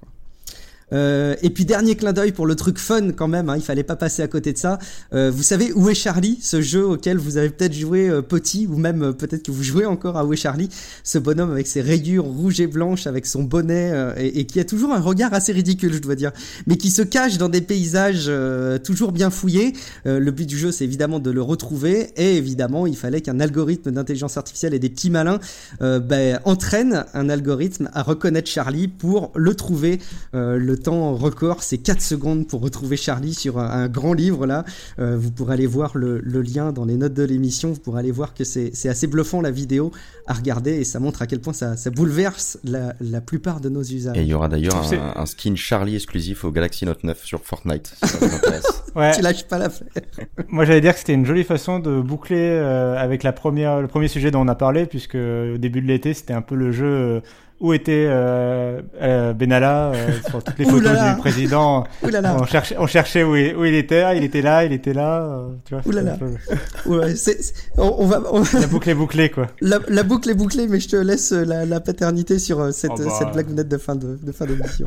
Euh, 0.92 1.36
et 1.42 1.50
puis 1.50 1.64
dernier 1.64 1.94
clin 1.94 2.12
d'œil 2.12 2.32
pour 2.32 2.46
le 2.46 2.54
truc 2.54 2.78
fun 2.78 3.12
quand 3.12 3.28
même, 3.28 3.48
hein, 3.48 3.56
il 3.56 3.62
fallait 3.62 3.82
pas 3.84 3.96
passer 3.96 4.22
à 4.22 4.28
côté 4.28 4.52
de 4.52 4.58
ça. 4.58 4.78
Euh, 5.12 5.30
vous 5.30 5.42
savez 5.42 5.72
où 5.72 5.88
est 5.88 5.94
Charlie, 5.94 6.38
ce 6.42 6.60
jeu 6.60 6.84
auquel 6.84 7.16
vous 7.18 7.36
avez 7.36 7.50
peut-être 7.50 7.74
joué 7.74 8.08
euh, 8.08 8.22
petit 8.22 8.66
ou 8.66 8.76
même 8.76 9.02
euh, 9.02 9.12
peut-être 9.12 9.44
que 9.44 9.50
vous 9.50 9.62
jouez 9.62 9.86
encore 9.86 10.16
à 10.16 10.24
où 10.24 10.32
est 10.32 10.36
Charlie, 10.36 10.68
ce 11.04 11.18
bonhomme 11.18 11.50
avec 11.50 11.66
ses 11.66 11.80
rayures 11.80 12.24
rouges 12.24 12.60
et 12.60 12.66
blanches, 12.66 13.06
avec 13.06 13.26
son 13.26 13.42
bonnet 13.44 13.90
euh, 13.92 14.14
et, 14.16 14.40
et 14.40 14.44
qui 14.46 14.58
a 14.60 14.64
toujours 14.64 14.92
un 14.92 15.00
regard 15.00 15.32
assez 15.34 15.52
ridicule, 15.52 15.92
je 15.92 15.98
dois 15.98 16.14
dire, 16.16 16.32
mais 16.66 16.76
qui 16.76 16.90
se 16.90 17.02
cache 17.02 17.38
dans 17.38 17.48
des 17.48 17.60
paysages 17.60 18.26
euh, 18.28 18.78
toujours 18.78 19.12
bien 19.12 19.30
fouillés. 19.30 19.72
Le 20.04 20.30
but 20.30 20.46
du 20.46 20.58
jeu, 20.58 20.72
c'est 20.72 20.84
évidemment 20.84 21.18
de 21.18 21.30
le 21.30 21.42
retrouver 21.42 22.10
et 22.16 22.36
évidemment, 22.36 22.86
il 22.86 22.96
fallait 22.96 23.20
qu'un 23.20 23.40
algorithme 23.40 23.90
d'intelligence 23.90 24.36
artificielle 24.36 24.74
et 24.74 24.78
des 24.78 24.88
petits 24.88 25.10
malins 25.10 25.38
ben, 25.80 26.40
entraînent 26.44 27.04
un 27.14 27.28
algorithme 27.28 27.90
à 27.92 28.02
reconnaître 28.02 28.48
Charlie 28.48 28.88
pour 28.88 29.32
le 29.34 29.54
trouver. 29.54 30.00
Le 30.32 30.76
temps 30.80 31.14
record, 31.14 31.62
c'est 31.62 31.78
4 31.78 32.00
secondes 32.00 32.46
pour 32.46 32.60
retrouver 32.60 32.96
Charlie 32.96 33.34
sur 33.34 33.58
un, 33.58 33.68
un 33.68 33.88
grand 33.88 34.12
livre 34.12 34.46
là. 34.46 34.64
Euh, 34.98 35.16
vous 35.16 35.30
pourrez 35.30 35.54
aller 35.54 35.66
voir 35.66 35.96
le, 35.96 36.20
le 36.20 36.42
lien 36.42 36.72
dans 36.72 36.84
les 36.84 36.96
notes 36.96 37.14
de 37.14 37.22
l'émission. 37.22 37.72
Vous 37.72 37.80
pourrez 37.80 38.00
aller 38.00 38.10
voir 38.10 38.34
que 38.34 38.44
c'est 38.44 38.88
assez 38.88 39.06
bluffant 39.06 39.40
la 39.40 39.50
vidéo 39.50 39.92
à 40.26 40.34
regarder 40.34 40.72
et 40.72 40.84
ça 40.84 41.00
montre 41.00 41.22
à 41.22 41.26
quel 41.26 41.40
point 41.40 41.52
ça, 41.52 41.76
ça 41.76 41.90
bouleverse 41.90 42.58
la, 42.64 42.94
la 43.00 43.20
plupart 43.20 43.60
de 43.60 43.68
nos 43.68 43.82
usages. 43.82 44.16
Et 44.16 44.22
il 44.22 44.28
y 44.28 44.34
aura 44.34 44.48
d'ailleurs 44.48 44.82
un 45.16 45.26
skin 45.26 45.54
Charlie 45.56 45.94
exclusif 45.94 46.44
au 46.44 46.50
Galaxy 46.50 46.84
Note 46.84 47.04
9 47.04 47.24
sur 47.24 47.40
Fortnite. 47.44 47.94
Si 48.02 48.08
ça 48.08 48.18
vous 48.18 48.34
intéresse. 48.34 48.66
Ouais. 48.96 49.12
Tu 49.14 49.22
lâches 49.22 49.46
pas 49.46 49.58
l'affaire. 49.58 49.86
Moi, 50.48 50.64
j'allais 50.64 50.80
dire 50.80 50.94
que 50.94 50.98
c'était 50.98 51.14
une 51.14 51.24
jolie 51.24 51.44
façon 51.44 51.78
de 51.78 52.00
boucler 52.00 52.38
euh, 52.40 52.96
avec 52.96 53.22
la 53.22 53.32
première, 53.32 53.80
le 53.80 53.86
premier 53.86 54.08
sujet 54.08 54.32
dont 54.32 54.40
on 54.40 54.48
a 54.48 54.56
parlé, 54.56 54.86
puisque 54.86 55.14
au 55.14 55.58
début 55.58 55.80
de 55.80 55.86
l'été, 55.86 56.12
c'était 56.12 56.32
un 56.32 56.42
peu 56.42 56.56
le 56.56 56.72
jeu 56.72 56.86
euh, 56.86 57.20
où 57.60 57.72
était 57.74 58.06
euh, 58.08 58.80
euh, 59.02 59.32
Benalla 59.34 59.92
euh, 59.92 60.08
sur 60.28 60.42
toutes 60.42 60.58
les 60.58 60.64
photos 60.70 60.92
là. 60.94 61.12
du 61.14 61.20
président. 61.20 61.84
Là 62.10 62.20
là. 62.20 62.36
On 62.40 62.44
cherchait, 62.46 62.76
on 62.78 62.86
cherchait 62.86 63.22
où 63.22 63.36
il, 63.36 63.54
où 63.54 63.64
il 63.66 63.74
était, 63.74 64.00
ah, 64.00 64.14
il 64.14 64.24
était 64.24 64.40
là, 64.42 64.64
il 64.64 64.72
était 64.72 64.94
là. 64.94 65.22
euh, 65.22 65.48
tu 65.66 65.74
vois, 65.76 66.02
là 66.02 66.16
Ouais, 66.86 67.14
on, 67.76 67.94
on 67.98 68.06
va, 68.06 68.22
on- 68.32 68.42
La 68.58 68.66
boucle 68.66 68.88
est 68.90 68.94
bouclée, 68.94 69.30
quoi. 69.30 69.46
la, 69.60 69.78
la 69.88 70.02
boucle 70.02 70.30
est 70.30 70.34
bouclée, 70.34 70.66
mais 70.68 70.80
je 70.80 70.88
te 70.88 70.96
laisse 70.96 71.32
euh, 71.32 71.44
la, 71.44 71.66
la 71.66 71.80
paternité 71.80 72.38
sur 72.38 72.72
cette, 72.72 72.92
Oh 72.94 73.02
bah. 73.04 73.12
cette 73.18 73.32
blagounette 73.32 73.68
de 73.68 73.76
fin 73.78 73.94
de, 73.94 74.18
de 74.22 74.32
fin 74.32 74.46
d'émission. 74.46 74.86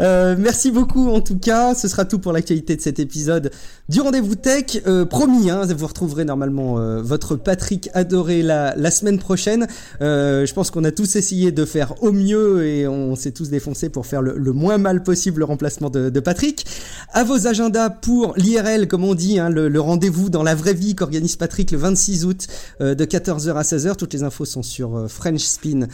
Euh, 0.00 0.36
merci 0.38 0.70
beaucoup 0.70 1.08
en 1.08 1.20
tout 1.20 1.38
cas, 1.38 1.74
ce 1.74 1.88
sera 1.88 2.04
tout 2.04 2.18
pour 2.18 2.32
l'actualité 2.32 2.76
de 2.76 2.80
cet 2.80 2.98
épisode 2.98 3.50
du 3.88 4.00
Rendez-vous 4.00 4.34
Tech. 4.34 4.82
Euh, 4.86 5.04
promis, 5.04 5.50
hein, 5.50 5.62
vous 5.66 5.86
retrouverez 5.86 6.24
normalement 6.24 6.78
euh, 6.78 7.00
votre 7.02 7.36
Patrick 7.36 7.88
adoré 7.94 8.42
la, 8.42 8.90
semaine 8.90 9.18
prochaine. 9.18 9.66
Je 10.00 10.52
pense 10.52 10.70
qu'on 10.70 10.84
a 10.84 10.90
tous 10.90 11.16
essayé 11.16 11.52
de 11.52 11.64
faire 11.64 12.02
au 12.02 12.12
mieux 12.12 12.66
et 12.66 12.86
on 12.88 13.14
s'est 13.16 13.32
tous 13.32 13.50
défoncés 13.50 13.88
pour 13.88 14.06
faire 14.06 14.22
le, 14.22 14.52
moins 14.52 14.78
mal 14.78 15.02
possible 15.02 15.40
le 15.40 15.44
remplacement 15.44 15.90
de, 15.90 16.20
Patrick. 16.20 16.64
À 17.12 17.24
vos 17.24 17.46
agendas 17.46 17.90
pour 17.90 18.34
l'IRL, 18.36 18.88
comme 18.88 19.04
on 19.04 19.14
dit, 19.14 19.38
hein, 19.38 19.50
le, 19.50 19.80
rendez-vous 19.80 20.30
dans 20.30 20.42
la 20.42 20.54
vraie 20.54 20.74
vie 20.74 20.94
qu'organise 20.94 21.36
Patrick 21.36 21.70
le 21.70 21.78
26 21.78 22.24
août 22.24 22.46
de 22.80 23.04
14h 23.04 23.54
à 23.54 23.62
16h. 23.62 23.96
Toutes 23.96 24.14
les 24.14 24.22
infos 24.22 24.44
sont 24.44 24.62
sur 24.62 24.96
euh, 24.96 25.08
FrenchSpin. 25.08 25.88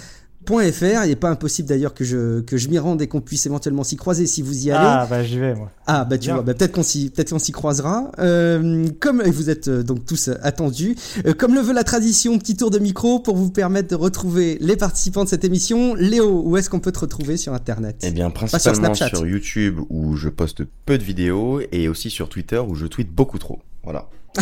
.fr. 0.46 1.04
Il 1.04 1.08
n'est 1.08 1.16
pas 1.16 1.30
impossible 1.30 1.68
d'ailleurs 1.68 1.94
que 1.94 2.04
je, 2.04 2.40
que 2.40 2.56
je 2.56 2.68
m'y 2.68 2.78
rende 2.78 3.00
et 3.02 3.06
qu'on 3.06 3.20
puisse 3.20 3.46
éventuellement 3.46 3.84
s'y 3.84 3.96
croiser 3.96 4.26
si 4.26 4.42
vous 4.42 4.66
y 4.66 4.70
allez. 4.70 4.80
Ah, 4.82 5.06
bah, 5.08 5.22
j'y 5.22 5.38
vais, 5.38 5.54
moi. 5.54 5.70
Ah 5.86 6.04
bah 6.04 6.16
tu 6.18 6.26
Bien. 6.26 6.34
vois, 6.34 6.42
bah, 6.44 6.54
peut-être 6.54 6.72
qu'on 6.72 6.82
s'y 6.82 7.10
peut-être 7.10 7.30
qu'on 7.30 7.38
s'y 7.38 7.52
croisera. 7.52 8.10
Euh, 8.18 8.86
comme 9.00 9.22
vous 9.22 9.50
êtes 9.50 9.68
euh, 9.68 9.82
donc 9.82 10.04
tous 10.06 10.28
euh, 10.28 10.34
attendus, 10.42 10.96
Euh, 11.26 11.32
comme 11.34 11.54
le 11.54 11.60
veut 11.60 11.72
la 11.74 11.84
tradition, 11.84 12.38
petit 12.38 12.56
tour 12.56 12.70
de 12.70 12.78
micro 12.78 13.18
pour 13.20 13.36
vous 13.36 13.50
permettre 13.50 13.88
de 13.88 13.94
retrouver 13.96 14.58
les 14.60 14.76
participants 14.76 15.24
de 15.24 15.28
cette 15.28 15.44
émission. 15.44 15.94
Léo, 15.94 16.42
où 16.44 16.56
est-ce 16.56 16.70
qu'on 16.70 16.80
peut 16.80 16.92
te 16.92 17.00
retrouver 17.00 17.36
sur 17.36 17.52
internet? 17.54 17.96
Eh 18.02 18.10
bien, 18.10 18.26
sur 18.26 18.34
principalement 18.34 18.94
Snapchat. 18.94 19.08
sur 19.16 19.26
YouTube 19.26 19.80
où 19.90 20.16
je 20.16 20.28
poste 20.28 20.62
peu 20.86 20.98
de 20.98 21.02
vidéos 21.04 21.60
et 21.72 21.88
aussi 21.88 22.10
sur 22.10 22.28
Twitter 22.28 22.58
où 22.58 22.74
je 22.74 22.86
tweete 22.86 23.10
beaucoup 23.12 23.38
trop. 23.38 23.58
Voilà. 23.84 24.08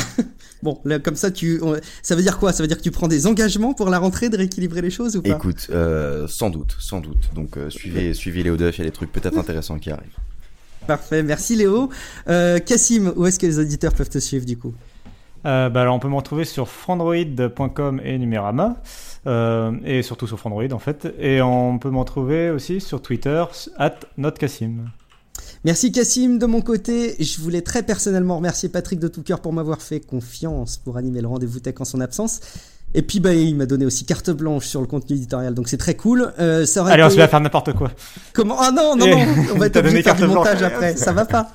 Bon, 0.62 0.78
là, 0.84 0.98
comme 0.98 1.16
ça 1.16 1.30
tu 1.30 1.58
on- 1.62 1.76
ça 2.02 2.14
veut 2.14 2.20
dire 2.20 2.38
quoi? 2.38 2.52
Ça 2.52 2.62
veut 2.62 2.66
dire 2.66 2.76
que 2.76 2.82
tu 2.82 2.90
prends 2.90 3.08
des 3.08 3.26
engagements 3.26 3.72
pour 3.72 3.88
la 3.88 3.98
rentrée 3.98 4.28
de 4.28 4.36
rééquilibrer 4.36 4.82
les 4.82 4.90
choses 4.90 5.16
ou 5.16 5.22
pas? 5.22 5.30
Écoute, 5.30 5.68
euh, 5.70 6.28
sans 6.28 6.50
doute, 6.50 6.76
sans 6.78 7.00
doute. 7.00 7.30
Donc 7.34 7.56
euh, 7.56 7.70
suivez, 7.70 8.12
suivez 8.12 8.42
Léo 8.42 8.58
Duff, 8.58 8.76
il 8.76 8.82
y 8.82 8.82
a 8.82 8.90
des 8.90 8.94
trucs 8.94 9.10
peut-être 9.10 9.38
intéressants 9.38 9.78
qui 9.78 9.90
arrivent. 9.90 10.12
Parfait, 10.86 11.22
merci 11.22 11.56
Léo. 11.56 11.88
Euh, 12.28 12.58
Cassim, 12.58 13.10
où 13.16 13.24
est-ce 13.24 13.38
que 13.38 13.46
les 13.46 13.58
auditeurs 13.58 13.94
peuvent 13.94 14.10
te 14.10 14.18
suivre 14.18 14.44
du 14.44 14.58
coup? 14.58 14.74
Euh, 15.46 15.70
bah 15.70 15.80
alors 15.80 15.94
on 15.94 15.98
peut 15.98 16.08
me 16.10 16.16
retrouver 16.16 16.44
sur 16.44 16.68
frandroid.com 16.68 18.02
et 18.04 18.18
Numérama, 18.18 18.82
euh, 19.26 19.72
et 19.86 20.02
surtout 20.02 20.26
sur 20.26 20.38
Frandroid 20.38 20.70
en 20.72 20.78
fait, 20.78 21.08
et 21.18 21.40
on 21.40 21.78
peut 21.78 21.90
me 21.90 21.96
retrouver 21.98 22.50
aussi 22.50 22.82
sur 22.82 23.00
Twitter, 23.00 23.42
at 23.78 23.94
notcassim. 24.18 24.90
Merci 25.62 25.92
Cassim 25.92 26.38
de 26.38 26.46
mon 26.46 26.62
côté. 26.62 27.22
Je 27.22 27.38
voulais 27.38 27.60
très 27.60 27.82
personnellement 27.82 28.36
remercier 28.36 28.70
Patrick 28.70 28.98
de 28.98 29.08
tout 29.08 29.22
cœur 29.22 29.40
pour 29.40 29.52
m'avoir 29.52 29.82
fait 29.82 30.00
confiance 30.00 30.78
pour 30.78 30.96
animer 30.96 31.20
le 31.20 31.28
rendez-vous 31.28 31.60
tech 31.60 31.74
en 31.80 31.84
son 31.84 32.00
absence. 32.00 32.40
Et 32.94 33.02
puis 33.02 33.20
bah, 33.20 33.32
il 33.34 33.54
m'a 33.56 33.66
donné 33.66 33.86
aussi 33.86 34.04
carte 34.04 34.30
blanche 34.30 34.66
sur 34.66 34.80
le 34.80 34.86
contenu 34.88 35.14
éditorial, 35.16 35.54
donc 35.54 35.68
c'est 35.68 35.76
très 35.76 35.94
cool. 35.94 36.32
Euh, 36.40 36.66
ça 36.66 36.80
aurait 36.80 36.92
Allez, 36.92 37.02
on 37.02 37.06
été- 37.06 37.14
se 37.14 37.18
met 37.18 37.24
à 37.24 37.28
faire 37.28 37.40
n'importe 37.40 37.72
quoi. 37.72 37.92
Comment? 38.32 38.56
Ah 38.58 38.72
non, 38.72 38.96
non, 38.96 39.06
non, 39.06 39.26
on 39.54 39.58
va 39.58 39.66
être 39.66 39.76
obligé 39.76 39.98
de 39.98 40.02
faire 40.02 40.16
du 40.16 40.26
montage 40.26 40.58
blanche. 40.58 40.72
après, 40.72 40.96
ça 40.96 41.12
va 41.12 41.24
pas. 41.24 41.52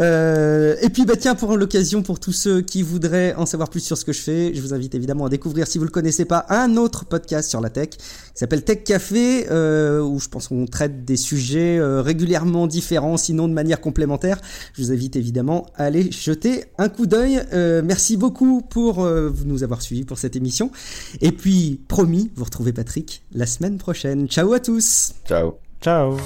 Euh, 0.00 0.76
et 0.82 0.90
puis 0.90 1.06
bah 1.06 1.14
tiens, 1.18 1.34
pour 1.34 1.56
l'occasion, 1.56 2.02
pour 2.02 2.20
tous 2.20 2.32
ceux 2.32 2.60
qui 2.60 2.82
voudraient 2.82 3.34
en 3.36 3.46
savoir 3.46 3.70
plus 3.70 3.80
sur 3.80 3.96
ce 3.96 4.04
que 4.04 4.12
je 4.12 4.20
fais, 4.20 4.54
je 4.54 4.60
vous 4.60 4.74
invite 4.74 4.94
évidemment 4.94 5.24
à 5.24 5.28
découvrir, 5.30 5.66
si 5.66 5.78
vous 5.78 5.84
le 5.84 5.90
connaissez 5.90 6.26
pas, 6.26 6.44
un 6.50 6.76
autre 6.76 7.06
podcast 7.06 7.48
sur 7.48 7.60
la 7.62 7.70
tech 7.70 7.88
qui 7.88 7.98
s'appelle 8.34 8.62
Tech 8.62 8.84
Café, 8.84 9.46
euh, 9.50 10.00
où 10.02 10.20
je 10.20 10.28
pense 10.28 10.48
qu'on 10.48 10.66
traite 10.66 11.06
des 11.06 11.16
sujets 11.16 11.78
euh, 11.78 12.02
régulièrement 12.02 12.66
différents, 12.66 13.16
sinon 13.16 13.48
de 13.48 13.54
manière 13.54 13.80
complémentaire. 13.80 14.38
Je 14.74 14.82
vous 14.82 14.92
invite 14.92 15.16
évidemment 15.16 15.64
à 15.76 15.84
aller 15.84 16.10
jeter 16.12 16.64
un 16.76 16.90
coup 16.90 17.06
d'œil. 17.06 17.40
Euh, 17.54 17.80
merci 17.82 18.18
beaucoup 18.18 18.60
pour 18.60 19.06
nous 19.46 19.62
avoir 19.64 19.80
suivis 19.80 20.04
pour 20.04 20.18
cette 20.18 20.36
émission. 20.66 21.18
Et 21.20 21.32
puis, 21.32 21.80
promis, 21.88 22.30
vous 22.36 22.44
retrouvez 22.44 22.72
Patrick 22.72 23.22
la 23.32 23.46
semaine 23.46 23.78
prochaine. 23.78 24.28
Ciao 24.28 24.52
à 24.52 24.60
tous 24.60 25.14
Ciao. 25.26 25.58
Ciao 25.82 26.16